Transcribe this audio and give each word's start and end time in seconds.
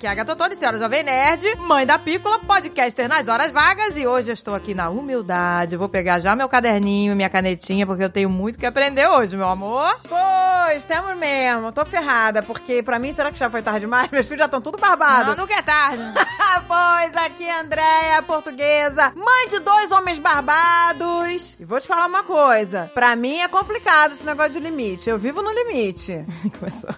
Aqui 0.00 0.06
é 0.06 0.10
a 0.10 0.14
Gatotone, 0.14 0.56
senhora 0.56 0.78
Jovem 0.78 1.02
Nerd, 1.02 1.56
mãe 1.56 1.84
da 1.84 1.98
Pícola, 1.98 2.38
podcaster 2.38 3.06
nas 3.06 3.28
horas 3.28 3.52
vagas 3.52 3.98
e 3.98 4.06
hoje 4.06 4.30
eu 4.30 4.32
estou 4.32 4.54
aqui 4.54 4.72
na 4.72 4.88
humildade. 4.88 5.76
Vou 5.76 5.90
pegar 5.90 6.20
já 6.20 6.34
meu 6.34 6.48
caderninho, 6.48 7.14
minha 7.14 7.28
canetinha, 7.28 7.86
porque 7.86 8.04
eu 8.04 8.08
tenho 8.08 8.30
muito 8.30 8.58
que 8.58 8.64
aprender 8.64 9.06
hoje, 9.06 9.36
meu 9.36 9.46
amor. 9.46 9.94
Pois, 10.08 10.84
temos 10.84 11.18
mesmo. 11.18 11.70
Tô 11.70 11.84
ferrada, 11.84 12.42
porque 12.42 12.82
pra 12.82 12.98
mim, 12.98 13.12
será 13.12 13.30
que 13.30 13.38
já 13.38 13.50
foi 13.50 13.60
tarde 13.60 13.80
demais? 13.80 14.08
Meus 14.10 14.24
filhos 14.24 14.38
já 14.38 14.46
estão 14.46 14.62
tudo 14.62 14.78
barbados. 14.78 15.36
Não, 15.36 15.42
nunca 15.42 15.52
é 15.52 15.60
tarde. 15.60 16.02
pois, 16.66 17.16
aqui 17.18 17.44
é 17.44 17.52
a 17.52 17.60
Andréia, 17.60 18.22
portuguesa, 18.22 19.12
mãe 19.14 19.48
de 19.50 19.58
dois 19.58 19.92
homens 19.92 20.18
barbados. 20.18 21.58
E 21.60 21.64
vou 21.66 21.78
te 21.78 21.86
falar 21.86 22.06
uma 22.06 22.22
coisa. 22.22 22.90
Pra 22.94 23.14
mim 23.14 23.40
é 23.40 23.48
complicado 23.48 24.14
esse 24.14 24.24
negócio 24.24 24.52
de 24.52 24.60
limite. 24.60 25.10
Eu 25.10 25.18
vivo 25.18 25.42
no 25.42 25.52
limite. 25.52 26.24
Começou. 26.58 26.88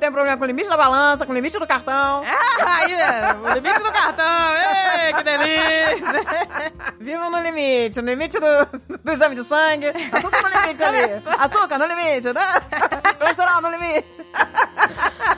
Tem 0.00 0.10
problema 0.10 0.38
com 0.38 0.44
limite 0.46 0.70
da 0.70 0.76
balança, 0.78 1.25
com 1.26 1.32
o 1.32 1.34
limite 1.34 1.58
do 1.58 1.66
cartão. 1.66 2.22
Ah, 2.24 2.78
aí, 2.78 2.94
é, 2.94 3.34
o 3.34 3.54
limite 3.54 3.78
do 3.80 3.92
cartão. 3.92 4.54
Ei, 4.56 5.12
que 5.12 5.22
delícia. 5.22 6.22
Vivo 7.00 7.30
no 7.30 7.42
limite, 7.42 8.00
no 8.00 8.08
limite 8.08 8.38
do, 8.38 8.98
do 9.04 9.12
exame 9.12 9.34
de 9.34 9.44
sangue. 9.46 9.92
Tudo 9.92 10.30
no 10.30 10.48
limite 10.48 10.82
ali. 10.84 11.22
Açúcar 11.38 11.78
no 11.78 11.86
limite, 11.86 12.32
né? 12.32 12.42
Colesterol 13.18 13.60
no 13.60 13.70
limite. 13.70 14.26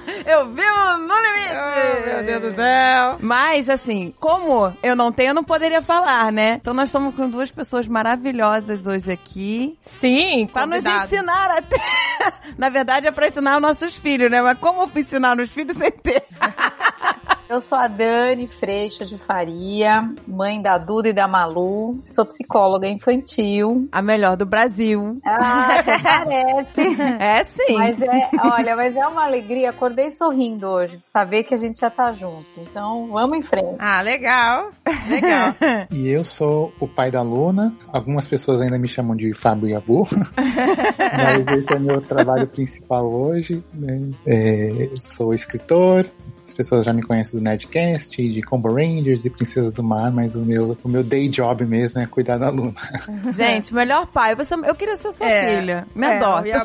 Eu 0.27 0.47
vivo 0.49 0.99
no 0.99 1.15
limite. 1.15 1.55
Oh, 1.55 2.07
meu 2.07 2.25
Deus 2.25 2.43
do 2.43 2.55
céu. 2.55 3.17
Mas, 3.21 3.69
assim, 3.69 4.15
como 4.19 4.73
eu 4.83 4.95
não 4.97 5.11
tenho, 5.13 5.31
eu 5.31 5.35
não 5.35 5.45
poderia 5.45 5.83
falar, 5.83 6.31
né? 6.33 6.55
Então 6.61 6.73
nós 6.75 6.89
estamos 6.89 7.15
com 7.15 7.29
duas 7.29 7.51
pessoas 7.51 7.87
maravilhosas 7.87 8.87
hoje 8.87 9.11
aqui. 9.13 9.79
Sim, 9.83 10.49
Pra 10.53 10.67
nos 10.67 10.79
convidados. 10.81 11.13
ensinar 11.13 11.51
até. 11.51 11.77
Na 12.59 12.69
verdade, 12.69 13.07
é 13.07 13.11
pra 13.11 13.29
ensinar 13.29 13.57
os 13.57 13.63
nossos 13.63 13.97
filhos, 13.97 14.31
né? 14.31 14.41
Mas 14.43 14.59
como 14.59 14.91
ensinar 14.97 15.39
os 15.39 15.51
filhos 15.51 15.77
sem 15.77 15.91
ter? 15.91 16.25
Eu 17.49 17.61
sou 17.61 17.79
a 17.79 17.89
Dani 17.89 18.47
Freixo 18.47 19.07
de 19.07 19.17
Faria, 19.17 20.07
mãe 20.27 20.61
da 20.61 20.77
Duda 20.77 21.09
e 21.09 21.15
da 21.15 21.27
Malu. 21.27 21.99
Sou 22.05 22.27
psicóloga 22.27 22.87
infantil. 22.87 23.89
A 23.91 24.03
melhor 24.03 24.37
do 24.37 24.45
Brasil. 24.45 25.19
Ah, 25.25 25.77
até 25.79 25.99
parece. 25.99 27.03
É 27.19 27.45
sim. 27.47 27.73
Mas 27.79 28.03
é, 28.03 28.29
olha, 28.45 28.77
mas 28.77 28.95
é 28.95 29.07
uma 29.07 29.25
alegria. 29.25 29.73
Acordei 29.99 30.11
sorrindo 30.13 30.69
hoje 30.69 30.97
de 30.99 31.09
saber 31.09 31.43
que 31.43 31.53
a 31.53 31.57
gente 31.57 31.81
já 31.81 31.91
tá 31.91 32.13
junto. 32.13 32.47
Então, 32.59 33.07
vamos 33.07 33.37
em 33.39 33.43
frente. 33.43 33.75
Ah, 33.81 34.01
legal. 34.01 34.71
Legal. 35.09 35.53
E 35.91 36.09
eu 36.09 36.23
sou 36.23 36.73
o 36.79 36.87
pai 36.87 37.11
da 37.11 37.21
Luna. 37.21 37.75
Algumas 37.93 38.29
pessoas 38.29 38.61
ainda 38.61 38.79
me 38.79 38.87
chamam 38.87 39.17
de 39.17 39.35
Fábio 39.35 39.69
Yabu. 39.69 40.07
Mas 40.37 41.59
esse 41.59 41.73
é 41.75 41.79
meu 41.81 42.01
trabalho 42.01 42.47
principal 42.47 43.11
hoje. 43.13 43.65
Né? 43.75 44.11
É, 44.25 44.89
sou 45.01 45.35
escritor. 45.35 46.07
As 46.47 46.55
pessoas 46.55 46.85
já 46.87 46.93
me 46.93 47.03
conhecem 47.03 47.39
do 47.41 47.43
Nerdcast, 47.45 48.17
de 48.17 48.41
Combo 48.43 48.73
Rangers 48.73 49.25
e 49.25 49.31
Princesas 49.31 49.73
do 49.73 49.83
Mar, 49.83 50.11
mas 50.11 50.35
o 50.35 50.41
meu, 50.41 50.77
o 50.83 50.89
meu 50.89 51.05
day 51.05 51.29
job 51.29 51.65
mesmo 51.67 52.01
é 52.01 52.07
cuidar 52.07 52.39
da 52.39 52.49
Luna. 52.49 52.73
Gente, 53.37 53.75
melhor 53.75 54.07
pai. 54.07 54.35
Você, 54.35 54.55
eu 54.55 54.75
queria 54.75 54.97
ser 54.97 55.13
sua 55.13 55.27
É. 55.29 55.59
filha. 55.61 55.87
Me 55.95 56.07
É, 56.07 56.17
adota. 56.17 56.65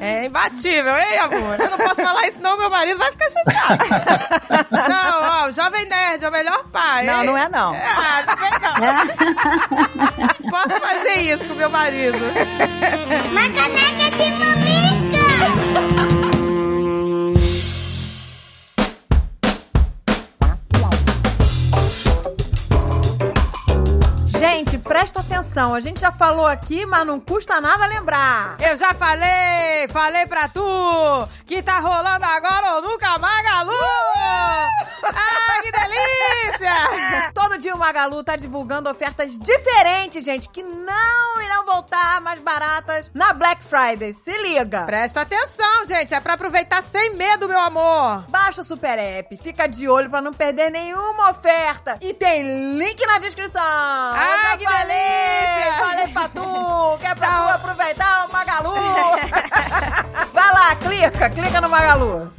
É 0.00 0.26
imbatível, 0.26 0.96
hein, 0.96 1.18
amor? 1.18 1.58
Eu 1.58 1.70
não 1.70 1.78
posso 1.78 1.96
falar 1.96 2.28
isso, 2.28 2.40
não, 2.40 2.56
meu 2.56 2.70
marido 2.70 2.98
vai 2.98 3.10
ficar 3.10 3.28
chateado. 3.30 3.84
não, 4.88 5.22
ó, 5.22 5.48
o 5.48 5.52
Jovem 5.52 5.86
Nerd 5.86 6.24
é 6.24 6.28
o 6.28 6.32
melhor 6.32 6.64
pai. 6.68 7.04
Não, 7.04 7.20
hein? 7.20 7.26
não 7.26 7.36
é 7.36 7.48
não. 7.48 7.74
Ah, 7.74 8.22
também 8.26 8.50
não. 8.60 8.74
Posso 10.50 10.80
fazer 10.80 11.20
isso 11.20 11.44
com 11.44 11.54
meu 11.54 11.70
marido. 11.70 12.18
Uma 13.30 13.48
caneca 13.50 14.10
de 14.16 14.30
mamica! 14.32 14.78
Gente, 24.78 24.82
presta 24.82 25.20
atenção. 25.20 25.74
A 25.74 25.80
gente 25.80 26.00
já 26.00 26.12
falou 26.12 26.46
aqui, 26.46 26.86
mas 26.86 27.04
não 27.04 27.18
custa 27.18 27.60
nada 27.60 27.86
lembrar. 27.86 28.56
Eu 28.60 28.76
já 28.76 28.94
falei, 28.94 29.88
falei 29.88 30.26
pra 30.26 30.48
tu 30.48 31.28
que 31.46 31.62
tá 31.62 31.78
rolando 31.78 32.24
agora 32.24 32.74
ou 32.76 32.82
nunca 32.82 33.18
Magalu! 33.18 33.72
Ah, 35.04 35.60
que 35.62 35.72
delícia! 35.72 37.32
Todo 37.34 37.58
dia 37.58 37.74
o 37.74 37.78
Magalu 37.78 38.22
tá 38.22 38.36
divulgando 38.36 38.90
ofertas 38.90 39.36
diferentes, 39.38 40.24
gente, 40.24 40.48
que 40.48 40.62
não 40.62 41.42
irão 41.42 41.64
voltar 41.64 42.20
mais 42.20 42.40
baratas 42.40 43.10
na 43.14 43.32
Black 43.32 43.62
Friday. 43.64 44.14
Se 44.14 44.36
liga! 44.38 44.82
Presta 44.82 45.22
atenção, 45.22 45.86
gente, 45.86 46.14
é 46.14 46.20
pra 46.20 46.34
aproveitar 46.34 46.82
sem 46.82 47.14
medo, 47.14 47.48
meu 47.48 47.58
amor. 47.58 48.24
Baixa 48.28 48.60
o 48.60 48.64
Super 48.64 48.98
App, 48.98 49.36
fica 49.38 49.66
de 49.66 49.88
olho 49.88 50.10
pra 50.10 50.20
não 50.20 50.32
perder 50.32 50.70
nenhuma 50.70 51.30
oferta. 51.30 51.98
E 52.00 52.12
tem 52.12 52.76
link 52.76 53.04
na 53.06 53.18
descrição. 53.18 53.62
Ah, 53.62 54.56
que 54.58 54.67
falei, 54.68 54.86
delícia! 54.86 55.74
Falei 55.78 56.08
pra 56.08 56.28
tu, 56.28 56.98
que 56.98 57.06
é 57.06 57.14
pra 57.14 57.28
tu 57.30 57.54
aproveitar 57.54 58.26
o 58.26 58.32
Magalu. 58.32 58.74
Vai 60.32 60.52
lá, 60.52 60.76
clica, 60.76 61.30
clica 61.30 61.60
no 61.60 61.68
Magalu. 61.68 62.32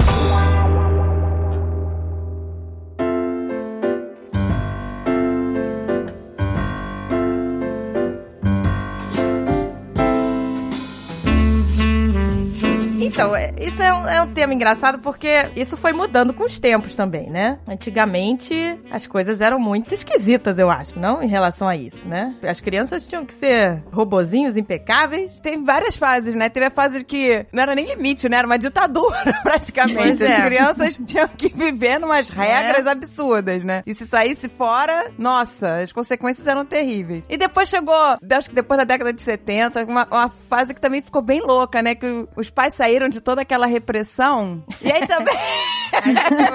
Então, 13.20 13.36
é- 13.36 13.54
isso 13.60 13.82
é 13.82 13.94
um, 13.94 14.08
é 14.08 14.22
um 14.22 14.28
tema 14.34 14.54
engraçado 14.54 15.00
porque 15.00 15.50
isso 15.56 15.76
foi 15.78 15.92
mudando 15.94 16.34
com 16.34 16.44
os 16.44 16.58
tempos 16.60 16.96
também, 16.96 17.30
né? 17.30 17.60
Antigamente, 17.68 18.80
as 18.92 19.06
coisas 19.06 19.42
eram 19.42 19.60
muito 19.60 19.94
esquisitas, 19.94 20.58
eu 20.58 20.70
acho, 20.70 21.00
não? 21.00 21.22
Em 21.22 21.28
relação 21.28 21.68
a 21.68 21.76
isso, 21.76 22.08
né? 22.08 22.36
As 22.44 22.60
crianças 22.60 23.06
tinham 23.08 23.26
que 23.26 23.34
ser 23.34 23.84
robozinhos 23.92 24.56
impecáveis. 24.56 25.40
Tem 25.42 25.64
várias 25.64 25.98
fases, 25.98 26.34
né? 26.34 26.48
Teve 26.50 26.68
a 26.68 26.72
fase 26.72 27.04
que 27.04 27.46
não 27.52 27.64
era 27.64 27.76
nem 27.76 27.86
limite, 27.88 28.30
né? 28.30 28.38
Era 28.38 28.48
uma 28.48 28.58
ditadura, 28.58 29.34
praticamente. 29.44 30.20
Pois 30.20 30.22
é. 30.22 30.38
As 30.38 30.46
crianças 30.46 31.02
tinham 31.06 31.28
que 31.28 31.50
viver 31.50 32.00
numas 32.00 32.30
regras 32.30 32.88
absurdas, 32.88 33.64
né? 33.64 33.84
E 33.86 33.94
se 33.94 34.08
saísse 34.08 34.48
fora, 34.48 35.12
nossa, 35.18 35.78
as 35.78 35.92
consequências 35.92 36.48
eram 36.48 36.64
terríveis. 36.66 37.26
E 37.30 37.38
depois 37.38 37.68
chegou, 37.68 37.94
acho 38.32 38.50
que 38.50 38.56
depois 38.56 38.78
da 38.78 38.86
década 38.86 39.12
de 39.12 39.22
70, 39.22 39.84
uma, 39.86 40.08
uma 40.10 40.30
fase 40.50 40.74
que 40.74 40.80
também 40.80 41.02
ficou 41.02 41.22
bem 41.22 41.42
louca, 41.42 41.82
né? 41.82 41.96
Que 41.96 42.26
os 42.36 42.50
pais 42.50 42.76
saíram 42.76 43.09
de 43.10 43.22
toda 43.22 43.42
aquela 43.42 43.66
repressão. 43.66 44.64
E 44.82 44.92
aí 44.92 45.06
também. 45.08 45.36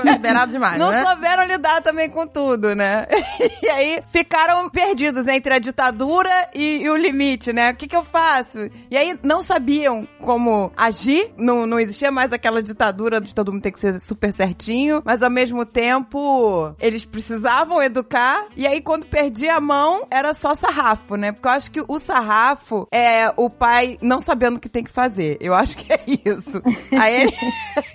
Liberado 0.04 0.52
demais, 0.52 0.78
Não 0.78 0.90
né? 0.90 1.04
souberam 1.04 1.44
lidar 1.44 1.82
também 1.82 2.08
com 2.08 2.26
tudo, 2.26 2.74
né? 2.74 3.06
E 3.62 3.68
aí 3.68 4.02
ficaram 4.10 4.68
perdidos 4.68 5.26
entre 5.26 5.54
a 5.54 5.58
ditadura 5.58 6.30
e, 6.54 6.82
e 6.82 6.90
o 6.90 6.96
limite, 6.96 7.52
né? 7.52 7.70
O 7.70 7.74
que, 7.76 7.86
que 7.86 7.96
eu 7.96 8.04
faço? 8.04 8.70
E 8.90 8.96
aí 8.96 9.18
não 9.22 9.42
sabiam 9.42 10.06
como 10.20 10.72
agir, 10.76 11.32
não, 11.38 11.66
não 11.66 11.78
existia 11.78 12.10
mais 12.10 12.32
aquela 12.32 12.62
ditadura 12.62 13.20
de 13.20 13.34
todo 13.34 13.52
mundo 13.52 13.62
ter 13.62 13.72
que 13.72 13.80
ser 13.80 14.00
super 14.00 14.32
certinho, 14.32 15.02
mas 15.04 15.22
ao 15.22 15.30
mesmo 15.30 15.64
tempo 15.64 16.74
eles 16.78 17.04
precisavam 17.04 17.82
educar, 17.82 18.46
e 18.56 18.66
aí 18.66 18.80
quando 18.80 19.06
perdia 19.06 19.56
a 19.56 19.60
mão 19.60 20.06
era 20.10 20.34
só 20.34 20.54
sarrafo, 20.54 21.16
né? 21.16 21.32
Porque 21.32 21.48
eu 21.48 21.52
acho 21.52 21.70
que 21.70 21.84
o 21.86 21.98
sarrafo 21.98 22.86
é 22.92 23.32
o 23.36 23.48
pai 23.48 23.98
não 24.00 24.20
sabendo 24.20 24.56
o 24.56 24.60
que 24.60 24.68
tem 24.68 24.84
que 24.84 24.90
fazer. 24.90 25.36
Eu 25.40 25.54
acho 25.54 25.76
que 25.76 25.92
é 25.92 26.00
isso. 26.06 26.62
Aí 26.98 27.22
ele, 27.22 27.34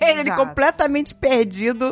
ele 0.00 0.30
completamente 0.34 1.14
perdido, 1.14 1.39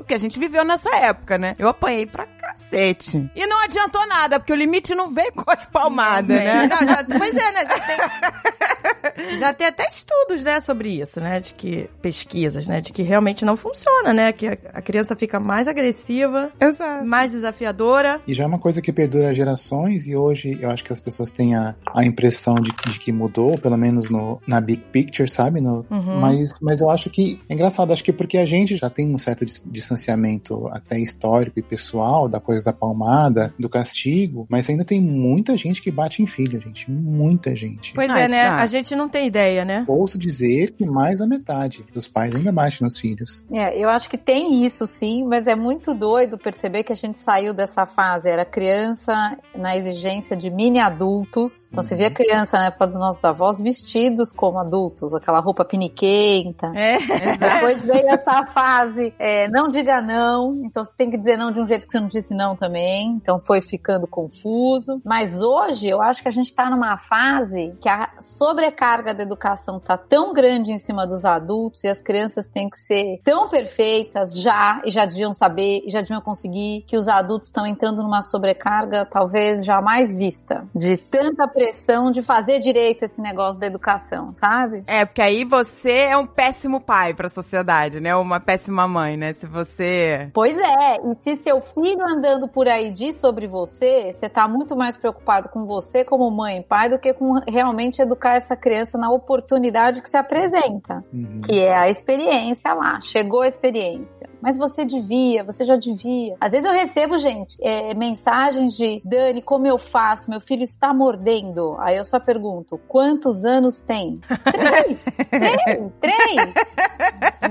que 0.03 0.15
a 0.15 0.19
gente 0.19 0.39
viveu 0.39 0.65
nessa 0.65 0.95
época, 0.97 1.39
né? 1.39 1.55
Eu 1.59 1.69
apanhei 1.69 2.07
pra 2.07 2.27
cacete. 2.53 3.31
E 3.35 3.47
não 3.47 3.63
adiantou 3.63 4.07
nada, 4.07 4.39
porque 4.41 4.53
o 4.53 4.57
limite 4.57 4.95
não 4.95 5.11
veio 5.13 5.33
com 5.33 5.51
as 5.51 5.65
palmadas, 5.67 6.29
né? 6.37 6.67
Não, 6.67 6.79
já- 6.87 7.05
pois 7.05 7.35
é, 7.37 7.53
né? 7.53 7.65
Já 7.67 7.81
tem, 7.81 9.39
já 9.39 9.53
tem 9.55 9.67
até 9.67 9.89
estudos, 9.89 10.43
né, 10.45 10.61
sobre 10.61 11.01
isso, 11.01 11.21
né? 11.21 11.41
De 11.41 11.53
que 11.55 11.89
pesquisas, 12.03 12.67
né? 12.67 12.81
De 12.81 12.93
que 12.93 13.03
realmente 13.03 13.45
não 13.45 13.57
funciona, 13.57 14.13
né? 14.13 14.33
Que 14.33 14.49
a, 14.49 14.59
a 14.75 14.83
criança 14.83 15.15
fica 15.17 15.39
mais 15.41 15.69
agressiva, 15.69 16.51
Exato. 16.61 17.07
mais 17.07 17.33
desafiadora. 17.33 18.21
E 18.27 18.35
já 18.35 18.45
é 18.45 18.47
uma 18.47 18.59
coisa 18.59 18.81
que 18.81 18.93
perdura 18.93 19.33
gerações 19.35 20.07
e 20.07 20.17
hoje 20.17 20.59
eu 20.61 20.71
acho 20.71 20.85
que 20.85 20.93
as 20.93 21.01
pessoas 21.01 21.31
têm 21.31 21.55
a, 21.57 21.75
a 21.95 22.05
impressão 22.05 22.55
de, 22.57 22.73
que- 22.73 22.91
de 22.91 22.99
que 22.99 23.13
mudou, 23.13 23.59
pelo 23.59 23.77
menos 23.77 24.09
no, 24.11 24.41
na 24.47 24.61
big 24.61 24.83
picture, 24.93 25.29
sabe? 25.29 25.61
No, 25.61 25.87
Uhum. 25.91 26.21
mas, 26.21 26.53
mas 26.61 26.81
eu 26.81 26.91
acho 26.91 27.09
que 27.11 27.41
é 27.49 27.55
engraçado, 27.55 27.93
acho 27.93 28.03
que 28.05 28.13
porque 28.13 28.37
a 28.39 28.47
gente 28.47 28.77
já 28.77 28.91
tem 28.91 29.15
um 29.15 29.19
certo 29.19 29.45
dis- 29.45 29.63
distanciamento 29.67 30.67
até 30.69 30.99
histórico 30.99 31.59
e 31.59 31.63
pessoal 31.63 32.29
da 32.29 32.38
coisa 32.41 32.65
da 32.65 32.73
palmada, 32.73 33.53
do 33.59 33.69
castigo, 33.69 34.47
mas 34.51 34.69
ainda 34.69 34.85
tem 34.85 35.01
muita 35.01 35.57
gente 35.57 35.83
que 35.83 35.91
bate 35.91 36.23
em 36.23 36.27
filho, 36.27 36.61
gente. 36.61 36.91
Muita 36.91 37.55
gente. 37.55 37.95
Pois 37.95 38.11
Ah, 38.11 38.21
é, 38.21 38.29
né? 38.29 38.45
dá. 38.45 38.57
A 38.57 38.67
gente 38.67 38.95
não 38.95 39.09
tem 39.09 39.27
ideia, 39.27 39.65
né? 39.65 39.85
Ouço 39.87 40.19
dizer 40.19 40.73
que 40.73 40.85
mais 40.85 41.19
da 41.19 41.27
metade 41.27 41.85
dos 41.93 42.09
pais 42.09 42.35
ainda 42.35 42.53
baixam 42.53 42.85
nos 42.85 42.99
filhos. 42.99 43.45
É, 43.53 43.77
eu 43.79 43.89
acho 43.89 44.09
que 44.09 44.19
tem 44.19 44.65
isso 44.65 44.87
sim, 44.87 45.25
mas 45.27 45.47
é 45.47 45.55
muito 45.55 45.95
doido 45.95 46.39
perceber 46.39 46.83
que 46.83 46.93
a 46.93 46.97
gente 46.97 47.19
saiu 47.19 47.53
dessa 47.55 47.87
fase. 47.87 48.29
Era 48.29 48.45
criança 48.45 49.37
na 49.57 49.77
exigência 49.77 50.37
de 50.37 50.51
mini 50.51 50.81
adultos. 50.81 51.69
Então 51.71 51.83
você 51.83 51.95
via 51.95 52.11
criança 52.11 52.59
na 52.59 52.67
época 52.67 52.87
dos 52.87 52.97
nossos 52.97 53.25
avós 53.25 53.61
vestidos 53.61 54.33
como 54.33 54.59
adultos, 54.59 55.15
aquela 55.15 55.41
roupa 55.41 55.65
piniquenta. 55.65 56.73
É. 56.75 56.99
Depois 57.39 57.83
veio 57.83 58.09
essa 58.09 58.47
fase, 58.47 59.13
é, 59.19 59.49
não 59.49 59.69
diga 59.69 60.01
não. 60.01 60.63
Então 60.65 60.85
você 60.85 60.93
tem 60.97 61.11
que 61.11 61.17
dizer 61.17 61.37
não 61.37 61.51
de 61.51 61.61
um 61.61 61.67
jeito 61.67 61.87
que 61.87 61.93
você 61.93 62.01
não 62.01 62.09
disse 62.09 62.28
não 62.35 62.57
também. 62.57 63.11
Então 63.11 63.39
foi 63.39 63.61
ficando 63.61 64.07
confuso. 64.07 65.01
Mas 65.05 65.41
hoje 65.41 65.89
eu 65.89 66.01
acho 66.01 66.23
que 66.23 66.29
a 66.29 66.33
gente 66.33 66.53
tá 66.55 66.71
numa 66.71 66.97
fase 66.97 67.75
que 67.81 67.89
a 67.89 68.11
sobrecarga 68.21 69.15
da 69.15 69.23
educação 69.23 69.79
tá 69.79 69.97
tão 69.97 70.33
grande 70.33 70.73
em 70.73 70.79
cima 70.79 71.07
dos 71.07 71.25
adultos 71.25 71.85
e 71.85 71.89
as 71.89 72.01
crianças 72.01 72.47
têm 72.47 72.69
que 72.69 72.79
ser 72.79 73.21
tão 73.25 73.49
perfeitas 73.49 74.35
já 74.35 74.81
e 74.85 74.91
já 74.91 75.05
deviam 75.05 75.33
saber 75.33 75.83
e 75.85 75.91
já 75.91 76.01
deviam 76.01 76.21
conseguir 76.21 76.85
que 76.87 76.97
os 76.97 77.09
adultos 77.09 77.49
estão 77.49 77.67
entrando 77.67 78.03
numa 78.03 78.23
sobrecarga 78.23 79.07
talvez 79.07 79.65
jamais 79.65 80.17
vista 80.17 80.67
de 80.75 80.97
tanta 80.97 81.47
pressão 81.47 82.11
de 82.11 82.23
fazer 82.23 82.61
direito 82.61 83.05
esse 83.05 83.21
negócio 83.21 83.61
da 83.61 83.67
educação, 83.67 84.35
sabe? 84.35 84.83
É, 84.87 85.05
porque 85.05 85.23
aí 85.23 85.45
você 85.45 85.91
é 85.91 86.17
um 86.17 86.27
péssimo 86.27 86.81
pai 86.81 87.15
pra 87.15 87.29
sociedade, 87.29 88.01
né? 88.01 88.15
Uma 88.15 88.41
péssima 88.41 88.87
mãe, 88.87 89.17
né? 89.17 89.33
Se 89.33 89.47
você. 89.47 90.31
Pois 90.33 90.57
é, 90.57 90.97
e 90.97 91.15
se 91.21 91.37
seu 91.43 91.61
filho 91.61 92.05
andando 92.19 92.49
por 92.49 92.69
aí 92.69 92.91
diz 92.91 93.17
sobre 93.21 93.47
você, 93.47 94.13
você 94.13 94.29
tá 94.29 94.49
muito 94.49 94.77
mais 94.77 94.97
preocupado 94.97 95.49
com 95.49 95.65
você 95.65 96.05
como 96.05 96.29
mãe 96.31 96.59
e 96.59 96.63
pai 96.63 96.89
do 96.91 96.99
que 96.99 97.13
com 97.15 97.35
realmente 97.47 98.03
educar 98.03 98.35
essa 98.35 98.57
criança 98.57 98.99
na 98.99 99.11
oportunidade 99.11 100.03
que 100.03 100.09
se 100.09 100.17
apresenta, 100.17 101.03
Uhum. 101.13 101.41
que 101.45 101.61
é 101.61 101.75
a 101.77 101.89
experiência 101.89 102.75
lá. 102.75 103.01
Chegou 103.01 103.43
a 103.43 103.47
experiência. 103.49 104.29
Mas 104.43 104.59
você 104.59 104.85
devia, 104.85 105.45
você 105.45 105.65
já 105.65 105.77
devia. 105.77 106.37
Às 106.41 106.53
vezes 106.53 106.67
eu 106.67 106.73
recebo, 106.73 107.17
gente, 107.19 107.57
é, 107.63 107.95
mensagens 107.95 108.75
de 108.77 109.01
Dani, 109.05 109.41
como 109.43 109.67
eu 109.67 109.79
faço? 109.79 110.31
Meu 110.31 110.41
filho 110.41 110.63
está 110.63 110.93
mordendo. 110.93 111.77
Aí 111.79 111.97
eu 111.97 112.05
só 112.05 112.19
pergunto, 112.19 112.79
quantos 112.89 113.45
anos 113.45 113.83
tem? 113.83 114.21
Três! 114.45 114.99
três! 115.31 115.93
Três! 116.01 116.55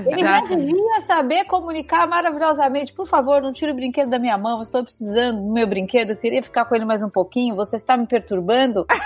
Ele 0.06 0.20
já 0.22 0.40
devia 0.42 1.00
saber 1.06 1.44
comunicar 1.44 2.06
maravilhosamente. 2.06 2.92
Por 2.92 3.06
favor, 3.06 3.40
não 3.42 3.52
tire 3.52 3.72
o 3.72 3.74
brinquedo 3.74 4.08
da 4.10 4.18
minha 4.18 4.36
mão. 4.38 4.47
Estou 4.62 4.82
precisando 4.82 5.40
do 5.40 5.52
meu 5.52 5.66
brinquedo. 5.66 6.16
Queria 6.16 6.42
ficar 6.42 6.64
com 6.64 6.74
ele 6.74 6.84
mais 6.84 7.02
um 7.02 7.10
pouquinho. 7.10 7.54
Você 7.56 7.76
está 7.76 7.96
me 7.96 8.06
perturbando. 8.06 8.86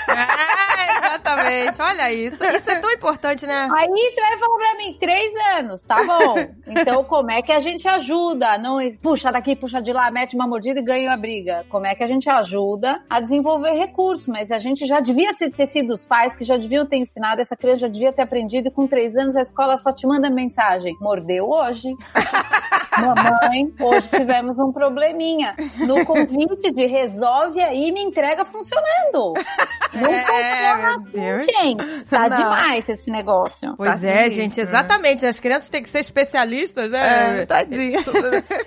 É, 0.83 1.07
exatamente. 1.07 1.81
Olha 1.81 2.13
isso. 2.13 2.45
Isso 2.45 2.71
é 2.71 2.77
tão 2.77 2.91
importante, 2.91 3.47
né? 3.47 3.69
Aí 3.77 3.89
você 3.89 4.21
vai 4.21 4.39
falar 4.39 4.57
pra 4.57 4.77
mim, 4.77 4.97
três 4.99 5.33
anos, 5.59 5.81
tá 5.83 6.03
bom. 6.05 6.35
Então, 6.67 7.05
como 7.05 7.31
é 7.31 7.43
que 7.43 7.53
a 7.53 7.61
gente 7.61 7.87
ajuda? 7.87 8.59
Não 8.59 8.79
puxa 9.01 9.31
daqui, 9.31 9.55
puxa 9.55 9.81
de 9.81 9.93
lá, 9.93 10.11
mete 10.11 10.35
uma 10.35 10.47
mordida 10.47 10.81
e 10.81 10.83
ganha 10.83 11.13
a 11.13 11.17
briga. 11.17 11.65
Como 11.69 11.87
é 11.87 11.95
que 11.95 12.03
a 12.03 12.07
gente 12.07 12.29
ajuda 12.29 13.03
a 13.09 13.21
desenvolver 13.21 13.73
recursos? 13.73 14.27
Mas 14.27 14.51
a 14.51 14.59
gente 14.59 14.87
já 14.87 15.01
devia 15.01 15.33
ter 15.35 15.67
sido 15.67 15.95
os 15.95 16.05
pais 16.05 16.35
que 16.35 16.45
já 16.45 16.57
deviam 16.57 16.87
ter 16.87 16.97
ensinado, 16.97 17.41
essa 17.41 17.57
criança 17.57 17.83
já 17.83 17.89
devia 17.89 18.13
ter 18.13 18.23
aprendido, 18.23 18.69
e 18.69 18.71
com 18.71 18.87
três 18.87 19.17
anos 19.17 19.37
a 19.37 19.41
escola 19.41 19.77
só 19.79 19.93
te 19.93 20.07
manda 20.07 20.31
mensagem. 20.31 20.97
Mordeu 21.01 21.49
hoje. 21.49 21.89
Mamãe, 23.01 23.73
hoje 23.81 24.09
tivemos 24.09 24.59
um 24.59 24.73
probleminha. 24.73 25.55
No 25.79 26.05
convite 26.05 26.71
de 26.73 26.87
resolve 26.87 27.61
aí 27.61 27.91
me 27.93 28.03
entrega 28.03 28.45
funcionando. 28.45 29.35
Não 29.95 30.11
É, 30.11 30.99
funciona. 31.05 31.43
Gente, 31.43 32.05
tá 32.07 32.29
Não. 32.29 32.37
demais 32.37 32.89
esse 32.89 33.11
negócio. 33.11 33.75
Pois 33.77 33.91
Tá 34.01 34.07
é, 34.07 34.11
sinistro, 34.25 34.31
gente, 34.43 34.61
exatamente. 34.61 35.27
As 35.27 35.41
crianças 35.41 35.69
têm 35.69 35.83
que 35.83 35.89
ser 35.89 36.01
especialistas, 36.01 36.91
né? 36.91 37.43
É, 37.43 37.47
tadinha. 37.47 38.01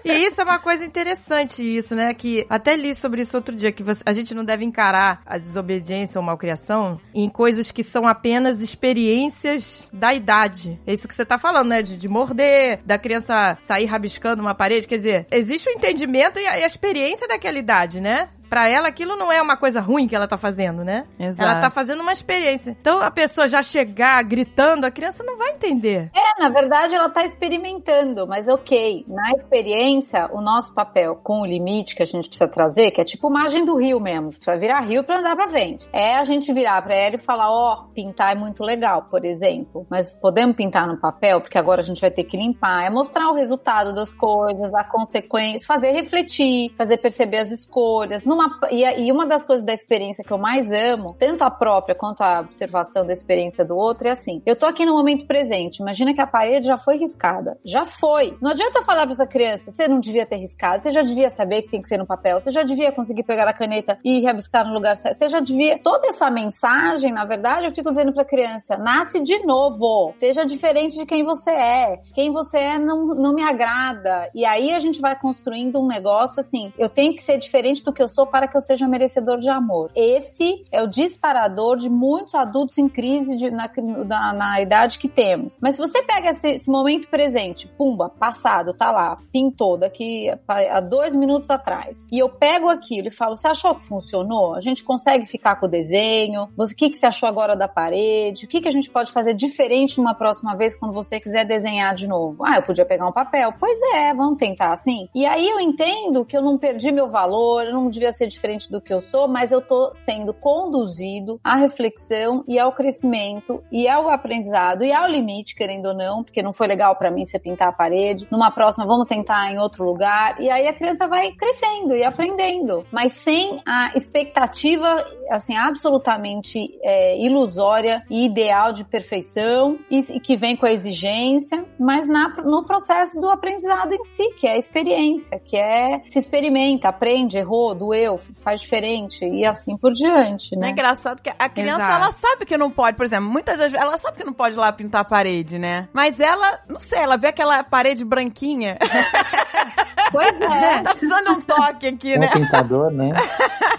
E 0.03 0.11
isso 0.25 0.41
é 0.41 0.43
uma 0.43 0.59
coisa 0.59 0.83
interessante, 0.85 1.61
isso, 1.63 1.95
né? 1.95 2.13
Que 2.13 2.45
até 2.49 2.75
li 2.75 2.95
sobre 2.95 3.21
isso 3.21 3.35
outro 3.37 3.55
dia, 3.55 3.71
que 3.71 3.83
você- 3.83 4.03
a 4.05 4.13
gente 4.13 4.33
não 4.33 4.43
deve 4.43 4.65
encarar 4.65 5.21
a 5.25 5.37
desobediência 5.37 6.19
ou 6.19 6.25
malcriação 6.25 6.99
em 7.13 7.29
coisas 7.29 7.71
que 7.71 7.83
são 7.83 8.07
apenas 8.07 8.61
experiências 8.61 9.83
da 9.93 10.13
idade. 10.13 10.79
É 10.85 10.93
isso 10.93 11.07
que 11.07 11.15
você 11.15 11.25
tá 11.25 11.37
falando, 11.37 11.69
né? 11.69 11.81
De, 11.81 11.95
de 11.97 12.07
morder, 12.07 12.79
da 12.85 12.97
criança 12.97 13.55
sair 13.59 13.85
rabiscando 13.85 14.14
uma 14.41 14.55
parede. 14.55 14.87
Quer 14.87 14.97
dizer, 14.97 15.27
existe 15.31 15.69
o 15.69 15.71
entendimento 15.71 16.39
e 16.39 16.47
a, 16.47 16.59
e 16.59 16.63
a 16.63 16.67
experiência 16.67 17.27
daquela 17.27 17.57
idade, 17.57 17.99
né? 17.99 18.29
Pra 18.55 18.69
ela, 18.69 18.87
aquilo 18.87 19.17
não 19.17 19.29
é 19.29 19.41
uma 19.41 19.57
coisa 19.57 19.81
ruim 19.81 20.07
que 20.07 20.15
ela 20.15 20.29
tá 20.29 20.37
fazendo, 20.37 20.81
né? 20.81 21.05
Exato. 21.19 21.41
Ela 21.41 21.59
tá 21.59 21.69
fazendo 21.69 21.99
uma 21.99 22.13
experiência. 22.13 22.71
Então, 22.79 22.99
a 22.99 23.11
pessoa 23.11 23.49
já 23.49 23.61
chegar 23.61 24.23
gritando, 24.23 24.85
a 24.85 24.91
criança 24.91 25.25
não 25.25 25.37
vai 25.37 25.49
entender. 25.49 26.09
É, 26.15 26.41
na 26.41 26.47
verdade, 26.47 26.95
ela 26.95 27.09
tá 27.09 27.25
experimentando, 27.25 28.25
mas 28.25 28.47
ok. 28.47 29.03
Na 29.09 29.31
experiência, 29.31 30.29
o 30.31 30.39
nosso 30.39 30.73
papel 30.73 31.19
com 31.21 31.41
o 31.41 31.45
limite 31.45 31.97
que 31.97 32.01
a 32.01 32.05
gente 32.05 32.29
precisa 32.29 32.47
trazer, 32.47 32.91
que 32.91 33.01
é 33.01 33.03
tipo 33.03 33.29
margem 33.29 33.65
do 33.65 33.75
rio 33.75 33.99
mesmo, 33.99 34.29
precisa 34.29 34.55
virar 34.55 34.79
rio 34.79 35.03
pra 35.03 35.19
andar 35.19 35.35
pra 35.35 35.49
frente. 35.49 35.85
É 35.91 36.15
a 36.15 36.23
gente 36.23 36.53
virar 36.53 36.81
pra 36.81 36.95
ela 36.95 37.15
e 37.15 37.19
falar: 37.19 37.51
ó, 37.51 37.87
pintar 37.93 38.31
é 38.31 38.39
muito 38.39 38.63
legal, 38.63 39.07
por 39.11 39.25
exemplo, 39.25 39.85
mas 39.89 40.13
podemos 40.13 40.55
pintar 40.55 40.87
no 40.87 40.97
papel, 40.97 41.41
porque 41.41 41.57
agora 41.57 41.81
a 41.81 41.83
gente 41.83 41.99
vai 41.99 42.09
ter 42.09 42.23
que 42.23 42.37
limpar. 42.37 42.85
É 42.85 42.89
mostrar 42.89 43.29
o 43.29 43.35
resultado 43.35 43.93
das 43.93 44.09
coisas, 44.11 44.73
a 44.73 44.85
consequência, 44.85 45.67
fazer 45.67 45.91
refletir, 45.91 46.73
fazer 46.77 46.95
perceber 46.99 47.39
as 47.39 47.51
escolhas. 47.51 48.23
Numa, 48.23 48.44
e, 48.71 48.83
a- 48.85 48.97
e 48.97 49.11
uma 49.11 49.25
das 49.25 49.45
coisas 49.45 49.65
da 49.65 49.73
experiência 49.73 50.23
que 50.23 50.31
eu 50.31 50.37
mais 50.37 50.71
amo, 50.71 51.15
tanto 51.19 51.43
a 51.43 51.51
própria 51.51 51.95
quanto 51.95 52.21
a 52.21 52.39
observação 52.41 53.05
da 53.05 53.13
experiência 53.13 53.63
do 53.65 53.75
outro, 53.75 54.07
é 54.07 54.11
assim: 54.11 54.41
eu 54.45 54.55
tô 54.55 54.65
aqui 54.65 54.85
no 54.85 54.93
momento 54.93 55.25
presente, 55.25 55.79
imagina 55.81 56.13
que 56.13 56.21
a 56.21 56.27
parede 56.27 56.65
já 56.65 56.77
foi 56.77 56.97
riscada. 56.97 57.57
Já 57.63 57.85
foi. 57.85 58.37
Não 58.41 58.51
adianta 58.51 58.83
falar 58.83 59.03
pra 59.05 59.13
essa 59.13 59.27
criança, 59.27 59.71
você 59.71 59.87
não 59.87 59.99
devia 59.99 60.25
ter 60.25 60.37
riscado, 60.37 60.83
você 60.83 60.91
já 60.91 61.01
devia 61.01 61.29
saber 61.29 61.63
que 61.63 61.69
tem 61.71 61.81
que 61.81 61.87
ser 61.87 61.97
no 61.97 62.05
papel, 62.05 62.39
você 62.39 62.51
já 62.51 62.63
devia 62.63 62.91
conseguir 62.91 63.23
pegar 63.23 63.47
a 63.47 63.53
caneta 63.53 63.97
e 64.03 64.23
rabiscar 64.25 64.65
no 64.67 64.73
lugar 64.73 64.95
certo, 64.95 65.15
você 65.17 65.29
já 65.29 65.39
devia. 65.39 65.79
Toda 65.81 66.07
essa 66.07 66.29
mensagem, 66.29 67.11
na 67.13 67.25
verdade, 67.25 67.65
eu 67.67 67.71
fico 67.73 67.89
dizendo 67.89 68.13
pra 68.13 68.25
criança: 68.25 68.77
nasce 68.77 69.21
de 69.21 69.39
novo, 69.45 70.13
seja 70.15 70.45
diferente 70.45 70.95
de 70.95 71.05
quem 71.05 71.23
você 71.23 71.51
é. 71.51 71.99
Quem 72.13 72.31
você 72.31 72.57
é 72.57 72.79
não, 72.79 73.07
não 73.07 73.33
me 73.33 73.43
agrada. 73.43 74.29
E 74.33 74.45
aí 74.45 74.71
a 74.71 74.79
gente 74.79 74.99
vai 75.01 75.17
construindo 75.19 75.79
um 75.79 75.87
negócio 75.87 76.39
assim: 76.39 76.71
eu 76.77 76.89
tenho 76.89 77.15
que 77.15 77.21
ser 77.21 77.37
diferente 77.37 77.83
do 77.83 77.91
que 77.93 78.01
eu 78.01 78.07
sou 78.07 78.24
para 78.27 78.47
que 78.47 78.55
eu 78.57 78.61
seja 78.61 78.87
merecedor 78.87 79.39
de 79.39 79.49
amor. 79.49 79.91
Esse 79.95 80.65
é 80.71 80.81
o 80.81 80.87
disparador 80.87 81.77
de 81.77 81.89
muitos 81.89 82.35
adultos 82.35 82.77
em 82.77 82.87
crise 82.87 83.35
de- 83.35 83.51
na, 83.51 83.69
na- 84.05 84.33
na 84.33 84.61
idade 84.61 84.99
que 84.99 85.07
temos. 85.07 85.57
Mas 85.61 85.75
se 85.75 85.81
você 85.81 86.01
pega 86.03 86.29
esse, 86.31 86.47
esse 86.49 86.69
momento 86.69 87.07
presente, 87.09 87.67
pumba, 87.67 88.09
passado, 88.09 88.73
tá 88.73 88.91
lá, 88.91 89.17
pintou 89.31 89.77
daqui 89.77 90.29
a, 90.47 90.77
a 90.77 90.79
dois 90.79 91.15
minutos 91.15 91.49
atrás, 91.49 92.07
e 92.11 92.19
eu 92.19 92.29
pego 92.29 92.69
aquilo 92.69 93.07
e 93.07 93.11
falo: 93.11 93.35
você 93.35 93.47
achou 93.47 93.75
que 93.75 93.85
funcionou? 93.87 94.55
A 94.55 94.59
gente 94.59 94.83
consegue 94.83 95.25
ficar 95.25 95.55
com 95.59 95.65
o 95.65 95.69
desenho? 95.69 96.49
O 96.57 96.65
que, 96.75 96.89
que 96.89 96.97
você 96.97 97.05
achou 97.05 97.27
agora 97.27 97.55
da 97.55 97.67
parede? 97.67 98.45
O 98.45 98.47
que, 98.47 98.61
que 98.61 98.67
a 98.67 98.71
gente 98.71 98.89
pode 98.89 99.11
fazer 99.11 99.33
diferente 99.33 99.97
numa 99.97 100.13
próxima 100.13 100.55
vez 100.55 100.75
quando 100.75 100.93
você 100.93 101.19
quiser 101.19 101.45
desenhar 101.45 101.93
de 101.95 102.07
novo? 102.07 102.43
Ah, 102.45 102.57
eu 102.57 102.63
podia 102.63 102.85
pegar 102.85 103.07
um 103.07 103.11
papel. 103.11 103.53
Pois 103.59 103.77
é, 103.93 104.13
vamos 104.13 104.37
tentar 104.37 104.73
assim. 104.73 105.07
E 105.13 105.25
aí 105.25 105.47
eu 105.47 105.59
entendo 105.59 106.25
que 106.25 106.35
eu 106.35 106.41
não 106.41 106.57
perdi 106.57 106.91
meu 106.91 107.07
valor, 107.07 107.63
eu 107.65 107.73
não 107.73 107.89
devia 107.89 108.11
ser 108.15 108.27
diferente 108.27 108.71
do 108.71 108.81
que 108.81 108.93
eu 108.93 109.01
sou, 109.01 109.27
mas 109.27 109.51
eu 109.51 109.61
tô 109.61 109.93
sendo 109.93 110.33
conduzido 110.33 111.39
à 111.43 111.55
reflexão 111.55 112.43
e 112.47 112.57
ao 112.59 112.71
crescimento 112.71 113.63
e 113.71 113.87
ao 113.87 114.09
aprendizado 114.09 114.83
e 114.83 114.91
ao 114.91 115.07
limite, 115.07 115.55
querendo 115.55 115.87
ou 115.87 115.93
não, 115.93 116.23
porque 116.23 116.41
não 116.41 116.53
foi 116.53 116.67
legal 116.67 116.95
pra 116.95 117.11
mim 117.11 117.25
você 117.25 117.39
pintar 117.39 117.69
a 117.69 117.71
parede. 117.71 118.27
Numa 118.31 118.51
próxima, 118.51 118.85
vamos 118.85 119.07
tentar 119.07 119.51
em 119.51 119.59
outro 119.59 119.83
lugar. 119.83 120.39
E 120.39 120.49
aí 120.49 120.67
a 120.67 120.73
criança 120.73 121.07
vai 121.07 121.31
crescendo 121.31 121.95
e 121.95 122.03
aprendendo, 122.03 122.85
mas 122.91 123.13
sem 123.13 123.61
a 123.65 123.91
expectativa, 123.95 125.05
assim, 125.29 125.55
absolutamente 125.55 126.77
é, 126.81 127.19
ilusória 127.23 128.03
e 128.09 128.25
ideal 128.25 128.71
de 128.71 128.83
perfeição 128.83 129.77
e, 129.89 129.99
e 129.99 130.19
que 130.19 130.35
vem 130.35 130.55
com 130.55 130.65
a 130.65 130.71
exigência, 130.71 131.65
mas 131.79 132.07
na, 132.07 132.29
no 132.43 132.65
processo 132.65 133.19
do 133.19 133.29
aprendizado 133.29 133.93
em 133.93 134.03
si, 134.03 134.29
que 134.35 134.47
é 134.47 134.53
a 134.53 134.57
experiência, 134.57 135.39
que 135.39 135.57
é 135.57 136.01
se 136.07 136.19
experimenta, 136.19 136.89
aprende, 136.89 137.37
errou, 137.37 137.73
doeu, 137.73 138.04
faz 138.43 138.61
diferente 138.61 139.25
e 139.25 139.45
assim 139.45 139.77
por 139.77 139.91
diante, 139.93 140.55
É 140.55 140.57
né? 140.57 140.69
engraçado 140.69 141.21
que 141.21 141.29
a 141.29 141.49
criança, 141.49 141.83
Exato. 141.83 142.03
ela 142.03 142.11
sabe 142.13 142.45
que 142.45 142.57
não 142.57 142.69
pode, 142.71 142.95
por 142.97 143.05
exemplo, 143.05 143.29
muitas 143.29 143.57
vezes 143.57 143.73
ela 143.73 143.97
sabe 143.97 144.17
que 144.17 144.23
não 144.23 144.33
pode 144.33 144.55
ir 144.55 144.59
lá 144.59 144.71
pintar 144.71 145.01
a 145.01 145.05
parede, 145.05 145.57
né? 145.59 145.87
Mas 145.93 146.19
ela, 146.19 146.59
não 146.69 146.79
sei, 146.79 146.99
ela 146.99 147.17
vê 147.17 147.27
aquela 147.27 147.63
parede 147.63 148.03
branquinha, 148.05 148.77
Pois 150.11 150.27
é. 150.39 150.81
tá 150.81 150.91
precisando 150.91 151.23
de 151.25 151.31
um 151.31 151.41
toque 151.41 151.87
aqui, 151.87 152.13
É 152.13 152.17
né? 152.19 152.27
um 152.27 152.39
tentador, 152.39 152.91
né? 152.91 153.11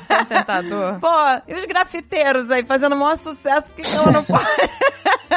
É 0.09 0.14
um 0.21 0.25
tentador. 0.25 0.99
Pô, 1.00 1.09
e 1.49 1.54
os 1.54 1.64
grafiteiros 1.64 2.50
aí 2.50 2.64
fazendo 2.64 2.95
o 2.95 2.99
maior 2.99 3.16
sucesso, 3.18 3.71
por 3.71 3.76
que, 3.76 3.83
que 3.83 3.95
ela 3.97 4.11
não 4.11 4.25
pode? 4.25 4.47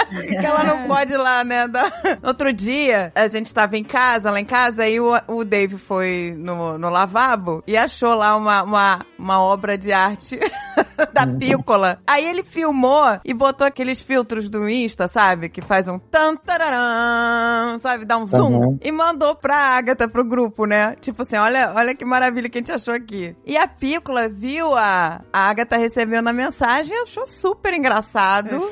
Por 0.10 0.26
que, 0.26 0.36
ela 0.46 0.64
não 0.64 0.88
pode 0.88 1.14
ir 1.14 1.18
lá, 1.18 1.44
né? 1.44 1.68
Da- 1.68 1.92
Outro 2.24 2.52
dia, 2.52 3.12
a 3.14 3.28
gente 3.28 3.54
tava 3.54 3.78
em 3.78 3.84
casa, 3.84 4.32
lá 4.32 4.40
em 4.40 4.46
casa, 4.46 4.84
aí 4.84 5.00
o, 5.00 5.12
o 5.28 5.44
Dave 5.44 5.78
foi 5.78 6.34
no, 6.38 6.78
no 6.80 6.90
lavabo 6.90 7.64
e 7.68 7.78
achou 7.78 8.14
lá 8.16 8.36
uma, 8.36 8.64
uma, 8.64 8.79
uma 9.18 9.42
obra 9.42 9.78
de 9.78 9.92
arte 9.92 10.40
da 11.14 11.28
pícola. 11.28 12.00
Aí 12.08 12.26
ele 12.26 12.44
filmou 12.44 13.20
e 13.24 13.34
botou 13.34 13.66
aqueles 13.66 14.02
filtros 14.02 14.50
do 14.50 14.70
Insta, 14.70 15.08
sabe? 15.08 15.50
Que 15.50 15.62
faz 15.62 15.88
um 15.88 16.00
tan 16.00 16.36
tararam, 16.36 17.80
sabe? 17.80 18.06
Dá 18.06 18.18
um 18.18 18.26
zoom. 18.26 18.60
Uhum. 18.60 18.80
E 18.82 18.92
mandou 18.92 19.36
pra 19.36 19.58
Agatha, 19.58 20.08
pro 20.08 20.24
grupo, 20.24 20.66
né? 20.66 20.96
Tipo 21.02 21.24
assim, 21.24 21.38
olha, 21.38 21.74
olha 21.76 21.96
que 21.96 22.06
maravilha 22.06 22.50
que 22.50 22.58
a 22.58 22.62
gente 22.62 22.72
achou 22.72 22.94
aqui. 22.94 23.36
E 23.46 23.58
a 23.58 23.68
pícola 23.68 24.30
viu 24.30 24.76
a, 24.76 25.22
a 25.32 25.50
Agatha 25.50 25.78
recebendo 25.78 26.28
a 26.28 26.34
mensagem 26.34 26.96
e 26.96 27.02
achou 27.02 27.26
super 27.26 27.74
engraçado. 27.74 28.70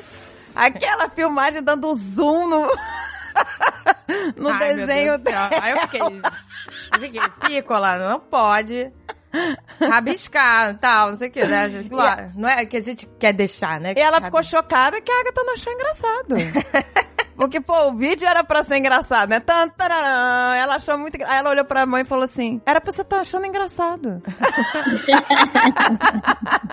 Aquela 0.54 1.08
filmagem 1.08 1.62
dando 1.62 1.94
zoom 1.94 2.48
no, 2.48 2.62
no 4.36 4.48
Ai, 4.48 4.74
desenho 4.74 5.18
dela. 5.18 5.50
Aí 5.60 5.72
eu 5.72 5.78
fiquei. 5.80 6.00
Eu 6.00 7.00
fiquei, 7.00 7.20
pícola, 7.40 7.96
não 7.98 8.18
pode. 8.18 8.92
Rabiscar 9.80 10.78
tal, 10.78 11.10
não 11.10 11.16
sei 11.16 11.28
o 11.28 11.30
que, 11.30 11.44
né? 11.44 11.84
Claro, 11.88 12.32
não 12.34 12.48
é 12.48 12.64
que 12.64 12.76
a 12.76 12.80
gente 12.80 13.06
quer 13.18 13.32
deixar, 13.32 13.80
né? 13.80 13.94
E 13.96 14.00
ela 14.00 14.20
ficou 14.20 14.42
chocada 14.42 15.00
que 15.00 15.10
a 15.10 15.20
Agatha 15.20 15.42
não 15.44 15.54
achou 15.54 15.72
engraçado. 15.72 16.34
Porque, 17.38 17.60
pô, 17.60 17.90
o 17.90 17.94
vídeo 17.96 18.26
era 18.26 18.42
pra 18.42 18.64
ser 18.64 18.78
engraçado, 18.78 19.30
né? 19.30 19.38
Tan, 19.38 19.68
tararã. 19.68 20.56
Ela 20.56 20.74
achou 20.74 20.98
muito 20.98 21.14
engraçado. 21.14 21.34
Aí 21.34 21.40
ela 21.40 21.50
olhou 21.50 21.64
pra 21.64 21.86
mãe 21.86 22.02
e 22.02 22.04
falou 22.04 22.24
assim: 22.24 22.60
Era 22.66 22.80
pra 22.80 22.92
você 22.92 23.02
estar 23.02 23.20
achando 23.20 23.46
engraçado. 23.46 24.20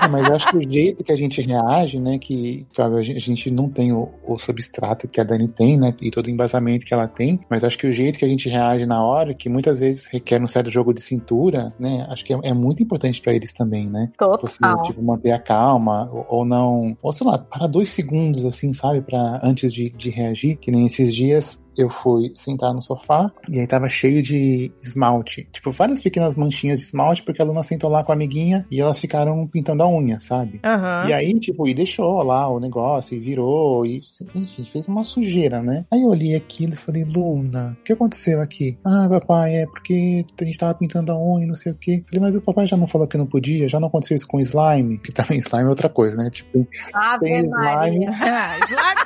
É, 0.01 0.07
mas 0.07 0.27
eu 0.27 0.35
acho 0.35 0.49
que 0.49 0.57
o 0.57 0.71
jeito 0.71 1.03
que 1.03 1.11
a 1.11 1.15
gente 1.15 1.41
reage, 1.41 1.99
né, 1.99 2.17
que 2.17 2.65
claro, 2.75 2.97
a 2.97 3.03
gente- 3.03 3.49
não 3.49 3.69
tem 3.69 3.91
o, 3.93 4.09
o 4.27 4.37
substrato 4.37 5.07
que 5.07 5.21
a 5.21 5.23
Dani 5.23 5.47
tem, 5.47 5.77
né, 5.77 5.93
e 6.01 6.11
todo 6.11 6.27
o 6.27 6.29
embasamento 6.29 6.85
que 6.85 6.93
ela 6.93 7.07
tem, 7.07 7.39
mas 7.49 7.63
acho 7.63 7.77
que 7.77 7.87
o 7.87 7.93
jeito 7.93 8.19
que 8.19 8.25
a 8.25 8.27
gente 8.27 8.49
reage 8.49 8.85
na 8.85 9.03
hora, 9.03 9.33
que 9.33 9.47
muitas 9.49 9.79
vezes 9.79 10.05
requer 10.07 10.41
um 10.41 10.47
certo 10.47 10.69
jogo 10.69 10.93
de 10.93 11.01
cintura, 11.01 11.73
né, 11.79 12.05
acho 12.09 12.23
que 12.25 12.33
é, 12.33 12.39
é 12.43 12.53
muito 12.53 12.83
importante 12.83 13.21
pra 13.21 13.33
eles 13.33 13.53
também, 13.53 13.89
né? 13.89 14.11
Você, 14.41 14.59
Total. 14.59 14.83
tipo, 14.83 15.01
manter 15.01 15.31
a 15.31 15.39
calma, 15.39 16.09
ou, 16.11 16.25
ou 16.29 16.45
não, 16.45 16.97
ou 17.01 17.13
sei 17.13 17.25
lá, 17.27 17.37
para 17.37 17.67
dois 17.67 17.89
segundos, 17.89 18.43
assim, 18.45 18.73
sabe, 18.73 19.01
para 19.01 19.39
antes 19.43 19.73
de, 19.73 19.89
de 19.89 20.09
reagir, 20.09 20.54
que 20.55 20.71
nem 20.71 20.85
esses 20.85 21.13
dias 21.13 21.65
eu 21.77 21.89
fui 21.89 22.31
sentar 22.35 22.73
no 22.73 22.81
sofá 22.81 23.31
e 23.49 23.59
aí 23.59 23.67
tava 23.67 23.89
cheio 23.89 24.21
de 24.23 24.71
esmalte. 24.81 25.47
Tipo, 25.51 25.71
várias 25.71 26.01
pequenas 26.01 26.35
manchinhas 26.35 26.79
de 26.79 26.85
esmalte, 26.85 27.23
porque 27.23 27.41
a 27.41 27.45
Luna 27.45 27.63
sentou 27.63 27.89
lá 27.89 28.03
com 28.03 28.11
a 28.11 28.15
amiguinha 28.15 28.65
e 28.71 28.79
elas 28.79 28.99
ficaram 28.99 29.45
pintando 29.47 29.83
a 29.83 29.89
unha, 29.89 30.19
sabe? 30.19 30.59
Aham. 30.63 31.09
E 31.09 31.13
aí, 31.13 31.37
tipo, 31.39 31.67
e 31.67 31.73
deixou 31.73 32.23
lá 32.23 32.47
o 32.47 32.59
negócio, 32.59 33.15
e 33.15 33.19
virou, 33.19 33.85
e 33.85 34.01
enfim, 34.33 34.65
fez 34.65 34.87
uma 34.87 35.03
sujeira, 35.03 35.61
né? 35.61 35.85
Aí 35.91 36.01
eu 36.01 36.09
olhei 36.09 36.35
aquilo 36.35 36.73
e 36.73 36.77
falei, 36.77 37.03
Luna, 37.03 37.77
o 37.79 37.83
que 37.83 37.93
aconteceu 37.93 38.41
aqui? 38.41 38.77
Ah, 38.85 39.07
papai, 39.09 39.55
é 39.57 39.65
porque 39.65 40.25
a 40.39 40.45
gente 40.45 40.57
tava 40.57 40.73
pintando 40.73 41.11
a 41.11 41.17
unha, 41.17 41.47
não 41.47 41.55
sei 41.55 41.71
o 41.71 41.75
quê. 41.75 42.03
Falei, 42.07 42.21
mas 42.21 42.35
o 42.35 42.41
papai 42.41 42.67
já 42.67 42.77
não 42.77 42.87
falou 42.87 43.07
que 43.07 43.17
não 43.17 43.25
podia, 43.25 43.67
já 43.67 43.79
não 43.79 43.87
aconteceu 43.87 44.15
isso 44.15 44.27
com 44.27 44.39
slime, 44.39 44.97
que 44.97 45.11
também 45.11 45.39
slime 45.43 45.65
é 45.65 45.69
outra 45.69 45.89
coisa, 45.89 46.15
né? 46.15 46.29
Tipo, 46.29 46.65
Ave 46.93 47.25
tem 47.25 47.51
Ah, 47.53 47.87
slime, 47.89 48.05
slime 48.65 49.05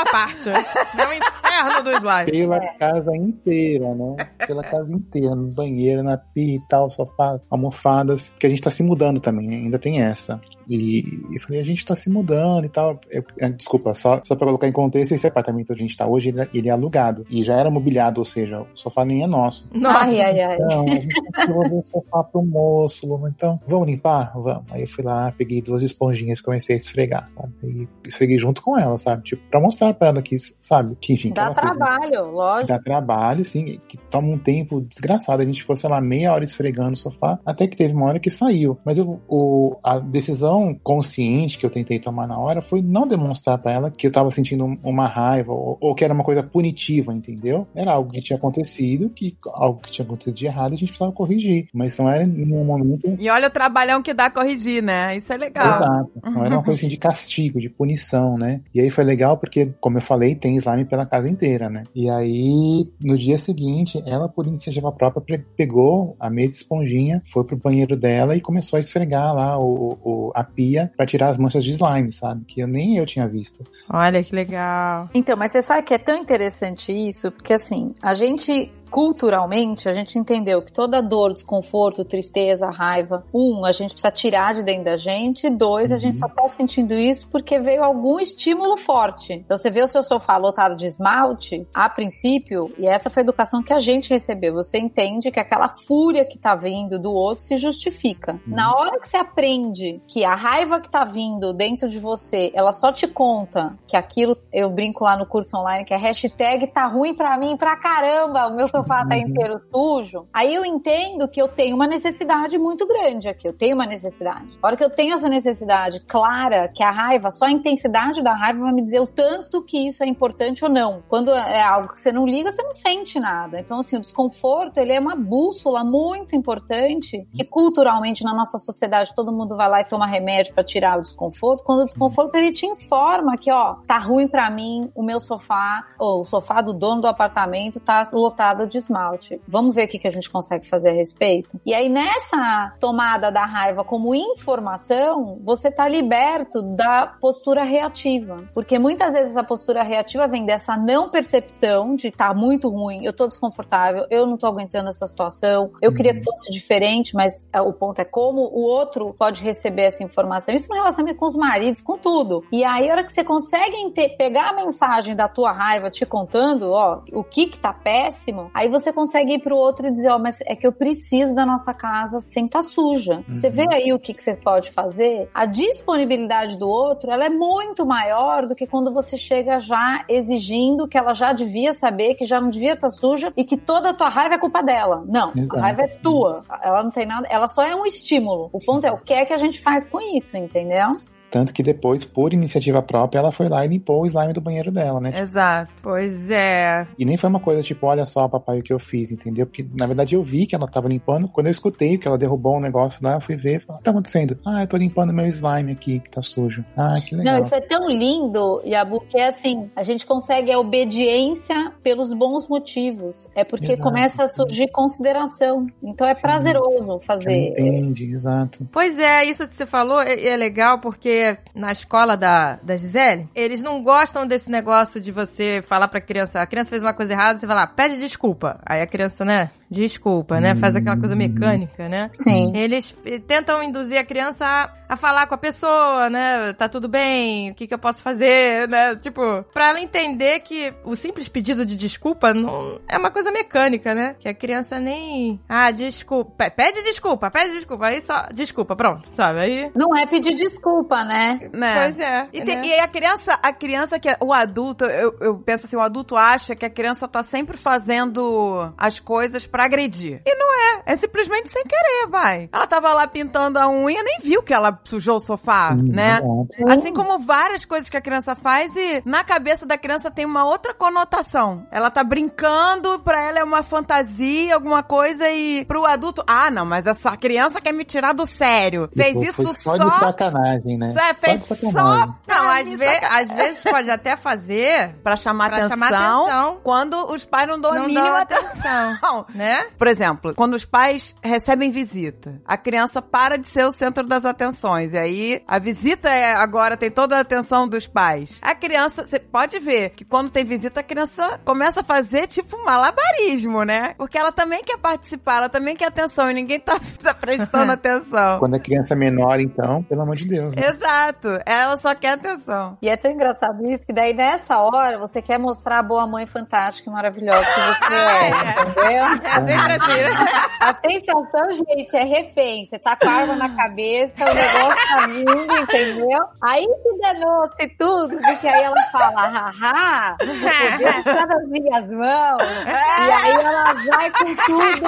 é, 0.00 0.04
é 0.04 0.08
à 0.08 0.12
parte. 0.12 0.48
É 0.48 1.06
o 1.06 1.12
inferno 1.12 1.84
do 1.84 1.90
slime. 1.92 2.30
pela 2.30 2.60
casa 2.74 3.16
inteira, 3.16 3.94
né? 3.94 4.30
Pela 4.46 4.62
casa 4.62 4.92
inteira, 4.92 5.34
no 5.34 5.48
banheiro, 5.52 6.02
na 6.02 6.16
pia 6.16 6.56
e 6.56 6.60
tal, 6.68 6.88
sofá, 6.90 7.38
almofadas, 7.50 8.28
porque 8.30 8.46
a 8.46 8.50
gente 8.50 8.62
tá 8.62 8.70
se 8.70 8.82
mudando 8.82 9.20
também, 9.20 9.50
ainda 9.50 9.78
tem 9.78 10.02
essa. 10.02 10.40
E 10.70 11.02
eu 11.34 11.40
falei, 11.40 11.60
a 11.60 11.64
gente 11.64 11.84
tá 11.84 11.96
se 11.96 12.08
mudando 12.08 12.64
e 12.64 12.68
tal. 12.68 12.98
Eu- 13.10 13.24
eh, 13.40 13.48
desculpa, 13.50 13.92
só, 13.94 14.20
só 14.24 14.36
pra 14.36 14.46
colocar 14.46 14.68
em 14.68 14.72
contexto, 14.72 15.12
esse 15.12 15.26
apartamento 15.26 15.72
onde 15.72 15.82
a 15.82 15.86
gente 15.86 15.96
tá 15.96 16.06
hoje, 16.06 16.28
ele, 16.28 16.48
ele 16.54 16.68
é 16.68 16.72
alugado. 16.72 17.24
E 17.28 17.42
já 17.42 17.56
era 17.56 17.70
mobiliado, 17.70 18.20
ou 18.20 18.24
seja, 18.24 18.60
o 18.60 18.66
sofá 18.74 19.04
nem 19.04 19.22
é 19.22 19.26
nosso. 19.26 19.68
Nossa. 19.74 19.98
Ai, 20.04 20.20
ai, 20.20 20.40
ai. 20.40 20.54
Então, 20.56 20.84
a 20.86 20.90
gente 20.94 21.08
que 21.08 21.50
o 21.50 21.84
sofá 21.90 22.22
pro 22.24 22.42
moço, 22.44 23.06
Luma. 23.06 23.28
Então, 23.28 23.58
vamos 23.66 23.88
limpar? 23.88 24.32
Vamos. 24.34 24.70
Aí 24.70 24.82
eu 24.82 24.88
fui 24.88 25.02
lá, 25.04 25.32
peguei 25.36 25.60
duas 25.60 25.82
esponjinhas 25.82 26.38
e 26.38 26.42
comecei 26.42 26.76
a 26.76 26.78
esfregar, 26.78 27.28
sabe? 27.36 27.52
E 27.64 27.88
esfreguei 28.06 28.38
junto 28.38 28.62
com 28.62 28.78
ela, 28.78 28.96
sabe? 28.96 29.24
Tipo, 29.24 29.42
pra 29.50 29.60
mostrar 29.60 29.92
pra 29.94 30.08
ela 30.08 30.22
que, 30.22 30.38
sabe? 30.38 30.96
Que, 31.00 31.14
enfim, 31.14 31.28
que 31.30 31.34
Dá 31.34 31.46
ela 31.46 31.54
fez, 31.54 31.64
né? 31.66 31.70
trabalho, 31.76 32.10
que 32.10 32.30
lógico. 32.32 32.68
dá 32.68 32.78
trabalho, 32.78 33.44
sim, 33.44 33.80
que 33.88 33.96
toma 34.10 34.28
um 34.28 34.38
tempo 34.38 34.80
desgraçado. 34.80 35.42
A 35.42 35.44
gente 35.46 35.60
ficou, 35.62 35.74
sei 35.76 35.90
lá, 35.90 36.00
meia 36.00 36.32
hora 36.32 36.44
esfregando 36.44 36.92
o 36.92 36.96
sofá, 36.96 37.38
até 37.44 37.66
que 37.66 37.76
teve 37.76 37.92
uma 37.94 38.06
hora 38.06 38.20
que 38.20 38.30
saiu. 38.30 38.78
Mas 38.84 38.98
eu, 38.98 39.20
o, 39.28 39.76
a 39.82 39.98
decisão 39.98 40.59
consciente 40.82 41.58
que 41.58 41.64
eu 41.66 41.70
tentei 41.70 41.98
tomar 41.98 42.26
na 42.26 42.38
hora 42.38 42.60
foi 42.62 42.80
não 42.82 43.06
demonstrar 43.06 43.58
pra 43.58 43.72
ela 43.72 43.90
que 43.90 44.06
eu 44.06 44.12
tava 44.12 44.30
sentindo 44.30 44.64
um- 44.64 44.78
uma 44.82 45.06
raiva 45.06 45.52
ou, 45.52 45.76
ou 45.80 45.94
que 45.94 46.04
era 46.04 46.12
uma 46.14 46.24
coisa 46.24 46.42
punitiva, 46.42 47.12
entendeu? 47.12 47.66
Era 47.74 47.92
algo 47.92 48.10
que 48.10 48.20
tinha 48.20 48.36
acontecido, 48.36 49.08
que 49.10 49.36
algo 49.46 49.80
que 49.80 49.90
tinha 49.90 50.04
acontecido 50.04 50.34
de 50.34 50.46
errado 50.46 50.72
e 50.72 50.74
a 50.74 50.78
gente 50.78 50.88
precisava 50.88 51.12
corrigir. 51.12 51.68
Mas 51.74 51.96
não 51.98 52.08
era 52.08 52.24
em 52.24 52.28
nenhum 52.28 52.64
momento 52.64 53.16
E 53.18 53.28
olha 53.30 53.48
o 53.48 53.50
trabalhão 53.50 54.02
que 54.02 54.12
dá 54.14 54.30
corrigir, 54.30 54.82
né? 54.82 55.16
Isso 55.16 55.32
é 55.32 55.36
legal. 55.36 55.76
Exato. 55.82 56.10
Não 56.24 56.44
era 56.44 56.54
uma 56.56 56.62
coisa 56.62 56.78
assim 56.80 56.88
de 56.88 56.96
castigo, 56.96 57.60
de 57.60 57.68
punição, 57.68 58.36
né? 58.38 58.60
E 58.74 58.80
aí 58.80 58.90
foi 58.90 59.04
legal 59.04 59.36
porque, 59.38 59.72
como 59.80 59.98
eu 59.98 60.02
falei, 60.02 60.34
tem 60.34 60.56
slime 60.56 60.84
pela 60.84 61.06
casa 61.06 61.28
inteira, 61.28 61.68
né? 61.68 61.84
E 61.94 62.08
aí, 62.08 62.88
no 63.00 63.16
dia 63.16 63.38
seguinte, 63.38 64.02
ela, 64.06 64.28
por 64.28 64.46
iniciativa 64.46 64.90
própria, 64.92 65.22
pe- 65.38 65.44
pegou 65.56 66.16
a 66.18 66.28
mesa 66.30 66.54
esponjinha, 66.56 67.22
foi 67.32 67.44
pro 67.44 67.56
banheiro 67.56 67.96
dela 67.96 68.36
e 68.36 68.40
começou 68.40 68.76
a 68.76 68.80
esfregar 68.80 69.34
lá 69.34 69.58
o, 69.58 69.98
o- 70.02 70.32
a 70.34 70.44
pia 70.54 70.90
pra 70.96 71.06
tirar 71.06 71.30
as 71.30 71.38
manchas 71.38 71.64
de 71.64 71.70
slime, 71.70 72.12
sabe? 72.12 72.44
Que 72.44 72.60
eu, 72.60 72.66
nem 72.66 72.96
eu 72.96 73.06
tinha 73.06 73.26
visto. 73.26 73.64
Olha 73.88 74.22
que 74.22 74.34
legal. 74.34 75.08
Então, 75.14 75.36
mas 75.36 75.52
você 75.52 75.62
sabe 75.62 75.82
que 75.82 75.94
é 75.94 75.98
tão 75.98 76.16
interessante 76.16 76.92
isso, 76.92 77.30
porque 77.30 77.52
assim, 77.52 77.94
a 78.02 78.14
gente 78.14 78.72
culturalmente, 78.90 79.88
a 79.88 79.92
gente 79.92 80.18
entendeu 80.18 80.60
que 80.60 80.72
toda 80.72 81.00
dor, 81.00 81.32
desconforto, 81.32 82.04
tristeza, 82.04 82.68
raiva, 82.68 83.24
um, 83.32 83.64
a 83.64 83.72
gente 83.72 83.92
precisa 83.92 84.10
tirar 84.10 84.54
de 84.54 84.62
dentro 84.62 84.84
da 84.84 84.96
gente, 84.96 85.46
e 85.46 85.50
dois, 85.50 85.92
a 85.92 85.96
gente 85.96 86.16
só 86.16 86.28
tá 86.28 86.48
sentindo 86.48 86.94
isso 86.94 87.28
porque 87.28 87.58
veio 87.58 87.84
algum 87.84 88.18
estímulo 88.18 88.76
forte. 88.76 89.32
Então, 89.32 89.56
você 89.56 89.70
vê 89.70 89.82
o 89.82 89.86
seu 89.86 90.02
sofá 90.02 90.36
lotado 90.36 90.74
de 90.74 90.86
esmalte, 90.86 91.66
a 91.72 91.88
princípio, 91.88 92.72
e 92.76 92.86
essa 92.86 93.08
foi 93.08 93.22
a 93.22 93.24
educação 93.24 93.62
que 93.62 93.72
a 93.72 93.78
gente 93.78 94.10
recebeu, 94.10 94.54
você 94.54 94.78
entende 94.78 95.30
que 95.30 95.38
aquela 95.38 95.68
fúria 95.68 96.24
que 96.24 96.38
tá 96.38 96.56
vindo 96.56 96.98
do 96.98 97.12
outro 97.12 97.44
se 97.44 97.56
justifica. 97.56 98.40
Na 98.46 98.74
hora 98.74 98.98
que 98.98 99.08
você 99.08 99.16
aprende 99.16 100.02
que 100.08 100.24
a 100.24 100.34
raiva 100.34 100.80
que 100.80 100.90
tá 100.90 101.04
vindo 101.04 101.52
dentro 101.52 101.88
de 101.88 101.98
você, 102.00 102.50
ela 102.54 102.72
só 102.72 102.92
te 102.92 103.06
conta 103.06 103.78
que 103.86 103.96
aquilo, 103.96 104.36
eu 104.52 104.68
brinco 104.68 105.04
lá 105.04 105.16
no 105.16 105.26
curso 105.26 105.56
online, 105.56 105.84
que 105.84 105.94
é 105.94 105.96
hashtag 105.96 106.66
tá 106.66 106.86
ruim 106.86 107.14
pra 107.14 107.38
mim 107.38 107.56
pra 107.56 107.76
caramba, 107.76 108.48
o 108.48 108.56
meu 108.56 108.66
sofá 108.66 108.79
tá 108.84 109.16
inteiro 109.16 109.58
sujo. 109.58 110.26
Aí 110.32 110.54
eu 110.54 110.64
entendo 110.64 111.28
que 111.28 111.40
eu 111.40 111.48
tenho 111.48 111.76
uma 111.76 111.86
necessidade 111.86 112.58
muito 112.58 112.86
grande 112.86 113.28
aqui, 113.28 113.46
eu 113.46 113.52
tenho 113.52 113.74
uma 113.74 113.86
necessidade. 113.86 114.58
A 114.62 114.66
hora 114.66 114.76
que 114.76 114.84
eu 114.84 114.90
tenho 114.90 115.14
essa 115.14 115.28
necessidade 115.28 116.00
clara, 116.00 116.68
que 116.68 116.82
a 116.82 116.90
raiva, 116.90 117.30
só 117.30 117.46
a 117.46 117.50
intensidade 117.50 118.22
da 118.22 118.32
raiva 118.32 118.60
vai 118.60 118.72
me 118.72 118.82
dizer 118.82 119.00
o 119.00 119.06
tanto 119.06 119.62
que 119.62 119.86
isso 119.86 120.02
é 120.02 120.06
importante 120.06 120.64
ou 120.64 120.70
não. 120.70 121.02
Quando 121.08 121.30
é 121.30 121.62
algo 121.62 121.92
que 121.92 122.00
você 122.00 122.12
não 122.12 122.26
liga, 122.26 122.52
você 122.52 122.62
não 122.62 122.74
sente 122.74 123.18
nada. 123.18 123.60
Então, 123.60 123.80
assim, 123.80 123.96
o 123.96 124.00
desconforto, 124.00 124.78
ele 124.78 124.92
é 124.92 125.00
uma 125.00 125.16
bússola 125.16 125.84
muito 125.84 126.34
importante, 126.34 127.26
que 127.34 127.44
culturalmente 127.44 128.24
na 128.24 128.34
nossa 128.34 128.58
sociedade 128.58 129.14
todo 129.14 129.32
mundo 129.32 129.56
vai 129.56 129.68
lá 129.68 129.80
e 129.80 129.84
toma 129.84 130.06
remédio 130.06 130.54
pra 130.54 130.64
tirar 130.64 130.98
o 130.98 131.02
desconforto. 131.02 131.64
Quando 131.64 131.82
o 131.82 131.86
desconforto, 131.86 132.34
ele 132.34 132.52
te 132.52 132.66
informa 132.66 133.36
que, 133.36 133.50
ó, 133.50 133.76
tá 133.86 133.98
ruim 133.98 134.28
pra 134.28 134.50
mim, 134.50 134.90
o 134.94 135.02
meu 135.02 135.20
sofá, 135.20 135.84
ou 135.98 136.20
o 136.20 136.24
sofá 136.24 136.60
do 136.60 136.72
dono 136.72 137.02
do 137.02 137.06
apartamento 137.06 137.80
tá 137.80 138.08
lotado 138.12 138.66
de 138.70 138.78
esmalte. 138.78 139.40
Vamos 139.46 139.74
ver 139.74 139.84
o 139.84 139.88
que, 139.88 140.06
a 140.06 140.10
gente 140.10 140.30
consegue 140.30 140.66
fazer 140.66 140.90
a 140.90 140.92
respeito? 140.92 141.60
E 141.64 141.74
aí, 141.74 141.88
nessa 141.88 142.74
tomada 142.80 143.30
da 143.30 143.44
raiva 143.44 143.84
como 143.84 144.14
informação, 144.14 145.38
você 145.42 145.70
tá 145.70 145.88
liberto 145.88 146.62
da 146.62 147.06
postura 147.20 147.64
reativa. 147.64 148.36
Porque 148.54 148.78
muitas 148.78 149.12
vezes 149.12 149.36
a 149.36 149.44
postura 149.44 149.82
reativa 149.82 150.26
vem 150.26 150.46
dessa 150.46 150.76
não 150.76 151.10
percepção 151.10 151.94
de 151.94 152.10
tá 152.10 152.32
muito 152.34 152.68
ruim, 152.68 153.04
eu 153.04 153.12
tô 153.12 153.26
desconfortável, 153.26 154.06
eu 154.10 154.26
não 154.26 154.36
tô 154.36 154.46
aguentando 154.46 154.88
essa 154.88 155.06
situação, 155.06 155.72
eu 155.82 155.92
queria 155.92 156.14
que 156.14 156.22
fosse 156.22 156.50
diferente, 156.50 157.14
mas 157.14 157.32
é, 157.52 157.60
o 157.60 157.72
ponto 157.72 157.98
é 158.00 158.04
como 158.04 158.42
o 158.42 158.62
outro 158.62 159.14
pode 159.18 159.42
receber 159.42 159.82
essa 159.82 160.02
informação. 160.02 160.54
Isso 160.54 160.68
no 160.68 160.76
relacionamento 160.76 161.18
com 161.18 161.26
os 161.26 161.36
maridos, 161.36 161.82
com 161.82 161.98
tudo. 161.98 162.44
E 162.52 162.64
aí, 162.64 162.88
a 162.88 162.92
hora 162.92 163.04
que 163.04 163.12
você 163.12 163.24
consegue 163.24 163.76
pegar 164.16 164.50
a 164.50 164.52
mensagem 164.52 165.14
da 165.14 165.28
tua 165.28 165.52
raiva 165.52 165.90
te 165.90 166.04
contando, 166.06 166.70
ó, 166.70 167.02
o 167.12 167.24
que 167.24 167.46
que 167.46 167.58
tá 167.58 167.72
péssimo, 167.72 168.50
aí 168.60 168.68
você 168.68 168.92
consegue 168.92 169.34
ir 169.34 169.38
pro 169.40 169.56
outro 169.56 169.88
e 169.88 169.90
dizer, 169.90 170.10
ó, 170.10 170.18
mas 170.18 170.40
é 170.42 170.54
que 170.54 170.66
eu 170.66 170.72
preciso 170.72 171.34
da 171.34 171.46
nossa 171.46 171.72
casa 171.72 172.20
sem 172.20 172.46
tá 172.46 172.62
suja. 172.62 173.24
Você 173.28 173.48
vê 173.48 173.66
aí 173.72 173.92
o 173.92 173.98
que 173.98 174.12
que 174.12 174.22
você 174.22 174.34
pode 174.34 174.70
fazer? 174.70 175.30
A 175.32 175.46
disponibilidade 175.46 176.58
do 176.58 176.68
outro, 176.68 177.10
ela 177.10 177.24
é 177.24 177.30
muito 177.30 177.86
maior 177.86 178.46
do 178.46 178.54
que 178.54 178.66
quando 178.66 178.92
você 178.92 179.16
chega 179.16 179.58
já 179.60 180.04
exigindo 180.08 180.86
que 180.86 180.98
ela 180.98 181.14
já 181.14 181.32
devia 181.32 181.72
saber, 181.72 182.16
que 182.16 182.26
já 182.26 182.40
não 182.40 182.50
devia 182.50 182.74
estar 182.74 182.90
suja 182.90 183.32
e 183.34 183.44
que 183.44 183.56
toda 183.56 183.90
a 183.90 183.94
tua 183.94 184.08
raiva 184.08 184.34
é 184.34 184.38
culpa 184.38 184.62
dela. 184.62 185.04
Não, 185.06 185.32
Exato. 185.34 185.56
a 185.56 185.60
raiva 185.60 185.82
é 185.82 185.88
tua. 186.02 186.42
Ela 186.62 186.82
não 186.82 186.90
tem 186.90 187.06
nada, 187.06 187.26
ela 187.30 187.48
só 187.48 187.62
é 187.62 187.74
um 187.74 187.86
estímulo. 187.86 188.50
O 188.52 188.58
ponto 188.58 188.86
é 188.86 188.92
o 188.92 188.98
que 188.98 189.14
é 189.14 189.24
que 189.24 189.32
a 189.32 189.38
gente 189.38 189.60
faz 189.60 189.86
com 189.86 190.00
isso, 190.16 190.36
entendeu? 190.36 190.90
Tanto 191.30 191.52
que 191.52 191.62
depois, 191.62 192.04
por 192.04 192.32
iniciativa 192.32 192.82
própria, 192.82 193.20
ela 193.20 193.32
foi 193.32 193.48
lá 193.48 193.64
e 193.64 193.68
limpou 193.68 194.02
o 194.02 194.06
slime 194.06 194.32
do 194.32 194.40
banheiro 194.40 194.70
dela, 194.70 195.00
né? 195.00 195.12
Exato. 195.20 195.72
Pois 195.82 196.30
é. 196.30 196.86
E 196.98 197.04
nem 197.04 197.16
foi 197.16 197.30
uma 197.30 197.40
coisa 197.40 197.62
tipo, 197.62 197.86
olha 197.86 198.06
só, 198.06 198.28
papai, 198.28 198.58
o 198.58 198.62
que 198.62 198.72
eu 198.72 198.78
fiz, 198.78 199.10
entendeu? 199.10 199.46
Porque, 199.46 199.66
na 199.78 199.86
verdade, 199.86 200.14
eu 200.14 200.22
vi 200.22 200.46
que 200.46 200.54
ela 200.54 200.66
tava 200.66 200.88
limpando. 200.88 201.28
Quando 201.28 201.46
eu 201.46 201.52
escutei 201.52 201.96
que 201.96 202.08
ela 202.08 202.18
derrubou 202.18 202.56
um 202.56 202.60
negócio 202.60 202.98
lá, 203.02 203.14
eu 203.14 203.20
fui 203.20 203.36
ver 203.36 203.56
e 203.56 203.58
falei, 203.60 203.76
o 203.76 203.78
que 203.78 203.84
tá 203.84 203.90
acontecendo? 203.90 204.38
Ah, 204.44 204.62
eu 204.62 204.66
tô 204.66 204.76
limpando 204.76 205.12
meu 205.12 205.26
slime 205.26 205.72
aqui, 205.72 206.00
que 206.00 206.10
tá 206.10 206.22
sujo. 206.22 206.64
Ah, 206.76 206.94
que 207.00 207.14
legal. 207.14 207.34
Não, 207.34 207.40
isso 207.40 207.54
é 207.54 207.60
tão 207.60 207.88
lindo, 207.88 208.60
Yabu, 208.64 209.00
que 209.00 209.18
é 209.18 209.28
assim, 209.28 209.70
a 209.76 209.82
gente 209.82 210.06
consegue 210.06 210.52
a 210.52 210.58
obediência 210.58 211.72
pelos 211.82 212.12
bons 212.12 212.48
motivos. 212.48 213.28
É 213.34 213.44
porque 213.44 213.72
Exato. 213.72 213.82
começa 213.82 214.24
a 214.24 214.26
surgir 214.26 214.68
consideração. 214.72 215.66
Então 215.82 216.06
é 216.06 216.14
Sim. 216.14 216.22
prazeroso 216.22 216.98
fazer. 217.00 217.50
entende, 217.50 218.12
exato. 218.12 218.68
Pois 218.72 218.98
é, 218.98 219.24
isso 219.24 219.46
que 219.46 219.54
você 219.54 219.66
falou 219.66 220.00
é, 220.00 220.26
é 220.26 220.36
legal 220.36 220.80
porque 220.80 221.19
na 221.54 221.72
escola 221.72 222.16
da, 222.16 222.58
da 222.62 222.76
Gisele, 222.76 223.28
eles 223.34 223.62
não 223.62 223.82
gostam 223.82 224.26
desse 224.26 224.50
negócio 224.50 225.00
de 225.00 225.10
você 225.10 225.62
falar 225.62 225.88
pra 225.88 226.00
criança, 226.00 226.40
a 226.40 226.46
criança 226.46 226.70
fez 226.70 226.82
uma 226.82 226.94
coisa 226.94 227.12
errada, 227.12 227.38
você 227.38 227.46
vai 227.46 227.56
lá, 227.56 227.66
pede 227.66 227.98
desculpa. 227.98 228.60
Aí 228.64 228.80
a 228.80 228.86
criança, 228.86 229.24
né, 229.24 229.50
desculpa, 229.70 230.40
né, 230.40 230.54
faz 230.56 230.76
aquela 230.76 230.98
coisa 230.98 231.14
mecânica, 231.14 231.88
né? 231.88 232.10
Sim. 232.18 232.52
Eles 232.54 232.94
eh, 233.04 233.18
tentam 233.18 233.62
induzir 233.62 233.98
a 233.98 234.04
criança 234.04 234.46
a, 234.46 234.70
a 234.90 234.96
falar 234.96 235.26
com 235.28 235.34
a 235.34 235.38
pessoa, 235.38 236.10
né? 236.10 236.52
Tá 236.54 236.68
tudo 236.68 236.88
bem, 236.88 237.50
o 237.50 237.54
que, 237.54 237.66
que 237.66 237.72
eu 237.74 237.78
posso 237.78 238.02
fazer, 238.02 238.68
né? 238.68 238.96
Tipo, 238.96 239.44
pra 239.52 239.68
ela 239.70 239.80
entender 239.80 240.40
que 240.40 240.74
o 240.84 240.96
simples 240.96 241.28
pedido 241.28 241.64
de 241.64 241.76
desculpa 241.76 242.34
não 242.34 242.80
é 242.88 242.98
uma 242.98 243.10
coisa 243.10 243.30
mecânica, 243.30 243.94
né? 243.94 244.16
Que 244.18 244.28
a 244.28 244.34
criança 244.34 244.78
nem. 244.80 245.40
Ah, 245.48 245.70
desculpa. 245.70 246.32
Pe- 246.36 246.50
Pede 246.50 246.82
desculpa, 246.82 247.30
pede 247.30 247.52
desculpa. 247.52 247.86
Aí 247.86 248.00
só. 248.00 248.26
Desculpa, 248.34 248.74
pronto, 248.74 249.08
sabe? 249.14 249.38
Aí. 249.40 249.70
Não 249.76 249.96
é 249.96 250.06
pedir 250.06 250.34
desculpa, 250.34 251.04
né? 251.04 251.48
Né? 251.52 251.74
Pois 251.84 252.00
é. 252.00 252.28
E, 252.32 252.42
tem- 252.42 252.56
né? 252.56 252.66
e 252.66 252.80
a 252.80 252.88
criança, 252.88 253.38
a 253.42 253.52
criança 253.52 253.98
que 253.98 254.08
é 254.08 254.16
o 254.20 254.32
adulto, 254.32 254.84
eu, 254.84 255.16
eu 255.20 255.38
penso 255.38 255.66
assim, 255.66 255.76
o 255.76 255.80
adulto 255.80 256.16
acha 256.16 256.56
que 256.56 256.64
a 256.64 256.70
criança 256.70 257.06
tá 257.06 257.22
sempre 257.22 257.56
fazendo 257.56 258.72
as 258.76 258.98
coisas 258.98 259.46
pra 259.46 259.64
agredir. 259.64 260.20
E 260.26 260.34
não 260.34 260.54
é, 260.54 260.82
é 260.92 260.96
simplesmente 260.96 261.48
sem 261.48 261.62
querer, 261.64 262.08
vai. 262.08 262.48
Ela 262.52 262.66
tava 262.66 262.92
lá 262.92 263.06
pintando 263.06 263.58
a 263.58 263.68
unha, 263.68 264.02
nem 264.02 264.18
viu 264.22 264.42
que 264.42 264.52
ela 264.52 264.79
sujou 264.84 265.16
o 265.16 265.20
sofá, 265.20 265.70
Hum, 265.72 265.82
né? 265.92 266.20
verdade. 266.20 266.78
Assim 266.80 266.92
como 266.92 267.18
várias 267.18 267.64
coisas 267.64 267.88
que 267.90 267.96
a 267.96 268.00
criança 268.00 268.34
faz 268.34 268.74
e 268.76 269.02
na 269.04 269.22
cabeça 269.22 269.64
da 269.66 269.76
criança 269.78 270.10
tem 270.10 270.24
uma 270.24 270.44
outra 270.44 270.72
conotação. 270.74 271.66
Ela 271.70 271.90
tá 271.90 272.02
brincando, 272.04 272.98
pra 273.00 273.20
ela 273.22 273.38
é 273.40 273.44
uma 273.44 273.62
fantasia, 273.62 274.54
alguma 274.54 274.82
coisa 274.82 275.28
e 275.30 275.64
pro 275.64 275.84
adulto, 275.84 276.22
ah, 276.26 276.50
não, 276.50 276.64
mas 276.64 276.86
essa 276.86 277.16
criança 277.16 277.60
quer 277.60 277.72
me 277.72 277.84
tirar 277.84 278.12
do 278.12 278.26
sério. 278.26 278.88
Fez 278.94 279.10
Tipo, 279.10 279.24
isso 279.24 279.42
foi 279.42 279.54
só, 279.54 279.76
só 279.76 279.88
de 279.90 279.98
sacanagem, 279.98 280.78
né? 280.78 280.88
Só 280.88 281.14
fez 281.14 281.44
só 281.44 281.54
sacanagem. 281.54 282.14
Não, 282.28 282.50
às, 282.50 282.68
ve 282.68 282.84
saca- 282.86 283.20
às 283.20 283.30
vezes 283.30 283.62
pode 283.64 283.90
até 283.90 284.16
fazer 284.16 284.94
Pra 285.02 285.16
chamar, 285.16 285.48
pra 285.48 285.58
atenção, 285.66 285.70
chamar 285.78 285.88
atenção. 285.88 286.60
quando 286.62 286.94
os 287.12 287.24
pais 287.24 287.48
não 287.48 287.60
dão 287.60 287.72
a 287.72 287.80
mínima 287.80 288.02
dão 288.04 288.16
atenção. 288.16 288.90
atenção. 288.92 289.26
né? 289.34 289.66
Por 289.76 289.86
exemplo, 289.86 290.34
quando 290.34 290.54
os 290.54 290.64
pais 290.64 291.14
recebem 291.22 291.70
visita, 291.70 292.40
a 292.46 292.56
criança 292.56 293.00
para 293.02 293.36
de 293.36 293.48
ser 293.48 293.64
o 293.64 293.72
centro 293.72 294.06
das 294.06 294.24
atenções. 294.24 294.69
E 294.78 294.96
aí, 294.96 295.42
a 295.46 295.58
visita 295.58 296.08
é 296.08 296.34
agora 296.34 296.76
tem 296.76 296.90
toda 296.90 297.16
a 297.16 297.20
atenção 297.20 297.68
dos 297.68 297.86
pais. 297.86 298.38
A 298.42 298.54
criança, 298.54 299.04
você 299.04 299.18
pode 299.18 299.58
ver 299.58 299.90
que 299.90 300.04
quando 300.04 300.30
tem 300.30 300.44
visita, 300.44 300.80
a 300.80 300.82
criança 300.82 301.40
começa 301.44 301.80
a 301.80 301.84
fazer 301.84 302.26
tipo 302.26 302.62
malabarismo, 302.64 303.64
né? 303.64 303.94
Porque 303.96 304.18
ela 304.18 304.32
também 304.32 304.62
quer 304.62 304.78
participar, 304.78 305.38
ela 305.38 305.48
também 305.48 305.76
quer 305.76 305.86
atenção 305.86 306.30
e 306.30 306.34
ninguém 306.34 306.60
tá, 306.60 306.78
tá 307.02 307.14
prestando 307.14 307.72
atenção. 307.72 308.38
Quando 308.38 308.56
é 308.56 308.58
criança 308.58 308.94
menor, 308.94 309.40
então, 309.40 309.82
pelo 309.82 310.02
amor 310.02 310.16
de 310.16 310.26
Deus, 310.26 310.54
né? 310.54 310.66
Exato. 310.66 311.40
Ela 311.46 311.76
só 311.76 311.94
quer 311.94 312.12
atenção. 312.12 312.76
E 312.82 312.88
é 312.88 312.96
tão 312.96 313.10
engraçado 313.10 313.64
isso 313.66 313.86
que 313.86 313.92
daí 313.92 314.14
nessa 314.14 314.58
hora 314.60 314.98
você 314.98 315.22
quer 315.22 315.38
mostrar 315.38 315.78
a 315.78 315.82
boa 315.82 316.06
mãe 316.06 316.26
fantástica 316.26 316.90
e 316.90 316.92
maravilhosa 316.92 317.44
que 317.44 317.60
você 317.60 317.94
é, 317.94 318.28
entendeu? 318.68 319.04
É 319.24 319.34
sempre 319.34 319.72
assim, 319.72 320.00
né? 320.00 320.50
A 320.60 320.74
sensação, 320.74 321.52
gente, 321.52 321.96
é 321.96 322.04
refém. 322.04 322.66
Você 322.66 322.78
tá 322.78 322.96
com 322.96 323.08
a 323.08 323.12
arma 323.12 323.34
na 323.34 323.48
cabeça, 323.56 324.24
o 324.24 324.34
negócio 324.34 324.59
vindo, 325.08 325.56
entendeu? 325.56 326.20
Aí 326.42 326.66
que 326.66 326.98
danou-se 326.98 327.68
tudo, 327.78 328.16
porque 328.16 328.48
aí 328.48 328.64
ela 328.64 328.76
fala, 328.92 329.28
haha, 329.28 330.16
poder 330.18 330.98
está 330.98 331.26
nas 331.26 331.48
minhas 331.48 331.92
mãos. 331.92 332.42
E 332.66 333.10
aí 333.10 333.32
ela 333.32 333.74
vai 333.74 334.10
com 334.10 334.36
tudo 334.46 334.86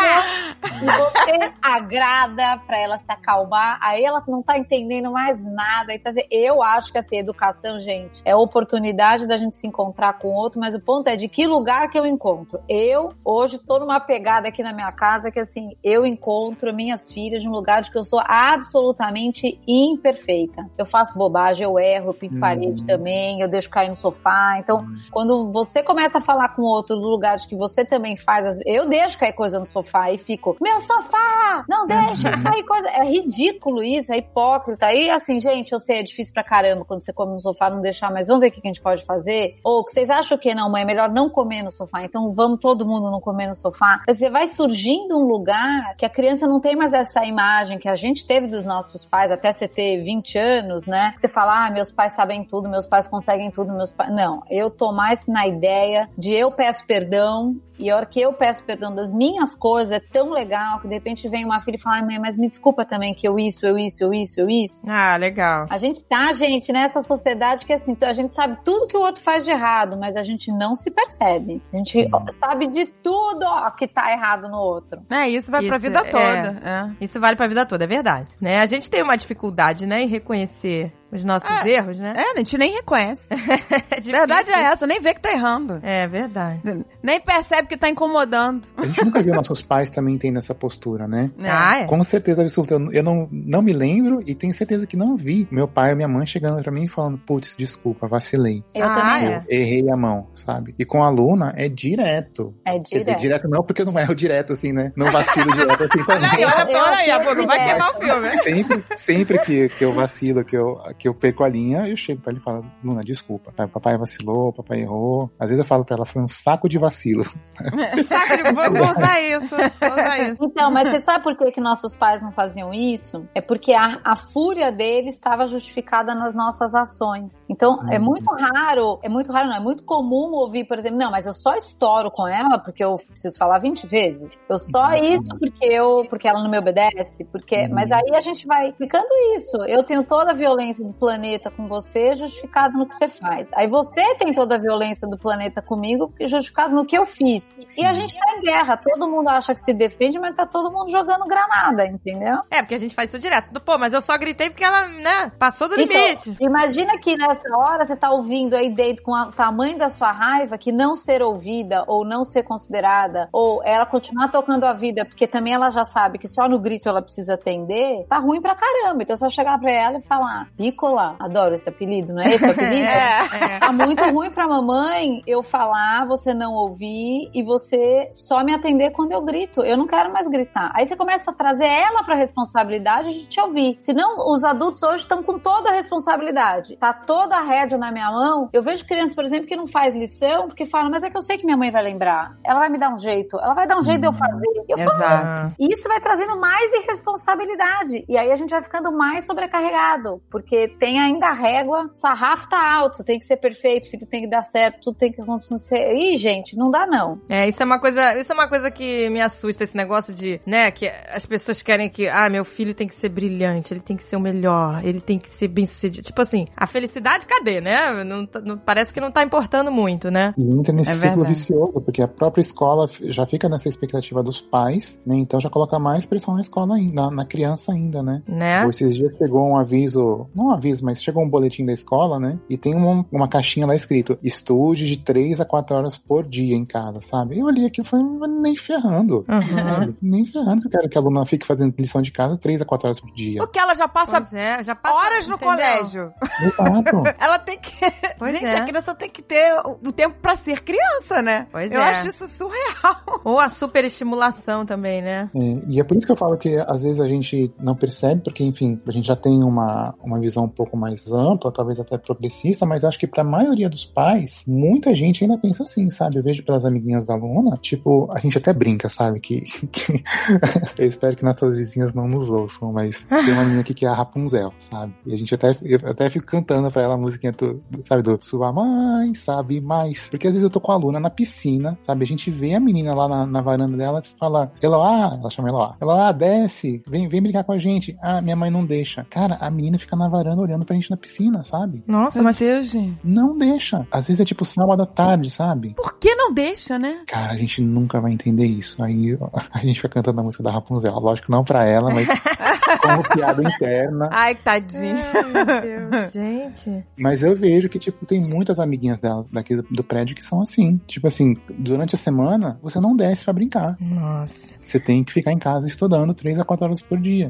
e 0.83 0.87
você 0.87 1.53
agrada 1.61 2.59
pra 2.67 2.79
ela 2.79 2.99
se 2.99 3.11
acalmar. 3.11 3.79
Aí 3.81 4.05
ela 4.05 4.23
não 4.27 4.43
tá 4.43 4.59
entendendo 4.59 5.11
mais 5.11 5.43
nada. 5.45 5.95
Então, 5.95 6.11
assim, 6.11 6.27
eu 6.31 6.63
acho 6.63 6.93
que 6.93 6.99
assim, 6.99 7.19
educação, 7.19 7.79
gente, 7.79 8.23
é 8.25 8.35
oportunidade 8.35 9.27
da 9.27 9.37
gente 9.37 9.57
se 9.57 9.67
encontrar 9.67 10.15
com 10.15 10.29
outro, 10.29 10.61
mas 10.61 10.75
o 10.75 10.81
ponto 10.81 11.09
é 11.09 11.17
de 11.17 11.29
que 11.29 11.47
lugar 11.47 11.89
que 11.89 11.99
eu 11.99 12.07
encontro. 12.07 12.61
Eu, 12.69 13.13
hoje, 13.25 13.59
tô 13.59 13.79
numa 13.79 14.01
pegada 14.01 14.49
aqui 14.49 14.63
na 14.63 14.73
minha 14.73 14.93
casa 14.93 15.31
que, 15.31 15.41
assim, 15.41 15.71
eu 15.83 16.05
encontro 16.05 16.75
minhas 16.75 17.11
filhas 17.13 17.45
num 17.45 17.53
lugar 17.53 17.83
de 17.83 17.91
que 17.91 17.99
eu 17.99 18.05
sou 18.05 18.21
absolutamente 18.25 19.61
imperfeita. 19.67 20.65
Eu 20.77 20.87
faço 20.87 21.17
bobagem, 21.19 21.65
eu 21.65 21.79
erro, 21.79 22.11
eu 22.11 22.15
pinto 22.15 22.37
Hum. 22.37 22.41
parede 22.41 22.85
também, 22.85 23.41
eu 23.41 23.49
deixo 23.49 23.69
cair 23.71 23.89
no 23.89 23.95
sofá. 23.95 24.57
Então, 24.59 24.85
quando 25.11 25.51
você 25.51 25.83
começa 25.83 26.19
a 26.19 26.21
falar 26.21 26.51
com 26.51 26.63
outro 26.63 26.97
no 26.97 27.09
lugar 27.09 27.37
de 27.37 27.47
que 27.49 27.57
você 27.57 27.85
também 27.85 28.17
faz, 28.17 28.59
eu 28.67 28.89
deixo 28.89 29.19
cair 29.19 29.33
coisa 29.33 29.59
no 29.59 29.67
sofá 29.67 30.11
e 30.11 30.19
fico, 30.19 30.57
meu 30.61 30.81
sofá! 30.81 31.65
Não 31.69 31.87
deixa 31.87 32.31
cair 32.43 32.65
coisa. 32.65 32.89
É 32.89 33.05
ridículo 33.05 33.83
isso, 33.83 34.13
é 34.13 34.19
hipócrita. 34.19 34.93
E 34.93 35.11
assim, 35.11 35.41
gente, 35.41 35.73
eu 35.73 35.79
sei, 35.79 35.99
é 36.01 36.03
difícil 36.03 36.33
pra 36.33 36.43
caramba 36.45 36.85
quando 36.85 37.03
você 37.05 37.13
come 37.13 37.33
no 37.33 37.41
sofá 37.41 37.71
não 37.71 37.81
deixar, 37.81 38.11
mas 38.11 38.27
vamos 38.27 38.41
ver 38.41 38.49
o 38.49 38.51
que 38.53 38.61
a 38.63 38.69
gente 38.69 38.81
pode 38.81 39.05
fazer? 39.05 39.55
Ou 39.65 39.85
que 39.85 39.93
vocês 39.93 40.11
acham 40.11 40.39
que 40.39 40.55
não, 40.55 40.71
mãe, 40.71 40.83
é 40.83 40.85
melhor 40.87 41.11
não 41.11 41.29
comer 41.29 41.63
no 41.63 41.71
sofá, 41.71 42.03
então 42.05 42.33
vamos 42.33 42.59
todo 42.61 42.87
mundo 42.87 43.11
não 43.11 43.21
comer 43.21 43.47
no 43.49 43.55
sofá. 43.55 44.03
Você 44.09 44.31
vai 44.31 44.47
surgindo 44.47 45.17
um 45.17 45.27
lugar 45.27 45.95
que 45.97 46.05
a 46.05 46.11
criança 46.11 46.47
não 46.47 46.61
tem 46.61 46.77
mais 46.77 46.93
essa 46.93 47.25
imagem 47.25 47.79
que 47.79 47.89
a 47.89 47.95
gente 47.95 48.27
teve 48.27 48.47
dos 48.47 48.65
nossos 48.65 49.05
pais 49.05 49.31
até 49.43 49.53
você 49.53 49.67
ter 49.67 50.01
20 50.03 50.39
anos, 50.39 50.87
né? 50.87 51.13
Você 51.17 51.27
fala, 51.27 51.67
ah, 51.67 51.71
meus 51.71 51.91
pais 51.91 52.13
sabem 52.13 52.45
tudo, 52.45 52.69
meus 52.69 52.87
pais 52.87 53.09
conseguem 53.09 53.51
tudo, 53.51 53.73
meus 53.73 53.91
pais. 53.91 54.15
Não, 54.15 54.39
eu 54.49 54.71
tô 54.71 54.93
mais 54.93 55.27
na 55.27 55.47
ideia 55.49 56.09
de 56.17 56.33
eu 56.33 56.53
peço 56.53 56.87
perdão 56.87 57.57
e 57.79 57.91
a 57.91 57.97
hora 57.97 58.07
que 58.07 58.21
eu 58.21 58.33
peço 58.33 58.63
perdão 58.65 58.95
das 58.95 59.13
minhas 59.13 59.55
coisas, 59.55 59.93
é 59.93 60.01
tão 60.01 60.31
legal 60.31 60.81
que 60.81 60.89
de 60.89 60.95
repente 60.95 61.29
vem 61.29 61.45
uma 61.45 61.61
filha 61.61 61.77
e 61.77 61.81
fala, 61.81 62.03
mãe, 62.03 62.19
mas 62.19 62.37
me 62.37 62.49
desculpa 62.49 62.85
também 62.85 63.15
que 63.15 63.27
eu 63.27 63.39
isso, 63.39 63.65
eu 63.67 63.79
isso, 63.79 64.05
eu 64.05 64.15
isso, 64.15 64.41
eu 64.41 64.49
isso. 64.49 64.85
Ah, 64.87 65.17
legal. 65.17 65.67
A 65.71 65.79
gente 65.79 66.05
tá, 66.05 66.33
gente, 66.33 66.73
nessa 66.73 67.01
sociedade 67.01 67.67
que 67.67 67.73
assim, 67.73 67.97
a 68.03 68.13
gente 68.13 68.35
sabe 68.35 68.57
tudo 68.65 68.87
que 68.87 68.97
o 68.97 69.01
outro 69.01 69.23
faz 69.23 69.45
de 69.45 69.51
errado, 69.51 69.97
mas 69.99 70.17
a 70.17 70.23
gente 70.23 70.53
não 70.53 70.75
se 70.75 70.91
percebe. 70.91 71.61
A 71.73 71.77
gente 71.77 72.09
ó, 72.13 72.23
sabe 72.31 72.67
de 72.69 72.87
tudo 72.87 73.45
ó, 73.45 73.71
que 73.71 73.87
tá 73.87 74.13
errado 74.13 74.49
no 74.49 74.59
outro. 74.59 75.01
É, 75.11 75.29
isso 75.29 75.51
vai 75.51 75.67
pra 75.67 75.77
Isso, 75.77 75.83
vida 75.83 76.01
é. 76.01 76.11
toda. 76.11 76.95
É. 77.01 77.05
Isso 77.05 77.21
vale 77.21 77.37
pra 77.37 77.47
vida 77.47 77.67
toda, 77.67 77.85
é 77.85 77.87
verdade. 77.87 78.29
Né? 78.41 78.61
A 78.61 78.67
gente 78.67 78.91
tem 78.91 79.03
uma 79.03 79.17
dificuldade, 79.17 79.87
né, 79.87 80.03
em 80.03 80.07
reconhecer 80.07 80.93
os 81.13 81.25
nossos 81.25 81.49
erros, 81.67 81.99
né? 81.99 82.15
É, 82.17 82.33
a 82.33 82.37
gente 82.39 82.57
nem 82.59 82.73
reconhece. 82.73 83.27
É 83.93 83.97
difícil. 84.01 84.13
Verdade 84.13 84.51
é 84.51 84.63
essa, 84.65 84.87
nem 84.87 85.01
vê 85.01 85.13
que 85.15 85.21
tá 85.21 85.31
errando. 85.33 85.79
É 85.83 86.09
verdade. 86.09 86.61
Nem 87.03 87.21
percebe 87.21 87.69
que 87.69 87.77
tá 87.77 87.89
incomodando. 87.89 88.67
A 88.77 88.87
gente 88.87 89.05
nunca 89.05 89.23
viu 89.23 89.35
nossos 89.35 89.61
pais 89.63 89.91
também 89.91 90.17
tendo 90.19 90.39
essa 90.39 90.55
postura, 90.55 91.07
né? 91.07 91.31
É. 91.39 91.49
Ah, 91.51 91.79
é. 91.81 91.85
Com 91.85 92.03
certeza 92.03 92.41
absoluta. 92.43 92.75
Eu- 92.75 92.93
Eu 92.93 93.03
não, 93.03 93.29
não 93.31 93.61
me 93.63 93.73
lembro 93.73 94.23
e 94.27 94.35
tenho 94.35 94.53
certeza 94.55 94.87
que 94.87 94.97
não 94.97 95.17
vi 95.17 95.47
meu 95.51 95.69
pai 95.69 95.91
ou 95.91 95.97
minha 95.97 96.09
mãe 96.09 96.27
chegando 96.27 96.63
pra 96.63 96.73
mim 96.73 96.85
e 96.85 96.89
falando, 96.89 97.19
putz, 97.19 97.55
desculpa, 97.57 98.07
vacilei. 98.09 98.63
Eu 98.75 98.87
Ah, 98.87 98.95
também. 98.95 99.29
é. 99.35 99.45
Errei 99.49 99.91
a 99.91 99.97
mão, 99.97 100.29
sabe? 100.35 100.75
E 100.79 100.85
com 100.85 101.03
a 101.03 101.11
Luna 101.11 101.53
é 101.57 101.69
direto. 101.69 102.55
É 102.65 102.73
Quer 102.73 102.79
dizer, 102.81 102.99
direto. 103.05 103.21
direto 103.21 103.49
não, 103.49 103.63
porque 103.63 103.85
não 103.85 103.99
é 103.99 104.07
o 104.09 104.15
direto 104.15 104.53
assim, 104.53 104.73
né? 104.73 104.93
Não 104.97 105.11
vacilo 105.11 105.51
direto 105.53 105.85
assim 105.85 105.99
aí, 106.01 106.05
também. 106.07 106.47
olha, 106.47 106.71
Eu- 106.73 106.79
olha 106.81 106.97
aí, 106.97 107.09
eu 107.11 107.17
amor, 107.21 107.37
não 107.37 107.47
vai 107.47 107.59
direto. 107.59 107.71
queimar 107.71 107.91
o 107.91 108.01
filme. 108.01 108.39
Sempre, 108.43 108.85
sempre 108.97 109.39
que, 109.41 109.69
que 109.71 109.85
eu 109.85 109.93
vacilo, 109.93 110.45
que 110.45 110.57
eu, 110.57 110.79
que 111.03 111.09
eu 111.09 111.15
perco 111.15 111.43
a 111.43 111.49
linha, 111.49 111.89
eu 111.89 111.97
chego 111.97 112.23
pra 112.23 112.31
ele 112.31 112.39
e 112.41 112.45
falo, 112.45 112.65
Luna, 112.85 113.03
desculpa. 113.03 113.51
tá? 113.57 113.67
Papai 113.67 113.99
vacilou, 113.99 114.53
papai 114.53 114.83
errou. 114.83 115.29
Às 115.37 115.49
vezes 115.49 115.59
eu 115.65 115.69
falo 115.69 115.85
pra 115.85 115.97
ela, 115.97 116.07
foi 116.07 116.23
um 116.23 116.29
saco 116.29 116.69
de 116.69 116.79
vacilo. 116.79 117.25
Saco 118.07 118.37
de- 118.37 118.53
vou, 118.55 118.73
vou 118.73 118.91
usar 118.91 119.21
isso, 119.21 119.49
vou 119.49 119.93
usar 119.93 120.19
isso. 120.31 120.45
Então, 120.45 120.71
mas 120.71 120.89
você 120.91 121.01
sabe 121.01 121.25
por 121.25 121.37
que, 121.37 121.51
que 121.51 121.61
nossos 121.61 121.97
pais 121.97 122.23
não 122.23 122.31
faziam 122.31 122.73
isso? 122.73 123.27
É 123.35 123.41
porque 123.41 123.73
a, 123.73 123.99
a 124.05 124.15
fúria 124.15 124.71
deles 124.71 125.15
estava 125.15 125.47
justificada 125.47 126.15
nas 126.15 126.35
nossas 126.35 126.75
ações. 126.75 127.45
Então, 127.49 127.79
é 127.91 127.99
Uhum. 127.99 128.05
muito 128.05 128.31
raro, 128.33 128.99
é 129.03 129.09
muito 129.09 129.33
raro, 129.33 129.49
não, 129.49 129.57
é 129.57 129.61
muito 129.61 129.83
comum 129.85 130.33
ouvir, 130.35 130.65
por 130.67 130.79
exemplo, 130.79 130.99
não, 130.99 131.11
mas 131.11 131.27
eu 131.27 131.33
só 131.33 131.57
estouro 131.57 132.11
com 132.13 132.29
ela 132.29 132.59
porque 132.59 132.85
eu 132.85 132.97
preciso 132.97 133.37
falar 133.37 133.59
20 133.59 133.87
vezes. 133.89 134.31
Eu 134.49 134.59
só 134.59 134.93
isso 134.95 135.37
porque 135.39 135.65
eu, 135.67 136.07
porque 136.09 136.29
ela 136.29 136.41
não 136.43 136.51
me 136.51 136.59
obedece, 136.59 137.25
porque, 137.25 137.63
Uhum. 137.65 137.75
mas 137.75 137.91
aí 137.91 138.15
a 138.15 138.21
gente 138.21 138.47
vai 138.47 138.69
explicando 138.69 139.09
isso. 139.37 139.57
Eu 139.67 139.83
tenho 139.83 140.05
toda 140.05 140.31
a 140.31 140.35
violência 140.35 140.85
do 140.93 140.99
planeta 140.99 141.51
com 141.51 141.67
você 141.67 142.09
é 142.09 142.17
justificado 142.17 142.77
no 142.77 142.87
que 142.87 142.95
você 142.95 143.09
faz. 143.09 143.51
Aí 143.55 143.67
você 143.67 144.15
tem 144.17 144.33
toda 144.33 144.57
a 144.57 144.59
violência 144.59 145.09
do 145.09 145.19
planeta 145.19 145.63
comigo 145.63 146.13
é 146.21 146.29
justificado 146.29 146.75
no 146.75 146.85
que 146.85 146.97
eu 146.97 147.07
fiz. 147.07 147.55
E 147.77 147.85
a 147.85 147.93
gente 147.93 148.17
tá 148.19 148.37
em 148.37 148.43
guerra, 148.43 148.77
todo 148.77 149.09
mundo 149.11 149.29
acha 149.29 149.55
que 149.55 149.61
se 149.61 149.73
defende, 149.73 150.19
mas 150.19 150.35
tá 150.35 150.47
todo 150.47 150.71
mundo 150.71 150.91
jogando 150.91 151.25
granada, 151.27 151.87
entendeu? 151.87 152.39
É, 152.51 152.63
porque 152.63 152.75
a 152.75 152.79
gente 152.79 152.95
faz 152.95 153.11
isso 153.11 153.19
direto. 153.19 153.59
Pô, 153.61 153.79
mas 153.79 153.93
eu 153.93 154.01
só 154.01 154.17
gritei 154.19 154.51
porque 154.51 154.65
ela, 154.65 154.87
né, 154.89 155.33
passou 155.39 155.69
do 155.69 155.81
Então, 155.81 155.97
limite. 155.97 156.37
imagina 156.41 156.99
que 156.99 157.17
nessa 157.17 157.49
hora 157.57 157.85
você 157.85 157.97
tá 157.97 158.11
ouvindo 158.11 158.55
aí 158.55 158.73
dentro 158.73 159.03
com 159.03 159.13
o 159.13 159.33
tamanho 159.33 159.79
da 159.79 159.89
sua 159.89 160.13
raiva 160.13 160.59
que 160.59 160.71
não 160.71 160.95
ser 160.97 161.23
ouvida 161.23 161.85
ou 161.87 162.05
não 162.05 162.25
ser 162.25 162.43
considerada 162.43 163.29
ou 163.33 163.63
ela 163.65 163.87
continuar 163.87 164.29
tocando 164.29 164.65
a 164.65 164.73
vida 164.73 165.05
porque 165.05 165.27
também 165.27 165.55
ela 165.55 165.71
já 165.71 165.85
sabe 165.85 166.19
que 166.19 166.29
só 166.29 166.49
no 166.49 166.59
grito 166.59 166.89
ela 166.89 167.01
precisa 167.01 167.35
atender, 167.35 168.05
tá 168.09 168.19
ruim 168.19 168.41
pra 168.41 168.55
caramba. 168.55 169.03
Então 169.03 169.15
é 169.15 169.19
só 169.19 169.29
chegar 169.29 169.59
pra 169.59 169.71
ela 169.71 169.99
e 169.99 170.03
falar: 170.03 170.49
Pícola, 170.83 171.15
adoro 171.21 171.55
esse 171.55 171.69
apelido, 171.69 172.13
não 172.13 172.23
é 172.23 172.35
esse 172.35 172.45
o 172.45 172.51
apelido? 172.51 172.89
É. 172.89 173.61
Tá 173.61 173.71
muito 173.71 174.03
ruim 174.11 174.31
pra 174.33 174.49
mamãe 174.49 175.23
eu 175.27 175.41
falar, 175.41 176.05
você 176.09 176.35
não 176.35 176.53
ouvir 176.55 177.31
e 177.33 177.43
você 177.45 178.11
só 178.13 178.43
me 178.43 178.53
atender 178.53 178.91
quando 178.91 179.13
eu 179.13 179.23
grito. 179.23 179.63
Eu 179.63 179.77
não 179.77 179.87
quero 179.87 180.13
mais 180.13 180.27
gritar. 180.27 180.73
Aí 180.75 180.85
você 180.85 180.97
começa 180.97 181.31
a 181.31 181.35
trazer 181.35 181.67
ela 181.67 182.03
pra 182.03 182.17
responsabilidade 182.17 183.13
de 183.13 183.29
te 183.29 183.41
ouvir. 183.41 183.77
Senão, 183.79 184.17
os 184.35 184.43
adultos 184.43 184.83
hoje 184.83 184.99
estão 184.99 185.23
com 185.23 185.39
toda 185.39 185.71
a 185.71 185.73
responsabilidade. 185.73 186.77
Tá 186.77 186.93
toda 186.93 187.37
a 187.37 187.43
rédea 187.43 187.79
na 187.79 187.93
minha 187.93 188.11
mão. 188.11 188.49
Eu 188.53 188.63
vejo 188.63 188.85
crianças, 188.85 189.15
por 189.15 189.25
exemplo, 189.25 189.47
que 189.47 189.55
não 189.55 189.69
faz 189.69 189.95
lição 189.95 190.49
porque 190.49 190.67
fala, 190.67 190.91
mas 190.91 191.05
é 191.05 191.11
que 191.11 191.17
eu 191.17 191.23
sei 191.23 191.39
que 191.39 191.45
minha 191.45 191.57
mãe 191.57 191.71
vai 191.71 191.83
lembrar. 191.85 192.37
Ela 192.45 192.59
vai 192.59 192.69
me 192.69 192.79
dar 192.79 192.93
um 192.93 192.99
jeito. 192.99 193.39
Ela 193.39 193.55
vai 193.55 193.69
dar 193.69 193.79
um 193.79 193.83
jeito 193.83 194.01
de 194.01 194.07
eu 194.09 194.13
fazer. 194.13 194.65
Eu 194.69 194.79
falo, 194.79 194.97
Exato. 194.97 195.55
e 195.61 195.73
isso 195.73 195.89
vai 195.89 196.01
trazendo 196.01 196.41
mais 196.41 196.73
irresponsabilidade. 196.73 198.05
E 198.09 198.19
aí 198.19 198.33
a 198.33 198.37
gente 198.37 198.51
vai 198.51 198.63
ficando 198.63 198.91
mais 198.91 199.25
sobrecarregado. 199.27 200.21
Porque 200.29 200.62
tem 200.69 201.01
ainda 201.01 201.27
a 201.27 201.33
régua, 201.33 201.89
o 201.91 201.95
sarrafo 201.95 202.49
tá 202.49 202.73
alto, 202.75 203.05
tem 203.05 203.19
que 203.19 203.25
ser 203.25 203.37
perfeito, 203.37 203.91
filho 203.91 204.07
tem 204.07 204.23
que 204.23 204.29
dar 204.29 204.43
certo, 204.43 204.81
tudo 204.83 204.97
tem 204.97 205.13
que 205.13 205.21
acontecer. 205.21 205.95
Ih, 205.95 206.17
gente, 206.17 206.57
não 206.57 206.71
dá 206.71 206.87
não. 206.87 207.19
É, 207.29 207.49
isso 207.49 207.63
é 207.63 207.67
uma 207.67 207.79
coisa, 207.79 208.19
isso 208.19 208.33
é 208.33 208.35
uma 208.35 208.49
coisa 208.49 208.71
que 208.71 209.09
me 209.11 209.21
assusta, 209.21 209.65
esse 209.65 209.77
negócio 209.77 210.13
de, 210.15 210.41
né, 210.47 210.71
que 210.71 210.87
as 210.89 211.25
pessoas 211.27 211.63
querem 211.63 211.89
que, 211.89 212.09
ah, 212.09 212.29
meu 212.29 212.45
filho 212.45 212.75
tem 212.75 212.87
que 212.89 212.95
ser 212.95 213.09
brilhante, 213.09 213.73
ele 213.73 213.81
tem 213.81 213.97
que 213.97 214.05
ser 214.05 214.17
o 214.17 214.21
melhor, 214.21 214.85
ele 214.85 215.01
tem 215.01 215.19
que 215.19 215.31
ser 215.31 215.49
bem 215.49 215.67
sucedido. 215.67 216.07
Tipo 216.07 216.23
assim, 216.23 216.47
a 216.57 216.67
felicidade 216.67 217.27
cadê, 217.27 217.61
né? 217.61 218.05
Não, 218.05 218.27
tá- 218.27 218.41
não- 218.41 218.59
parece 218.59 218.93
que 218.93 219.01
não 219.01 219.11
tá 219.11 219.23
importando 219.23 219.71
muito, 219.71 220.11
né? 220.11 220.35
E 220.37 220.43
entra 220.43 220.73
nesse 220.73 220.91
É 220.91 220.95
ciclo 220.95 221.09
verdade. 221.11 221.35
vicioso, 221.35 221.81
porque 221.81 222.03
a 222.03 222.09
própria 222.09 222.41
escola 222.43 222.89
já 223.03 223.27
fica 223.27 223.49
nessa 223.49 223.69
expectativa 223.69 224.23
dos 224.23 224.41
pais, 224.41 225.03
né? 225.07 225.17
Então 225.17 225.41
já 225.41 225.49
coloca 225.51 225.79
mais 225.79 226.05
pressão 226.07 226.35
na 226.35 226.41
escola 226.41 226.77
ainda, 226.77 227.11
na, 227.11 227.25
criança 227.25 227.73
ainda, 227.73 228.03
né? 228.03 228.23
Né? 228.27 228.65
Ou 228.65 228.71
esses 228.71 228.95
dias 228.95 229.17
chegou 229.17 229.47
um 229.49 229.57
aviso, 229.57 230.27
não 230.35 230.52
um 230.53 230.57
aviso, 230.57 230.85
mas 230.85 231.03
chegou 231.03 231.23
um 231.23 231.29
boletim 231.29 231.65
da 231.65 231.73
escola, 231.73 232.19
né? 232.19 232.39
E 232.49 232.57
tem 232.57 232.75
uma, 232.75 233.05
uma 233.13 233.29
caixinha 233.29 233.67
lá 233.67 233.75
escrito: 233.75 234.19
estude 234.23 234.87
de 234.87 234.97
3 234.97 235.41
a 235.41 235.45
4 235.45 235.77
horas 235.77 235.97
por 235.97 236.27
dia 236.27 236.57
em 236.57 236.65
casa, 236.65 237.01
sabe? 237.01 237.39
Eu 237.39 237.47
olhei 237.47 237.67
aquilo 237.67 237.87
e 237.87 237.91
falei, 237.91 238.07
"Mas 238.07 238.31
nem 238.31 238.57
ferrando. 238.57 239.25
Uhum. 239.29 239.95
Nem 240.01 240.27
ferrando 240.27 240.63
que 240.63 240.69
eu 240.69 240.71
quero 240.71 240.89
que 240.89 240.99
a 240.99 241.01
aluna 241.01 241.25
fique 241.27 241.47
fazendo 241.47 241.75
lição 241.79 242.03
de 242.03 242.11
casa 242.11 242.37
3 242.37 242.61
a 242.63 242.65
4 242.65 242.87
horas 242.89 243.01
por 243.01 243.13
dia. 243.13 243.39
Porque 243.39 243.59
ela 243.59 243.75
já 243.75 243.89
passa 243.89 244.27
é, 244.33 244.63
já 244.63 244.75
passa, 244.75 244.97
horas 244.97 245.29
no 245.29 245.35
entendeu? 245.35 245.55
colégio. 245.55 246.13
Exato. 246.41 247.03
Ela 247.19 247.39
tem 247.39 247.59
que. 247.59 247.73
Pois 248.19 248.33
Gente, 248.35 248.47
é. 248.47 248.59
a 248.59 248.65
criança 248.65 248.95
tem 248.95 249.11
que 249.11 249.21
ter 249.21 249.53
o 249.65 249.93
o 249.93 249.93
tempo 249.93 250.17
pra 250.21 250.37
ser 250.37 250.63
criança, 250.63 251.21
né? 251.21 251.47
Pois 251.51 251.71
Eu 251.71 251.81
é. 251.81 251.91
acho 251.91 252.09
isso 252.09 252.29
surreal. 252.29 252.97
Ou 253.25 253.39
a 253.39 253.49
superestimulação 253.49 254.65
também, 254.65 255.03
né? 255.03 255.31
É, 255.35 255.55
e 255.69 255.81
é 255.81 255.85
por 255.85 255.97
isso 255.97 256.07
que 256.07 256.13
eu 256.13 256.17
falo 256.17 256.37
que 256.37 256.57
às 256.57 256.83
vezes 256.83 257.01
a 257.01 257.09
gente 257.09 257.53
não 257.59 257.75
percebe, 257.75 258.23
porque, 258.23 258.45
enfim, 258.45 258.81
a 258.87 258.91
gente 258.91 259.07
já 259.07 259.17
tem 259.17 259.43
uma, 259.43 259.95
uma 260.03 260.21
visão 260.21 260.42
um 260.45 260.49
pouco 260.49 260.77
mais 260.77 261.11
ampla, 261.11 261.53
talvez 261.53 261.79
até 261.81 261.97
progressista, 261.99 262.67
mas 262.67 262.85
acho 262.85 262.99
que 262.99 263.07
pra 263.07 263.25
maioria 263.25 263.69
dos 263.69 263.85
pais, 263.85 264.45
muita 264.47 264.95
gente 264.95 265.25
ainda 265.25 265.39
pensa 265.39 265.63
assim, 265.65 265.89
sabe? 265.91 266.17
Eu 266.19 266.23
vejo 266.23 266.45
pelas 266.45 266.65
amiguinhas 266.65 267.07
da 267.07 267.15
aluna, 267.15 267.57
tipo, 267.61 268.11
a 268.13 268.19
gente 268.19 268.39
até 268.39 268.53
brinca, 268.53 268.89
sabe? 268.89 269.21
Que, 269.21 269.41
que- 269.73 270.03
eu 270.79 270.87
espero 270.87 271.17
que 271.17 271.25
nossas 271.25 271.55
vizinhas 271.55 271.95
não 271.95 272.07
nos 272.09 272.29
ouçam, 272.31 272.73
mas 272.73 273.05
tem 273.09 273.33
uma 273.33 273.45
menina 273.45 273.61
aqui 273.61 273.75
que 273.75 273.85
é 273.85 273.89
a 273.89 273.95
Rapunzel, 273.95 274.53
sabe? 274.59 274.95
E 275.07 275.13
a 275.15 275.17
gente 275.17 275.35
até, 275.35 275.57
eu 275.63 275.79
até 275.85 276.09
fico 276.11 276.27
cantando 276.27 276.71
pra 276.71 276.83
ela 276.83 276.95
a 276.95 276.99
musiquinha, 276.99 277.33
do, 277.33 277.63
sabe? 277.89 278.03
Do 278.03 278.19
Sua 278.23 278.53
mãe 278.53 279.15
sabe 279.15 279.61
mais. 279.61 280.09
Porque 280.09 280.27
às 280.27 280.33
vezes 280.33 280.45
eu 280.45 280.51
tô 280.51 280.61
com 280.61 280.73
a 280.73 280.75
aluna 280.75 281.01
na 281.01 281.11
piscina, 281.11 281.79
sabe? 281.83 282.05
A 282.05 282.07
gente 282.07 282.31
vê 282.31 282.55
a 282.55 282.61
menina 282.61 282.95
lá 282.95 283.09
na, 283.09 283.27
na 283.27 283.41
varanda 283.41 283.77
dela 283.77 284.03
e 284.05 284.19
fala, 284.19 284.53
Eloá, 284.63 285.17
ela 285.21 285.31
chama 285.31 285.49
Eloá, 285.49 285.75
Eloá, 285.81 286.13
desce, 286.13 286.83
vem, 286.87 287.09
vem 287.09 287.23
brincar 287.23 287.45
com 287.45 287.53
a 287.53 287.59
gente. 287.59 287.97
Ah, 288.03 288.21
minha 288.23 288.37
mãe 288.37 288.51
não 288.51 288.65
deixa. 288.65 289.05
Cara, 289.11 289.37
a 289.41 289.51
menina 289.51 289.79
fica 289.79 289.97
na 289.97 290.09
varanda 290.09 290.32
olhando 290.41 290.65
pra 290.65 290.75
gente 290.77 290.91
na 290.91 290.97
piscina, 290.97 291.43
sabe? 291.45 291.83
Nossa, 291.87 292.19
Meu 292.19 292.25
mas 292.25 292.39
Deus, 292.39 292.67
gente. 292.67 292.99
Não 293.05 293.37
deixa. 293.37 293.87
Às 293.91 294.07
vezes 294.09 294.21
é 294.21 294.25
tipo 294.25 294.45
sábado 294.45 294.83
à 294.83 294.87
tarde, 294.87 295.31
sabe? 295.31 295.75
Por 295.77 295.99
que 295.99 296.15
não 296.15 296.33
deixa, 296.33 296.79
né? 296.79 297.01
Cara, 297.07 297.33
a 297.33 297.37
gente 297.37 297.61
nunca 297.61 298.01
vai 298.01 298.13
entender 298.13 298.47
isso. 298.47 298.83
Aí 298.83 299.17
a 299.53 299.59
gente 299.59 299.77
fica 299.77 299.89
cantando 299.89 300.21
a 300.21 300.25
música 300.25 300.43
da 300.43 300.51
Rapunzel. 300.51 300.93
Lógico, 300.95 301.31
não 301.31 301.45
pra 301.45 301.65
ela, 301.65 301.91
mas 301.93 302.09
como 302.83 303.03
piada 303.09 303.43
interna. 303.43 304.09
Ai, 304.13 304.35
tadinha. 304.35 305.05
Ai, 305.15 305.23
meu 305.33 305.91
Deus, 305.91 306.13
gente. 306.13 306.85
Mas 306.99 307.23
eu 307.23 307.37
vejo 307.37 307.69
que, 307.69 307.79
tipo, 307.79 308.05
tem 308.07 308.21
muitas 308.21 308.59
amiguinhas 308.59 308.99
dela 308.99 309.27
daqui 309.33 309.57
do- 309.57 309.67
do 309.71 309.85
prédio 309.85 310.15
que 310.17 310.25
são 310.25 310.41
assim. 310.43 310.81
Tipo 310.87 311.09
assim, 311.09 311.35
durante 311.59 311.95
a 311.95 311.99
semana, 311.99 312.59
você 312.63 312.81
não 312.81 312.95
desce 312.97 313.25
pra 313.25 313.33
brincar. 313.33 313.77
Nossa. 313.81 314.53
Você 314.59 314.79
tem 314.81 315.03
que 315.05 315.13
ficar 315.13 315.33
em 315.33 315.39
casa 315.39 315.67
estudando 315.69 316.15
3 316.15 316.39
a 316.39 316.45
4 316.45 316.65
horas 316.67 316.81
por 316.81 316.99
dia. 316.99 317.29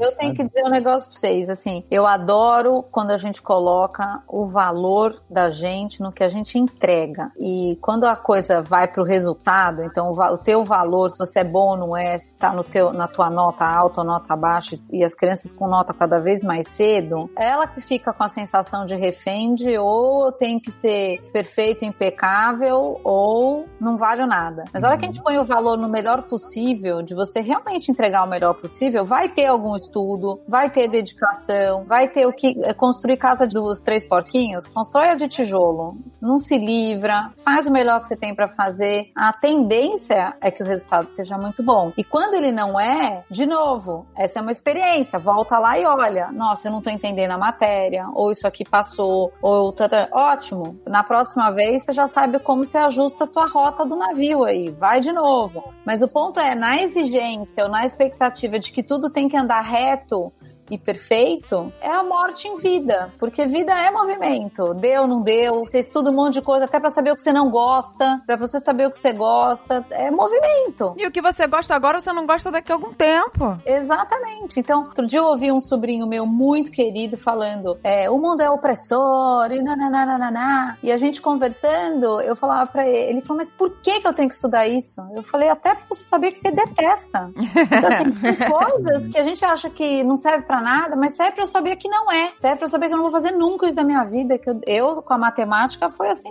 Eu 0.00 0.12
tenho 0.12 0.34
que 0.34 0.42
dizer 0.42 0.64
um 0.66 0.70
negócio 0.70 1.10
pra 1.10 1.18
vocês, 1.18 1.50
assim, 1.50 1.84
eu 1.90 2.06
adoro 2.06 2.82
quando 2.90 3.10
a 3.10 3.18
gente 3.18 3.42
coloca 3.42 4.22
o 4.26 4.46
valor 4.46 5.14
da 5.28 5.50
gente 5.50 6.00
no 6.00 6.10
que 6.10 6.24
a 6.24 6.28
gente 6.28 6.58
entrega. 6.58 7.30
E 7.38 7.76
quando 7.82 8.04
a 8.04 8.16
coisa 8.16 8.62
vai 8.62 8.88
pro 8.88 9.04
resultado, 9.04 9.82
então 9.82 10.10
o, 10.10 10.32
o 10.32 10.38
teu 10.38 10.64
valor, 10.64 11.10
se 11.10 11.18
você 11.18 11.40
é 11.40 11.44
bom 11.44 11.72
ou 11.72 11.76
não 11.76 11.96
é, 11.96 12.16
se 12.16 12.34
tá 12.34 12.52
no 12.52 12.64
teu, 12.64 12.94
na 12.94 13.06
tua 13.06 13.28
nota 13.28 13.66
alta 13.66 14.00
ou 14.00 14.06
nota 14.06 14.34
baixa, 14.34 14.76
e 14.90 15.04
as 15.04 15.14
crianças 15.14 15.52
com 15.52 15.68
nota 15.68 15.92
cada 15.92 16.18
vez 16.18 16.42
mais 16.42 16.66
cedo, 16.68 17.28
ela 17.36 17.66
que 17.66 17.80
fica 17.82 18.12
com 18.12 18.24
a 18.24 18.28
sensação 18.28 18.86
de 18.86 18.96
refém 18.96 19.54
de 19.54 19.76
ou 19.76 20.26
eu 20.26 20.32
tenho 20.32 20.60
que 20.60 20.70
ser 20.70 21.20
perfeito, 21.30 21.84
impecável, 21.84 22.98
ou 23.04 23.66
não 23.78 23.98
vale 23.98 24.24
nada. 24.24 24.64
Mas 24.72 24.82
a 24.82 24.88
hora 24.88 24.96
que 24.96 25.04
a 25.04 25.08
gente 25.08 25.22
põe 25.22 25.38
o 25.38 25.44
valor 25.44 25.76
no 25.76 25.90
melhor 25.90 26.22
possível, 26.22 27.02
de 27.02 27.14
você 27.14 27.40
realmente 27.40 27.90
entregar 27.90 28.24
o 28.24 28.30
melhor 28.30 28.54
possível, 28.58 29.04
vai 29.04 29.28
ter 29.28 29.44
algum 29.44 29.74
estudo, 29.90 30.40
vai 30.46 30.70
ter 30.70 30.88
dedicação, 30.88 31.84
vai 31.84 32.08
ter 32.08 32.26
o 32.26 32.32
que 32.32 32.56
é, 32.62 32.72
construir 32.72 33.16
casa 33.16 33.46
dos 33.46 33.80
três 33.80 34.06
porquinhos, 34.06 34.66
constrói 34.68 35.08
a 35.08 35.14
de 35.16 35.28
tijolo, 35.28 35.98
não 36.22 36.38
se 36.38 36.56
livra, 36.56 37.32
faz 37.44 37.66
o 37.66 37.72
melhor 37.72 38.00
que 38.00 38.06
você 38.06 38.16
tem 38.16 38.34
pra 38.34 38.46
fazer. 38.46 39.10
A 39.16 39.32
tendência 39.32 40.34
é 40.40 40.50
que 40.50 40.62
o 40.62 40.66
resultado 40.66 41.06
seja 41.06 41.36
muito 41.36 41.62
bom. 41.62 41.92
E 41.98 42.04
quando 42.04 42.34
ele 42.34 42.52
não 42.52 42.78
é, 42.78 43.24
de 43.28 43.44
novo, 43.44 44.06
essa 44.16 44.38
é 44.38 44.42
uma 44.42 44.52
experiência, 44.52 45.18
volta 45.18 45.58
lá 45.58 45.78
e 45.78 45.84
olha, 45.84 46.30
nossa, 46.32 46.68
eu 46.68 46.72
não 46.72 46.80
tô 46.80 46.90
entendendo 46.90 47.32
a 47.32 47.38
matéria, 47.38 48.06
ou 48.14 48.30
isso 48.30 48.46
aqui 48.46 48.64
passou, 48.64 49.32
ou 49.42 49.72
tata, 49.72 50.08
ótimo. 50.12 50.78
Na 50.86 51.02
próxima 51.02 51.50
vez 51.50 51.84
você 51.84 51.92
já 51.92 52.06
sabe 52.06 52.38
como 52.38 52.64
você 52.64 52.78
ajusta 52.78 53.24
a 53.24 53.26
tua 53.26 53.46
rota 53.46 53.84
do 53.84 53.96
navio 53.96 54.44
aí, 54.44 54.70
vai 54.70 55.00
de 55.00 55.12
novo. 55.12 55.72
Mas 55.84 56.02
o 56.02 56.12
ponto 56.12 56.38
é, 56.38 56.54
na 56.54 56.80
exigência 56.82 57.64
ou 57.64 57.70
na 57.70 57.84
expectativa 57.84 58.58
de 58.58 58.70
que 58.70 58.82
tudo 58.82 59.10
tem 59.10 59.28
que 59.28 59.36
andar 59.36 59.62
reto 59.70 60.32
e 60.70 60.78
perfeito, 60.78 61.72
é 61.80 61.90
a 61.90 62.02
morte 62.02 62.48
em 62.48 62.56
vida. 62.56 63.12
Porque 63.18 63.46
vida 63.46 63.72
é 63.72 63.90
movimento. 63.90 64.74
Deu, 64.74 65.06
não 65.06 65.20
deu. 65.22 65.64
Você 65.64 65.78
estuda 65.78 66.10
um 66.10 66.14
monte 66.14 66.34
de 66.34 66.42
coisa 66.42 66.64
até 66.64 66.78
pra 66.78 66.90
saber 66.90 67.12
o 67.12 67.16
que 67.16 67.22
você 67.22 67.32
não 67.32 67.50
gosta, 67.50 68.22
pra 68.26 68.36
você 68.36 68.60
saber 68.60 68.86
o 68.86 68.90
que 68.90 68.98
você 68.98 69.12
gosta. 69.12 69.84
É 69.90 70.10
movimento. 70.10 70.94
E 70.96 71.06
o 71.06 71.10
que 71.10 71.20
você 71.20 71.46
gosta 71.46 71.74
agora, 71.74 71.98
você 71.98 72.12
não 72.12 72.26
gosta 72.26 72.50
daqui 72.50 72.72
a 72.72 72.74
algum 72.74 72.92
tempo. 72.92 73.58
Exatamente. 73.64 74.58
Então, 74.58 74.84
outro 74.84 75.06
dia 75.06 75.18
eu 75.18 75.26
ouvi 75.26 75.50
um 75.50 75.60
sobrinho 75.60 76.06
meu 76.06 76.26
muito 76.26 76.70
querido 76.70 77.16
falando: 77.16 77.78
é, 77.82 78.08
o 78.08 78.18
mundo 78.18 78.40
é 78.40 78.50
opressor, 78.50 79.50
e 79.50 79.62
nananana. 79.62 80.78
E 80.82 80.92
a 80.92 80.96
gente 80.96 81.20
conversando, 81.20 82.20
eu 82.20 82.36
falava 82.36 82.70
pra 82.70 82.86
ele, 82.86 83.10
ele 83.10 83.20
falou, 83.22 83.38
mas 83.38 83.50
por 83.50 83.70
que, 83.82 84.00
que 84.00 84.06
eu 84.06 84.14
tenho 84.14 84.28
que 84.28 84.34
estudar 84.34 84.66
isso? 84.66 85.00
Eu 85.14 85.22
falei, 85.22 85.48
até 85.48 85.74
pra 85.74 85.84
você 85.88 86.04
saber 86.04 86.30
que 86.30 86.38
você 86.38 86.50
detesta. 86.50 87.30
Então, 87.80 87.88
assim, 87.88 88.10
tem 88.10 88.50
coisas 88.50 89.08
que 89.08 89.18
a 89.18 89.22
gente 89.22 89.44
acha 89.44 89.70
que 89.70 90.02
não 90.02 90.16
serve 90.16 90.44
pra 90.44 90.59
nada, 90.60 90.96
mas 90.96 91.16
serve 91.16 91.32
pra 91.32 91.44
eu 91.44 91.48
saber 91.48 91.76
que 91.76 91.88
não 91.88 92.10
é. 92.10 92.32
Serve 92.38 92.56
pra 92.56 92.66
eu 92.66 92.70
saber 92.70 92.88
que 92.88 92.92
eu 92.94 92.96
não 92.96 93.04
vou 93.04 93.12
fazer 93.12 93.32
nunca 93.32 93.66
isso 93.66 93.76
da 93.76 93.84
minha 93.84 94.04
vida. 94.04 94.38
Que 94.38 94.50
eu, 94.50 94.60
eu 94.66 95.02
com 95.02 95.14
a 95.14 95.18
matemática, 95.18 95.90
foi 95.90 96.10
assim, 96.10 96.30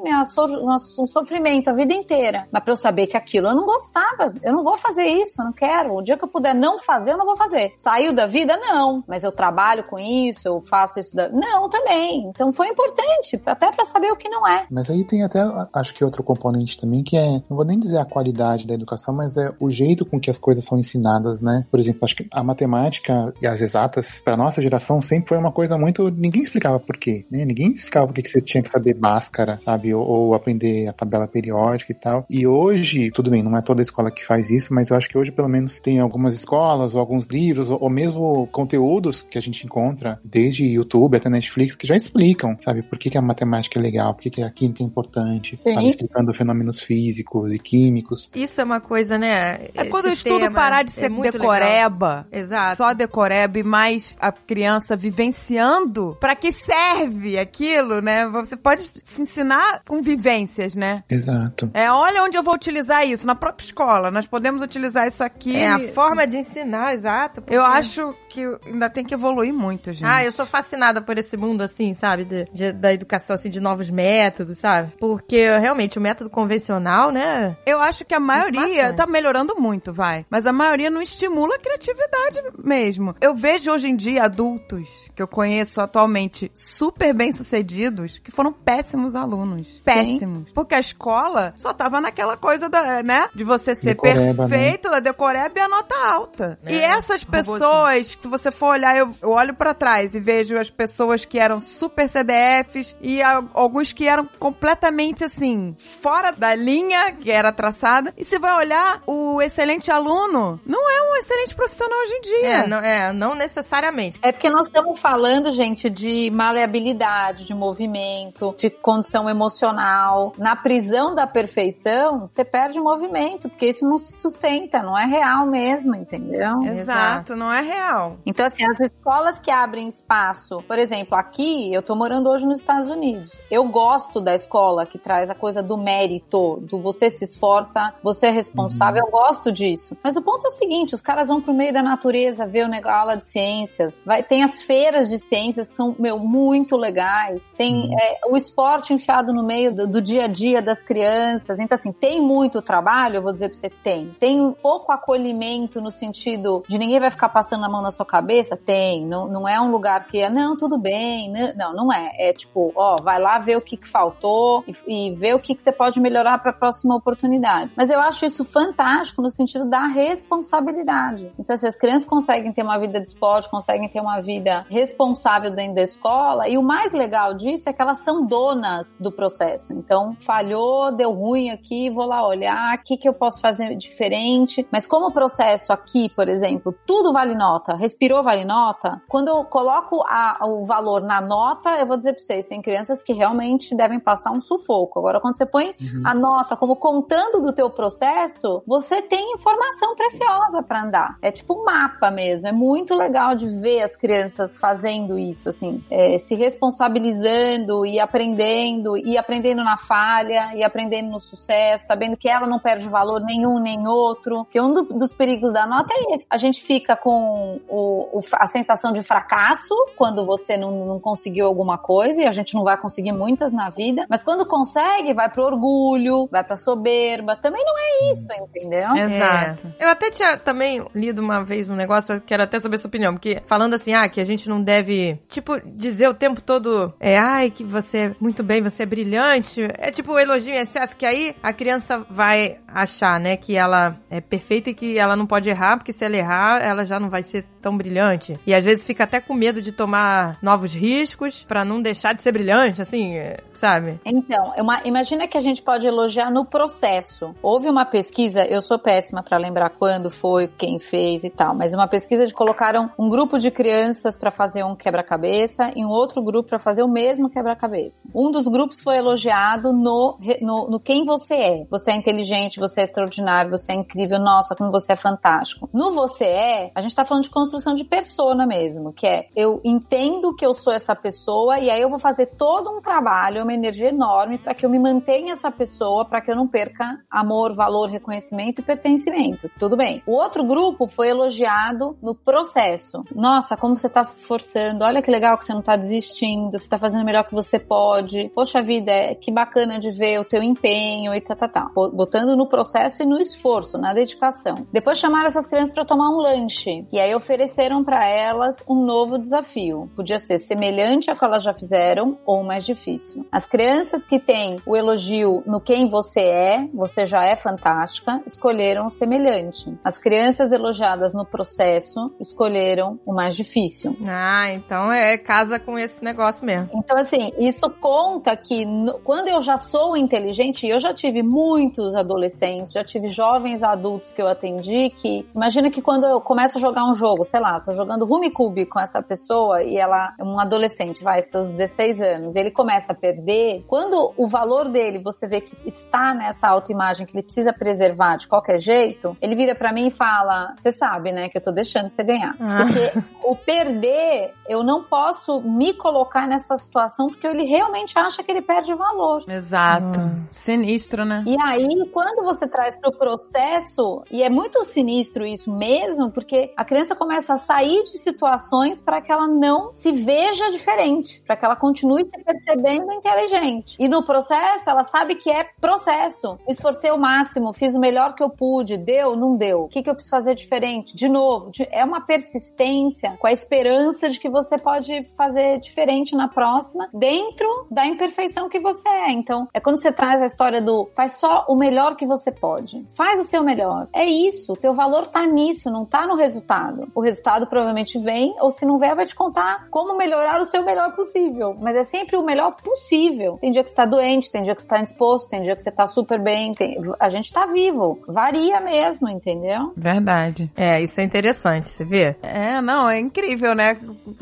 um 0.98 1.08
sofrimento 1.08 1.70
a 1.70 1.74
vida 1.74 1.94
inteira. 1.94 2.46
Mas 2.52 2.64
pra 2.64 2.74
eu 2.74 2.78
saber 2.78 3.08
que 3.08 3.18
aquilo 3.18 3.48
eu 3.48 3.56
não 3.56 3.66
gostava. 3.66 4.34
Eu 4.44 4.54
não 4.54 4.64
vou 4.64 4.78
fazer 4.78 5.06
isso, 5.06 5.42
eu 5.42 5.46
não 5.46 5.54
quero. 5.54 5.94
O 5.94 6.04
dia 6.04 6.18
que 6.18 6.24
eu 6.24 6.28
puder 6.28 6.54
não 6.54 6.78
fazer, 6.78 7.12
eu 7.12 7.18
não 7.18 7.26
vou 7.26 7.36
fazer. 7.36 7.74
Saiu 7.78 8.14
da 8.14 8.26
vida? 8.26 8.58
Não. 8.58 9.04
Mas 9.08 9.24
eu 9.24 9.32
trabalho 9.32 9.84
com 9.84 10.00
isso, 10.00 10.48
eu 10.48 10.62
faço 10.62 11.00
isso. 11.00 11.16
Da... 11.16 11.30
Não, 11.30 11.70
também. 11.70 12.30
Então 12.30 12.52
foi 12.52 12.68
importante, 12.68 13.42
até 13.46 13.72
pra 13.72 13.86
saber 13.86 14.12
o 14.12 14.16
que 14.16 14.30
não 14.30 14.48
é. 14.48 14.66
Mas 14.70 14.90
aí 14.90 15.04
tem 15.04 15.24
até, 15.24 15.40
acho 15.74 15.94
que 15.94 16.04
outro 16.04 16.24
componente 16.24 16.80
também, 16.80 17.04
que 17.04 17.18
é, 17.18 17.42
não 17.50 17.58
vou 17.58 17.66
nem 17.66 17.80
dizer 17.80 17.98
a 17.98 18.06
qualidade 18.06 18.66
da 18.66 18.74
educação, 18.74 19.16
mas 19.16 19.38
é 19.38 19.54
o 19.60 19.70
jeito 19.70 20.06
com 20.06 20.20
que 20.20 20.30
as 20.30 20.38
coisas 20.38 20.66
são 20.66 20.78
ensinadas, 20.78 21.42
né? 21.42 21.66
Por 21.70 21.80
exemplo, 21.80 22.00
acho 22.04 22.16
que 22.16 22.28
a 22.32 22.44
matemática 22.44 23.34
e 23.42 23.48
as 23.48 23.62
exatas, 23.62 24.19
pra 24.20 24.38
nossa 24.38 24.62
geração, 24.62 25.02
sempre 25.02 25.30
foi 25.30 25.38
uma 25.38 25.52
coisa 25.52 25.78
muito. 25.78 26.10
Ninguém 26.10 26.44
explicava 26.44 26.80
por 26.80 26.98
quê, 26.98 27.26
né? 27.32 27.46
Ninguém 27.46 27.72
explicava 27.72 28.08
por 28.08 28.14
que 28.14 28.28
você 28.28 28.42
tinha 28.42 28.62
que 28.62 28.70
saber 28.70 28.94
Bhaskara, 28.94 29.60
sabe? 29.64 29.94
Ou, 29.94 30.06
ou, 30.06 30.34
aprender 30.34 30.88
a 30.88 30.94
tabela 30.94 31.28
periódica 31.28 31.92
e 31.92 31.96
tal. 31.96 32.26
E 32.30 32.46
hoje, 32.46 33.12
tudo 33.12 33.30
bem, 33.30 33.44
não 33.44 33.58
é 33.58 33.62
toda 33.62 33.82
escola 33.82 34.12
que 34.12 34.26
faz 34.26 34.50
isso, 34.50 34.74
mas 34.74 34.90
eu 34.90 34.98
acho 34.98 35.10
que 35.10 35.18
hoje, 35.18 35.32
pelo 35.32 35.48
menos, 35.48 35.80
tem 35.80 36.00
algumas 36.00 36.36
escolas, 36.36 36.94
ou 36.94 37.00
alguns 37.00 37.26
livros, 37.26 37.70
ou, 37.70 37.78
ou 37.82 37.90
mesmo 37.90 38.48
conteúdos 38.48 39.22
que 39.22 39.38
a 39.38 39.42
gente 39.42 39.66
encontra, 39.66 40.20
desde 40.24 40.66
YouTube 40.66 41.18
até 41.18 41.30
Netflix, 41.30 41.76
que 41.76 41.88
já 41.88 41.96
explicam, 41.96 42.58
sabe? 42.62 42.82
Por 42.84 42.98
que, 42.98 43.10
que 43.10 43.18
a 43.18 43.22
matemática 43.22 43.80
é 43.80 43.82
legal, 43.82 44.14
por 44.14 44.24
que, 44.24 44.30
que 44.30 44.42
a 44.42 44.50
química 44.50 44.84
é 44.84 44.86
importante, 44.86 45.60
sabe? 45.64 45.88
Explicando 45.88 46.34
fenômenos 46.34 46.82
físicos 46.82 47.54
e 47.54 47.60
químicos. 47.60 48.32
Isso 48.36 48.62
é 48.62 48.64
uma 48.64 48.82
coisa, 48.82 49.18
né? 49.18 49.68
É 49.74 49.86
quando 49.86 50.06
o 50.06 50.14
estudo 50.14 50.52
parar 50.52 50.84
de 50.84 50.92
ser 50.92 51.12
é 51.12 51.32
decoreba. 51.32 52.28
Exato. 52.32 52.78
Só 52.78 52.94
decoreba 52.94 53.60
e 53.60 53.64
mais 53.64 53.99
a 54.20 54.32
criança 54.32 54.96
vivenciando. 54.96 56.18
Para 56.20 56.36
que 56.36 56.52
serve 56.52 57.38
aquilo, 57.38 58.02
né? 58.02 58.28
Você 58.28 58.56
pode 58.56 58.88
se 58.88 59.22
ensinar 59.22 59.82
com 59.88 60.02
vivências, 60.02 60.76
né? 60.76 61.04
Exato. 61.10 61.70
É, 61.74 61.92
olha 61.92 62.24
onde 62.24 62.38
eu 62.38 62.44
vou 62.44 62.54
utilizar 62.54 63.08
isso, 63.08 63.26
na 63.26 63.36
própria 63.36 63.66
escola. 63.66 64.12
Nós 64.12 64.28
podemos 64.28 64.62
utilizar 64.62 65.08
isso 65.08 65.24
aqui. 65.24 65.56
É 65.56 65.70
a 65.70 65.80
forma 65.94 66.26
de 66.26 66.38
ensinar, 66.38 66.94
exato. 66.94 67.42
Porque... 67.42 67.56
Eu 67.56 67.64
acho 67.64 68.14
que 68.30 68.46
ainda 68.66 68.90
tem 68.90 69.04
que 69.04 69.14
evoluir 69.14 69.54
muito, 69.54 69.92
gente. 69.92 70.06
Ah, 70.06 70.24
eu 70.24 70.32
sou 70.32 70.46
fascinada 70.46 71.02
por 71.02 71.18
esse 71.18 71.36
mundo, 71.36 71.62
assim, 71.62 71.94
sabe? 71.96 72.24
De, 72.24 72.46
de, 72.54 72.72
da 72.72 72.94
educação, 72.94 73.36
assim, 73.36 73.50
de 73.50 73.60
novos 73.60 73.90
métodos, 73.90 74.60
sabe? 74.60 74.94
Porque, 75.00 75.58
realmente, 75.58 75.98
o 75.98 76.02
método 76.02 76.30
convencional, 76.30 77.12
né? 77.12 77.58
Eu 77.66 77.80
acho 77.82 78.06
que 78.06 78.14
a 78.14 78.20
maioria 78.20 78.94
tá 78.94 79.08
melhorando 79.08 79.56
muito, 79.60 79.92
vai. 79.92 80.26
Mas 80.30 80.46
a 80.46 80.54
maioria 80.54 80.90
não 80.90 81.02
estimula 81.02 81.56
a 81.56 81.60
criatividade 81.60 82.42
mesmo. 82.64 83.16
Eu 83.20 83.34
vejo 83.34 83.72
hoje 83.72 83.90
em 83.90 83.96
dia 83.96 84.24
adultos 84.24 84.88
que 85.16 85.22
eu 85.22 85.28
conheço 85.28 85.82
atualmente 85.82 86.52
super 86.54 87.14
bem 87.14 87.32
sucedidos 87.32 88.20
que 88.20 88.32
foram 88.32 88.54
péssimos 88.54 89.16
alunos. 89.16 89.82
Péssimos. 89.84 90.48
Sim. 90.48 90.54
Porque 90.54 90.76
a 90.76 90.80
escola 90.80 91.54
só 91.58 91.74
tava 91.74 92.00
naquela 92.00 92.38
coisa 92.38 92.70
da, 92.70 93.02
né? 93.02 93.28
De 93.34 93.44
você 93.44 93.76
ser 93.76 93.96
decoreba, 93.96 94.48
né? 94.48 94.50
perfeito, 94.50 94.90
né? 94.90 94.96
da 94.96 95.00
decoreba 95.00 95.54
e 95.58 95.62
a 95.62 95.68
nota 95.68 95.96
alta. 95.96 96.60
É, 96.66 96.74
e 96.74 96.80
essas 96.80 97.24
pessoas, 97.24 98.18
se 98.20 98.28
você 98.28 98.52
for 98.52 98.74
olhar, 98.74 98.98
eu, 98.98 99.16
eu 99.22 99.30
olho 99.30 99.54
para 99.54 99.74
trás 99.74 100.14
e 100.14 100.20
vejo 100.20 100.58
as 100.58 100.70
pessoas 100.70 101.24
que 101.26 101.40
eram 101.40 101.60
super 101.60 102.08
CDFs 102.08 102.96
e 103.02 103.22
a, 103.22 103.42
alguns 103.54 103.92
que 103.92 104.08
eram 104.08 104.28
completamente 104.38 105.24
assim, 105.24 105.76
fora 106.02 106.32
da 106.32 106.54
linha 106.54 107.12
que 107.14 107.32
era 107.32 107.52
traçada. 107.52 108.14
E 108.18 108.26
se 108.26 108.38
vai 108.38 108.56
olhar, 108.58 109.02
o 109.08 109.42
excelente 109.42 109.90
aluno 109.90 110.60
não 110.66 110.90
é 110.90 111.12
um 111.12 111.16
excelente 111.16 111.56
profissional 111.56 111.98
hoje 112.00 112.14
em 112.14 112.22
dia. 112.22 112.48
É, 112.48 112.68
não, 112.68 112.78
é, 112.78 113.14
não 113.14 113.36
necessariamente. 113.36 114.20
É 114.22 114.32
porque 114.32 114.50
nós 114.50 114.68
estamos 114.68 115.00
falando, 115.00 115.52
gente, 115.54 115.90
de 115.90 116.30
maleabilidade, 116.32 117.46
de 117.46 117.54
movimento, 117.54 118.54
de 118.58 118.70
condição 118.70 119.30
emocional. 119.30 120.34
Na 120.38 120.56
prisão 120.56 121.16
da 121.16 121.26
perfeição, 121.26 122.28
você 122.28 122.44
perde 122.44 122.80
o 122.80 122.84
movimento, 122.84 123.48
porque 123.48 123.68
isso 123.68 123.88
não 123.88 123.98
se 123.98 124.14
sustenta, 124.14 124.82
não 124.82 124.98
é 124.98 125.06
real 125.06 125.46
mesmo, 125.46 125.96
entendeu? 125.96 126.62
Exato, 126.64 126.80
Exato. 126.80 127.36
não 127.36 127.52
é 127.52 127.62
real. 127.62 128.09
Então, 128.26 128.46
assim, 128.46 128.64
as 128.66 128.80
escolas 128.80 129.40
que 129.40 129.52
abrem 129.52 129.88
espaço, 129.88 130.64
por 130.68 130.78
exemplo, 130.78 131.16
aqui, 131.16 131.74
eu 131.74 131.82
tô 131.82 131.96
morando 131.96 132.30
hoje 132.30 132.46
nos 132.46 132.60
Estados 132.60 132.90
Unidos. 132.90 133.42
Eu 133.50 133.66
gosto 133.66 134.22
da 134.22 134.36
escola 134.36 134.86
que 134.86 134.98
traz 134.98 135.30
a 135.30 135.36
coisa 135.36 135.62
do 135.62 135.78
mérito, 135.78 136.58
do 136.62 136.80
você 136.80 137.10
se 137.10 137.26
esforça, 137.26 137.94
você 138.04 138.28
é 138.28 138.32
responsável, 138.32 139.02
uhum. 139.02 139.08
eu 139.08 139.12
gosto 139.12 139.52
disso. 139.52 139.96
Mas 140.04 140.16
o 140.16 140.22
ponto 140.22 140.46
é 140.46 140.50
o 140.50 140.54
seguinte, 140.54 140.96
os 140.96 141.02
caras 141.02 141.28
vão 141.28 141.42
pro 141.42 141.54
meio 141.54 141.74
da 141.74 141.82
natureza 141.82 142.46
ver 142.46 142.66
o 142.66 142.68
negócio, 142.68 143.00
aula 143.00 143.18
de 143.18 143.26
ciências, 143.26 144.00
vai, 144.06 144.24
tem 144.24 144.44
as 144.44 144.62
feiras 144.62 145.10
de 145.10 145.18
ciências 145.18 145.70
que 145.70 145.76
são, 145.76 145.96
meu, 145.98 146.20
muito 146.20 146.76
legais. 146.76 147.52
Tem 147.58 147.74
uhum. 147.74 147.96
é, 148.00 148.20
o 148.30 148.38
esporte 148.38 148.94
enfiado 148.94 149.34
no 149.34 149.44
meio 149.44 149.74
do, 149.74 149.88
do, 149.88 150.02
dia 150.02 150.26
a 150.26 150.28
dia 150.28 150.62
das 150.62 150.82
crianças. 150.82 151.60
Então, 151.60 151.78
assim, 151.78 151.92
tem 151.92 152.22
muito 152.22 152.62
trabalho, 152.62 153.18
eu 153.18 153.22
vou 153.22 153.32
dizer 153.32 153.50
pra 153.50 153.58
você, 153.58 153.70
tem. 153.70 154.16
Tem 154.20 154.42
um 154.42 154.54
pouco 154.54 154.92
acolhimento 154.92 155.80
no 155.80 155.92
sentido 155.92 156.64
de 156.68 156.78
ninguém 156.78 157.00
vai 157.00 157.12
ficar 157.12 157.30
passando 157.30 157.66
a 157.66 157.70
mão 157.70 157.82
na 157.82 157.92
sua 158.00 158.06
cabeça? 158.06 158.56
Tem. 158.56 159.06
Não, 159.06 159.28
não 159.28 159.48
é 159.48 159.60
um 159.60 159.72
lugar 159.72 160.08
que 160.08 160.20
é, 160.20 160.30
não, 160.30 160.56
tudo 160.56 160.78
bem. 160.78 161.32
Não, 161.56 161.74
não 161.74 161.94
é. 161.94 162.12
É 162.18 162.34
tipo, 162.34 162.72
ó, 162.76 162.98
vai 163.02 163.20
lá 163.20 163.38
ver 163.40 163.58
o 163.58 163.62
que, 163.62 163.76
que 163.76 163.88
faltou 163.88 164.64
e, 164.66 165.10
e 165.10 165.14
ver 165.14 165.36
o 165.36 165.40
que, 165.40 165.54
que 165.54 165.62
você 165.62 165.72
pode 165.72 166.00
melhorar 166.00 166.38
para 166.40 166.52
a 166.52 166.54
próxima 166.54 166.96
oportunidade. 166.96 167.74
Mas 167.76 167.90
eu 167.90 168.00
acho 168.00 168.26
isso 168.26 168.46
fantástico 168.46 169.22
no 169.22 169.30
sentido 169.30 169.66
da 169.66 169.86
responsabilidade. 169.86 171.32
Então, 171.38 171.56
se 171.58 171.68
as 171.68 171.76
crianças 171.76 172.08
conseguem 172.08 172.54
ter 172.54 172.64
uma 172.64 172.78
vida 172.78 173.00
de 173.00 173.08
esporte, 173.08 173.50
conseguem 173.50 173.90
ter 173.90 174.00
uma 174.00 174.22
vida 174.22 174.66
responsável 174.70 175.52
dentro 175.52 175.76
da 175.76 175.82
escola, 175.82 176.48
e 176.48 176.58
o 176.58 176.64
mais 176.64 176.94
legal 176.94 177.34
disso 177.34 177.70
é 177.70 177.74
que 177.74 177.82
elas 177.82 178.00
são 178.00 178.26
donas 178.26 178.98
do 179.00 179.12
processo. 179.12 179.74
Então, 179.74 180.16
falhou, 180.18 180.92
deu 180.92 181.12
ruim 181.12 181.50
aqui, 181.50 181.90
vou 181.90 182.06
lá 182.06 182.26
olhar, 182.26 182.78
o 182.78 182.84
que, 182.84 182.98
que 182.98 183.10
eu 183.10 183.14
posso 183.14 183.42
fazer 183.42 183.76
diferente. 183.76 184.66
Mas 184.72 184.88
como 184.88 185.08
o 185.08 185.12
processo 185.12 185.74
aqui, 185.74 186.10
por 186.16 186.30
exemplo, 186.30 186.74
tudo 186.86 187.12
vale 187.12 187.36
nota, 187.36 187.74
respirou 187.90 188.24
vale 188.24 188.46
nota, 188.46 189.02
quando 189.08 189.30
eu 189.30 189.44
coloco 189.44 190.04
a, 190.08 190.38
o 190.44 190.64
valor 190.64 191.02
na 191.02 191.20
nota, 191.20 191.72
eu 191.80 191.88
vou 191.88 191.98
dizer 191.98 192.14
para 192.14 192.24
vocês, 192.24 192.46
tem 192.46 192.62
crianças 192.62 193.02
que 193.02 193.14
realmente 193.14 193.76
devem 193.76 194.00
passar 194.00 194.32
um 194.32 194.40
sufoco. 194.40 195.00
Agora, 195.00 195.20
quando 195.20 195.36
você 195.36 195.46
põe 195.46 195.76
uhum. 195.82 196.04
a 196.06 196.14
nota 196.14 196.56
como 196.56 196.76
contando 196.76 197.42
do 197.42 197.52
teu 197.52 197.70
processo, 197.70 198.62
você 198.66 199.02
tem 199.02 199.34
informação 199.34 199.96
preciosa 199.96 200.62
para 200.62 200.84
andar. 200.84 201.18
É 201.22 201.32
tipo 201.32 201.60
um 201.60 201.66
mapa 201.66 202.12
mesmo. 202.12 202.48
É 202.48 202.52
muito 202.52 202.94
legal 202.94 203.36
de 203.36 203.48
ver 203.48 203.82
as 203.82 203.96
crianças 203.96 204.58
fazendo 204.58 205.18
isso, 205.18 205.50
assim, 205.50 205.84
é, 205.90 206.18
se 206.20 206.36
responsabilizando 206.36 207.86
e 207.86 208.00
aprendendo, 208.00 208.98
e 208.98 209.18
aprendendo 209.18 209.64
na 209.64 209.78
falha, 209.78 210.56
e 210.56 210.64
aprendendo 210.64 211.10
no 211.10 211.20
sucesso, 211.20 211.88
sabendo 211.88 212.16
que 212.16 212.30
ela 212.30 212.46
não 212.46 212.60
perde 212.60 212.88
valor 212.88 213.22
nenhum 213.22 213.60
nem 213.60 213.88
outro. 213.88 214.46
Que 214.52 214.62
um 214.62 214.72
do, 214.72 214.84
dos 214.84 215.12
perigos 215.12 215.52
da 215.52 215.66
nota 215.66 215.94
é 215.94 216.16
esse. 216.16 216.26
A 216.30 216.38
gente 216.38 216.62
fica 216.62 216.96
com 216.96 217.60
o, 217.68 217.79
o, 217.80 218.22
a 218.34 218.48
sensação 218.48 218.92
de 218.92 219.04
fracasso 219.04 219.74
quando 219.96 220.26
você 220.26 220.58
não, 220.58 220.86
não 220.86 221.00
conseguiu 221.00 221.46
alguma 221.46 221.78
coisa, 221.78 222.22
e 222.22 222.26
a 222.26 222.32
gente 222.32 222.54
não 222.54 222.64
vai 222.64 222.78
conseguir 222.78 223.12
muitas 223.12 223.52
na 223.52 223.70
vida, 223.70 224.06
mas 224.10 224.24
quando 224.24 224.46
consegue, 224.46 225.14
vai 225.14 225.30
pro 225.30 225.44
orgulho, 225.44 226.28
vai 226.32 226.44
pra 226.44 226.56
soberba. 226.56 227.36
Também 227.36 227.64
não 227.64 227.78
é 227.78 228.12
isso, 228.12 228.28
entendeu? 228.34 228.96
Exato. 228.96 229.68
É. 229.80 229.86
Eu 229.86 229.90
até 229.90 230.10
tinha 230.10 230.38
também 230.38 230.86
lido 230.94 231.22
uma 231.22 231.44
vez 231.44 231.70
um 231.70 231.76
negócio, 231.76 232.22
quero 232.22 232.44
até 232.44 232.60
saber 232.60 232.78
sua 232.78 232.88
opinião, 232.88 233.14
porque 233.14 233.42
falando 233.46 233.74
assim, 233.74 233.94
ah, 233.94 234.08
que 234.10 234.20
a 234.22 234.26
gente 234.26 234.50
não 234.50 234.62
deve, 234.62 235.20
tipo, 235.28 235.60
dizer 235.66 236.08
o 236.08 236.14
tempo 236.14 236.42
todo, 236.42 236.94
é, 237.00 237.18
ai, 237.18 237.50
que 237.50 237.64
você 237.64 237.98
é 237.98 238.16
muito 238.20 238.44
bem, 238.44 238.62
você 238.62 238.84
é 238.84 238.86
brilhante. 238.86 239.68
É 239.78 239.92
tipo 239.92 240.14
o 240.14 240.20
elogio 240.20 240.54
em 240.54 240.60
excesso, 240.60 240.96
que 240.96 241.06
aí 241.06 241.36
a 241.42 241.54
criança 241.54 242.06
vai 242.10 242.60
achar, 242.68 243.20
né, 243.20 243.38
que 243.38 243.56
ela 243.56 243.98
é 244.10 244.22
perfeita 244.22 244.70
e 244.70 244.74
que 244.74 244.98
ela 244.98 245.16
não 245.16 245.26
pode 245.26 245.50
errar, 245.50 245.78
porque 245.78 245.94
se 245.94 246.06
ela 246.06 246.16
errar, 246.16 246.62
ela 246.62 246.86
já 246.86 247.00
não 247.00 247.10
vai 247.10 247.24
ser 247.24 247.46
tão 247.62 247.69
brilhante. 247.78 248.40
E 248.46 248.54
às 248.54 248.64
vezes 248.64 248.86
fica 248.86 249.04
até 249.04 249.20
com 249.20 249.34
medo 249.34 249.62
de 249.62 249.72
tomar 249.72 250.38
novos 250.42 250.74
riscos 250.74 251.44
para 251.44 251.66
não 251.66 251.82
deixar 251.82 252.14
de 252.14 252.22
ser 252.22 252.32
brilhante, 252.32 252.82
assim, 252.82 253.16
sabe? 253.60 254.00
Então, 254.06 254.54
uma, 254.58 254.82
imagina 254.86 255.28
que 255.28 255.38
a 255.38 255.42
gente 255.42 255.62
pode 255.62 255.86
elogiar 255.86 256.32
no 256.32 256.46
processo. 256.46 257.36
Houve 257.42 257.70
uma 257.70 257.86
pesquisa, 257.86 258.46
eu 258.46 258.62
sou 258.62 258.80
péssima 258.80 259.22
para 259.22 259.38
lembrar 259.38 259.72
quando 259.72 260.10
foi, 260.10 260.48
quem 260.48 260.80
fez 260.80 261.24
e 261.24 261.30
tal, 261.30 261.54
mas 261.54 261.74
uma 261.74 261.88
pesquisa 261.88 262.26
de 262.26 262.34
colocaram 262.34 262.90
um 262.98 263.10
grupo 263.10 263.38
de 263.38 263.52
crianças 263.52 264.18
para 264.18 264.32
fazer 264.32 264.64
um 264.64 264.76
quebra-cabeça 264.76 265.72
e 265.76 265.86
um 265.86 265.90
outro 265.90 266.24
grupo 266.24 266.50
para 266.50 266.60
fazer 266.60 266.84
o 266.84 266.88
mesmo 266.88 267.30
quebra-cabeça. 267.30 268.08
Um 268.16 268.32
dos 268.32 268.48
grupos 268.48 268.82
foi 268.82 268.98
elogiado 268.98 269.74
no, 269.74 270.18
no, 270.42 270.70
no 270.70 270.80
quem 270.80 271.04
você 271.04 271.36
é. 271.36 271.66
Você 271.70 271.92
é 271.92 271.96
inteligente, 271.96 272.60
você 272.60 272.82
é 272.82 272.84
extraordinário, 272.86 273.52
você 273.52 273.74
é 273.74 273.76
incrível, 273.76 274.20
nossa, 274.20 274.56
como 274.56 274.72
você 274.72 274.94
é 274.94 274.96
fantástico. 274.96 275.70
No 275.74 275.92
você 275.92 276.26
é, 276.26 276.72
a 276.74 276.82
gente 276.82 276.96
tá 276.96 277.04
falando 277.04 277.24
de 277.24 277.30
construção 277.30 277.76
de 277.76 277.84
persona 277.84 278.48
mesmo, 278.48 278.94
que 278.94 279.06
é 279.06 279.28
eu 279.36 279.60
entendo 279.66 280.34
que 280.34 280.46
eu 280.46 280.54
sou 280.54 280.72
essa 280.72 280.96
pessoa 280.96 281.60
e 281.60 281.70
aí 281.70 281.82
eu 281.82 281.90
vou 281.90 282.00
fazer 282.00 282.28
todo 282.38 282.70
um 282.72 282.80
trabalho, 282.80 283.49
uma 283.50 283.54
energia 283.54 283.90
enorme 283.90 284.38
para 284.38 284.54
que 284.54 284.66
eu 284.66 284.70
me 284.70 284.80
mantenha 284.80 285.34
essa 285.34 285.52
pessoa, 285.52 286.06
para 286.06 286.22
que 286.22 286.32
eu 286.32 286.36
não 286.36 286.48
perca 286.48 287.00
amor, 287.10 287.54
valor, 287.54 287.90
reconhecimento 287.90 288.62
e 288.62 288.64
pertencimento. 288.64 289.50
Tudo 289.58 289.76
bem. 289.76 290.04
O 290.06 290.14
outro 290.14 290.44
grupo 290.44 290.88
foi 290.88 291.10
elogiado 291.10 291.98
no 292.02 292.14
processo. 292.14 293.04
Nossa, 293.14 293.58
como 293.58 293.76
você 293.76 293.90
tá 293.90 294.04
se 294.04 294.22
esforçando. 294.22 294.86
Olha 294.86 295.02
que 295.02 295.10
legal 295.10 295.38
que 295.38 295.46
você 295.46 295.54
não 295.54 295.62
tá 295.62 295.76
desistindo. 295.76 296.58
Você 296.58 296.70
tá 296.70 296.78
fazendo 296.78 297.02
o 297.02 297.06
melhor 297.06 297.24
que 297.24 297.34
você 297.34 297.58
pode. 297.58 298.30
Poxa 298.36 298.62
vida, 298.62 298.92
é, 298.92 299.16
que 299.16 299.32
bacana 299.32 299.80
de 299.80 299.92
ver 299.92 300.20
o 300.20 300.26
teu 300.26 300.44
empenho 300.44 301.14
e 301.14 301.22
tá, 301.22 301.36
tá, 301.36 301.48
tá. 301.48 301.66
Botando 301.94 302.38
no 302.38 302.48
processo 302.48 303.02
e 303.02 303.06
no 303.06 303.20
esforço, 303.20 303.78
na 303.78 303.94
dedicação. 303.94 304.56
Depois 304.72 305.00
chamaram 305.00 305.28
essas 305.28 305.48
crianças 305.48 305.74
para 305.74 305.86
tomar 305.86 306.10
um 306.10 306.18
lanche. 306.18 306.86
E 306.92 307.00
aí 307.00 307.16
ofereceram 307.16 307.84
para 307.84 308.06
elas 308.06 308.64
um 308.70 308.86
novo 308.86 309.18
desafio. 309.18 309.90
Podia 309.96 310.20
ser 310.20 310.38
semelhante 310.38 311.10
ao 311.10 311.16
que 311.16 311.26
elas 311.26 311.44
já 311.44 311.54
fizeram 311.54 312.18
ou 312.26 312.44
mais 312.44 312.66
difícil. 312.66 313.26
As 313.40 313.46
crianças 313.46 314.06
que 314.06 314.20
têm 314.20 314.58
o 314.66 314.76
elogio 314.76 315.42
no 315.46 315.62
quem 315.62 315.88
você 315.90 316.20
é, 316.20 316.68
você 316.74 317.06
já 317.06 317.24
é 317.24 317.38
fantástica, 317.38 318.22
escolheram 318.26 318.88
o 318.88 318.90
semelhante. 318.90 319.74
As 319.82 319.98
crianças 319.98 320.52
elogiadas 320.52 321.14
no 321.14 321.26
processo 321.26 322.14
escolheram 322.20 323.00
o 323.06 323.14
mais 323.14 323.38
difícil. 323.38 323.96
Ah, 324.06 324.52
então 324.52 324.92
é 324.92 325.18
casa 325.18 325.58
com 325.58 325.80
esse 325.80 326.04
negócio 326.04 326.46
mesmo. 326.46 326.70
Então, 326.74 326.98
assim, 326.98 327.32
isso 327.40 327.70
conta 327.70 328.36
que 328.36 328.66
no, 328.66 329.00
quando 329.00 329.30
eu 329.30 329.40
já 329.40 329.56
sou 329.56 329.96
inteligente, 329.96 330.68
eu 330.68 330.78
já 330.78 330.94
tive 330.94 331.24
muitos 331.24 331.96
adolescentes, 331.96 332.74
já 332.74 332.84
tive 332.84 333.08
jovens 333.08 333.64
adultos 333.64 334.12
que 334.12 334.22
eu 334.22 334.28
atendi 334.28 334.90
que, 334.90 335.26
imagina 335.34 335.72
que 335.72 335.82
quando 335.82 336.06
eu 336.06 336.20
começo 336.20 336.58
a 336.58 336.62
jogar 336.62 336.84
um 336.84 336.94
jogo, 336.94 337.24
sei 337.24 337.40
lá, 337.40 337.58
tô 337.62 337.72
jogando 337.72 338.04
Rumicube 338.04 338.66
com 338.66 338.82
essa 338.82 339.02
pessoa 339.02 339.64
e 339.64 339.78
ela 339.78 340.14
é 340.20 340.24
um 340.26 340.38
adolescente, 340.38 341.02
vai, 341.02 341.22
seus 341.22 341.54
16 341.54 342.02
anos, 342.02 342.36
e 342.36 342.40
ele 342.40 342.52
começa 342.52 342.92
a 342.92 342.96
perder, 342.96 343.29
quando 343.68 344.14
o 344.16 344.28
valor 344.28 344.70
dele, 344.70 345.00
você 345.00 345.28
vê 345.28 345.42
que 345.42 345.56
está 345.66 346.14
nessa 346.14 346.48
autoimagem 346.48 347.06
que 347.06 347.16
ele 347.16 347.24
precisa 347.24 347.54
preservar 347.54 348.18
de 348.18 348.28
qualquer 348.28 348.60
jeito, 348.60 349.16
ele 349.22 349.36
vira 349.36 349.56
para 349.56 349.72
mim 349.74 349.88
e 349.88 349.92
fala: 349.92 350.54
Você 350.56 350.72
sabe, 350.72 351.12
né, 351.12 351.30
que 351.30 351.38
eu 351.38 351.44
tô 351.44 351.52
deixando 351.52 351.90
você 351.90 352.04
ganhar. 352.04 352.36
Ah. 352.40 352.64
Porque 352.64 353.04
o 353.24 353.36
perder, 353.36 354.34
eu 354.48 354.64
não 354.64 354.84
posso 354.84 355.42
me 355.42 355.74
colocar 355.74 356.28
nessa 356.28 356.58
situação 356.58 357.08
porque 357.08 357.28
ele 357.28 357.44
realmente 357.44 357.98
acha 357.98 358.24
que 358.24 358.32
ele 358.32 358.42
perde 358.42 358.74
valor. 358.74 359.24
Exato. 359.28 360.00
Sinistro, 360.32 361.06
né? 361.06 361.24
E 361.28 361.36
aí, 361.42 361.88
quando 361.92 362.24
você 362.24 362.48
traz 362.48 362.78
pro 362.78 362.92
processo, 362.92 364.04
e 364.12 364.24
é 364.24 364.30
muito 364.30 364.64
sinistro 364.66 365.26
isso 365.26 365.52
mesmo, 365.52 366.12
porque 366.12 366.52
a 366.58 366.66
criança 366.66 366.96
começa 366.96 367.34
a 367.34 367.38
sair 367.38 367.84
de 367.84 368.00
situações 368.00 368.82
para 368.82 369.02
que 369.02 369.12
ela 369.12 369.28
não 369.28 369.74
se 369.74 369.92
veja 369.92 370.50
diferente, 370.50 371.22
para 371.26 371.36
que 371.36 371.46
ela 371.46 371.56
continue 371.56 372.06
se 372.06 372.24
percebendo 372.24 372.92
inteligente. 373.24 373.76
E 373.80 373.88
no 373.88 374.04
processo, 374.04 374.70
ela 374.70 374.84
sabe 374.84 375.16
que 375.16 375.30
é 375.30 375.46
processo. 375.60 376.38
Esforcei 376.48 376.92
o 376.92 376.98
máximo, 376.98 377.54
fiz 377.54 377.76
o 377.76 377.80
melhor 377.80 378.14
que 378.16 378.24
eu 378.24 378.30
pude, 378.30 378.78
deu, 378.78 379.16
não 379.16 379.36
deu. 379.36 379.64
O 379.64 379.68
que, 379.68 379.84
que 379.84 379.90
eu 379.90 379.94
preciso 379.94 380.12
fazer 380.16 380.36
diferente? 380.36 380.96
De 380.96 381.08
novo, 381.10 381.52
de- 381.52 381.68
é 381.72 381.84
uma 381.84 382.02
persistência 382.02 383.16
com 383.20 383.28
a 383.28 383.32
esperança 383.32 384.10
de 384.10 384.20
que 384.20 384.30
você 384.30 384.58
pode 384.58 385.04
fazer 385.18 385.60
diferente 385.60 386.16
na 386.16 386.28
próxima, 386.28 386.88
dentro 386.94 387.48
da 387.70 387.86
imperfeição 387.86 388.50
que 388.50 388.60
você 388.60 388.88
é. 388.88 389.12
Então, 389.12 389.48
é 389.54 389.60
quando 389.60 389.82
você 389.82 389.92
traz 389.92 390.22
a 390.22 390.26
história 390.26 390.62
do 390.62 390.90
faz 390.96 391.14
só 391.14 391.46
o 391.48 391.56
melhor 391.56 391.96
que 391.96 392.06
você 392.06 392.32
pode. 392.32 392.86
Faz 392.96 393.20
o 393.20 393.24
seu 393.24 393.44
melhor. 393.44 393.88
É 393.94 394.06
isso. 394.06 394.54
Teu 394.54 394.74
valor 394.74 395.08
tá 395.08 395.26
nisso, 395.26 395.70
não 395.70 395.86
tá 395.86 396.06
no 396.08 396.16
resultado. 396.16 396.88
O 396.96 397.02
resultado 397.02 397.48
provavelmente 397.48 397.98
vem, 398.00 398.36
ou 398.40 398.52
se 398.52 398.66
não 398.66 398.78
vier, 398.78 398.96
vai 398.96 399.06
te 399.06 399.16
contar 399.16 399.68
como 399.70 399.98
melhorar 399.98 400.40
o 400.40 400.46
seu 400.46 400.64
melhor 400.64 400.94
possível. 400.96 401.56
Mas 401.60 401.76
é 401.76 401.84
sempre 401.84 402.16
o 402.18 402.24
melhor 402.24 402.56
possível. 402.56 403.09
Tem 403.40 403.52
dia 403.52 403.64
que 403.64 403.70
você 403.70 403.76
tá 403.76 403.86
doente, 403.86 404.32
tem 404.32 404.44
dia 404.44 404.56
que 404.56 404.62
você 404.62 404.68
tá 404.68 404.80
indisposto, 404.80 405.30
tem 405.30 405.42
dia 405.42 405.56
que 405.56 405.62
você 405.64 405.72
tá 405.72 405.88
super 405.88 406.20
bem. 406.20 406.54
tem- 406.54 406.78
A 407.00 407.10
gente 407.10 407.32
tá 407.34 407.46
vivo. 407.46 408.00
Varia 408.08 408.60
mesmo, 408.60 409.10
entendeu? 409.10 409.74
Verdade. 409.76 410.52
É, 410.56 410.82
isso 410.82 411.00
é 411.00 411.04
interessante, 411.04 411.70
você 411.70 411.84
vê? 411.84 412.16
É, 412.22 412.62
não, 412.62 412.90
é 412.90 413.00
incrível, 413.00 413.54
né? 413.56 413.78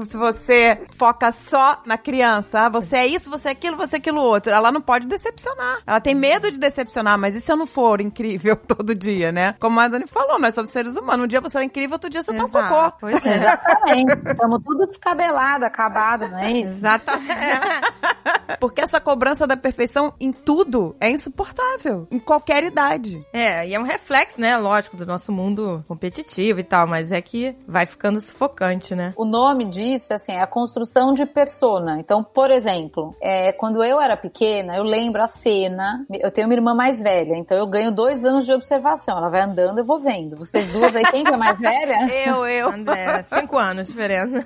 Se 0.06 0.18
você 0.18 0.80
foca 0.98 1.32
só 1.32 1.82
na 1.86 1.98
criança, 1.98 2.62
ah, 2.62 2.70
você 2.70 2.98
é 2.98 3.08
isso, 3.08 3.30
você 3.30 3.50
é 3.50 3.52
aquilo, 3.52 3.78
você 3.78 3.96
é 3.96 4.00
aquilo 4.00 4.22
outro, 4.22 4.52
ela 4.54 4.72
não 4.72 4.82
pode 4.82 5.06
decepcionar. 5.08 5.80
Ela 5.86 6.00
tem 6.00 6.16
medo 6.16 6.50
de 6.52 6.58
decepcionar, 6.58 7.18
mas 7.18 7.36
e 7.36 7.40
se 7.42 7.52
eu 7.52 7.56
não 7.58 7.68
for 7.68 8.00
incrível 8.02 8.56
todo 8.68 8.94
dia, 8.96 9.32
né? 9.32 9.56
Como 9.60 9.80
a 9.80 9.88
Dani 9.88 10.06
falou, 10.08 10.40
nós 10.40 10.54
somos 10.56 10.72
seres 10.72 10.96
humanos. 10.96 11.26
Um 11.26 11.28
dia 11.28 11.42
você 11.42 11.60
é 11.60 11.64
incrível, 11.64 11.96
outro 11.96 12.10
dia 12.10 12.22
você 12.24 12.34
tá 12.34 12.46
um 12.46 12.50
cocô. 12.50 12.92
Pois 13.00 13.26
é. 13.26 13.36
Exatamente. 13.36 14.14
Estamos 14.30 14.64
tudo 14.64 14.86
descabelado, 14.88 15.66
acabado, 15.66 16.28
não 16.28 16.38
é 16.40 16.52
isso? 16.52 16.74
Exatamente. 16.78 17.28
Porque 18.60 18.77
essa 18.82 19.00
cobrança 19.00 19.48
da 19.48 19.58
perfeição 19.58 20.14
em 20.20 20.32
tudo 20.32 20.96
é 21.00 21.10
insuportável. 21.10 22.08
Em 22.12 22.20
qualquer 22.20 22.64
idade. 22.64 23.26
É, 23.34 23.68
e 23.68 23.74
é 23.74 23.80
um 23.80 23.84
reflexo, 23.84 24.40
né, 24.40 24.58
lógico, 24.58 24.98
do 24.98 25.06
nosso 25.06 25.32
mundo 25.32 25.84
competitivo 25.88 26.60
e 26.60 26.64
tal, 26.64 26.88
mas 26.88 27.12
é 27.12 27.22
que 27.22 27.56
vai 27.68 27.86
ficando 27.86 28.20
sufocante, 28.20 28.96
né? 28.96 29.14
O 29.16 29.26
nome 29.26 29.66
disso 29.66 30.14
assim, 30.14 30.34
é 30.34 30.42
a 30.42 30.48
construção 30.48 31.14
de 31.14 31.26
persona. 31.26 31.98
Então, 32.00 32.24
por 32.24 32.52
exemplo, 32.52 33.16
é, 33.22 33.52
quando 33.54 33.84
eu 33.84 34.00
era 34.00 34.18
pequena, 34.18 34.76
eu 34.76 34.84
lembro 34.84 35.22
a 35.22 35.28
cena. 35.28 36.06
Eu 36.10 36.32
tenho 36.32 36.48
uma 36.48 36.54
irmã 36.54 36.74
mais 36.74 37.02
velha, 37.02 37.36
então 37.36 37.58
eu 37.58 37.68
ganho 37.68 37.92
dois 37.92 38.24
anos 38.24 38.46
de 38.46 38.54
observação. 38.54 39.18
Ela 39.18 39.30
vai 39.30 39.42
andando, 39.42 39.80
eu 39.80 39.86
vou 39.86 40.00
vendo. 40.00 40.36
Vocês 40.38 40.68
duas 40.70 40.96
aí, 40.96 41.04
quem 41.06 41.24
que 41.24 41.34
é 41.34 41.38
mais 41.38 41.58
velha? 41.60 41.98
Eu, 42.28 42.46
eu. 42.48 42.70
André, 42.70 43.24
cinco 43.24 43.58
anos 43.58 43.88
de 43.88 43.94
diferença. 43.94 44.44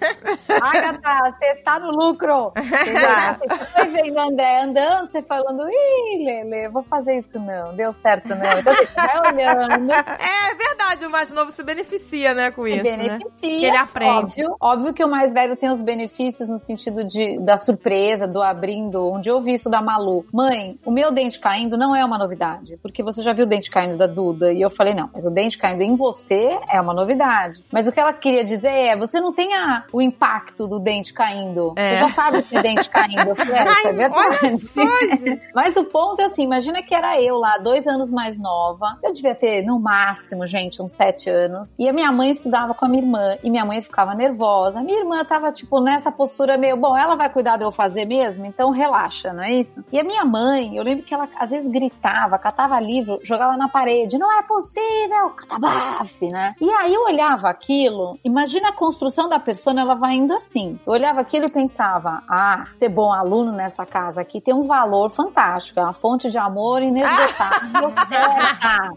Agatha, 0.50 1.32
você 1.32 1.56
tá 1.64 1.80
no 1.80 1.92
lucro. 1.92 2.52
Você 2.62 3.66
foi 3.74 3.88
vendo 3.88 4.11
a 4.18 4.26
André 4.26 4.62
andando, 4.64 5.10
você 5.10 5.22
falando, 5.22 5.64
ih, 5.70 6.26
Lele, 6.26 6.70
vou 6.70 6.84
fazer 6.84 7.18
isso 7.18 7.40
não, 7.40 7.76
deu 7.76 7.94
certo 7.94 8.30
não. 8.30 8.60
Então 8.60 8.74
você 8.74 8.94
vai 8.96 9.34
olhando, 9.34 9.92
É 10.20 10.56
verdade, 10.56 11.06
o 11.06 11.10
mais 11.10 11.32
novo 11.32 11.52
se 11.52 11.64
beneficia, 11.64 12.34
né, 12.34 12.52
com 12.52 12.64
se 12.64 12.72
isso, 12.72 12.84
né? 12.84 12.98
beneficia. 12.98 13.68
Ele 13.68 13.78
aprende. 13.78 14.12
Óbvio, 14.12 14.56
óbvio 14.60 14.94
que 14.94 15.04
o 15.04 15.08
mais 15.08 15.34
velho 15.34 15.56
tem 15.56 15.70
os 15.70 15.82
benefícios 15.82 16.50
no 16.50 16.58
sentido 16.58 17.04
de, 17.04 17.40
da 17.40 17.58
surpresa, 17.58 18.28
do 18.28 18.42
abrindo. 18.42 19.20
Dia 19.22 19.32
eu 19.32 19.38
ouvi 19.38 19.54
isso 19.54 19.70
da 19.70 19.82
Malu. 19.82 20.26
Mãe, 20.34 20.78
o 20.86 20.92
meu 20.92 21.12
dente 21.12 21.40
caindo 21.40 21.78
não 21.78 21.96
é 21.96 22.04
uma 22.04 22.18
novidade, 22.18 22.78
porque 22.82 23.04
você 23.04 23.22
já 23.22 23.34
viu 23.34 23.46
o 23.46 23.48
dente 23.50 23.70
caindo 23.70 23.98
da 23.98 24.08
Duda. 24.08 24.52
E 24.52 24.62
eu 24.62 24.70
falei, 24.70 24.94
não, 24.94 25.10
mas 25.14 25.26
o 25.26 25.30
dente 25.30 25.58
caindo 25.58 25.82
em 25.82 25.96
você 25.96 26.60
é 26.70 26.80
uma 26.80 26.94
novidade. 26.94 27.64
Mas 27.72 27.88
o 27.88 27.92
que 27.92 28.00
ela 28.00 28.14
queria 28.14 28.44
dizer 28.44 28.70
é, 28.70 28.96
você 28.96 29.20
não 29.20 29.34
tem 29.34 29.54
a, 29.54 29.86
o 29.92 30.02
impacto 30.02 30.68
do 30.68 30.80
dente 30.80 31.14
caindo. 31.14 31.74
É. 31.76 31.90
Você 31.90 32.00
já 32.00 32.12
sabe 32.12 32.38
esse 32.40 32.62
dente 32.62 32.90
caindo. 32.90 33.30
Eu 33.30 33.36
falei, 33.36 33.56
é, 33.56 33.60
é 33.60 33.68
Ai, 33.68 33.94
verdade. 34.72 35.42
Mas 35.54 35.76
o 35.76 35.86
ponto 35.86 36.22
é 36.22 36.26
assim, 36.26 36.44
imagina 36.44 36.82
que 36.84 36.94
era 36.94 37.22
eu 37.22 37.38
lá, 37.38 37.58
dois 37.58 37.88
anos 37.88 38.10
mais 38.10 38.40
nova. 38.40 38.98
Eu 39.04 39.14
devia 39.14 39.36
ter, 39.36 39.64
no 39.64 39.80
máximo, 39.80 40.46
gente, 40.48 40.82
uns 40.82 40.92
sete 40.92 41.30
anos. 41.30 41.76
E 41.78 41.88
a 41.88 41.94
minha 41.94 42.12
mãe 42.12 42.30
estudava 42.30 42.74
com 42.74 42.86
a 42.86 42.90
minha 42.90 43.04
irmã. 43.04 43.38
E 43.44 43.50
minha 43.50 43.66
mãe 43.66 43.82
ficava 43.82 44.14
nervosa. 44.14 44.82
Minha 44.82 45.00
irmã 45.00 45.24
tava, 45.24 45.52
tipo, 45.52 45.80
nessa 45.80 46.12
postura 46.12 46.58
meio, 46.58 46.78
bom, 46.78 46.98
ela 46.98 47.16
vai 47.16 47.30
cuidar 47.30 47.58
de 47.58 47.64
eu 47.64 47.72
fazer 47.72 48.06
mesmo? 48.06 48.46
Então 48.46 48.72
relaxa, 48.72 49.34
não 49.34 49.44
é 49.44 49.54
isso? 49.54 49.84
E 49.92 50.00
a 50.00 50.04
minha 50.04 50.26
mãe, 50.26 50.76
eu 50.76 50.84
lembro 50.84 51.04
que 51.04 51.14
ela 51.14 51.28
às 51.40 51.50
vezes 51.50 51.70
gritava, 51.70 52.38
catava 52.38 52.80
livro, 52.80 53.20
jogava 53.24 53.58
na 53.58 53.68
parede. 53.68 54.18
Não 54.18 54.32
é 54.32 54.44
possível, 54.44 55.30
catabaf, 55.32 56.28
né? 56.28 56.56
E 56.60 56.70
aí 56.70 56.94
eu 56.94 57.04
olhava 57.04 57.50
aquilo, 57.50 58.18
imagina 58.24 58.70
a 58.70 58.74
construção 58.74 59.30
da 59.30 59.40
pessoa, 59.40 59.80
ela 59.80 59.96
vai 59.96 60.16
indo 60.16 60.34
assim. 60.34 60.80
Eu 60.86 60.94
olhava 60.94 61.22
aquilo 61.22 61.46
e 61.46 61.52
pensava, 61.52 62.24
ah, 62.30 62.68
ser 62.78 62.90
bom 62.90 63.12
aluno 63.12 63.52
nessa 63.52 63.86
casa 63.92 64.22
aqui 64.22 64.40
tem 64.40 64.54
um 64.54 64.64
valor 64.64 65.10
fantástico, 65.10 65.80
é 65.80 65.84
uma 65.84 65.94
fonte 65.94 66.32
de 66.32 66.38
amor 66.38 66.82
inesgotável. 66.82 67.92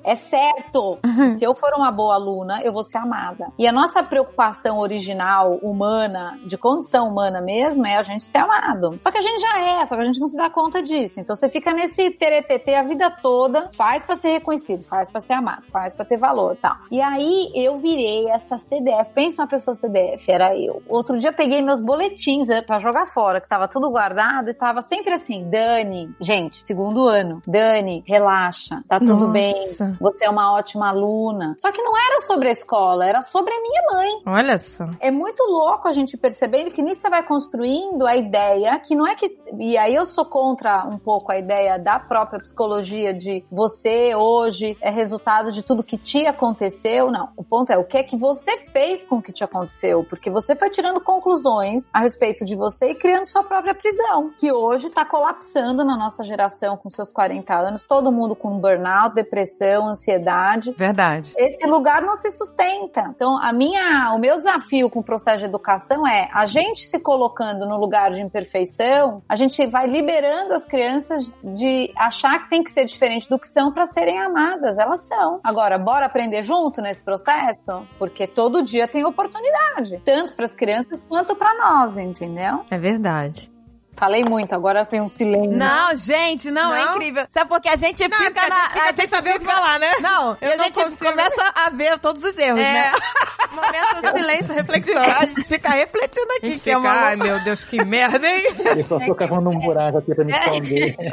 É 0.05 0.15
certo. 0.15 0.99
Se 1.39 1.45
eu 1.45 1.55
for 1.55 1.73
uma 1.77 1.91
boa 1.91 2.15
aluna, 2.15 2.61
eu 2.63 2.73
vou 2.73 2.83
ser 2.83 2.99
amada. 2.99 3.47
E 3.59 3.67
a 3.67 3.73
nossa 3.73 4.03
preocupação 4.03 4.79
original, 4.79 5.59
humana, 5.63 6.39
de 6.47 6.57
condição 6.57 7.09
humana 7.09 7.41
mesmo, 7.41 7.87
é 7.87 7.97
a 7.97 8.03
gente 8.03 8.23
ser 8.23 8.39
amado. 8.39 8.97
Só 9.01 9.11
que 9.11 9.19
a 9.19 9.23
gente 9.23 9.41
já 9.41 9.59
é, 9.59 9.87
só 9.87 9.97
que 9.97 10.03
a 10.03 10.05
gente 10.05 10.21
não 10.21 10.27
se 10.27 10.37
dá 10.37 10.51
conta 10.51 10.83
disso. 10.83 11.21
Então 11.21 11.35
você 11.35 11.49
fica 11.49 11.73
nesse 11.73 12.11
teretetê 12.11 12.75
a 12.75 12.83
vida 12.83 13.11
toda, 13.11 13.71
faz 13.75 14.05
pra 14.05 14.15
ser 14.15 14.33
reconhecido, 14.33 14.85
faz 14.85 15.11
pra 15.11 15.21
ser 15.21 15.33
amado, 15.35 15.65
faz 15.71 15.95
pra 15.95 16.05
ter 16.05 16.19
valor, 16.19 16.57
tal. 16.57 16.77
E 16.91 17.01
aí 17.01 17.51
eu 17.55 17.77
virei 17.79 18.29
essa 18.31 18.59
CDF. 18.59 19.11
Pensa 19.15 19.43
uma 19.43 19.49
pessoa 19.49 19.75
CDF, 19.75 20.31
era 20.31 20.57
eu. 20.57 20.83
Outro 20.89 21.19
dia 21.19 21.31
eu 21.31 21.35
peguei 21.35 21.63
meus 21.63 21.81
boletins 21.81 22.49
eh, 22.49 22.63
pra 22.63 22.79
jogar 22.79 23.07
fora, 23.07 23.41
que 23.41 23.49
tava 23.49 23.69
tudo 23.69 23.91
guardado 23.91 24.51
e 24.51 24.55
tava 24.55 24.83
sempre 24.85 25.15
assim, 25.15 25.49
Dani, 25.49 26.15
gente, 26.21 26.67
segundo 26.67 27.07
ano, 27.07 27.43
Dani, 27.47 28.03
relaxa, 28.07 28.83
tá 28.89 28.99
tudo 28.99 29.29
Nossa. 29.29 29.33
bem, 29.33 29.55
você 30.01 30.25
é 30.25 30.31
uma 30.31 30.53
ótima 30.53 30.89
aluna. 30.89 31.57
Só 31.59 31.71
que 31.71 31.83
não 31.83 31.97
era 31.97 32.21
sobre 32.23 32.49
a 32.49 32.53
escola, 32.53 33.07
era 33.07 33.23
sobre 33.23 33.53
a 33.53 33.61
minha 33.61 33.83
mãe. 33.93 34.23
Olha 34.27 34.59
só. 34.59 34.87
É 35.01 35.11
muito 35.11 35.43
louco 35.45 35.89
a 35.89 35.93
gente 35.93 36.17
percebendo 36.17 36.71
que 36.71 36.83
nisso 36.83 37.01
você 37.01 37.11
vai 37.11 37.23
construindo 37.23 38.07
a 38.07 38.17
ideia 38.17 38.79
que 38.81 38.95
não 38.95 39.07
é 39.07 39.15
que. 39.15 39.37
E 39.59 39.77
aí 39.77 39.95
eu 39.95 40.07
sou 40.07 40.25
contra 40.25 40.87
um 40.87 40.99
pouco 40.99 41.31
a 41.31 41.39
ideia 41.39 41.79
da 41.79 41.99
própria 41.99 42.41
psicologia 42.41 43.13
de 43.13 43.45
você 43.51 44.15
hoje 44.15 44.77
é 44.81 44.91
resultado 44.91 45.53
de 45.53 45.63
tudo 45.63 45.83
que 45.83 45.99
te 45.99 46.27
aconteceu. 46.27 47.11
Não. 47.11 47.29
O 47.37 47.45
ponto 47.45 47.71
é 47.71 47.79
o 47.79 47.85
que 47.85 47.99
é 47.99 48.03
que 48.03 48.17
você 48.17 48.59
fez 48.71 49.03
com 49.03 49.17
o 49.17 49.23
que 49.23 49.33
te 49.33 49.45
aconteceu. 49.45 50.05
Porque 50.05 50.31
você 50.31 50.57
foi 50.57 50.71
tirando 50.71 51.01
conclusões 51.01 51.89
a 51.93 52.01
respeito 52.01 52.45
de 52.45 52.57
você 52.57 52.91
e 52.91 52.95
criando 52.95 53.27
sua 53.27 53.43
própria 53.43 53.75
prisão. 53.75 54.31
Que 54.39 54.53
hoje 54.53 54.74
hoje 54.75 54.89
está 54.89 55.05
colapsando 55.05 55.85
na 55.85 55.97
nossa 55.97 56.25
geração 56.25 56.77
com 56.77 56.91
seus 56.91 57.13
40 57.13 57.55
anos, 57.55 57.85
todo 57.85 58.11
mundo 58.11 58.35
com 58.35 58.59
burnout, 58.59 59.15
depressão, 59.15 59.89
ansiedade. 59.89 60.75
Verdade. 60.77 61.33
Esse 61.37 61.65
lugar 61.67 62.03
não 62.03 62.17
se 62.17 62.31
sustenta. 62.33 63.13
Então, 63.15 63.39
a 63.41 63.53
minha, 63.53 64.13
o 64.13 64.19
meu 64.19 64.37
desafio 64.37 64.91
com 64.91 64.99
o 64.99 65.05
processo 65.05 65.39
de 65.39 65.45
educação 65.45 66.07
é 66.07 66.29
a 66.33 66.45
gente 66.45 66.89
se 66.89 66.99
colocando 66.99 67.67
no 67.67 67.79
lugar 67.79 68.11
de 68.11 68.21
imperfeição, 68.21 69.23
a 69.29 69.37
gente 69.37 69.65
vai 69.69 69.87
liberando 69.87 70.53
as 70.53 70.65
crianças 70.65 71.33
de 71.43 71.93
achar 71.97 72.43
que 72.43 72.51
tem 72.51 72.65
que 72.65 72.71
ser 72.71 72.85
diferente 72.85 73.29
do 73.29 73.39
que 73.39 73.47
são 73.47 73.73
para 73.73 73.87
serem 73.87 74.19
amadas. 74.19 74.77
Elas 74.77 75.07
são. 75.07 75.41
Agora, 75.45 75.79
bora 75.79 76.07
aprender 76.07 76.43
junto 76.43 76.83
nesse 76.83 77.03
processo? 77.03 77.87
Porque 77.97 78.27
todo 78.27 78.63
dia 78.63 78.89
tem 78.89 79.05
oportunidade, 79.05 80.03
tanto 80.05 80.35
para 80.35 80.47
as 80.47 80.55
crianças 80.55 81.05
quanto 81.05 81.37
para 81.37 81.55
nós, 81.55 81.97
entendeu? 81.97 82.61
É 82.69 82.79
verdade. 82.79 83.54
Falei 83.97 84.25
muito, 84.25 84.55
agora 84.55 84.85
vem 84.91 85.01
um 85.01 85.09
silêncio. 85.09 85.57
Não, 85.57 85.95
gente, 85.95 86.51
não, 86.51 86.75
é 86.75 86.85
Não? 86.85 86.95
incrível. 86.97 87.27
Sabe 87.31 87.49
porque 87.49 87.69
a 87.69 87.77
gente 87.77 88.07
Não, 88.09 88.19
fica 88.19 88.43
a 88.43 88.49
na. 88.49 88.57
gente 88.65 88.73
fica 88.73 88.97
sem 88.97 89.09
saber 89.09 89.37
o 89.37 89.39
que 89.39 89.45
falar, 89.47 89.79
né? 89.79 89.93
Não, 90.01 90.37
e 90.41 90.45
Eu 90.45 90.53
a 90.53 90.57
gente 90.65 90.75
consigo. 90.75 91.11
começa 91.11 91.53
a 91.55 91.71
ver 91.71 91.99
todos 92.01 92.25
os 92.25 92.37
erros, 92.37 92.59
É. 92.61 92.73
né? 92.73 92.93
Momento 93.55 94.03
de 94.03 94.19
silêncio, 94.19 94.55
reflexão. 94.55 95.01
A 95.03 95.25
gente 95.27 95.45
fica 95.45 95.69
refletindo 95.71 96.27
A 96.33 96.37
aqui, 96.39 96.51
gente 96.51 96.61
que 96.63 96.71
é 96.71 96.75
fica, 96.77 96.79
uma. 96.89 96.91
ai 97.07 97.17
meu 97.17 97.39
Deus, 97.45 97.63
que 97.63 97.85
merda, 97.85 98.27
hein? 98.27 98.45
Eu 98.77 98.85
só 98.85 98.99
tô 98.99 99.15
cavando 99.15 99.49
um 99.51 99.61
buraco 99.61 99.99
aqui 99.99 100.13
pra 100.15 100.25
me 100.25 100.33
esconder. 100.33 100.97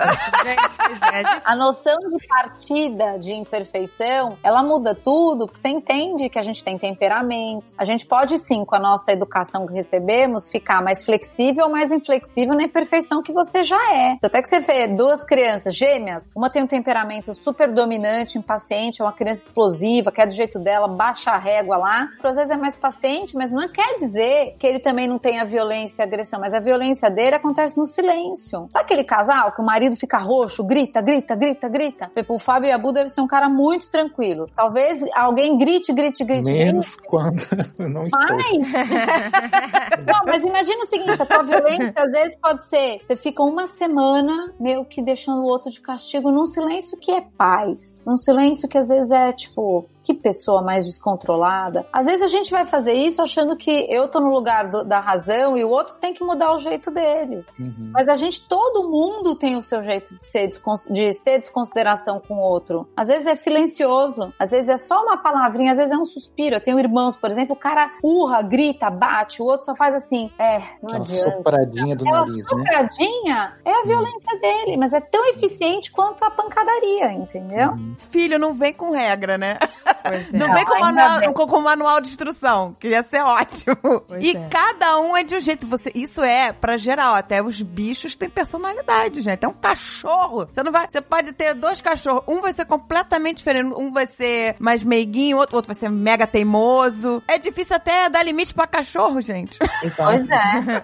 Gente, 0.41 1.03
é, 1.13 1.23
de- 1.23 1.41
A 1.45 1.55
noção 1.55 1.97
de 1.99 2.27
partida 2.27 3.19
de 3.19 3.31
imperfeição, 3.33 4.37
ela 4.43 4.63
muda 4.63 4.95
tudo, 4.95 5.45
porque 5.45 5.59
você 5.59 5.69
entende 5.69 6.29
que 6.29 6.39
a 6.39 6.41
gente 6.41 6.63
tem 6.63 6.77
temperamentos. 6.79 7.75
A 7.77 7.85
gente 7.85 8.05
pode 8.05 8.37
sim, 8.39 8.65
com 8.65 8.75
a 8.75 8.79
nossa 8.79 9.11
educação 9.11 9.67
que 9.67 9.73
recebemos, 9.73 10.49
ficar 10.49 10.81
mais 10.81 11.03
flexível 11.05 11.65
ou 11.65 11.71
mais 11.71 11.91
inflexível 11.91 12.55
na 12.55 12.63
imperfeição 12.71 13.21
que 13.21 13.33
você 13.33 13.61
já 13.63 13.77
é. 13.93 14.13
Então, 14.13 14.27
até 14.27 14.41
que 14.41 14.47
você 14.47 14.59
vê 14.59 14.87
duas 14.87 15.23
crianças 15.23 15.75
gêmeas, 15.75 16.31
uma 16.35 16.49
tem 16.49 16.63
um 16.63 16.67
temperamento 16.67 17.33
super 17.33 17.71
dominante, 17.71 18.37
impaciente, 18.37 19.01
é 19.01 19.05
uma 19.05 19.13
criança 19.13 19.47
explosiva, 19.47 20.11
quer 20.11 20.25
do 20.25 20.33
jeito 20.33 20.57
dela, 20.57 20.87
baixa 20.87 21.31
a 21.31 21.37
régua 21.37 21.77
lá. 21.77 22.09
Às 22.23 22.35
vezes 22.35 22.51
é 22.51 22.57
mais 22.57 22.75
paciente, 22.75 23.35
mas 23.35 23.51
não 23.51 23.67
quer 23.67 23.95
dizer 23.95 24.55
que 24.57 24.65
ele 24.65 24.79
também 24.79 25.07
não 25.07 25.19
tenha 25.19 25.43
violência 25.43 26.01
e 26.01 26.05
agressão, 26.05 26.39
mas 26.39 26.53
a 26.53 26.59
violência 26.59 27.09
dele 27.09 27.35
acontece 27.35 27.77
no 27.77 27.85
silêncio. 27.85 28.67
Sabe 28.71 28.85
aquele 28.85 29.03
casal 29.03 29.51
que 29.51 29.61
o 29.61 29.65
marido 29.65 29.95
fica 29.97 30.17
roxo, 30.17 30.63
grita, 30.63 31.01
grita, 31.01 31.35
grita, 31.35 31.67
grita? 31.67 32.11
Tipo, 32.15 32.35
o 32.35 32.39
Fábio 32.39 32.69
Yabu 32.69 32.93
deve 32.93 33.09
ser 33.09 33.21
um 33.21 33.27
cara 33.27 33.49
muito 33.49 33.89
tranquilo. 33.89 34.45
Talvez 34.55 35.03
alguém 35.13 35.57
grite, 35.57 35.91
grite, 35.91 36.23
grite, 36.23 36.45
Menos 36.45 36.95
quando 36.95 37.43
eu 37.77 37.89
não 37.89 38.05
estou. 38.05 38.21
Ai! 38.21 38.61
Não, 40.07 40.25
mas 40.25 40.43
imagina 40.43 40.83
o 40.83 40.87
seguinte, 40.87 41.21
a 41.21 41.25
tua 41.25 41.43
violência 41.43 41.93
às 41.95 42.11
vezes 42.11 42.37
pode 42.39 42.60
ser, 42.61 43.01
você 43.05 43.15
fica 43.15 43.43
uma 43.43 43.67
semana 43.67 44.53
meio 44.59 44.85
que 44.85 45.01
deixando 45.01 45.41
o 45.41 45.45
outro 45.45 45.69
de 45.69 45.79
castigo 45.79 46.31
num 46.31 46.45
silêncio 46.45 46.97
que 46.97 47.11
é 47.11 47.21
paz, 47.21 48.01
num 48.05 48.17
silêncio 48.17 48.67
que 48.67 48.77
às 48.77 48.87
vezes 48.87 49.11
é 49.11 49.31
tipo, 49.33 49.85
que 50.15 50.21
pessoa 50.21 50.61
mais 50.61 50.85
descontrolada. 50.85 51.85
Às 51.91 52.05
vezes 52.05 52.21
a 52.21 52.27
gente 52.27 52.49
vai 52.51 52.65
fazer 52.65 52.93
isso 52.93 53.21
achando 53.21 53.55
que 53.55 53.71
eu 53.89 54.07
tô 54.07 54.19
no 54.19 54.31
lugar 54.31 54.69
do- 54.69 54.83
da 54.83 54.99
razão 54.99 55.57
e 55.57 55.63
o 55.63 55.69
outro 55.69 55.95
tem 55.99 56.13
que 56.13 56.23
mudar 56.23 56.53
o 56.53 56.57
jeito 56.57 56.91
dele. 56.91 57.45
Uhum. 57.59 57.91
Mas 57.93 58.07
a 58.07 58.15
gente, 58.15 58.47
todo 58.47 58.89
mundo 58.89 59.35
tem 59.35 59.55
o 59.55 59.61
seu 59.61 59.81
jeito 59.81 60.15
de 60.15 60.23
ser, 60.25 60.47
de 60.89 61.13
ser 61.13 61.39
desconsideração 61.39 62.21
com 62.27 62.35
o 62.35 62.39
outro. 62.41 62.87
Às 62.95 63.07
vezes 63.07 63.27
é 63.27 63.35
silencioso, 63.35 64.33
às 64.39 64.51
vezes 64.51 64.69
é 64.69 64.77
só 64.77 65.01
uma 65.03 65.17
palavrinha, 65.17 65.71
às 65.71 65.77
vezes 65.77 65.91
é 65.93 65.97
um 65.97 66.05
suspiro. 66.05 66.55
Eu 66.55 66.61
tenho 66.61 66.79
irmãos, 66.79 67.15
por 67.15 67.29
exemplo, 67.29 67.53
o 67.55 67.59
cara 67.59 67.91
urra, 68.03 68.41
grita, 68.41 68.89
bate, 68.89 69.41
o 69.41 69.45
outro 69.45 69.65
só 69.65 69.75
faz 69.75 69.95
assim, 69.95 70.31
é, 70.39 70.59
não 70.81 70.89
Aquela 70.89 70.97
adianta. 71.03 71.31
sopradinha 71.31 71.95
do 71.95 72.03
Aquela 72.03 72.19
nariz, 72.25 72.37
né? 72.37 72.43
sopradinha 72.49 73.57
é 73.65 73.71
a 73.71 73.83
violência 73.83 74.39
dele, 74.39 74.77
mas 74.77 74.93
é 74.93 74.99
tão 75.01 75.25
eficiente 75.29 75.91
quanto 75.91 76.23
a 76.23 76.31
pancadaria, 76.31 77.11
entendeu? 77.13 77.69
Uhum. 77.71 77.95
Filho, 78.11 78.37
não 78.39 78.53
vem 78.53 78.73
com 78.73 78.91
regra, 78.91 79.37
né? 79.37 79.57
É. 80.03 80.25
Não 80.37 80.53
vem 80.53 80.65
com 80.65 80.79
manual, 80.79 81.33
com, 81.33 81.47
com 81.47 81.61
manual 81.61 82.01
de 82.01 82.09
instrução, 82.09 82.75
que 82.79 82.89
ia 82.89 83.03
ser 83.03 83.21
ótimo. 83.21 84.01
Pois 84.07 84.23
e 84.23 84.35
é. 84.35 84.47
cada 84.49 84.99
um 84.99 85.15
é 85.15 85.23
de 85.23 85.35
um 85.35 85.39
jeito. 85.39 85.67
Você, 85.67 85.91
isso 85.95 86.23
é 86.23 86.51
pra 86.51 86.77
geral. 86.77 87.15
Até 87.15 87.41
os 87.41 87.61
bichos 87.61 88.15
têm 88.15 88.29
personalidade, 88.29 89.21
gente. 89.21 89.43
É 89.43 89.47
um 89.47 89.53
cachorro. 89.53 90.47
Você 90.51 90.63
não 90.63 90.71
vai. 90.71 90.87
Você 90.89 91.01
pode 91.01 91.33
ter 91.33 91.53
dois 91.53 91.81
cachorros. 91.81 92.23
Um 92.27 92.41
vai 92.41 92.53
ser 92.53 92.65
completamente 92.65 93.37
diferente. 93.37 93.73
Um 93.75 93.91
vai 93.91 94.07
ser 94.07 94.55
mais 94.59 94.83
meiguinho, 94.83 95.37
outro, 95.37 95.55
outro 95.55 95.73
vai 95.73 95.79
ser 95.79 95.89
mega 95.89 96.25
teimoso. 96.27 97.21
É 97.27 97.37
difícil 97.37 97.75
até 97.75 98.09
dar 98.09 98.23
limite 98.23 98.53
pra 98.53 98.67
cachorro, 98.67 99.21
gente. 99.21 99.57
Exato. 99.83 100.11
Pois 100.11 100.29
é. 100.29 100.79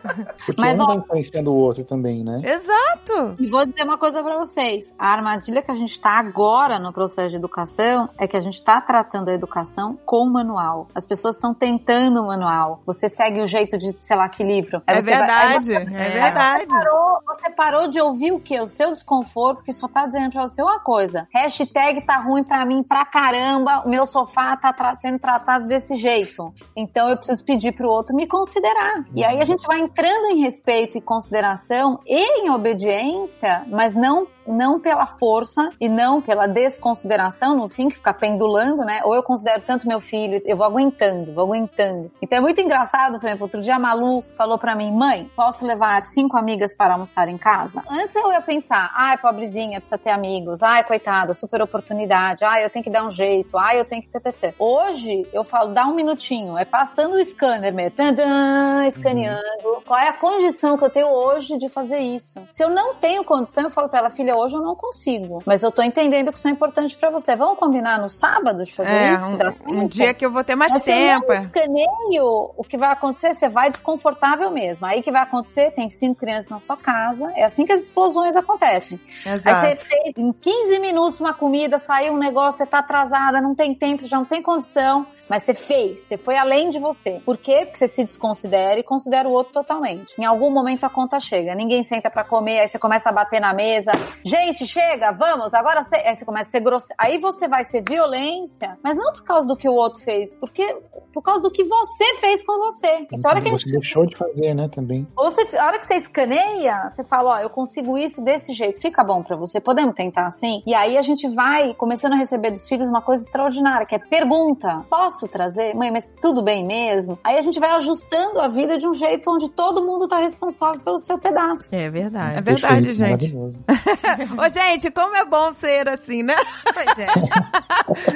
Porque 0.45 0.61
Mas, 0.61 0.77
um 0.77 0.83
ó- 0.83 0.85
vai 0.87 0.97
influenciando 0.97 1.51
o 1.51 1.55
outro 1.55 1.83
também, 1.83 2.23
né? 2.23 2.41
Exato. 2.43 3.35
E 3.39 3.49
vou 3.49 3.65
dizer 3.65 3.83
uma 3.83 3.97
coisa 3.97 4.23
pra 4.23 4.37
vocês. 4.37 4.93
A 4.97 5.07
armadilha 5.13 5.61
que 5.61 5.71
a 5.71 5.75
gente 5.75 5.99
tá 5.99 6.11
agora 6.19 6.79
no 6.79 6.93
processo 6.93 7.29
de 7.29 7.35
educação 7.35 8.09
é 8.17 8.27
que 8.27 8.37
a 8.37 8.39
gente 8.39 8.63
tá 8.63 8.79
tratando 8.97 9.29
a 9.29 9.33
educação 9.33 9.95
com 10.05 10.25
manual. 10.25 10.87
As 10.95 11.05
pessoas 11.05 11.35
estão 11.35 11.53
tentando 11.53 12.19
o 12.23 12.27
manual. 12.27 12.81
Você 12.85 13.07
segue 13.07 13.41
o 13.41 13.45
jeito 13.45 13.77
de, 13.77 13.95
sei 14.01 14.17
lá, 14.17 14.27
que 14.27 14.43
livro. 14.43 14.81
Aí 14.87 14.97
É 14.97 15.01
você 15.01 15.09
vai- 15.11 15.19
verdade. 15.19 15.65
você- 15.67 15.73
É 15.75 16.07
É. 16.07 16.09
verdade. 16.21 16.65
parou, 16.67 17.19
você 17.27 17.49
parou 17.51 17.87
de 17.89 18.01
ouvir 18.01 18.31
o 18.31 18.39
quê? 18.39 18.59
O 18.59 18.67
seu 18.67 18.93
desconforto, 18.95 19.63
que 19.63 19.71
só 19.71 19.87
tá 19.87 20.07
dizendo 20.07 20.31
pra 20.31 20.41
você 20.47 20.61
uma 20.63 20.79
coisa. 20.79 21.27
Hashtag 21.33 22.05
tá 22.05 22.17
ruim 22.17 22.43
pra 22.43 22.65
mim 22.65 22.81
pra 22.83 23.05
caramba, 23.05 23.83
o 23.85 23.89
meu 23.89 24.05
sofá 24.07 24.57
tá 24.57 24.73
tra- 24.73 24.95
sendo 24.95 25.19
tratado 25.19 25.67
desse 25.67 25.95
jeito. 25.95 26.51
Então 26.75 27.07
eu 27.07 27.17
preciso 27.17 27.43
pedir 27.45 27.73
pro 27.73 27.87
outro 27.89 28.15
me 28.15 28.25
considerar. 28.27 29.03
E 29.13 29.23
aí 29.23 29.39
a 29.39 29.45
gente 29.45 29.65
vai 29.67 29.79
entrando 29.79 30.25
em 30.31 30.41
respeito 30.41 30.97
e 30.97 31.01
consideração 31.01 31.99
e 32.07 32.41
em 32.45 32.49
obediência, 32.49 33.63
mas 33.67 33.95
não 33.95 34.25
não 34.47 34.79
pela 34.79 35.05
força 35.05 35.71
e 35.79 35.89
não 35.89 36.21
pela 36.21 36.47
desconsideração, 36.47 37.55
no 37.55 37.69
fim, 37.69 37.89
que 37.89 37.95
fica 37.95 38.13
pendulando, 38.13 38.83
né? 38.83 39.01
Ou 39.03 39.15
eu 39.15 39.23
considero 39.23 39.61
tanto 39.61 39.87
meu 39.87 39.99
filho, 39.99 40.41
eu 40.45 40.57
vou 40.57 40.65
aguentando, 40.65 41.33
vou 41.33 41.45
aguentando. 41.45 42.11
Então 42.21 42.37
é 42.37 42.41
muito 42.41 42.61
engraçado, 42.61 43.19
por 43.19 43.27
exemplo, 43.27 43.43
outro 43.43 43.61
dia 43.61 43.75
a 43.75 43.79
Malu 43.79 44.21
falou 44.37 44.57
pra 44.57 44.75
mim, 44.75 44.91
mãe, 44.91 45.29
posso 45.35 45.65
levar 45.65 46.01
cinco 46.01 46.37
amigas 46.37 46.75
para 46.75 46.93
almoçar 46.93 47.27
em 47.27 47.37
casa? 47.37 47.83
Antes 47.89 48.15
eu 48.15 48.31
ia 48.31 48.41
pensar, 48.41 48.91
ai, 48.95 49.17
pobrezinha, 49.17 49.79
precisa 49.79 49.97
ter 49.97 50.11
amigos, 50.11 50.63
ai, 50.63 50.83
coitada, 50.83 51.33
super 51.33 51.61
oportunidade, 51.61 52.43
ai, 52.45 52.63
eu 52.63 52.69
tenho 52.69 52.83
que 52.83 52.91
dar 52.91 53.05
um 53.05 53.11
jeito, 53.11 53.57
ai, 53.57 53.79
eu 53.79 53.85
tenho 53.85 54.01
que 54.01 54.09
ter. 54.09 54.53
Hoje, 54.59 55.27
eu 55.31 55.43
falo, 55.43 55.73
dá 55.73 55.85
um 55.85 55.93
minutinho, 55.93 56.57
é 56.57 56.65
passando 56.65 57.15
o 57.15 57.23
scanner 57.23 57.73
mesmo, 57.73 57.91
tadã, 57.91 58.85
escaneando, 58.85 59.81
qual 59.85 59.99
é 59.99 60.09
a 60.09 60.13
condição 60.13 60.77
que 60.77 60.83
eu 60.83 60.89
tenho 60.89 61.07
hoje 61.07 61.57
de 61.57 61.69
fazer 61.69 61.99
isso? 61.99 62.41
Se 62.51 62.63
eu 62.63 62.69
não 62.69 62.95
tenho 62.95 63.23
condição, 63.23 63.63
eu 63.65 63.69
falo 63.69 63.89
pra 63.89 63.99
ela, 63.99 64.09
filha, 64.09 64.36
hoje 64.37 64.55
eu 64.55 64.61
não 64.61 64.75
consigo, 64.75 65.41
mas 65.45 65.63
eu 65.63 65.71
tô 65.71 65.81
entendendo 65.81 66.31
que 66.31 66.37
isso 66.39 66.47
é 66.47 66.51
importante 66.51 66.95
pra 66.95 67.09
você. 67.09 67.35
Vamos 67.35 67.57
combinar 67.59 67.99
no 67.99 68.09
sábado 68.09 68.63
de 68.63 68.73
fazer 68.73 68.89
É, 68.91 69.13
isso? 69.13 69.25
um, 69.67 69.79
um 69.83 69.87
dia 69.87 70.13
que 70.13 70.25
eu 70.25 70.31
vou 70.31 70.43
ter 70.43 70.55
mais 70.55 70.71
Mas 70.73 70.83
se 70.83 70.89
tempo. 70.89 71.25
não 71.27 71.35
escaneio, 71.35 72.51
o 72.55 72.63
que 72.63 72.77
vai 72.77 72.91
acontecer? 72.91 73.33
Você 73.33 73.49
vai 73.49 73.69
desconfortável 73.69 74.49
mesmo. 74.51 74.85
Aí 74.85 75.01
que 75.01 75.11
vai 75.11 75.21
acontecer? 75.21 75.71
Tem 75.71 75.89
cinco 75.89 76.19
crianças 76.19 76.49
na 76.49 76.59
sua 76.59 76.77
casa. 76.77 77.31
É 77.35 77.43
assim 77.43 77.65
que 77.65 77.71
as 77.71 77.81
explosões 77.81 78.35
acontecem. 78.35 78.99
Exato. 79.25 79.49
Aí 79.65 79.75
você 79.77 79.85
fez 79.85 80.13
em 80.17 80.31
15 80.31 80.79
minutos 80.79 81.19
uma 81.19 81.33
comida, 81.33 81.77
saiu 81.77 82.13
um 82.13 82.17
negócio, 82.17 82.57
você 82.59 82.65
tá 82.65 82.79
atrasada, 82.79 83.41
não 83.41 83.53
tem 83.55 83.73
tempo, 83.75 84.05
já 84.07 84.17
não 84.17 84.25
tem 84.25 84.41
condição. 84.41 85.05
Mas 85.29 85.43
você 85.43 85.53
fez, 85.53 86.01
você 86.01 86.17
foi 86.17 86.37
além 86.37 86.69
de 86.69 86.79
você. 86.79 87.21
Por 87.25 87.37
quê? 87.37 87.61
Porque 87.65 87.77
você 87.77 87.87
se 87.87 88.03
desconsidera 88.03 88.79
e 88.79 88.83
considera 88.83 89.27
o 89.27 89.31
outro 89.31 89.53
totalmente. 89.53 90.13
Em 90.19 90.25
algum 90.25 90.49
momento 90.49 90.85
a 90.85 90.89
conta 90.89 91.19
chega. 91.19 91.53
Ninguém 91.55 91.83
senta 91.83 92.09
pra 92.09 92.23
comer, 92.23 92.59
aí 92.61 92.67
você 92.67 92.79
começa 92.79 93.09
a 93.09 93.11
bater 93.11 93.39
na 93.41 93.53
mesa. 93.53 93.91
Gente, 94.27 94.67
chega, 94.67 95.11
vamos, 95.13 95.53
agora 95.53 95.83
você. 95.83 95.95
Aí 95.95 96.13
você 96.13 96.25
começa 96.25 96.49
a 96.49 96.51
ser 96.51 96.59
grosso. 96.59 96.87
Aí 96.97 97.17
você 97.17 97.47
vai 97.47 97.63
ser 97.63 97.81
violência, 97.87 98.77
mas 98.83 98.95
não 98.97 99.13
por 99.13 99.23
causa 99.23 99.47
do 99.47 99.55
que 99.55 99.69
o 99.69 99.73
outro 99.73 100.03
fez, 100.03 100.35
porque 100.35 100.77
por 101.13 101.21
causa 101.21 101.41
do 101.41 101.49
que 101.49 101.63
você 101.63 102.15
fez 102.19 102.43
com 102.43 102.57
você. 102.57 103.07
Então, 103.11 103.31
a 103.31 103.33
hora 103.33 103.41
que 103.41 103.47
a 103.47 103.51
gente 103.51 103.63
Você 103.63 103.71
deixou 103.71 104.05
de 104.05 104.17
fazer, 104.17 104.53
né, 104.53 104.67
também. 104.67 105.07
ou 105.15 105.31
você, 105.31 105.57
a 105.57 105.65
hora 105.65 105.79
que 105.79 105.85
você 105.85 105.95
escaneia, 105.95 106.89
você 106.89 107.03
fala, 107.03 107.35
ó, 107.35 107.39
eu 107.39 107.49
consigo 107.49 107.97
isso 107.97 108.21
desse 108.21 108.51
jeito, 108.51 108.81
fica 108.81 109.03
bom 109.03 109.23
pra 109.23 109.35
você, 109.35 109.59
podemos 109.61 109.95
tentar 109.95 110.27
assim? 110.27 110.61
E 110.65 110.73
aí 110.75 110.97
a 110.97 111.01
gente 111.01 111.27
vai 111.29 111.73
começando 111.73 112.13
a 112.13 112.17
receber 112.17 112.51
dos 112.51 112.67
filhos 112.67 112.87
uma 112.87 113.01
coisa 113.01 113.23
extraordinária, 113.23 113.85
que 113.85 113.95
é 113.95 113.99
pergunta, 113.99 114.85
posso 114.89 115.27
trazer? 115.27 115.73
Mãe, 115.73 115.89
mas 115.89 116.07
tudo 116.21 116.43
bem 116.43 116.65
mesmo? 116.65 117.17
Aí 117.23 117.37
a 117.37 117.41
gente 117.41 117.59
vai 117.59 117.71
ajustando 117.71 118.41
a 118.41 118.47
vida 118.47 118.77
de 118.77 118.87
um 118.87 118.93
jeito 118.93 119.31
onde 119.31 119.49
todo 119.49 119.83
mundo 119.85 120.07
tá 120.07 120.17
responsável 120.17 120.81
pelo 120.81 120.99
seu 120.99 121.17
pedaço. 121.17 121.67
É 121.71 121.89
verdade. 121.89 122.37
É 122.37 122.41
verdade, 122.41 122.85
Perfeito, 122.87 122.95
gente. 122.95 123.37
Ô, 124.37 124.49
gente, 124.49 124.91
como 124.91 125.15
é 125.15 125.25
bom 125.25 125.51
ser 125.53 125.87
assim, 125.89 126.23
né? 126.23 126.35
Pois 126.73 126.97
é. 126.99 127.07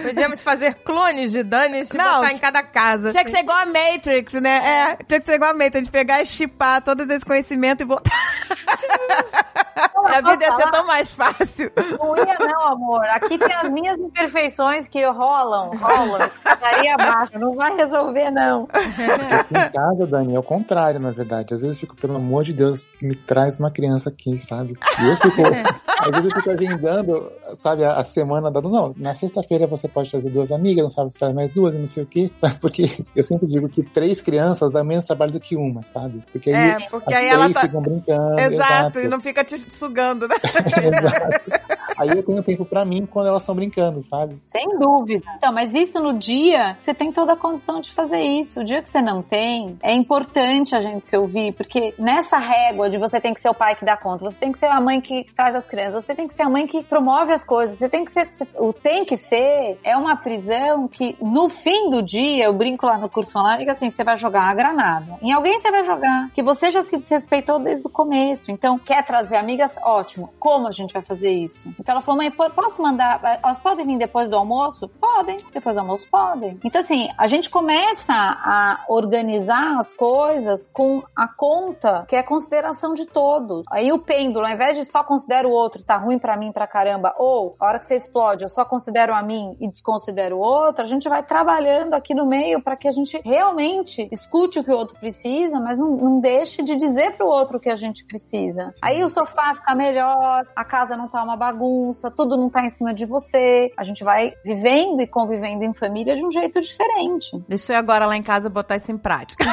Podíamos 0.04 0.42
fazer 0.42 0.76
clones 0.84 1.32
de 1.32 1.44
Dani 1.44 1.82
e 1.82 1.98
Não, 1.98 2.22
botar 2.22 2.34
em 2.34 2.40
cada 2.40 2.64
casa. 2.64 3.12
Tinha 3.12 3.24
que 3.24 3.32
ser 3.32 3.40
igual 3.40 3.58
a 3.58 3.66
Matrix, 3.66 4.34
né? 4.34 4.58
É, 4.58 4.96
tinha 5.06 5.20
que 5.20 5.26
ser 5.26 5.36
igual 5.36 5.52
a 5.52 5.54
Matrix. 5.54 5.76
A 5.76 5.80
gente 5.80 5.92
pegar 5.92 6.22
e 6.22 6.26
chipar 6.26 6.82
todo 6.82 7.02
esse 7.02 7.26
conhecimento 7.26 7.82
e 7.82 7.86
botar. 7.86 8.12
a 10.06 10.22
vida 10.22 10.46
ia 10.46 10.56
ser 10.56 10.72
tão 10.72 10.86
mais 10.86 11.12
fácil. 11.12 11.72
Não 11.98 12.18
ia, 12.18 12.38
não, 12.40 12.68
amor. 12.74 13.06
Aqui 13.06 13.38
tem 13.38 13.54
as 13.54 13.70
minhas 13.70 13.98
imperfeições 14.00 14.88
que 14.88 15.04
rolam, 15.06 15.72
rolam. 15.78 16.28
Escadaria 16.28 16.96
abaixo. 16.96 17.40
Não 17.40 17.56
vai 17.56 17.76
resolver, 17.76 18.32
não. 18.32 18.68
Aqui 18.72 19.54
em 19.54 19.72
casa, 19.72 20.08
Dani, 20.08 20.36
é 20.36 20.40
o 20.40 20.44
contrário, 20.44 21.00
na 21.00 21.12
verdade. 21.12 21.54
Às 21.54 21.62
vezes 21.62 21.76
eu 21.76 21.80
fico, 21.80 21.96
pelo 21.96 22.16
amor 22.16 22.44
de 22.44 22.54
Deus, 22.54 22.84
me 23.02 23.16
traz 23.16 23.60
uma 23.60 23.72
criança 23.72 24.10
aqui, 24.10 24.38
sabe? 24.38 24.74
E 25.00 25.06
eu 25.08 25.18
fico, 25.18 25.42
às 25.88 26.10
vezes 26.12 26.26
eu 26.32 26.36
fico 26.38 26.52
agendando, 26.52 27.32
sabe, 27.58 27.84
a, 27.84 27.96
a 27.96 28.04
semana 28.04 28.52
da. 28.52 28.62
Não, 28.62 28.94
na 28.98 29.14
sexta-feira 29.16 29.68
você 29.68 29.88
pode 29.88 30.10
trazer 30.10 30.30
duas 30.30 30.52
amigas, 30.52 30.84
não 30.84 30.92
sabe 30.92 31.12
se 31.12 31.20
traz 31.20 31.34
mais 31.34 31.52
duas 31.52 31.76
e 31.76 31.78
não 31.78 31.88
sei 31.88 32.04
o 32.04 32.08
quê, 32.08 32.32
sabe? 32.38 32.58
Porque 32.60 32.90
eu 33.16 33.24
sempre 33.24 33.48
digo 33.48 33.70
que 33.70 33.84
três 33.84 34.22
crianças 34.22 34.72
dá 34.72 34.84
menos 34.84 35.06
trabalho 35.06 35.32
do 35.32 35.40
que 35.40 35.56
uma, 35.56 35.84
sabe? 35.84 36.24
Porque 36.32 36.50
aí, 36.52 36.72
É, 36.72 36.90
porque 36.90 37.14
as 37.14 37.20
aí 37.20 37.30
três 37.30 37.34
ela 37.34 37.54
tá. 37.54 37.62
ficam 37.62 37.82
brincando. 37.82 38.40
Exato, 38.40 39.00
e 39.00 39.08
não 39.08 39.22
fica 39.22 39.44
te 39.44 39.60
sugando, 39.74 40.28
né? 40.28 40.36
Exato. 40.84 41.81
Aí 42.02 42.10
eu 42.10 42.24
tenho 42.24 42.42
tempo 42.42 42.66
pra 42.66 42.84
mim 42.84 43.06
quando 43.06 43.28
elas 43.28 43.44
estão 43.44 43.54
brincando, 43.54 44.02
sabe? 44.02 44.42
Sem 44.46 44.68
dúvida. 44.80 45.24
Então, 45.38 45.54
mas 45.54 45.76
isso 45.76 46.00
no 46.00 46.14
dia, 46.18 46.76
você 46.78 46.94
tem 46.94 47.12
toda 47.12 47.34
a 47.34 47.36
condição 47.36 47.80
de 47.80 47.92
fazer 47.92 48.22
isso. 48.22 48.62
O 48.62 48.64
dia 48.64 48.82
que 48.82 48.90
você 48.90 49.02
não 49.02 49.22
tem, 49.22 49.78
é 49.84 49.94
importante 49.94 50.76
a 50.76 50.82
gente 50.82 51.06
se 51.06 51.16
ouvir, 51.16 51.54
porque 51.54 51.94
nessa 52.00 52.38
régua 52.38 52.90
de 52.90 52.98
você 52.98 53.22
tem 53.22 53.34
que 53.34 53.40
ser 53.40 53.50
o 53.50 53.54
pai 53.54 53.76
que 53.76 53.86
dá 53.86 53.96
conta, 53.96 54.26
você 54.26 54.40
tem 54.40 54.52
que 54.52 54.58
ser 54.58 54.66
a 54.66 54.82
mãe 54.82 55.00
que 55.00 55.26
traz 55.36 55.54
as 55.54 55.68
crianças, 55.68 56.04
você 56.04 56.16
tem 56.16 56.28
que 56.28 56.34
ser 56.34 56.42
a 56.42 56.50
mãe 56.50 56.66
que 56.66 56.84
promove 56.84 57.32
as 57.32 57.44
coisas, 57.44 57.78
você 57.78 57.88
tem 57.88 58.04
que 58.04 58.12
ser. 58.12 58.30
O 58.56 58.74
tem 58.74 59.06
que 59.06 59.16
ser 59.16 59.80
é 59.84 59.96
uma 59.96 60.16
prisão 60.16 60.88
que, 60.88 61.16
no 61.22 61.50
fim 61.50 61.90
do 61.92 62.02
dia, 62.02 62.46
eu 62.46 62.54
brinco 62.54 62.86
lá 62.88 62.98
no 62.98 63.10
curso 63.10 63.38
online, 63.38 63.66
que 63.66 63.72
assim, 63.72 63.92
você 63.92 64.04
vai 64.04 64.18
jogar 64.18 64.46
uma 64.46 64.56
granada. 64.56 65.20
Em 65.22 65.32
alguém 65.32 65.60
você 65.60 65.70
vai 65.70 65.84
jogar, 65.84 66.32
que 66.34 66.42
você 66.42 66.72
já 66.72 66.82
se 66.82 66.98
desrespeitou 66.98 67.60
desde 67.60 67.86
o 67.86 67.90
começo. 67.90 68.50
Então, 68.50 68.80
quer 68.80 69.06
trazer 69.06 69.38
amigas? 69.38 69.76
Ótimo. 69.84 70.34
Como 70.40 70.68
a 70.68 70.72
gente 70.72 70.94
vai 70.94 71.04
fazer 71.04 71.32
isso? 71.32 71.70
Então 71.80 71.91
ela 71.92 72.02
falou, 72.02 72.18
mãe, 72.18 72.32
po- 72.32 72.50
posso 72.52 72.82
mandar? 72.82 73.20
Elas 73.44 73.60
podem 73.60 73.86
vir 73.86 73.98
depois 73.98 74.30
do 74.30 74.36
almoço? 74.36 74.88
Podem. 74.88 75.38
Depois 75.54 75.76
do 75.76 75.80
almoço, 75.80 76.08
podem. 76.10 76.60
Então, 76.64 76.82
assim, 76.82 77.08
a 77.18 77.28
gente 77.28 77.50
começa 77.50 78.14
a 78.14 78.86
organizar 78.88 79.78
as 79.78 79.94
coisas 79.94 80.68
com 80.68 81.04
a 81.16 81.28
conta, 81.28 82.06
que 82.08 82.16
é 82.16 82.20
a 82.20 82.24
consideração 82.24 82.94
de 82.94 83.06
todos. 83.06 83.66
Aí 83.72 83.92
o 83.92 84.00
pêndulo, 84.00 84.46
ao 84.46 84.52
invés 84.52 84.78
de 84.78 84.86
só 84.86 85.04
considero 85.04 85.50
o 85.50 85.52
outro, 85.52 85.84
tá 85.84 85.98
ruim 85.98 86.18
pra 86.20 86.38
mim 86.38 86.52
pra 86.52 86.68
caramba, 86.68 87.14
ou 87.18 87.56
a 87.60 87.66
hora 87.68 87.80
que 87.80 87.86
você 87.86 87.96
explode, 87.96 88.44
eu 88.44 88.50
só 88.50 88.64
considero 88.66 89.14
a 89.14 89.22
mim 89.22 89.56
e 89.60 89.68
desconsidero 89.68 90.38
o 90.38 90.40
outro, 90.40 90.84
a 90.84 90.88
gente 90.88 91.08
vai 91.10 91.24
trabalhando 91.24 91.94
aqui 91.94 92.14
no 92.14 92.26
meio 92.26 92.62
para 92.62 92.76
que 92.76 92.88
a 92.88 92.92
gente 92.92 93.20
realmente 93.24 94.08
escute 94.12 94.60
o 94.60 94.64
que 94.64 94.72
o 94.72 94.78
outro 94.78 94.98
precisa, 95.00 95.60
mas 95.60 95.78
não, 95.78 95.92
não 95.92 96.20
deixe 96.20 96.64
de 96.64 96.76
dizer 96.76 97.18
pro 97.18 97.28
outro 97.28 97.58
o 97.58 97.60
que 97.60 97.70
a 97.70 97.76
gente 97.76 98.06
precisa. 98.06 98.74
Aí 98.82 99.04
o 99.04 99.10
sofá 99.10 99.54
fica 99.56 99.76
melhor, 99.76 100.46
a 100.56 100.64
casa 100.64 100.96
não 100.96 101.08
tá 101.08 101.24
uma 101.24 101.36
bagunça, 101.36 101.71
tudo 102.16 102.38
não 102.38 102.50
tá 102.50 102.66
em 102.66 102.70
cima 102.70 102.94
de 102.94 103.06
você. 103.06 103.72
A 103.78 103.84
gente 103.84 104.04
vai 104.04 104.34
vivendo 104.44 105.02
e 105.02 105.08
convivendo 105.08 105.64
em 105.64 105.74
família 105.74 106.16
de 106.16 106.26
um 106.26 106.32
jeito 106.32 106.62
diferente. 106.62 107.38
Deixa 107.48 107.74
eu 107.74 107.78
agora 107.78 108.06
lá 108.06 108.16
em 108.16 108.24
casa 108.24 108.50
botar 108.50 108.78
isso 108.78 108.92
em 108.92 108.98
prática. 108.98 109.46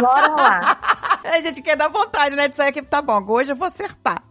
Bora 0.00 0.28
lá. 0.28 1.19
A 1.24 1.40
gente 1.40 1.62
quer 1.62 1.76
dar 1.76 1.88
vontade, 1.88 2.34
né? 2.34 2.48
De 2.48 2.54
sair 2.54 2.68
aqui, 2.68 2.82
tá 2.82 3.00
bom, 3.02 3.22
hoje 3.28 3.52
eu 3.52 3.56
vou 3.56 3.68
acertar. 3.68 4.22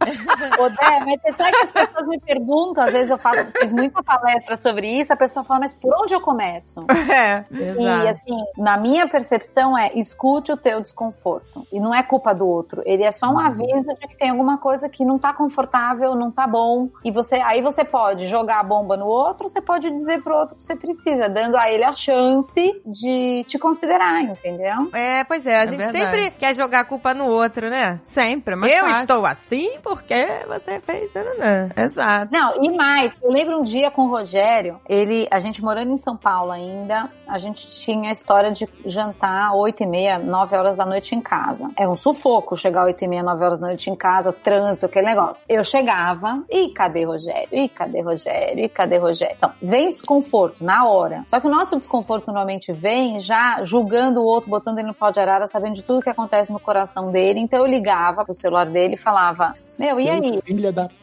Ô, 0.59 0.69
Dé, 0.69 0.99
mas 1.05 1.21
você 1.21 1.33
sabe 1.33 1.51
que 1.51 1.63
as 1.65 1.71
pessoas 1.71 2.07
me 2.07 2.19
perguntam, 2.19 2.83
às 2.83 2.91
vezes 2.91 3.11
eu 3.11 3.17
faço, 3.17 3.47
fiz 3.59 3.71
muita 3.71 4.01
palestra 4.03 4.55
sobre 4.57 4.87
isso, 4.99 5.13
a 5.13 5.17
pessoa 5.17 5.43
fala, 5.43 5.61
mas 5.61 5.73
por 5.75 5.93
onde 6.01 6.13
eu 6.13 6.21
começo? 6.21 6.85
É. 7.09 7.43
E 7.51 8.07
assim, 8.07 8.37
na 8.57 8.77
minha 8.77 9.07
percepção 9.07 9.77
é 9.77 9.91
escute 9.95 10.51
o 10.51 10.57
teu 10.57 10.79
desconforto. 10.81 11.65
E 11.71 11.79
não 11.79 11.93
é 11.93 12.03
culpa 12.03 12.33
do 12.33 12.47
outro. 12.47 12.81
Ele 12.85 13.03
é 13.03 13.11
só 13.11 13.27
um 13.27 13.39
aviso 13.39 13.85
de 13.87 14.07
que 14.07 14.17
tem 14.17 14.29
alguma 14.29 14.57
coisa 14.57 14.87
que 14.87 15.03
não 15.03 15.17
tá 15.17 15.33
confortável, 15.33 16.15
não 16.15 16.31
tá 16.31 16.45
bom. 16.47 16.89
E 17.03 17.11
você 17.11 17.35
aí 17.35 17.61
você 17.61 17.83
pode 17.83 18.27
jogar 18.27 18.59
a 18.59 18.63
bomba 18.63 18.95
no 18.95 19.05
outro, 19.07 19.49
você 19.49 19.59
pode 19.61 19.89
dizer 19.89 20.21
pro 20.21 20.35
outro 20.35 20.55
que 20.55 20.61
você 20.63 20.75
precisa, 20.75 21.27
dando 21.27 21.57
a 21.57 21.69
ele 21.69 21.83
a 21.83 21.91
chance 21.91 22.81
de 22.85 23.43
te 23.47 23.57
considerar, 23.57 24.21
entendeu? 24.21 24.89
É, 24.93 25.23
pois 25.23 25.45
é, 25.45 25.55
a 25.59 25.63
É 25.63 25.67
gente 25.67 25.77
verdade. 25.77 25.97
sempre 25.97 26.31
quer 26.31 26.53
jogar 26.55 26.78
a 26.79 26.85
culpa 26.85 27.13
no 27.13 27.25
outro, 27.27 27.69
né? 27.69 27.99
Sempre, 28.03 28.55
mas 28.55 28.71
eu 28.71 28.85
fácil. 28.85 28.99
estou 29.01 29.25
assim 29.25 29.71
porque 29.83 30.27
você 30.47 30.79
fez. 30.79 31.09
Nananã. 31.13 31.69
Exato. 31.75 32.31
Não, 32.31 32.63
e 32.63 32.75
mais, 32.75 33.13
eu 33.21 33.31
lembro 33.31 33.59
um 33.59 33.63
dia 33.63 33.91
com 33.91 34.03
o 34.03 34.09
Rogério, 34.09 34.79
ele, 34.87 35.27
a 35.31 35.39
gente 35.39 35.61
morando 35.61 35.91
em 35.91 35.97
São 35.97 36.15
Paulo 36.15 36.51
ainda, 36.51 37.09
a 37.27 37.37
gente 37.37 37.65
tinha 37.67 38.09
a 38.09 38.11
história 38.11 38.51
de 38.51 38.67
jantar 38.85 39.53
8 39.55 39.83
e 39.83 39.85
meia, 39.85 40.19
9 40.19 40.55
horas 40.55 40.77
da 40.77 40.85
noite 40.85 41.15
em 41.15 41.21
casa. 41.21 41.69
É 41.77 41.87
um 41.87 41.95
sufoco 41.95 42.55
chegar 42.55 42.85
8 42.85 43.03
e 43.03 43.07
meia, 43.07 43.23
9 43.23 43.43
horas 43.43 43.59
da 43.59 43.67
noite 43.67 43.89
em 43.89 43.95
casa, 43.95 44.33
trânsito, 44.33 44.85
aquele 44.85 45.07
negócio. 45.07 45.43
Eu 45.47 45.63
chegava, 45.63 46.43
e 46.49 46.69
cadê 46.69 47.05
Rogério? 47.05 47.49
E 47.51 47.69
cadê 47.69 48.01
Rogério? 48.01 48.65
E 48.65 48.69
cadê 48.69 48.97
Rogério? 48.97 49.35
Então, 49.37 49.51
vem 49.61 49.89
desconforto 49.89 50.63
na 50.63 50.87
hora. 50.87 51.23
Só 51.27 51.39
que 51.39 51.47
o 51.47 51.49
nosso 51.49 51.77
desconforto 51.77 52.27
normalmente 52.27 52.71
vem 52.71 53.19
já 53.19 53.63
julgando 53.63 54.21
o 54.21 54.25
outro, 54.25 54.49
botando 54.49 54.79
ele 54.79 54.87
no 54.87 54.93
pau 54.93 55.11
de 55.11 55.19
arara, 55.19 55.47
sabendo 55.47 55.75
de 55.75 55.83
tudo 55.83 56.01
que 56.01 56.09
acontece 56.09 56.51
no 56.51 56.59
coração 56.69 57.11
dele. 57.11 57.39
Então 57.39 57.59
eu 57.59 57.65
ligava 57.65 58.23
pro 58.23 58.33
celular 58.33 58.67
dele 58.67 58.93
e 58.93 58.97
falava, 58.97 59.55
meu, 59.79 59.97
e 59.97 60.09
aí? 60.09 60.41
Filha 60.43 60.73
da? 60.73 60.89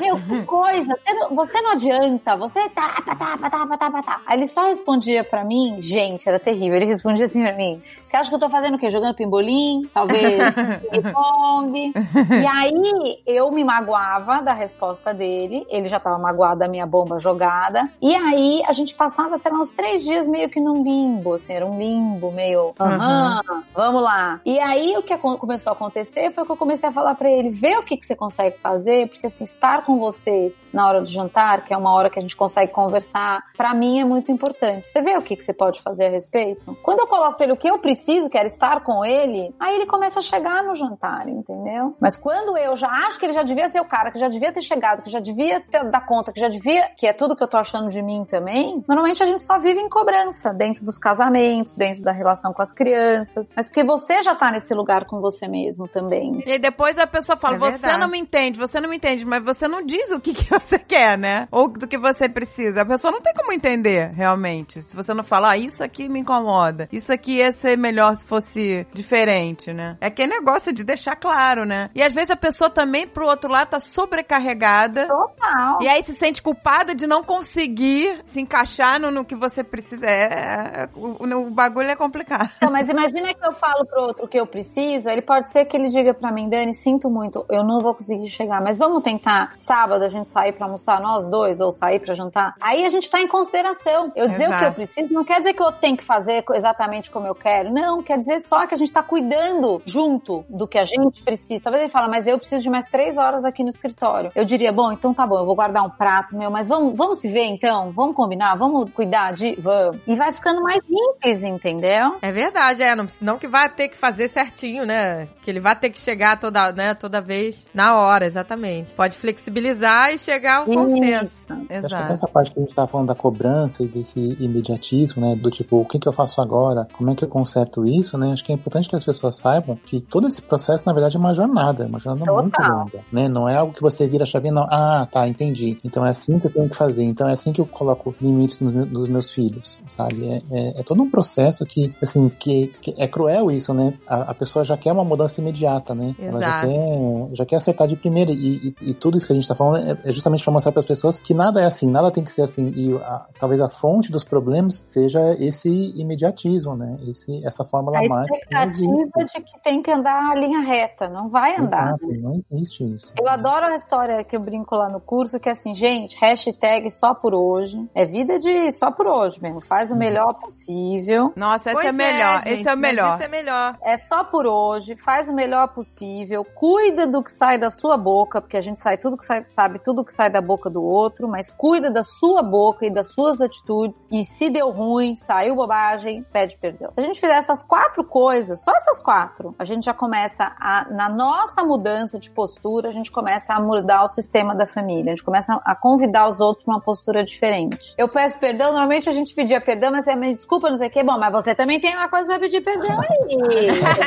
Meu, 0.00 0.16
que 0.16 0.44
coisa, 0.44 0.96
você 1.02 1.12
não, 1.12 1.34
você 1.34 1.60
não 1.60 1.72
adianta, 1.72 2.36
você 2.36 2.68
tá, 2.68 3.02
tá, 3.04 3.16
tá, 3.16 3.36
tá, 3.36 3.50
tá, 3.50 3.66
tá, 3.76 3.90
tá, 3.90 4.02
tá. 4.02 4.20
Aí 4.24 4.38
ele 4.38 4.46
só 4.46 4.66
respondia 4.66 5.24
pra 5.24 5.42
mim, 5.42 5.80
gente, 5.80 6.28
era 6.28 6.38
terrível, 6.38 6.76
ele 6.76 6.84
respondia 6.86 7.24
assim 7.24 7.42
pra 7.42 7.56
mim, 7.56 7.82
você 7.98 8.16
acha 8.16 8.28
que 8.30 8.36
eu 8.36 8.38
tô 8.40 8.48
fazendo 8.48 8.76
o 8.76 8.78
quê? 8.78 8.88
Jogando 8.88 9.14
pimbolim? 9.14 9.90
Talvez 9.92 10.54
ping-pong? 10.90 11.92
E 11.94 12.46
aí 12.46 13.18
eu 13.26 13.50
me 13.50 13.64
magoava 13.64 14.40
da 14.40 14.52
resposta 14.52 15.12
dele, 15.12 15.66
ele 15.68 15.88
já 15.88 15.98
tava 15.98 16.18
magoado 16.18 16.60
da 16.60 16.68
minha 16.68 16.86
bomba 16.86 17.18
jogada, 17.18 17.90
e 18.00 18.14
aí 18.14 18.62
a 18.64 18.72
gente 18.72 18.94
passava, 18.94 19.36
sei 19.38 19.50
lá, 19.50 19.58
uns 19.58 19.72
três 19.72 20.04
dias 20.04 20.28
meio 20.28 20.48
que 20.48 20.60
num 20.60 20.84
limbo, 20.84 21.34
assim, 21.34 21.52
era 21.52 21.66
um 21.66 21.76
limbo 21.76 22.30
meio, 22.30 22.74
aham, 22.78 23.42
vamos 23.74 24.02
lá. 24.02 24.40
E 24.44 24.58
aí 24.60 24.96
o 24.96 25.02
que 25.02 25.18
começou 25.18 25.70
a 25.72 25.74
acontecer 25.74 26.27
foi 26.30 26.44
que 26.44 26.52
eu 26.52 26.56
comecei 26.56 26.88
a 26.88 26.92
falar 26.92 27.14
pra 27.14 27.30
ele, 27.30 27.50
vê 27.50 27.76
o 27.76 27.82
que, 27.82 27.96
que 27.96 28.06
você 28.06 28.16
consegue 28.16 28.58
fazer, 28.58 29.08
porque 29.08 29.26
assim, 29.26 29.44
estar 29.44 29.84
com 29.84 29.98
você 29.98 30.54
na 30.72 30.86
hora 30.86 31.00
do 31.00 31.08
jantar, 31.08 31.64
que 31.64 31.72
é 31.72 31.76
uma 31.76 31.92
hora 31.92 32.10
que 32.10 32.18
a 32.18 32.22
gente 32.22 32.36
consegue 32.36 32.72
conversar, 32.72 33.42
pra 33.56 33.74
mim 33.74 34.00
é 34.00 34.04
muito 34.04 34.30
importante. 34.30 34.86
Você 34.86 35.00
vê 35.00 35.16
o 35.16 35.22
que, 35.22 35.36
que 35.36 35.44
você 35.44 35.52
pode 35.52 35.80
fazer 35.80 36.06
a 36.06 36.10
respeito? 36.10 36.76
Quando 36.82 37.00
eu 37.00 37.06
coloco 37.06 37.36
pra 37.36 37.44
ele 37.44 37.52
o 37.52 37.56
que 37.56 37.68
eu 37.68 37.78
preciso, 37.78 38.28
que 38.28 38.36
era 38.36 38.46
estar 38.46 38.82
com 38.82 39.04
ele, 39.04 39.54
aí 39.58 39.76
ele 39.76 39.86
começa 39.86 40.18
a 40.18 40.22
chegar 40.22 40.62
no 40.62 40.74
jantar, 40.74 41.28
entendeu? 41.28 41.96
Mas 42.00 42.16
quando 42.16 42.56
eu 42.56 42.76
já 42.76 42.88
acho 42.88 43.18
que 43.18 43.26
ele 43.26 43.32
já 43.32 43.42
devia 43.42 43.68
ser 43.68 43.80
o 43.80 43.84
cara, 43.84 44.10
que 44.10 44.18
já 44.18 44.28
devia 44.28 44.52
ter 44.52 44.60
chegado, 44.60 45.02
que 45.02 45.10
já 45.10 45.20
devia 45.20 45.60
ter 45.60 45.84
dar 45.90 46.04
conta, 46.04 46.32
que 46.32 46.40
já 46.40 46.48
devia, 46.48 46.88
que 46.96 47.06
é 47.06 47.12
tudo 47.12 47.36
que 47.36 47.42
eu 47.42 47.48
tô 47.48 47.56
achando 47.56 47.88
de 47.88 48.02
mim 48.02 48.24
também, 48.24 48.84
normalmente 48.86 49.22
a 49.22 49.26
gente 49.26 49.42
só 49.42 49.58
vive 49.58 49.80
em 49.80 49.88
cobrança 49.88 50.52
dentro 50.52 50.84
dos 50.84 50.98
casamentos, 50.98 51.74
dentro 51.74 52.02
da 52.02 52.12
relação 52.12 52.52
com 52.52 52.62
as 52.62 52.72
crianças, 52.72 53.50
mas 53.56 53.66
porque 53.66 53.84
você 53.84 54.22
já 54.22 54.34
tá 54.34 54.50
nesse 54.50 54.74
lugar 54.74 55.06
com 55.06 55.20
você 55.20 55.48
mesmo 55.48 55.88
também. 55.88 56.17
E 56.46 56.52
aí 56.52 56.58
depois 56.58 56.98
a 56.98 57.06
pessoa 57.06 57.36
fala, 57.36 57.56
É 57.56 57.58
você 57.58 57.96
não 57.96 58.08
me 58.08 58.18
entende, 58.18 58.58
você 58.58 58.80
não 58.80 58.88
me 58.88 58.96
entende, 58.96 59.24
mas 59.24 59.42
você 59.42 59.66
não 59.68 59.84
diz 59.84 60.10
o 60.10 60.20
que, 60.20 60.34
que 60.34 60.44
você 60.50 60.78
quer, 60.78 61.16
né? 61.18 61.48
Ou 61.50 61.68
do 61.68 61.86
que 61.86 61.98
você 61.98 62.28
precisa. 62.28 62.82
A 62.82 62.86
pessoa 62.86 63.10
não 63.10 63.20
tem 63.20 63.34
como 63.34 63.52
entender, 63.52 64.10
realmente. 64.12 64.82
Se 64.82 64.94
você 64.94 65.12
não 65.14 65.24
falar, 65.24 65.50
ah, 65.50 65.56
isso 65.58 65.82
aqui 65.82 66.08
me 66.08 66.20
incomoda, 66.20 66.88
isso 66.92 67.12
aqui 67.12 67.36
ia 67.36 67.52
ser 67.52 67.76
melhor 67.76 68.16
se 68.16 68.26
fosse 68.26 68.86
diferente, 68.92 69.72
né? 69.72 69.96
É 70.00 70.06
aquele 70.06 70.32
negócio 70.32 70.72
de 70.72 70.84
deixar 70.84 71.16
claro, 71.16 71.64
né? 71.64 71.90
E 71.94 72.02
às 72.02 72.12
vezes 72.12 72.30
a 72.30 72.36
pessoa 72.36 72.70
também, 72.70 73.06
pro 73.06 73.26
outro 73.26 73.50
lado, 73.50 73.68
tá 73.68 73.80
sobrecarregada. 73.80 75.06
Total. 75.06 75.78
E 75.82 75.88
aí 75.88 76.02
se 76.04 76.12
sente 76.12 76.42
culpada 76.42 76.94
de 76.94 77.06
não 77.06 77.22
conseguir 77.22 78.20
se 78.24 78.40
encaixar 78.40 79.00
no, 79.00 79.10
no 79.10 79.24
que 79.24 79.34
você 79.34 79.62
precisa. 79.64 80.06
É, 80.06 80.22
é- 80.22 80.88
o, 80.94 81.24
o 81.24 81.50
bagulho 81.50 81.90
é 81.90 81.96
complicado. 81.96 82.50
Então, 82.56 82.70
mas 82.70 82.88
imagina 82.88 83.32
que 83.34 83.46
eu 83.46 83.52
falo 83.52 83.86
pro 83.86 84.02
outro 84.02 84.24
o 84.24 84.28
que 84.28 84.38
eu 84.38 84.46
preciso, 84.46 85.08
ele 85.08 85.22
pode 85.22 85.50
ser 85.52 85.64
que 85.64 85.76
ele 85.76 85.88
diga 85.88 86.07
pra 86.14 86.32
mim, 86.32 86.48
Dani, 86.48 86.74
sinto 86.74 87.10
muito, 87.10 87.44
eu 87.48 87.62
não 87.62 87.80
vou 87.80 87.94
conseguir 87.94 88.28
chegar, 88.28 88.60
mas 88.60 88.78
vamos 88.78 89.02
tentar 89.02 89.52
sábado 89.56 90.04
a 90.04 90.08
gente 90.08 90.28
sair 90.28 90.52
pra 90.52 90.66
almoçar 90.66 91.00
nós 91.00 91.28
dois 91.30 91.60
ou 91.60 91.72
sair 91.72 92.00
pra 92.00 92.14
jantar. 92.14 92.54
Aí 92.60 92.84
a 92.84 92.88
gente 92.88 93.10
tá 93.10 93.20
em 93.20 93.28
consideração. 93.28 94.12
Eu 94.14 94.28
dizer 94.28 94.44
o 94.44 94.48
que 94.48 94.54
Exato. 94.54 94.64
eu 94.64 94.72
preciso 94.72 95.14
não 95.14 95.24
quer 95.24 95.38
dizer 95.38 95.54
que 95.54 95.62
eu 95.62 95.72
tenho 95.72 95.96
que 95.96 96.04
fazer 96.04 96.44
exatamente 96.54 97.10
como 97.10 97.26
eu 97.26 97.34
quero. 97.34 97.72
Não, 97.72 98.02
quer 98.02 98.18
dizer 98.18 98.40
só 98.40 98.66
que 98.66 98.74
a 98.74 98.78
gente 98.78 98.92
tá 98.92 99.02
cuidando 99.02 99.82
junto 99.84 100.44
do 100.48 100.66
que 100.66 100.78
a 100.78 100.84
gente 100.84 101.22
precisa. 101.22 101.62
Talvez 101.62 101.82
ele 101.82 101.92
fala, 101.92 102.08
mas 102.08 102.26
eu 102.26 102.38
preciso 102.38 102.62
de 102.62 102.70
mais 102.70 102.86
três 102.86 103.16
horas 103.16 103.44
aqui 103.44 103.62
no 103.62 103.68
escritório. 103.68 104.30
Eu 104.34 104.44
diria, 104.44 104.72
bom, 104.72 104.92
então 104.92 105.12
tá 105.14 105.26
bom, 105.26 105.38
eu 105.38 105.46
vou 105.46 105.54
guardar 105.54 105.84
um 105.84 105.90
prato 105.90 106.36
meu, 106.36 106.50
mas 106.50 106.68
vamos, 106.68 106.96
vamos 106.96 107.18
se 107.20 107.28
ver 107.28 107.44
então? 107.44 107.90
Vamos 107.92 108.14
combinar? 108.14 108.54
Vamos 108.56 108.90
cuidar 108.92 109.32
de. 109.32 109.56
Vamos. 109.60 109.98
E 110.06 110.14
vai 110.14 110.32
ficando 110.32 110.62
mais 110.62 110.80
simples, 110.84 111.42
entendeu? 111.42 112.16
É 112.22 112.32
verdade, 112.32 112.82
é. 112.82 112.94
Não, 112.94 113.06
não 113.20 113.38
que 113.38 113.48
vai 113.48 113.68
ter 113.68 113.88
que 113.88 113.96
fazer 113.96 114.28
certinho, 114.28 114.84
né? 114.84 115.28
Que 115.42 115.50
ele 115.50 115.60
vai 115.60 115.76
ter 115.76 115.90
que 115.90 115.97
que 115.98 116.04
chegar 116.04 116.38
toda, 116.38 116.72
né, 116.72 116.94
toda 116.94 117.20
vez 117.20 117.56
na 117.74 117.96
hora, 117.98 118.24
exatamente. 118.26 118.90
Pode 118.94 119.16
flexibilizar 119.16 120.12
e 120.12 120.18
chegar 120.18 120.58
a 120.58 120.62
um 120.62 120.66
consenso. 120.66 121.24
Isso. 121.26 121.52
Acho 121.52 121.66
que 121.66 121.74
Exato. 121.74 122.08
nessa 122.10 122.28
parte 122.28 122.50
que 122.52 122.58
a 122.58 122.62
gente 122.62 122.74
tava 122.74 122.88
falando 122.88 123.08
da 123.08 123.14
cobrança 123.14 123.82
e 123.82 123.88
desse 123.88 124.36
imediatismo, 124.40 125.22
né? 125.22 125.34
Do 125.36 125.50
tipo, 125.50 125.76
o 125.80 125.84
que, 125.84 125.98
que 125.98 126.08
eu 126.08 126.12
faço 126.12 126.40
agora? 126.40 126.86
Como 126.92 127.10
é 127.10 127.14
que 127.14 127.24
eu 127.24 127.28
conserto 127.28 127.84
isso, 127.86 128.16
né? 128.18 128.32
Acho 128.32 128.44
que 128.44 128.52
é 128.52 128.54
importante 128.54 128.88
que 128.88 128.96
as 128.96 129.04
pessoas 129.04 129.36
saibam 129.36 129.76
que 129.84 130.00
todo 130.00 130.28
esse 130.28 130.42
processo, 130.42 130.84
na 130.86 130.92
verdade, 130.92 131.16
é 131.16 131.18
uma 131.20 131.34
jornada, 131.34 131.84
é 131.84 131.86
uma 131.86 131.98
jornada 131.98 132.26
Total. 132.30 132.42
muito 132.42 132.60
longa, 132.62 133.04
né? 133.12 133.28
Não 133.28 133.48
é 133.48 133.56
algo 133.56 133.72
que 133.72 133.80
você 133.82 134.06
vira 134.06 134.24
a 134.24 134.26
chave, 134.26 134.50
não. 134.50 134.62
Ah, 134.70 135.06
tá, 135.10 135.26
entendi. 135.28 135.78
Então 135.84 136.04
é 136.04 136.10
assim 136.10 136.38
que 136.38 136.46
eu 136.46 136.52
tenho 136.52 136.68
que 136.68 136.76
fazer. 136.76 137.04
Então 137.04 137.28
é 137.28 137.32
assim 137.32 137.52
que 137.52 137.60
eu 137.60 137.66
coloco 137.66 138.14
limites 138.20 138.60
nos, 138.60 138.72
meus- 138.72 138.90
nos 138.90 139.08
meus 139.08 139.30
filhos, 139.30 139.80
sabe? 139.86 140.26
É, 140.28 140.42
é- 140.50 140.80
é 140.80 140.82
todo 140.82 141.02
um 141.02 141.10
processo 141.10 141.64
que, 141.64 141.94
assim, 142.02 142.28
que, 142.28 142.68
que 142.80 142.94
é 142.96 143.06
cruel 143.08 143.50
isso, 143.50 143.72
né? 143.72 143.94
A, 144.06 144.30
a 144.30 144.34
pessoa 144.34 144.64
já 144.64 144.76
quer 144.76 144.92
uma 144.92 145.04
mudança 145.04 145.40
imediata, 145.40 145.77
né? 145.94 146.14
Ela 146.18 146.40
já 146.40 146.46
Exato. 146.46 146.66
quer, 146.68 147.36
já 147.36 147.46
quer 147.46 147.56
acertar 147.56 147.88
de 147.88 147.96
primeira. 147.96 148.30
E, 148.30 148.68
e- 148.68 148.74
e 148.90 148.94
tudo 148.94 149.16
isso 149.16 149.26
que 149.26 149.32
a 149.32 149.36
gente 149.36 149.46
tá 149.48 149.54
falando 149.54 149.86
é, 149.88 149.98
é 150.10 150.12
justamente 150.12 150.42
para 150.44 150.52
mostrar 150.52 150.72
para 150.72 150.80
as 150.80 150.86
pessoas 150.86 151.20
que 151.20 151.34
nada 151.34 151.60
é 151.60 151.64
assim, 151.64 151.90
nada 151.90 152.10
tem 152.10 152.24
que 152.24 152.30
ser 152.32 152.42
assim. 152.42 152.68
E 152.76 152.94
a- 152.96 153.26
talvez 153.38 153.60
a 153.60 153.68
fonte 153.68 154.10
dos 154.12 154.24
problemas 154.24 154.74
seja 154.74 155.20
esse 155.38 155.68
imediatismo, 155.98 156.76
né? 156.76 156.98
Esse, 157.06 157.44
essa 157.46 157.64
fórmula 157.64 157.98
A 157.98 158.00
mágica. 158.02 158.20
existe. 158.20 158.84
expectativa 158.84 159.24
de 159.24 159.40
que 159.44 159.62
tem 159.62 159.82
que 159.82 159.90
andar 159.90 160.30
a 160.30 160.34
linha 160.34 160.60
reta, 160.60 161.08
não 161.08 161.28
vai 161.28 161.56
andar. 161.56 161.88
Exato, 161.88 162.06
não 162.20 162.32
existe 162.52 162.84
isso. 162.94 163.12
Eu 163.20 163.28
adoro 163.28 163.66
a 163.66 163.76
história 163.76 164.24
que 164.24 164.36
eu 164.36 164.40
brinco 164.40 164.74
lá 164.74 164.88
no 164.88 165.00
curso, 165.00 165.38
que 165.38 165.48
é 165.48 165.52
assim, 165.52 165.74
gente, 165.74 166.16
hashtag 166.20 166.90
só 166.90 167.14
por 167.14 167.34
hoje. 167.34 167.78
É 167.94 168.04
vida 168.04 168.38
de 168.38 168.70
só 168.72 168.90
por 168.90 169.06
hoje 169.06 169.40
mesmo. 169.42 169.60
Faz 169.60 169.90
o 169.90 169.96
melhor 169.96 170.34
possível. 170.34 171.32
Nossa, 171.36 171.70
esse 171.70 171.74
Pois 171.74 171.86
é 171.86 171.92
melhor. 171.92 172.42
gente, 172.42 172.48
esse 172.60 172.68
é 172.68 172.74
o 172.74 172.78
melhor. 172.78 173.14
Esse 173.14 173.24
é 173.24 173.28
melhor. 173.28 173.78
É 173.82 173.96
só 173.96 174.24
por 174.24 174.46
hoje, 174.46 174.96
faz 174.96 175.28
o 175.28 175.32
melhor 175.32 175.67
possível, 175.68 176.44
cuida 176.44 177.06
do 177.06 177.22
que 177.22 177.30
sai 177.30 177.58
da 177.58 177.70
sua 177.70 177.96
boca, 177.96 178.40
porque 178.40 178.56
a 178.56 178.60
gente 178.60 178.80
sai 178.80 178.96
tudo 178.98 179.16
que 179.16 179.24
sai, 179.24 179.44
sabe 179.44 179.78
tudo 179.78 180.04
que 180.04 180.12
sai 180.12 180.30
da 180.30 180.40
boca 180.40 180.68
do 180.68 180.82
outro, 180.82 181.28
mas 181.28 181.50
cuida 181.50 181.90
da 181.90 182.02
sua 182.02 182.42
boca 182.42 182.86
e 182.86 182.90
das 182.90 183.12
suas 183.14 183.40
atitudes. 183.40 184.06
E 184.10 184.24
se 184.24 184.50
deu 184.50 184.70
ruim, 184.70 185.14
saiu 185.16 185.54
bobagem, 185.54 186.24
pede 186.32 186.56
perdão. 186.56 186.90
Se 186.92 187.00
a 187.00 187.02
gente 187.02 187.20
fizer 187.20 187.36
essas 187.36 187.62
quatro 187.62 188.02
coisas, 188.02 188.62
só 188.62 188.72
essas 188.74 189.00
quatro, 189.00 189.54
a 189.58 189.64
gente 189.64 189.84
já 189.84 189.94
começa 189.94 190.52
a, 190.58 190.86
na 190.90 191.08
nossa 191.08 191.62
mudança 191.62 192.18
de 192.18 192.30
postura, 192.30 192.88
a 192.88 192.92
gente 192.92 193.12
começa 193.12 193.52
a 193.52 193.60
mudar 193.60 194.04
o 194.04 194.08
sistema 194.08 194.54
da 194.54 194.66
família, 194.66 195.12
a 195.12 195.14
gente 195.14 195.24
começa 195.24 195.60
a 195.64 195.74
convidar 195.76 196.28
os 196.28 196.40
outros 196.40 196.64
para 196.64 196.74
uma 196.74 196.80
postura 196.80 197.22
diferente. 197.22 197.94
Eu 197.96 198.08
peço 198.08 198.38
perdão, 198.38 198.70
normalmente 198.70 199.08
a 199.08 199.12
gente 199.12 199.34
pedia 199.34 199.60
perdão, 199.60 199.90
mas 199.92 200.06
é 200.06 200.16
me 200.16 200.32
desculpa, 200.32 200.70
não 200.70 200.76
sei 200.76 200.88
o 200.88 200.90
que. 200.90 201.02
Bom, 201.02 201.18
mas 201.18 201.32
você 201.32 201.54
também 201.54 201.78
tem 201.80 201.94
uma 201.94 202.08
coisa 202.08 202.26
pra 202.26 202.38
pedir 202.38 202.60
perdão 202.62 202.98
aí. 203.00 203.68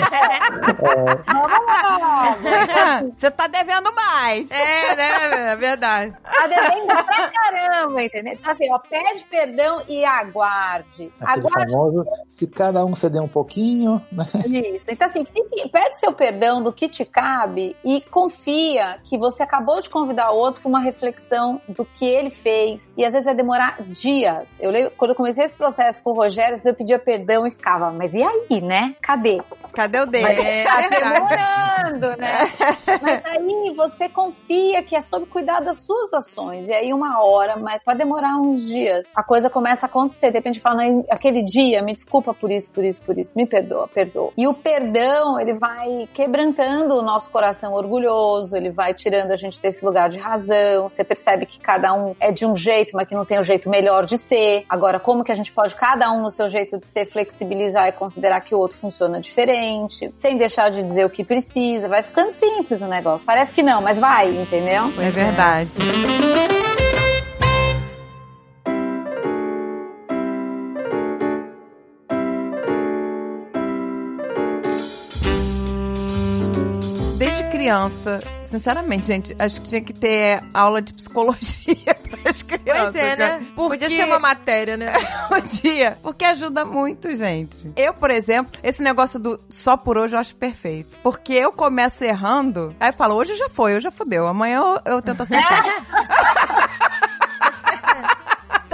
Você 3.16 3.32
tá 3.32 3.48
devendo 3.48 3.94
mais. 3.94 4.50
É, 4.52 4.96
né? 4.96 5.52
É 5.52 5.56
verdade. 5.56 6.14
Tá 6.24 6.48
devendo 6.48 6.86
pra 6.88 7.30
caramba, 7.30 8.04
entendeu? 8.04 8.34
Então, 8.34 8.52
assim, 8.52 8.72
ó, 8.72 8.80
pede 8.80 9.24
perdão 9.26 9.82
e 9.88 10.04
aguarde. 10.06 11.12
Aquele 11.20 11.48
Aguarde 11.48 11.72
famoso, 11.74 12.06
se 12.28 12.48
cada 12.48 12.86
um 12.86 12.96
ceder 12.96 13.22
um 13.22 13.28
pouquinho, 13.28 14.02
né? 14.12 14.26
isso. 14.48 14.86
Então, 14.90 15.08
assim, 15.08 15.26
fique- 15.26 15.70
pede 15.70 16.00
seu 16.00 16.14
perdão 16.14 16.62
do 16.62 16.72
que 16.74 16.88
te 16.88 17.06
cabe 17.06 17.76
e 17.84 18.02
confia 18.02 19.00
que 19.04 19.18
você 19.18 19.44
acabou 19.44 19.80
de 19.82 19.90
convidar 19.90 20.32
o 20.32 20.38
outro 20.38 20.62
para 20.62 20.70
uma 20.70 20.82
reflexão 20.82 21.62
do 21.68 21.86
que 21.86 22.06
ele 22.06 22.30
fez. 22.30 22.94
E 22.98 23.06
às 23.06 23.12
vezes 23.12 23.26
vai 23.26 23.36
demorar 23.36 23.78
dias. 23.82 24.50
Eu 24.60 24.72
lembro, 24.72 24.92
quando 24.98 25.12
eu 25.12 25.16
comecei 25.16 25.44
esse 25.46 25.56
processo 25.56 26.02
com 26.04 26.12
o 26.12 26.14
Rogério, 26.16 26.54
às 26.54 26.60
vezes 26.60 26.66
eu 26.66 26.76
pedia 26.76 27.00
perdão 27.00 27.46
e 27.46 27.52
ficava, 27.52 27.92
mas 27.92 28.14
e 28.14 28.24
aí, 28.24 28.62
né? 28.62 28.96
Cadê? 29.02 29.42
Cadê 29.74 30.00
o 30.00 30.06
dele? 30.06 30.26
É 30.42 30.64
tá 30.64 30.82
né? 32.18 32.36
Mas 33.02 33.22
aí 33.26 33.74
você 33.76 34.08
confia 34.10 34.84
que 34.84 34.96
é 34.96 35.02
sobre 35.02 35.30
cuidar 35.30 35.60
das 35.60 35.80
suas 35.80 36.14
ações. 36.14 36.68
E 36.68 36.74
aí 36.74 36.94
uma 36.94 37.24
hora, 37.24 37.58
mas 37.58 37.82
pode 37.84 37.98
demorar 37.98 38.38
uns 38.38 38.66
dias. 38.66 39.08
A 39.16 39.24
coisa 39.24 39.50
começa 39.50 39.86
a 39.86 39.90
acontecer. 39.90 40.28
De 40.28 40.38
repente 40.38 40.60
fala, 40.60 40.84
"Não, 40.84 41.06
aquele 41.10 41.44
dia, 41.44 41.82
me 41.82 41.94
desculpa 41.94 42.34
por 42.34 42.52
isso, 42.52 42.70
por 42.72 42.84
isso, 42.84 43.02
por 43.02 43.18
isso. 43.18 43.32
Me 43.36 43.46
perdoa, 43.46 43.88
perdoa. 43.88 44.32
E 44.38 44.48
o 44.48 44.54
perdão, 44.54 45.40
ele 45.40 45.54
vai 45.54 46.08
quebrantando 46.14 46.96
o 46.96 47.02
nosso 47.02 47.30
coração 47.30 47.74
orgulhoso, 47.74 48.56
ele 48.56 48.70
vai 48.70 48.94
tirando 48.94 49.32
a 49.32 49.36
gente 49.36 49.60
desse 49.60 49.84
lugar 49.84 50.10
de 50.10 50.20
razão. 50.20 50.90
Você 50.90 51.04
percebe 51.04 51.46
que 51.46 51.60
cada 51.60 51.94
um 51.94 52.16
é 52.20 52.32
de 52.32 52.46
um 52.46 52.56
jeito, 52.56 52.96
mas 52.96 53.08
que 53.08 53.16
não 53.16 53.26
tem 53.26 53.40
o 53.40 53.44
jeito 53.44 53.70
melhor 53.70 54.06
de 54.06 54.18
ser. 54.18 54.66
Agora, 54.70 55.00
como 55.00 55.24
que 55.24 55.32
a 55.32 55.36
gente 55.36 55.52
pode, 55.52 55.76
cada 55.76 56.12
um 56.12 56.22
no 56.22 56.32
seu 56.32 56.48
jeito 56.48 56.78
de 56.78 56.86
ser, 56.86 57.06
flexibilizar 57.06 57.88
e 57.88 57.92
considerar 57.92 58.42
que 58.42 58.54
o 58.54 58.60
outro 58.60 58.78
funciona 58.78 59.20
diferente, 59.20 60.10
sem 60.14 60.38
deixar 60.38 60.70
de 60.70 60.84
dizer 60.84 61.06
o 61.06 61.10
que 61.10 61.24
precisa. 61.32 61.88
Vai 61.88 62.04
ficando 62.04 62.32
simples 62.32 62.82
o 62.82 62.88
negócio. 62.88 63.26
Parece 63.26 63.54
que 63.54 63.64
não, 63.64 63.82
mas 63.82 63.98
vai, 63.98 64.30
entendeu? 64.36 64.92
É 65.00 65.10
verdade. 65.10 65.78
Desde 77.18 77.44
criança, 77.50 78.22
sinceramente, 78.44 79.08
gente, 79.08 79.34
acho 79.40 79.62
que 79.62 79.70
tinha 79.70 79.82
que 79.82 79.94
ter 79.94 80.44
aula 80.54 80.82
de 80.82 80.94
psicologia 80.94 81.91
para 82.22 82.30
as 82.32 82.42
crianças. 82.42 82.92
Pois 82.92 82.96
é, 82.96 83.16
né? 83.16 83.46
Porque 83.56 83.80
Podia 83.80 83.90
ser 83.90 84.06
uma 84.06 84.20
matéria, 84.20 84.78
né? 84.78 84.94
podia, 85.28 85.98
porque 86.02 86.26
ajuda 86.26 86.66
muito, 86.66 87.16
gente. 87.16 87.72
Eu, 87.76 87.94
por 87.94 88.12
exemplo, 88.12 88.60
esse 88.64 88.82
negócio 88.82 89.20
do 89.20 89.40
só 89.50 89.76
por 89.76 89.98
hoje 89.98 90.16
eu 90.16 90.20
acho 90.20 90.36
perfeito. 90.36 90.98
Porque 91.04 91.34
eu 91.34 91.52
começo 91.52 92.04
errando, 92.04 92.76
aí 92.80 92.90
eu 92.90 92.94
falo, 92.94 93.16
hoje 93.16 93.36
já 93.36 93.50
foi, 93.50 93.76
hoje 93.76 93.84
já 93.84 93.92
fudeu, 93.92 94.28
amanhã 94.28 94.60
eu, 94.60 94.94
eu 94.94 95.02
tento 95.02 95.24
acertar. 95.24 95.64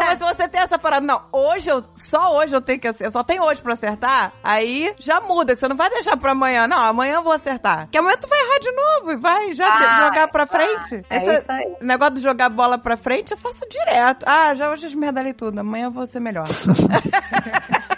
Mas 0.08 0.20
se 0.22 0.26
você 0.36 0.48
tem 0.48 0.62
essa 0.62 0.78
parada, 0.80 1.06
não, 1.06 1.22
hoje 1.32 1.70
eu, 1.70 1.84
só 1.96 2.36
hoje 2.38 2.56
eu 2.56 2.62
tenho 2.62 2.80
que 2.80 2.88
acertar, 2.88 3.08
eu 3.08 3.12
só 3.12 3.24
tenho 3.24 3.44
hoje 3.44 3.62
pra 3.62 3.74
acertar, 3.74 4.32
aí 4.44 4.94
já 4.98 5.20
muda, 5.22 5.54
que 5.54 5.60
você 5.60 5.68
não 5.68 5.76
vai 5.76 5.90
deixar 5.90 6.16
pra 6.18 6.32
amanhã, 6.32 6.68
não, 6.68 6.78
amanhã 6.80 7.16
eu 7.16 7.24
vou 7.24 7.34
acertar. 7.34 7.88
Que 7.92 7.98
amanhã 7.98 8.16
tu 8.20 8.28
vai 8.28 8.40
errar 8.40 8.60
de 8.60 8.72
novo 8.72 9.12
e 9.12 9.16
vai 9.18 9.54
já 9.54 9.68
Ah, 9.68 10.06
jogar 10.06 10.28
pra 10.30 10.46
frente. 10.48 11.06
É 11.10 11.18
Esse 11.18 11.36
isso 11.38 11.52
aí. 11.52 11.76
negócio 11.82 12.16
de 12.16 12.22
jogar 12.22 12.50
bola 12.50 12.78
pra 12.78 12.96
frente 12.98 13.32
eu 13.32 13.38
faço 13.38 13.68
direto. 13.70 14.24
Ah, 14.28 14.56
já 14.56 14.70
hoje 14.72 14.86
eu 14.86 14.90
esmerdalhei 14.90 15.34
tudo, 15.34 15.60
amanhã 15.60 15.86
eu 15.86 15.92
vou 15.92 16.08
ser 16.08 16.20
melhor. 16.20 16.48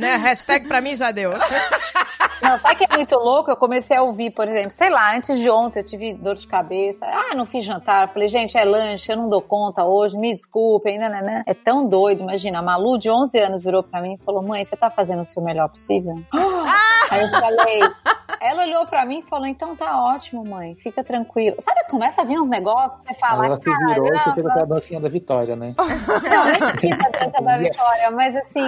né? 0.00 0.16
Hashtag 0.16 0.66
pra 0.66 0.80
mim 0.80 0.96
já 0.96 1.10
deu. 1.10 1.32
Não, 2.42 2.56
sabe 2.56 2.76
que 2.76 2.86
é 2.90 2.96
muito 2.96 3.14
louco? 3.16 3.50
Eu 3.50 3.56
comecei 3.56 3.96
a 3.96 4.02
ouvir, 4.02 4.30
por 4.30 4.48
exemplo, 4.48 4.70
sei 4.70 4.88
lá, 4.88 5.14
antes 5.14 5.38
de 5.38 5.50
ontem 5.50 5.80
eu 5.80 5.84
tive 5.84 6.14
dor 6.14 6.34
de 6.34 6.46
cabeça. 6.46 7.04
Ah, 7.04 7.34
não 7.34 7.44
fiz 7.44 7.62
jantar. 7.62 8.08
Falei, 8.08 8.28
gente, 8.28 8.56
é 8.56 8.64
lanche, 8.64 9.12
eu 9.12 9.16
não 9.16 9.28
dou 9.28 9.42
conta 9.42 9.84
hoje, 9.84 10.16
me 10.16 10.34
desculpem, 10.34 10.98
né, 10.98 11.10
né, 11.10 11.20
né. 11.20 11.42
É 11.46 11.52
tão 11.52 11.86
doido, 11.86 12.22
imagina. 12.22 12.60
A 12.60 12.62
Malu, 12.62 12.98
de 12.98 13.10
11 13.10 13.38
anos, 13.38 13.62
virou 13.62 13.82
pra 13.82 14.00
mim 14.00 14.14
e 14.14 14.18
falou: 14.18 14.42
Mãe, 14.42 14.64
você 14.64 14.74
tá 14.74 14.90
fazendo 14.90 15.20
o 15.20 15.24
seu 15.24 15.42
melhor 15.42 15.68
possível? 15.68 16.14
Aí 17.10 17.22
eu 17.22 17.28
falei. 17.28 17.80
Ela 18.40 18.62
olhou 18.64 18.86
pra 18.86 19.04
mim 19.04 19.18
e 19.18 19.22
falou: 19.22 19.46
Então 19.46 19.76
tá 19.76 20.00
ótimo, 20.02 20.44
mãe, 20.44 20.74
fica 20.76 21.04
tranquila. 21.04 21.56
Sabe, 21.60 21.80
começa 21.90 22.22
a 22.22 22.24
vir 22.24 22.38
uns 22.38 22.48
negócios, 22.48 23.00
você 23.06 23.14
fala, 23.14 23.44
Ela 23.46 23.56
se 23.56 23.62
virou 23.64 24.06
e 24.06 24.10
fez 24.10 24.24
caramba. 24.24 24.50
aquela 24.50 24.66
dancinha 24.66 25.00
da 25.00 25.08
vitória, 25.08 25.56
né? 25.56 25.74
Não, 25.76 26.44
nem 26.46 26.78
fiz 26.78 26.92
a 26.92 27.08
dança 27.24 27.42
da 27.42 27.56
Yes. 27.60 27.68
vitória, 27.68 28.10
mas 28.12 28.36
assim, 28.36 28.64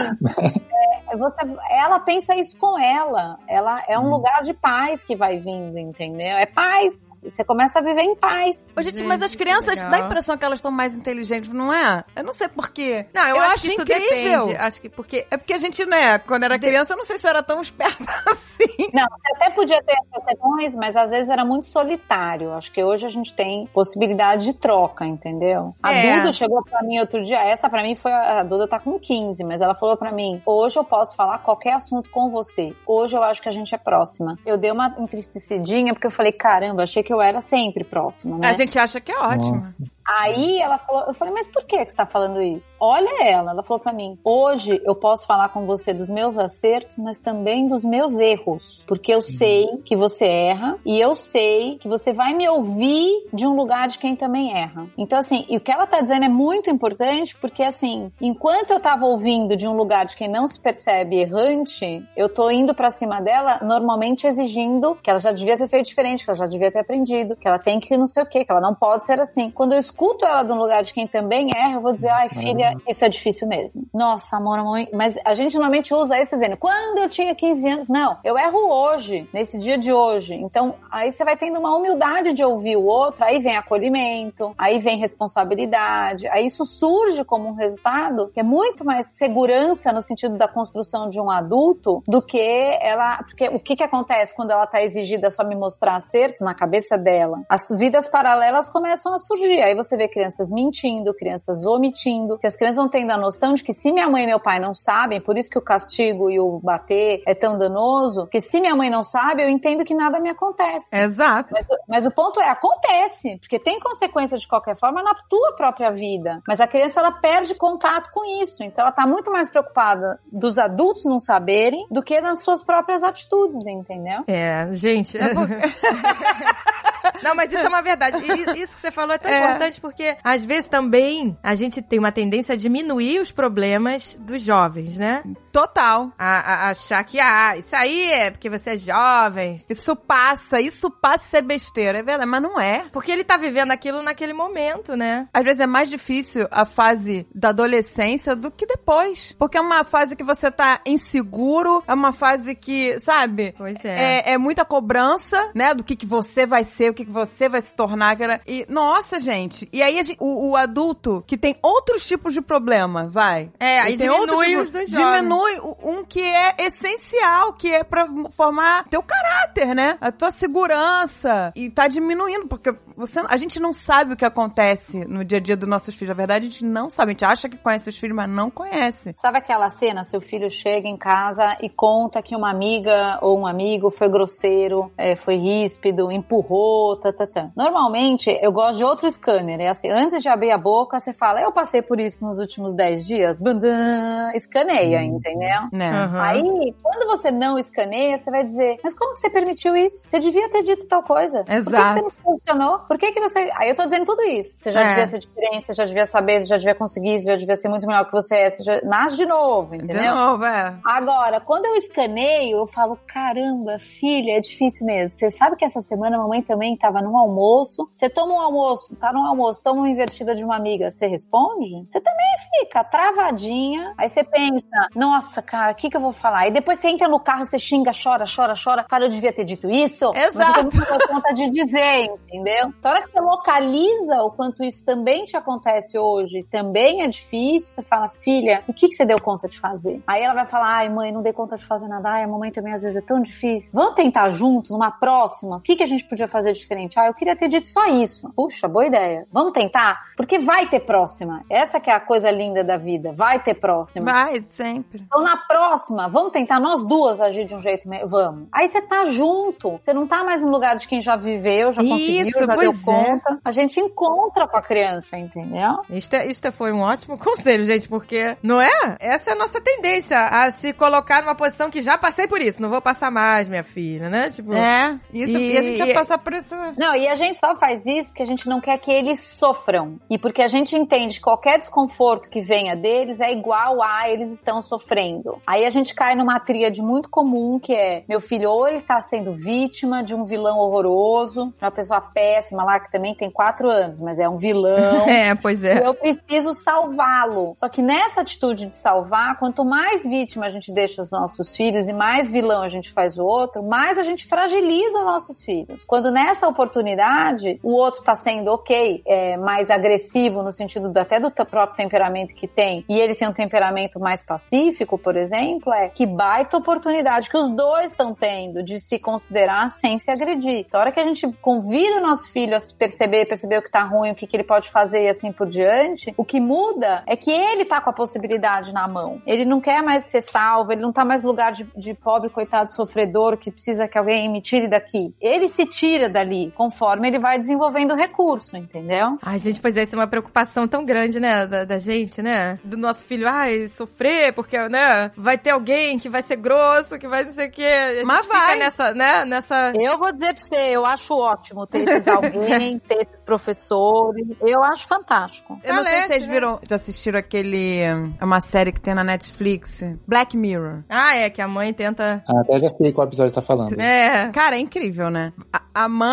é, 1.11 1.16
você- 1.16 1.57
ela 1.70 2.01
pensa 2.01 2.34
isso 2.34 2.57
com 2.59 2.78
ela. 2.78 3.38
Ela 3.49 3.82
é 3.88 3.99
um 3.99 4.11
lugar 4.11 4.43
de 4.43 4.53
paz 4.53 5.05
que 5.05 5.16
vai 5.16 5.38
vindo, 5.38 5.78
entendeu? 5.78 6.36
É 6.36 6.45
paz. 6.47 7.11
Você 7.22 7.45
começa 7.45 7.78
a 7.78 7.82
viver 7.82 8.03
em 8.03 8.16
paz. 8.16 8.70
Ô, 8.76 8.82
gente, 8.82 9.03
mas 9.05 9.22
as 9.22 9.30
Gente, 9.30 9.40
crianças 9.40 9.76
legal. 9.76 9.90
dá 9.90 9.97
a 9.99 10.01
impressão 10.07 10.36
que 10.36 10.45
elas 10.45 10.59
estão 10.59 10.72
mais 10.72 10.95
inteligentes, 10.95 11.51
não 11.51 11.72
é? 11.72 12.05
Eu 12.16 12.24
não 12.24 12.32
sei 12.32 12.49
porquê. 12.49 13.07
Não, 13.14 13.22
eu, 13.22 13.36
Eu 13.36 13.43
acho, 13.43 13.55
acho 13.55 13.62
que 13.64 13.68
isso 13.72 13.82
incrível. 13.82 14.47
depende. 14.47 14.57
Acho 14.57 14.80
que 14.80 14.88
porque 14.88 15.26
É 15.30 15.36
porque 15.36 15.53
a 15.55 15.59
gente, 15.59 15.84
né, 15.86 16.18
quando 16.18 16.43
era 16.45 16.59
criança, 16.59 16.93
eu 16.93 16.97
não 16.97 17.05
sei 17.05 17.18
se 17.18 17.26
eu 17.26 17.30
era 17.30 17.43
tão 17.43 17.61
esperta 17.62 18.05
assim. 18.33 18.91
Não, 18.93 19.07
você 19.09 19.37
até 19.37 19.51
podia 19.51 19.83
ter 19.83 19.95
essas 20.14 20.74
mas 20.74 20.97
às 20.97 21.11
vezes 21.11 21.30
era 21.30 21.45
muito 21.45 21.66
solitário. 21.66 22.53
Acho 22.53 22.70
que 22.72 22.83
hoje 22.83 23.07
a 23.07 23.09
gente 23.09 23.35
tem 23.35 23.66
possibilidade 23.72 24.45
de 24.45 24.53
troca, 24.53 25.07
entendeu? 25.07 25.74
A 25.83 25.93
É. 25.93 26.18
Duda 26.18 26.33
chegou 26.33 26.62
pra 26.64 26.83
mim 26.83 26.99
outro 26.99 27.22
dia, 27.22 27.43
essa 27.43 27.68
pra 27.68 27.83
mim 27.83 27.95
foi, 27.95 28.12
a 28.12 28.43
a 28.43 28.45
Duda 28.45 28.66
tá 28.66 28.78
com 28.78 28.99
15, 28.99 29.45
mas 29.45 29.61
ela 29.61 29.74
falou 29.74 29.97
pra 29.97 30.12
mim, 30.12 30.43
hoje 30.45 30.78
eu 30.78 30.85
posso 30.85 31.14
falar 31.14 31.39
qualquer 31.39 31.74
assunto 31.74 32.11
com 32.11 32.28
você. 32.28 32.74
Hoje 32.87 33.16
eu 33.16 33.22
acho 33.22 33.41
que 33.41 33.49
a 33.49 33.53
gente 33.53 33.74
é 33.74 33.78
próxima. 33.78 34.39
Eu 34.45 34.59
dei 34.59 34.70
uma 34.70 34.95
entristecidinha 34.99 35.95
porque 35.95 36.07
eu 36.07 36.11
falei, 36.11 36.33
caramba, 36.33 36.83
achei 36.83 37.03
que 37.03 37.12
eu 37.12 37.20
era 37.20 37.41
sempre 37.41 37.85
próxima, 37.85 38.39
né? 38.39 38.49
A 38.49 38.53
gente 38.55 38.78
acha 38.78 39.01
que 39.01 39.12
é 39.12 39.18
ótimo. 39.18 39.57
Nossa. 39.57 39.93
Aí 40.07 40.61
ela 40.61 40.79
falou, 40.79 41.05
eu 41.07 41.15
falei, 41.15 41.33
mas 41.33 41.47
por 41.49 41.65
que 41.65 41.85
que 41.85 41.91
você 41.91 41.97
tá 41.97 42.07
falando 42.07 42.43
isso? 42.43 42.77
Olha 42.81 43.25
ela, 43.25 43.53
ela 43.53 43.63
falou 43.63 43.81
pra 43.81 43.93
mim, 43.93 44.19
hoje 44.25 44.81
eu 44.85 44.95
posso 44.95 45.27
falar 45.27 45.49
com 45.51 45.67
você 45.67 45.93
dos 45.93 46.11
meus 46.11 46.37
acertos, 46.39 46.99
mas 46.99 47.19
também 47.19 47.69
dos 47.69 47.85
meus 47.85 48.19
erros, 48.19 48.83
porque 48.87 49.13
eu 49.13 49.23
sei 49.23 49.67
que 49.85 49.97
você 49.97 50.27
erra 50.27 50.79
e 50.85 50.99
eu 50.99 51.15
sei 51.15 51.79
que 51.79 51.89
você 51.89 52.13
vai 52.13 52.35
me 52.35 52.49
ouvir 52.49 53.29
de 53.33 53.47
um 53.47 53.55
lugar 53.55 53.89
de 53.89 53.99
quem 53.99 54.17
também 54.17 54.57
erra. 54.57 54.87
Então 54.99 55.19
assim, 55.19 55.45
e 55.49 55.57
o 55.57 55.61
que 55.61 55.71
ela 55.71 55.87
tá 55.87 56.01
dizendo 56.01 56.25
é 56.25 56.29
muito 56.29 56.71
importante, 56.71 57.37
porque 57.37 57.63
assim, 57.63 58.11
enquanto 58.21 58.71
eu 58.71 58.81
tava 58.81 59.07
ouvindo 59.07 59.57
de 59.57 59.69
um 59.69 59.77
lugar 59.77 60.07
de 60.07 60.17
quem 60.17 60.29
não 60.29 60.47
se 60.47 60.59
percebe 60.59 61.21
errante, 61.21 62.05
eu 62.17 62.29
tô 62.29 62.51
indo 62.51 62.75
pra 62.75 62.91
cima 62.91 63.21
dela, 63.21 63.61
normalmente 63.63 64.27
exigindo 64.27 64.97
que 65.03 65.11
ela 65.11 65.19
já 65.19 65.33
devia 65.33 65.57
ter 65.57 65.69
feito 65.69 65.87
diferente, 65.87 66.25
que 66.25 66.31
ela 66.31 66.39
já 66.39 66.47
devia 66.47 66.71
ter 66.71 66.81
aprendido, 66.81 67.37
que 67.37 67.47
ela 67.47 67.59
tem 67.59 67.79
que 67.81 67.97
não 67.97 68.07
sei 68.07 68.23
o 68.23 68.27
que, 68.27 68.45
que 68.45 68.51
ela 68.51 68.61
não 68.61 68.75
pode 68.75 69.05
ser 69.07 69.21
assim. 69.21 69.51
Quando 69.51 69.73
eu 69.73 69.79
escuto 69.93 70.24
ela 70.24 70.43
de 70.43 70.53
um 70.53 70.57
lugar 70.57 70.82
de 70.82 70.93
quem 70.93 71.07
também 71.07 71.51
erra, 71.55 71.74
eu 71.74 71.80
vou 71.80 71.93
dizer, 71.93 72.09
ai 72.09 72.30
filha, 72.30 72.74
isso 72.88 73.05
é 73.05 73.09
difícil 73.09 73.47
mesmo. 73.47 73.84
Nossa, 73.93 74.36
amor, 74.36 74.64
mãe, 74.64 74.88
mas 74.93 75.18
a 75.24 75.34
gente 75.34 75.55
normalmente 75.55 75.95
usa 75.95 76.18
isso 76.18 76.34
dizendo, 76.34 76.57
quando 76.57 76.99
eu 76.99 77.09
tinha 77.09 77.34
15 77.34 77.68
anos, 77.68 77.88
não, 77.88 78.16
eu 78.24 78.38
erro 78.38 78.70
hoje, 78.70 79.28
nesse 79.32 79.59
dia 79.59 79.76
de 79.76 79.93
hoje. 79.93 80.34
Então, 80.34 80.74
aí 80.90 81.12
você 81.12 81.24
vai 81.24 81.36
tendo 81.36 81.59
uma 81.59 81.76
humildade 81.76 82.32
de 82.32 82.43
ouvir 82.43 82.76
o 82.76 82.84
outro, 82.84 83.24
aí 83.24 83.38
vem 83.38 83.57
acolhimento, 83.57 84.55
aí 84.57 84.78
vem 84.78 84.99
responsabilidade, 84.99 86.26
aí 86.28 86.47
isso 86.47 86.64
surge 86.64 87.24
como 87.24 87.49
um 87.49 87.55
resultado 87.55 88.30
que 88.32 88.40
é 88.40 88.43
muito 88.43 88.84
mais 88.84 89.07
segurança 89.16 89.93
no 89.93 90.01
sentido 90.01 90.38
da 90.38 90.49
construção 90.49 91.09
de 91.09 91.20
um 91.20 91.30
adulto 91.30 92.03
do 92.09 92.22
que 92.22 92.40
ela, 92.80 93.18
porque 93.24 93.49
o 93.49 93.61
que 93.61 93.76
que 93.76 93.84
acontece 93.84 94.34
quando 94.34 94.53
ela 94.53 94.66
tá 94.66 94.82
exigida 94.82 95.30
só 95.30 95.45
me 95.45 95.55
mostrar 95.55 95.97
acertos 95.97 96.40
na 96.40 96.55
cabeça 96.55 96.97
dela? 96.97 97.43
As 97.49 97.62
vidas 97.76 98.09
paralelas 98.09 98.70
começam 98.70 99.12
a 99.12 99.18
surgir. 99.18 99.61
Aí 99.61 99.74
você 99.83 99.97
vê 99.97 100.09
crianças 100.09 100.51
mentindo, 100.51 101.14
crianças 101.14 101.64
omitindo, 101.64 102.39
que 102.39 102.47
as 102.47 102.57
crianças 102.57 102.76
vão 102.76 102.89
tendo 102.89 103.11
a 103.11 103.16
noção 103.16 103.55
de 103.55 103.62
que 103.62 103.72
se 103.72 103.93
minha 103.93 104.09
mãe 104.09 104.24
e 104.24 104.26
meu 104.26 104.41
pai 104.41 104.61
não 104.61 104.74
sabem, 104.74 105.20
por 105.20 105.37
isso 105.37 105.51
que 105.51 105.59
o 105.59 105.62
castigo 105.62 106.30
e 106.30 106.39
o 106.39 106.61
bater 106.61 107.22
é 107.26 107.35
tão 107.35 107.59
danoso, 107.59 108.26
que 108.26 108.41
se 108.41 108.61
minha 108.61 108.74
mãe 108.74 108.91
não 108.91 109.03
sabe, 109.03 109.43
eu 109.43 109.49
entendo 109.49 109.85
que 109.85 109.95
nada 109.95 110.20
me 110.20 110.30
acontece. 110.30 110.95
Exato. 110.95 111.51
Mas, 111.53 111.66
mas 111.89 112.07
o 112.07 112.11
ponto 112.11 112.41
é, 112.41 112.49
acontece, 112.49 113.39
porque 113.39 113.59
tem 113.59 113.80
consequência 113.80 114.37
de 114.39 114.47
qualquer 114.47 114.76
forma 114.76 115.03
na 115.03 115.14
tua 115.28 115.55
própria 115.55 115.91
vida. 115.91 116.41
Mas 116.47 116.61
a 116.61 116.66
criança, 116.66 117.01
ela 117.01 117.12
perde 117.12 117.55
contato 117.55 118.11
com 118.12 118.24
isso. 118.43 118.62
Então 118.62 118.83
ela 118.83 118.93
tá 118.93 119.07
muito 119.07 119.30
mais 119.30 119.49
preocupada 119.49 120.18
dos 120.30 120.59
adultos 120.59 121.05
não 121.05 121.20
saberem 121.20 121.87
do 121.91 122.03
que 122.03 122.20
nas 122.20 122.43
suas 122.43 122.62
próprias 122.62 123.03
atitudes, 123.03 123.66
entendeu? 123.66 124.24
É, 124.26 124.68
gente. 124.72 125.18
Não, 127.23 127.35
mas 127.35 127.53
isso 127.53 127.63
é 127.65 127.69
uma 127.69 127.83
verdade. 127.83 128.19
E 128.19 128.63
Isso 128.63 128.75
que 128.75 128.81
você 128.81 128.91
falou 128.91 129.15
é 129.15 129.19
tão 129.19 129.31
É. 129.31 129.39
importante 129.39 129.81
porque, 129.81 130.17
às 130.23 130.45
vezes, 130.45 130.69
também 130.69 131.37
a 131.43 131.55
gente 131.55 131.81
tem 131.83 131.99
uma 131.99 132.13
tendência 132.13 132.55
a 132.55 132.57
diminuir 132.57 133.21
os 133.21 133.31
problemas 133.33 134.17
dos 134.21 134.43
jovens, 134.43 134.97
né? 134.97 135.23
Total. 135.51 136.13
A, 136.19 136.39
a- 136.67 136.71
achar 136.71 137.03
que, 137.05 137.19
ah, 137.21 137.57
isso 137.57 137.75
aí 137.75 138.11
é 138.11 138.31
porque 138.31 138.49
você 138.51 138.71
é 138.71 138.77
jovem. 138.77 139.61
Isso 139.69 139.95
passa, 139.97 140.61
isso 140.61 140.91
passa 140.91 141.17
a 141.25 141.29
ser 141.29 141.43
besteira, 141.43 141.99
é 141.99 142.03
verdade, 142.03 142.29
mas 142.31 142.43
não 142.43 142.61
é. 142.61 142.85
Porque 142.93 143.11
ele 143.13 143.25
tá 143.25 143.37
vivendo 143.37 143.71
aquilo 143.71 144.03
naquele 144.03 144.33
momento, 144.33 144.97
né? 144.97 145.27
Às 145.33 145.45
vezes 145.45 145.61
é 145.61 145.67
mais 145.67 145.89
difícil 145.91 146.47
a 146.51 146.65
fase 146.65 147.27
da 147.35 147.51
adolescência 147.51 148.35
do 148.37 148.51
que 148.51 148.67
depois. 148.67 149.35
Porque 149.39 149.59
é 149.59 149.61
uma 149.61 149.85
fase 149.85 150.17
que 150.17 150.25
você 150.25 150.51
tá 150.51 150.81
inseguro, 150.87 151.83
é 151.87 151.93
uma 151.95 152.13
fase 152.13 152.55
que, 152.55 152.99
sabe? 153.01 153.55
Pois 153.57 153.85
é. 153.85 154.21
É, 154.29 154.33
é 154.33 154.39
muita 154.39 154.65
cobrança, 154.65 155.51
né? 155.55 155.75
Do 155.75 155.85
que, 155.85 155.97
que 155.97 156.07
você 156.07 156.47
vai 156.47 156.65
ser, 156.65 156.91
o 156.93 156.95
que, 156.95 157.05
você 157.05 157.49
vai 157.49 157.61
se 157.61 157.74
tornar. 157.74 158.11
Aquela... 158.12 158.40
E, 158.47 158.64
nossa, 158.68 159.18
gente. 159.20 159.68
E 159.72 159.82
aí 159.82 159.99
a 159.99 160.03
gente- 160.03 160.18
o, 160.20 160.51
o 160.51 160.57
adulto 160.57 161.24
que 161.26 161.36
tem 161.36 161.57
outros 161.62 162.07
tipos 162.07 162.32
de 162.34 162.40
problema, 162.40 163.09
vai. 163.11 163.51
É, 163.59 163.80
aí 163.80 163.97
tem 163.97 164.09
diminui 164.09 164.47
tipos- 164.47 164.68
os 164.68 164.90
jovens. 164.90 164.90
Diminui 165.20 165.59
o- 165.61 165.76
um 165.90 166.05
que 166.05 166.22
é 166.22 166.55
essencial, 166.61 167.53
que 167.55 167.72
é 167.72 167.82
pra 167.84 168.07
formar 168.36 168.84
teu 168.88 169.03
caráter, 169.03 169.74
né? 169.74 169.97
A 170.01 170.12
tua 170.12 170.30
segurança. 170.30 171.53
E 171.57 171.70
tá 171.70 171.88
diminuindo, 171.88 172.47
porque 172.47 172.74
você, 172.97 173.20
a 173.28 173.36
gente 173.36 173.59
não 173.61 173.72
sabe 173.72 174.14
o 174.14 174.16
que 174.16 174.24
acontece 174.24 175.05
no 175.07 175.24
dia 175.24 175.38
a 175.38 175.40
dia 175.40 175.57
dos 175.57 175.68
nossos 175.68 175.95
filhos. 175.95 176.11
A 176.11 176.14
verdade, 176.14 176.47
a 176.47 176.51
gente 176.51 176.64
não 176.64 176.88
sabe. 176.88 177.11
A 177.11 177.12
gente 177.14 177.24
acha 177.24 177.49
que 177.49 177.57
conhece 177.57 177.88
os 177.88 177.97
filhos, 177.99 178.16
mas 178.16 178.28
não 178.28 178.51
conhece. 178.51 179.14
Sabe 179.18 179.38
aquela 179.38 179.68
cena, 179.70 180.05
seu 180.05 180.20
filho 180.20 180.49
chega 180.51 180.88
em 180.88 180.97
casa 180.97 181.57
e 181.62 181.68
conta 181.68 182.22
que 182.22 182.34
uma 182.36 182.51
amiga 182.51 183.18
ou 183.22 183.38
um 183.38 183.47
amigo 183.47 183.90
foi 183.90 184.09
grosseiro, 184.09 184.93
é, 184.97 185.16
foi 185.16 185.36
ríspido, 185.36 186.11
empurrou, 186.11 186.82
tá, 187.01 187.12
tá, 187.12 187.26
tá. 187.26 187.51
Normalmente, 187.57 188.30
eu 188.43 188.53
gosto 188.53 188.78
de 188.78 188.85
outro 188.85 189.11
scanner. 189.11 189.61
É 189.61 189.68
assim, 189.68 189.89
antes 189.91 190.22
de 190.22 190.28
abrir 190.28 190.51
a 190.51 190.59
boca, 190.59 190.99
você 191.01 191.12
fala, 191.12 191.41
eu 191.41 191.53
passei 191.53 191.83
por 191.83 191.99
isso 192.01 192.24
nos 192.24 192.39
últimos 192.39 192.74
10 192.74 193.07
dias. 193.07 193.41
Bandã, 193.41 194.30
escaneia, 194.35 195.03
entendeu? 195.03 195.62
Né? 195.72 195.91
Aham. 195.91 196.20
Aí, 196.22 196.74
quando 196.83 197.07
você 197.07 197.30
não 197.30 197.59
escaneia, 197.59 198.18
você 198.18 198.30
vai 198.30 198.45
dizer, 198.45 198.78
mas 198.83 198.95
como 198.95 199.14
que 199.14 199.20
você 199.20 199.30
permitiu 199.30 199.76
isso? 199.76 200.09
Você 200.09 200.18
devia 200.18 200.49
ter 200.51 200.62
dito 200.62 200.87
tal 200.87 201.03
coisa. 201.03 201.45
Por 201.45 201.47
que 201.47 201.53
que, 201.62 201.68
Exato. 201.70 201.95
você 201.95 202.03
não 202.03 202.11
se 202.11 202.20
posicionou? 202.20 202.78
Por 202.80 202.99
que 202.99 203.12
que 203.12 203.20
você... 203.20 203.51
Aí 203.57 203.70
eu 203.70 203.76
tô 203.76 203.85
dizendo 203.85 204.05
tudo 204.05 204.22
isso. 204.24 204.59
Você 204.59 204.70
já 204.70 204.80
É. 204.83 204.89
devia 204.91 205.07
ser 205.09 205.18
diferente, 205.18 205.66
você 205.66 205.74
já 205.74 205.85
devia 205.85 206.07
saber, 206.07 206.41
você 206.41 206.47
já 206.47 206.57
devia 206.57 206.74
conseguir, 206.74 207.18
você 207.20 207.26
já 207.26 207.37
devia 207.37 207.57
ser 207.57 207.68
muito 207.68 207.87
melhor 207.87 208.05
que 208.07 208.12
você 208.12 208.35
é. 208.37 208.51
Você 208.51 208.62
já... 208.64 208.80
Nasce 208.83 209.16
de 209.16 209.26
novo, 209.26 209.76
De 209.76 209.85
entendeu? 209.85 210.14
novo, 210.14 210.45
é. 210.45 210.74
Agora, 210.85 211.41
quando 211.41 211.66
eu 211.66 211.74
escaneio, 211.76 212.59
eu 212.59 212.66
falo, 212.66 212.99
caramba, 213.07 213.78
filha, 213.78 214.37
é 214.37 214.41
difícil 214.41 214.87
mesmo. 214.87 215.16
Você 215.16 215.30
sabe 215.30 215.57
que 215.57 215.64
essa 215.64 215.80
semana 215.80 216.16
a 216.16 216.20
mamãe 216.20 216.43
também 216.43 216.72
tava 216.77 217.01
num 217.01 217.16
almoço. 217.16 217.89
Você 217.93 218.09
toma 218.09 218.35
um 218.35 218.41
almoço, 218.41 218.95
tá 218.97 219.12
num 219.12 219.25
almoço, 219.25 219.62
toma 219.62 219.81
uma 219.81 219.91
invertida 219.91 220.35
de 220.35 220.45
uma 220.45 220.57
amiga, 220.57 220.91
você 220.91 221.07
responde? 221.07 221.87
Você 221.91 222.01
também 222.01 222.27
fica 222.53 222.85
travadinha. 222.85 223.95
Aí 223.97 224.09
você 224.09 224.25
pensa, 224.25 224.89
nossa, 224.95 225.43
cara, 225.43 225.73
o 225.73 225.75
que 225.75 225.91
que 225.91 225.97
eu 225.97 226.01
vou 226.01 226.12
falar? 226.12 226.41
Aí 226.41 226.51
depois 226.51 226.79
você 226.79 226.89
entra 226.89 227.09
no 227.09 227.20
carro, 227.20 227.45
você 227.45 227.59
xinga, 227.59 227.93
chora, 227.93 228.25
chora, 228.25 228.55
chora. 228.62 228.87
Fala, 228.89 229.05
eu 229.05 229.09
devia 229.09 229.33
ter 229.33 229.45
dito 229.45 229.70
isso. 229.70 230.11
Mas 230.14 230.31
Exato. 230.31 230.70
você 230.70 230.91
não 230.91 230.99
dá 230.99 231.07
conta 231.07 231.35
de 231.35 231.51
dizer, 231.51 232.05
entendeu? 232.05 232.73
Então, 232.79 232.91
a 232.91 232.95
hora 232.95 233.03
que 233.03 233.12
você 233.12 233.20
localiza 233.20 234.23
o 234.23 234.31
quanto 234.31 234.64
isso 234.64 234.85
também 234.85 235.25
te 235.25 235.37
acontece 235.37 235.99
hoje, 235.99 236.43
também 236.51 237.03
é 237.03 237.09
difícil, 237.09 237.75
você 237.75 237.83
fala, 237.83 238.09
filha, 238.09 238.62
o 238.66 238.73
que, 238.73 238.89
que 238.89 238.95
você 238.95 239.05
deu 239.05 239.20
conta 239.20 239.49
de 239.49 239.59
fazer? 239.59 240.03
Aí 240.07 240.23
ela 240.23 240.35
vai 240.35 240.47
falar, 240.47 240.77
ai, 240.77 240.89
mãe, 240.89 241.12
não 241.12 241.23
dei 241.23 241.33
conta 241.33 241.57
de 241.57 241.64
fazer 241.64 241.89
nada. 241.89 242.11
Ai, 242.11 242.25
a 242.25 242.29
mamãe 242.29 242.51
também 242.51 242.73
às 242.73 242.83
vezes 242.83 242.97
é 242.97 243.01
tão 243.01 243.20
difícil. 243.20 243.70
Vamos 243.73 243.95
tentar 243.95 244.31
junto, 244.31 244.73
numa 244.73 244.91
próxima? 244.91 245.57
O 245.57 245.61
que, 245.61 245.77
que 245.77 245.83
a 245.83 245.87
gente 245.87 246.05
podia 246.05 246.29
fazer 246.29 246.53
diferente? 246.63 246.99
Ah, 246.99 247.07
eu 247.07 247.15
queria 247.15 247.37
ter 247.37 247.49
dito 247.49 247.69
só 247.69 247.87
isso. 247.87 248.31
Puxa, 248.35 248.67
boa 248.69 248.87
ideia. 248.87 249.27
Vamos 249.33 249.53
tentar? 249.53 250.01
Porque 250.17 250.39
vai 250.39 250.67
ter 250.67 250.81
próxima. 250.81 251.43
Essa 251.51 251.79
que 251.81 251.91
é 251.91 251.95
a 251.95 252.01
coisa 252.01 252.31
linda 252.31 252.63
da 252.65 252.77
vida. 252.77 253.13
Vai 253.13 253.43
ter 253.43 253.55
próxima. 253.55 254.11
Vai, 254.11 254.43
sempre. 254.49 255.03
Então, 255.07 255.23
na 255.23 255.37
próxima, 255.37 256.09
vamos 256.09 256.33
tentar 256.33 256.59
nós 256.61 256.87
duas 256.87 257.21
agir 257.21 257.45
de 257.45 257.55
um 257.55 257.61
jeito 257.61 257.89
meio. 257.89 258.07
Vamos. 258.09 258.49
Aí 258.53 258.69
você 258.69 258.81
tá 258.81 259.05
junto. 259.07 259.73
Você 259.81 259.93
não 259.93 260.07
tá 260.07 260.25
mais 260.25 260.43
no 260.43 260.51
lugar 260.51 260.77
de 260.77 260.87
quem 260.89 261.01
já 261.01 261.17
viveu, 261.17 261.73
já 261.73 261.83
conseguiu, 261.83 262.27
Isso, 262.27 262.39
já 262.45 262.57
deu 262.57 262.71
é. 262.73 262.75
conta. 262.85 263.39
A 263.45 263.51
gente 263.53 263.81
encontra 263.81 264.47
com 264.49 264.57
a 264.57 264.63
criança, 264.63 265.17
entendeu? 265.17 265.81
Isto, 265.91 266.15
é- 266.15 266.27
isto 266.31 266.51
foi 266.53 266.73
um 266.73 266.81
ótimo 266.81 267.19
conselho, 267.21 267.65
gente, 267.65 267.89
porque, 267.89 268.37
não 268.43 268.61
é? 268.61 268.97
Essa 269.01 269.31
é 269.31 269.33
a 269.33 269.37
nossa 269.37 269.61
tendência, 269.61 270.19
a 270.19 270.51
se 270.51 270.73
colocar 270.73 271.23
numa 271.23 271.35
posição 271.35 271.71
que 271.71 271.81
já 271.81 271.97
passei 271.99 272.27
por 272.27 272.41
isso, 272.41 272.61
não 272.63 272.69
vou 272.71 272.81
passar 272.81 273.11
mais, 273.11 273.49
minha 273.49 273.65
filha, 273.65 274.09
né? 274.09 274.31
Tipo, 274.31 274.53
É, 274.55 274.99
isso, 275.13 275.39
e, 275.39 275.53
E- 275.53 275.59
a 275.59 275.63
gente 275.63 275.79
vai 275.79 275.93
passar 275.93 276.19
por 276.19 276.33
isso. 276.33 276.52
Não, 276.77 276.95
e 276.95 277.09
a 277.09 277.15
gente 277.15 277.39
só 277.39 277.55
faz 277.57 277.87
isso 277.87 278.09
porque 278.09 278.23
a 278.23 278.27
gente 278.27 278.49
não 278.49 278.61
quer 278.61 278.79
que 278.79 278.91
eles 278.91 279.21
sofram. 279.21 279.99
E 280.09 280.19
porque 280.19 280.43
a 280.43 280.49
gente 280.49 280.77
entende 280.77 281.17
que 281.17 281.23
qualquer 281.23 281.59
desconforto 281.59 282.31
que 282.31 282.41
venha 282.41 282.77
deles 282.77 283.21
é 283.21 283.33
igual 283.33 283.83
a 283.83 284.09
eles 284.09 284.31
estão 284.33 284.61
sofrendo. 284.63 285.41
Aí 285.47 285.65
a 285.65 285.71
gente 285.71 285.95
cai 285.95 286.15
numa 286.15 286.39
tríade 286.41 286.83
muito 286.83 287.09
comum 287.09 287.59
que 287.59 287.75
é: 287.75 288.05
meu 288.09 288.21
filho, 288.21 288.51
ou 288.51 288.67
ele 288.67 288.81
tá 288.81 289.01
sendo 289.01 289.33
vítima 289.33 290.03
de 290.03 290.15
um 290.15 290.25
vilão 290.25 290.59
horroroso, 290.59 291.53
uma 291.61 291.71
pessoa 291.71 292.01
péssima 292.01 292.65
lá 292.65 292.81
que 292.81 292.91
também 292.91 293.15
tem 293.15 293.31
quatro 293.31 293.71
anos, 293.71 294.01
mas 294.01 294.19
é 294.19 294.29
um 294.29 294.37
vilão. 294.37 295.07
É, 295.13 295.35
pois 295.35 295.63
é. 295.63 295.87
Eu 295.87 295.95
preciso 295.95 296.55
salvá-lo. 296.55 297.55
Só 297.57 297.69
que 297.69 297.83
nessa 297.83 298.23
atitude 298.23 298.67
de 298.67 298.77
salvar, 298.77 299.39
quanto 299.39 299.65
mais 299.65 300.05
vítima 300.05 300.47
a 300.47 300.51
gente 300.51 300.73
deixa 300.73 301.03
os 301.03 301.11
nossos 301.11 301.55
filhos 301.55 301.87
e 301.89 301.93
mais 301.93 302.33
vilão 302.33 302.63
a 302.63 302.69
gente 302.69 302.91
faz 302.93 303.19
o 303.19 303.23
outro, 303.23 303.63
mais 303.63 303.99
a 303.99 304.03
gente 304.03 304.27
fragiliza 304.27 305.03
nossos 305.03 305.45
filhos. 305.45 305.85
Quando 305.87 306.11
nessa 306.11 306.41
oportunidade 306.49 307.59
o 307.62 307.72
outro 307.72 308.03
tá 308.03 308.14
sendo 308.14 308.49
ok, 308.53 309.03
é, 309.07 309.36
mais 309.36 309.70
agressivo 309.70 310.43
no 310.43 310.53
sentido 310.53 310.90
do- 310.90 310.99
até 310.99 311.18
do 311.20 311.30
próprio 311.30 311.76
temperamento 311.76 312.34
que 312.34 312.47
tem, 312.47 312.84
e 312.88 312.99
ele 312.99 313.14
tem 313.14 313.28
um 313.28 313.32
temperamento 313.32 313.99
mais 314.01 314.24
pacífico, 314.24 314.99
por 314.99 315.16
exemplo, 315.16 315.72
é 315.72 315.88
que 315.88 316.07
baita 316.07 316.57
oportunidade 316.57 317.28
que 317.30 317.36
os 317.36 317.51
dois 317.53 317.90
estão 317.90 318.14
tendo 318.14 318.62
de 318.62 318.80
se 318.80 318.99
considerar 318.99 319.68
sem 319.70 319.99
se 319.99 320.11
agredir. 320.11 320.64
Então, 320.66 320.78
a 320.80 320.82
hora 320.82 320.93
que 320.93 321.01
a 321.01 321.05
gente 321.05 321.30
convida 321.40 321.99
o 321.99 322.03
nosso 322.03 322.30
filho 322.30 322.55
a 322.55 322.61
se 322.61 322.74
perceber, 322.74 323.26
perceber 323.26 323.59
o 323.59 323.62
que 323.62 323.70
tá 323.70 323.82
ruim, 323.84 324.11
o 324.11 324.14
que, 324.14 324.26
que 324.26 324.36
ele 324.36 324.45
pode 324.45 324.70
fazer 324.70 325.05
e 325.05 325.09
assim 325.09 325.32
por 325.32 325.47
diante, 325.47 326.12
o 326.16 326.24
que 326.24 326.40
muda 326.40 327.03
é 327.07 327.16
que 327.16 327.30
ele 327.30 327.64
tá 327.64 327.80
com 327.80 327.90
a 327.90 327.93
possibilidade 327.93 328.72
na 328.72 328.86
mão. 328.88 329.20
Ele 329.26 329.45
não 329.45 329.61
quer 329.61 329.82
mais 329.82 330.07
ser 330.11 330.20
salvo, 330.22 330.72
ele 330.72 330.80
não 330.80 330.93
tá 330.93 331.05
mais 331.05 331.22
no 331.22 331.28
lugar 331.30 331.53
de, 331.53 331.64
de 331.76 331.95
pobre, 331.95 332.30
coitado, 332.30 332.70
sofredor, 332.74 333.36
que 333.36 333.51
precisa 333.51 333.86
que 333.88 333.99
alguém 333.99 334.28
me 334.30 334.40
tire 334.40 334.68
daqui. 334.68 335.14
Ele 335.20 335.49
se 335.49 335.66
tira 335.66 336.09
dali, 336.09 336.22
evoluir 336.23 336.53
conforme 336.53 337.09
ele 337.09 337.18
vai 337.18 337.39
desenvolvendo 337.39 337.95
recurso, 337.95 338.57
entendeu? 338.57 339.18
Ai, 339.23 339.39
gente, 339.39 339.61
pois 339.61 339.77
é, 339.77 339.83
isso 339.83 339.95
é 339.95 339.99
uma 339.99 340.07
preocupação 340.07 340.66
tão 340.66 340.85
grande, 340.85 341.20
né, 341.20 341.47
da, 341.47 341.64
da 341.64 341.79
gente, 341.79 342.23
né? 342.23 342.59
Do 342.64 342.77
nosso 342.77 343.05
filho, 343.05 343.29
ai, 343.29 343.68
sofrer, 343.68 344.33
porque, 344.33 344.59
né, 344.68 345.11
vai 345.16 345.39
ter 345.39 345.51
alguém 345.51 345.99
que 345.99 346.09
vai 346.09 346.23
ser 346.23 346.37
grosso, 346.37 346.99
que 346.99 347.09
vai 347.09 347.25
não 347.25 347.33
sei 347.33 347.49
o 347.49 347.51
quê. 347.51 347.64
A 347.64 347.95
gente 347.95 348.05
Mas 348.05 348.27
fica 348.27 348.39
vai. 348.39 348.59
nessa, 348.59 348.93
né, 348.93 349.25
nessa... 349.25 349.73
Eu 349.75 349.99
vou 349.99 350.12
dizer 350.12 350.35
pra 350.35 350.43
você, 350.43 350.77
eu 350.77 350.87
acho 350.87 351.14
ótimo 351.14 351.66
ter 351.66 351.81
esses 351.81 352.07
alguém, 352.09 352.79
ter 352.79 353.03
esses 353.03 353.23
professores. 353.23 354.27
Eu 354.41 354.62
acho 354.64 354.87
fantástico. 354.87 355.59
Eu 355.64 355.75
não 355.75 355.85
sei 355.85 356.03
se 356.03 356.09
vocês 356.09 356.27
né? 356.27 356.33
viram, 356.33 356.61
já 356.68 356.77
assistiram 356.77 357.18
aquele. 357.18 357.81
É 357.81 358.25
uma 358.25 358.41
série 358.41 358.73
que 358.73 358.81
tem 358.81 358.95
na 358.95 359.05
Netflix, 359.05 359.83
Black 360.07 360.37
Mirror. 360.37 360.83
Ah, 360.89 361.14
é, 361.14 361.31
que 361.31 361.41
a 361.41 361.49
mãe 361.49 361.73
tenta... 361.73 362.23
Ah, 362.29 362.41
até 362.41 362.59
já 362.59 362.68
sei 362.68 362.93
qual 362.93 363.07
episódio 363.07 363.31
você 363.31 363.35
tá 363.35 363.43
falando. 363.43 363.81
É, 363.81 364.31
Cara, 364.33 364.57
é 364.57 364.59
incrível, 364.59 365.11
né? 365.11 365.33
A, 365.53 365.85
a 365.85 365.89
mãe 365.89 366.12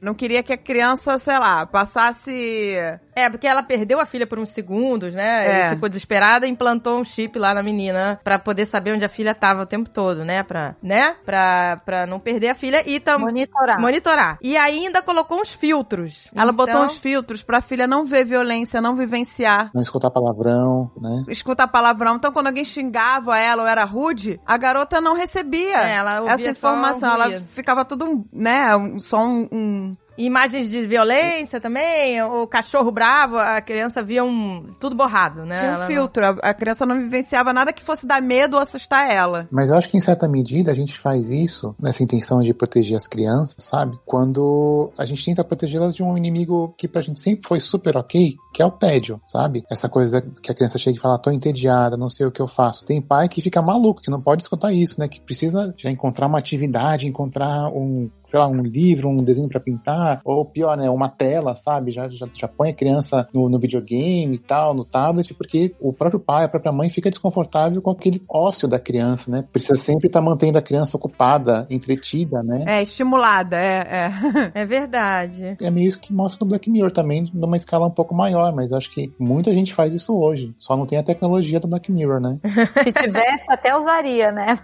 não 0.00 0.14
queria 0.14 0.42
que 0.42 0.52
a 0.52 0.56
criança, 0.56 1.18
sei 1.18 1.38
lá, 1.38 1.66
passasse. 1.66 2.74
É, 3.14 3.28
porque 3.28 3.46
ela 3.46 3.62
perdeu 3.62 4.00
a 4.00 4.06
filha 4.06 4.26
por 4.26 4.38
uns 4.38 4.50
segundos, 4.50 5.12
né? 5.14 5.46
É. 5.46 5.66
E 5.66 5.74
ficou 5.74 5.88
desesperada 5.88 6.46
e 6.46 6.50
implantou 6.50 6.98
um 6.98 7.04
chip 7.04 7.38
lá 7.38 7.52
na 7.52 7.62
menina 7.62 8.18
pra 8.24 8.38
poder 8.38 8.64
saber 8.66 8.94
onde 8.94 9.04
a 9.04 9.08
filha 9.08 9.34
tava 9.34 9.62
o 9.62 9.66
tempo 9.66 9.90
todo, 9.90 10.24
né? 10.24 10.42
Pra, 10.42 10.74
né? 10.82 11.16
Pra, 11.24 11.80
pra 11.84 12.06
não 12.06 12.18
perder 12.18 12.48
a 12.50 12.54
filha 12.54 12.82
e 12.88 12.98
também 13.00 13.26
Monitorar. 13.26 13.80
monitorar. 13.80 14.38
E 14.42 14.56
ainda 14.56 15.02
colocou 15.02 15.40
uns 15.40 15.52
filtros. 15.52 16.28
Ela 16.34 16.52
botou 16.52 16.70
Então, 16.74 16.84
uns 16.86 16.96
filtros 16.98 17.42
pra 17.42 17.60
filha 17.60 17.86
não 17.86 18.04
ver 18.04 18.24
violência, 18.24 18.80
não 18.80 18.94
vivenciar. 18.96 19.70
Não 19.74 19.82
escutar 19.82 20.10
palavrão, 20.10 20.90
né? 21.00 21.24
Escutar 21.28 21.66
palavrão. 21.68 22.16
Então, 22.16 22.32
quando 22.32 22.46
alguém 22.46 22.64
xingava 22.64 23.38
ela 23.38 23.62
ou 23.62 23.68
era 23.68 23.84
rude, 23.84 24.40
a 24.46 24.56
garota 24.56 25.00
não 25.00 25.14
recebia 25.14 25.76
É, 25.86 25.96
ela 25.96 26.20
ouvia 26.20 26.34
essa 26.34 26.50
informação. 26.50 27.14
Ela 27.14 27.40
ficava 27.52 27.84
tudo, 27.84 28.24
né? 28.32 28.74
um- 28.76 28.98
Só 28.98 29.24
um. 29.24 29.39
Um- 29.52 29.96
Imagens 30.18 30.68
de 30.68 30.86
violência 30.86 31.58
também, 31.62 32.20
o 32.22 32.46
cachorro 32.46 32.90
bravo, 32.92 33.38
a 33.38 33.58
criança 33.62 34.02
via 34.02 34.22
um 34.22 34.64
tudo 34.78 34.94
borrado, 34.94 35.46
né? 35.46 35.54
Tinha 35.58 35.70
um 35.70 35.74
Ela 35.76 35.78
não- 35.80 35.86
filtro. 35.86 36.26
A, 36.26 36.28
a 36.50 36.52
criança 36.52 36.84
não 36.84 36.98
vivenciava 36.98 37.54
nada 37.54 37.72
que 37.72 37.82
fosse 37.82 38.04
dar 38.06 38.20
medo 38.20 38.54
ou 38.58 38.62
assustar 38.62 39.10
ela. 39.10 39.48
Mas 39.50 39.70
eu 39.70 39.76
acho 39.78 39.88
que 39.88 39.96
em 39.96 40.00
certa 40.00 40.28
medida 40.28 40.70
a 40.70 40.74
gente 40.74 40.98
faz 40.98 41.30
isso 41.30 41.74
nessa 41.80 42.02
intenção 42.02 42.42
de 42.42 42.52
proteger 42.52 42.98
as 42.98 43.06
crianças, 43.06 43.64
sabe? 43.64 43.98
Quando 44.04 44.90
a 44.98 45.06
gente 45.06 45.24
tenta 45.24 45.42
protegê-las 45.42 45.94
de 45.94 46.02
um 46.02 46.18
inimigo 46.18 46.74
que 46.76 46.86
pra 46.86 47.00
gente 47.00 47.18
sempre 47.18 47.48
foi 47.48 47.60
super 47.60 47.96
ok, 47.96 48.36
que 48.52 48.62
é 48.62 48.66
o 48.66 48.70
tédio, 48.70 49.20
sabe? 49.24 49.64
Essa 49.70 49.88
coisa 49.88 50.20
que 50.42 50.50
a 50.50 50.54
criança 50.54 50.78
chega 50.78 50.96
e 50.96 51.00
fala, 51.00 51.18
tô 51.18 51.30
entediada, 51.30 51.96
não 51.96 52.10
sei 52.10 52.26
o 52.26 52.30
que 52.30 52.40
eu 52.40 52.48
faço. 52.48 52.84
Tem 52.84 53.00
pai 53.00 53.28
que 53.28 53.42
fica 53.42 53.62
maluco, 53.62 54.02
que 54.02 54.10
não 54.10 54.20
pode 54.20 54.42
escutar 54.42 54.72
isso, 54.72 54.98
né? 55.00 55.08
Que 55.08 55.20
precisa 55.20 55.74
já 55.76 55.90
encontrar 55.90 56.26
uma 56.26 56.38
atividade, 56.38 57.06
encontrar 57.06 57.68
um, 57.68 58.10
sei 58.24 58.38
lá, 58.38 58.46
um 58.46 58.62
livro, 58.62 59.08
um 59.08 59.22
desenho 59.22 59.48
pra 59.48 59.60
pintar, 59.60 60.20
ou 60.24 60.44
pior, 60.44 60.76
né? 60.76 60.88
Uma 60.90 61.08
tela, 61.08 61.54
sabe? 61.56 61.92
Já, 61.92 62.08
já, 62.08 62.28
já 62.32 62.48
põe 62.48 62.70
a 62.70 62.74
criança 62.74 63.28
no, 63.32 63.48
no 63.48 63.58
videogame 63.58 64.36
e 64.36 64.38
tal, 64.38 64.74
no 64.74 64.84
tablet, 64.84 65.34
porque 65.34 65.74
o 65.80 65.92
próprio 65.92 66.20
pai, 66.20 66.44
a 66.44 66.48
própria 66.48 66.72
mãe 66.72 66.88
fica 66.90 67.10
desconfortável 67.10 67.80
com 67.82 67.90
aquele 67.90 68.22
ócio 68.28 68.66
da 68.68 68.78
criança, 68.78 69.30
né? 69.30 69.44
Precisa 69.52 69.76
sempre 69.76 70.06
estar 70.06 70.20
mantendo 70.20 70.58
a 70.58 70.62
criança 70.62 70.96
ocupada, 70.96 71.66
entretida, 71.70 72.42
né? 72.42 72.64
É, 72.66 72.82
estimulada, 72.82 73.56
é, 73.56 73.78
é. 73.90 74.10
É 74.60 74.66
verdade. 74.66 75.56
É 75.60 75.70
meio 75.70 75.88
isso 75.88 76.00
que 76.00 76.12
mostra 76.12 76.44
no 76.44 76.48
Black 76.48 76.68
Mirror 76.70 76.90
também, 76.90 77.30
numa 77.32 77.56
escala 77.56 77.86
um 77.86 77.90
pouco 77.90 78.14
maior, 78.14 78.39
mas 78.52 78.72
acho 78.72 78.90
que 78.90 79.12
muita 79.18 79.52
gente 79.52 79.74
faz 79.74 79.92
isso 79.92 80.16
hoje. 80.16 80.54
Só 80.58 80.76
não 80.76 80.86
tem 80.86 80.98
a 80.98 81.02
tecnologia 81.02 81.60
do 81.60 81.68
Black 81.68 81.90
Mirror, 81.92 82.20
né? 82.20 82.38
Se 82.82 82.92
tivesse, 82.92 83.52
até 83.52 83.76
usaria, 83.76 84.32
né? 84.32 84.58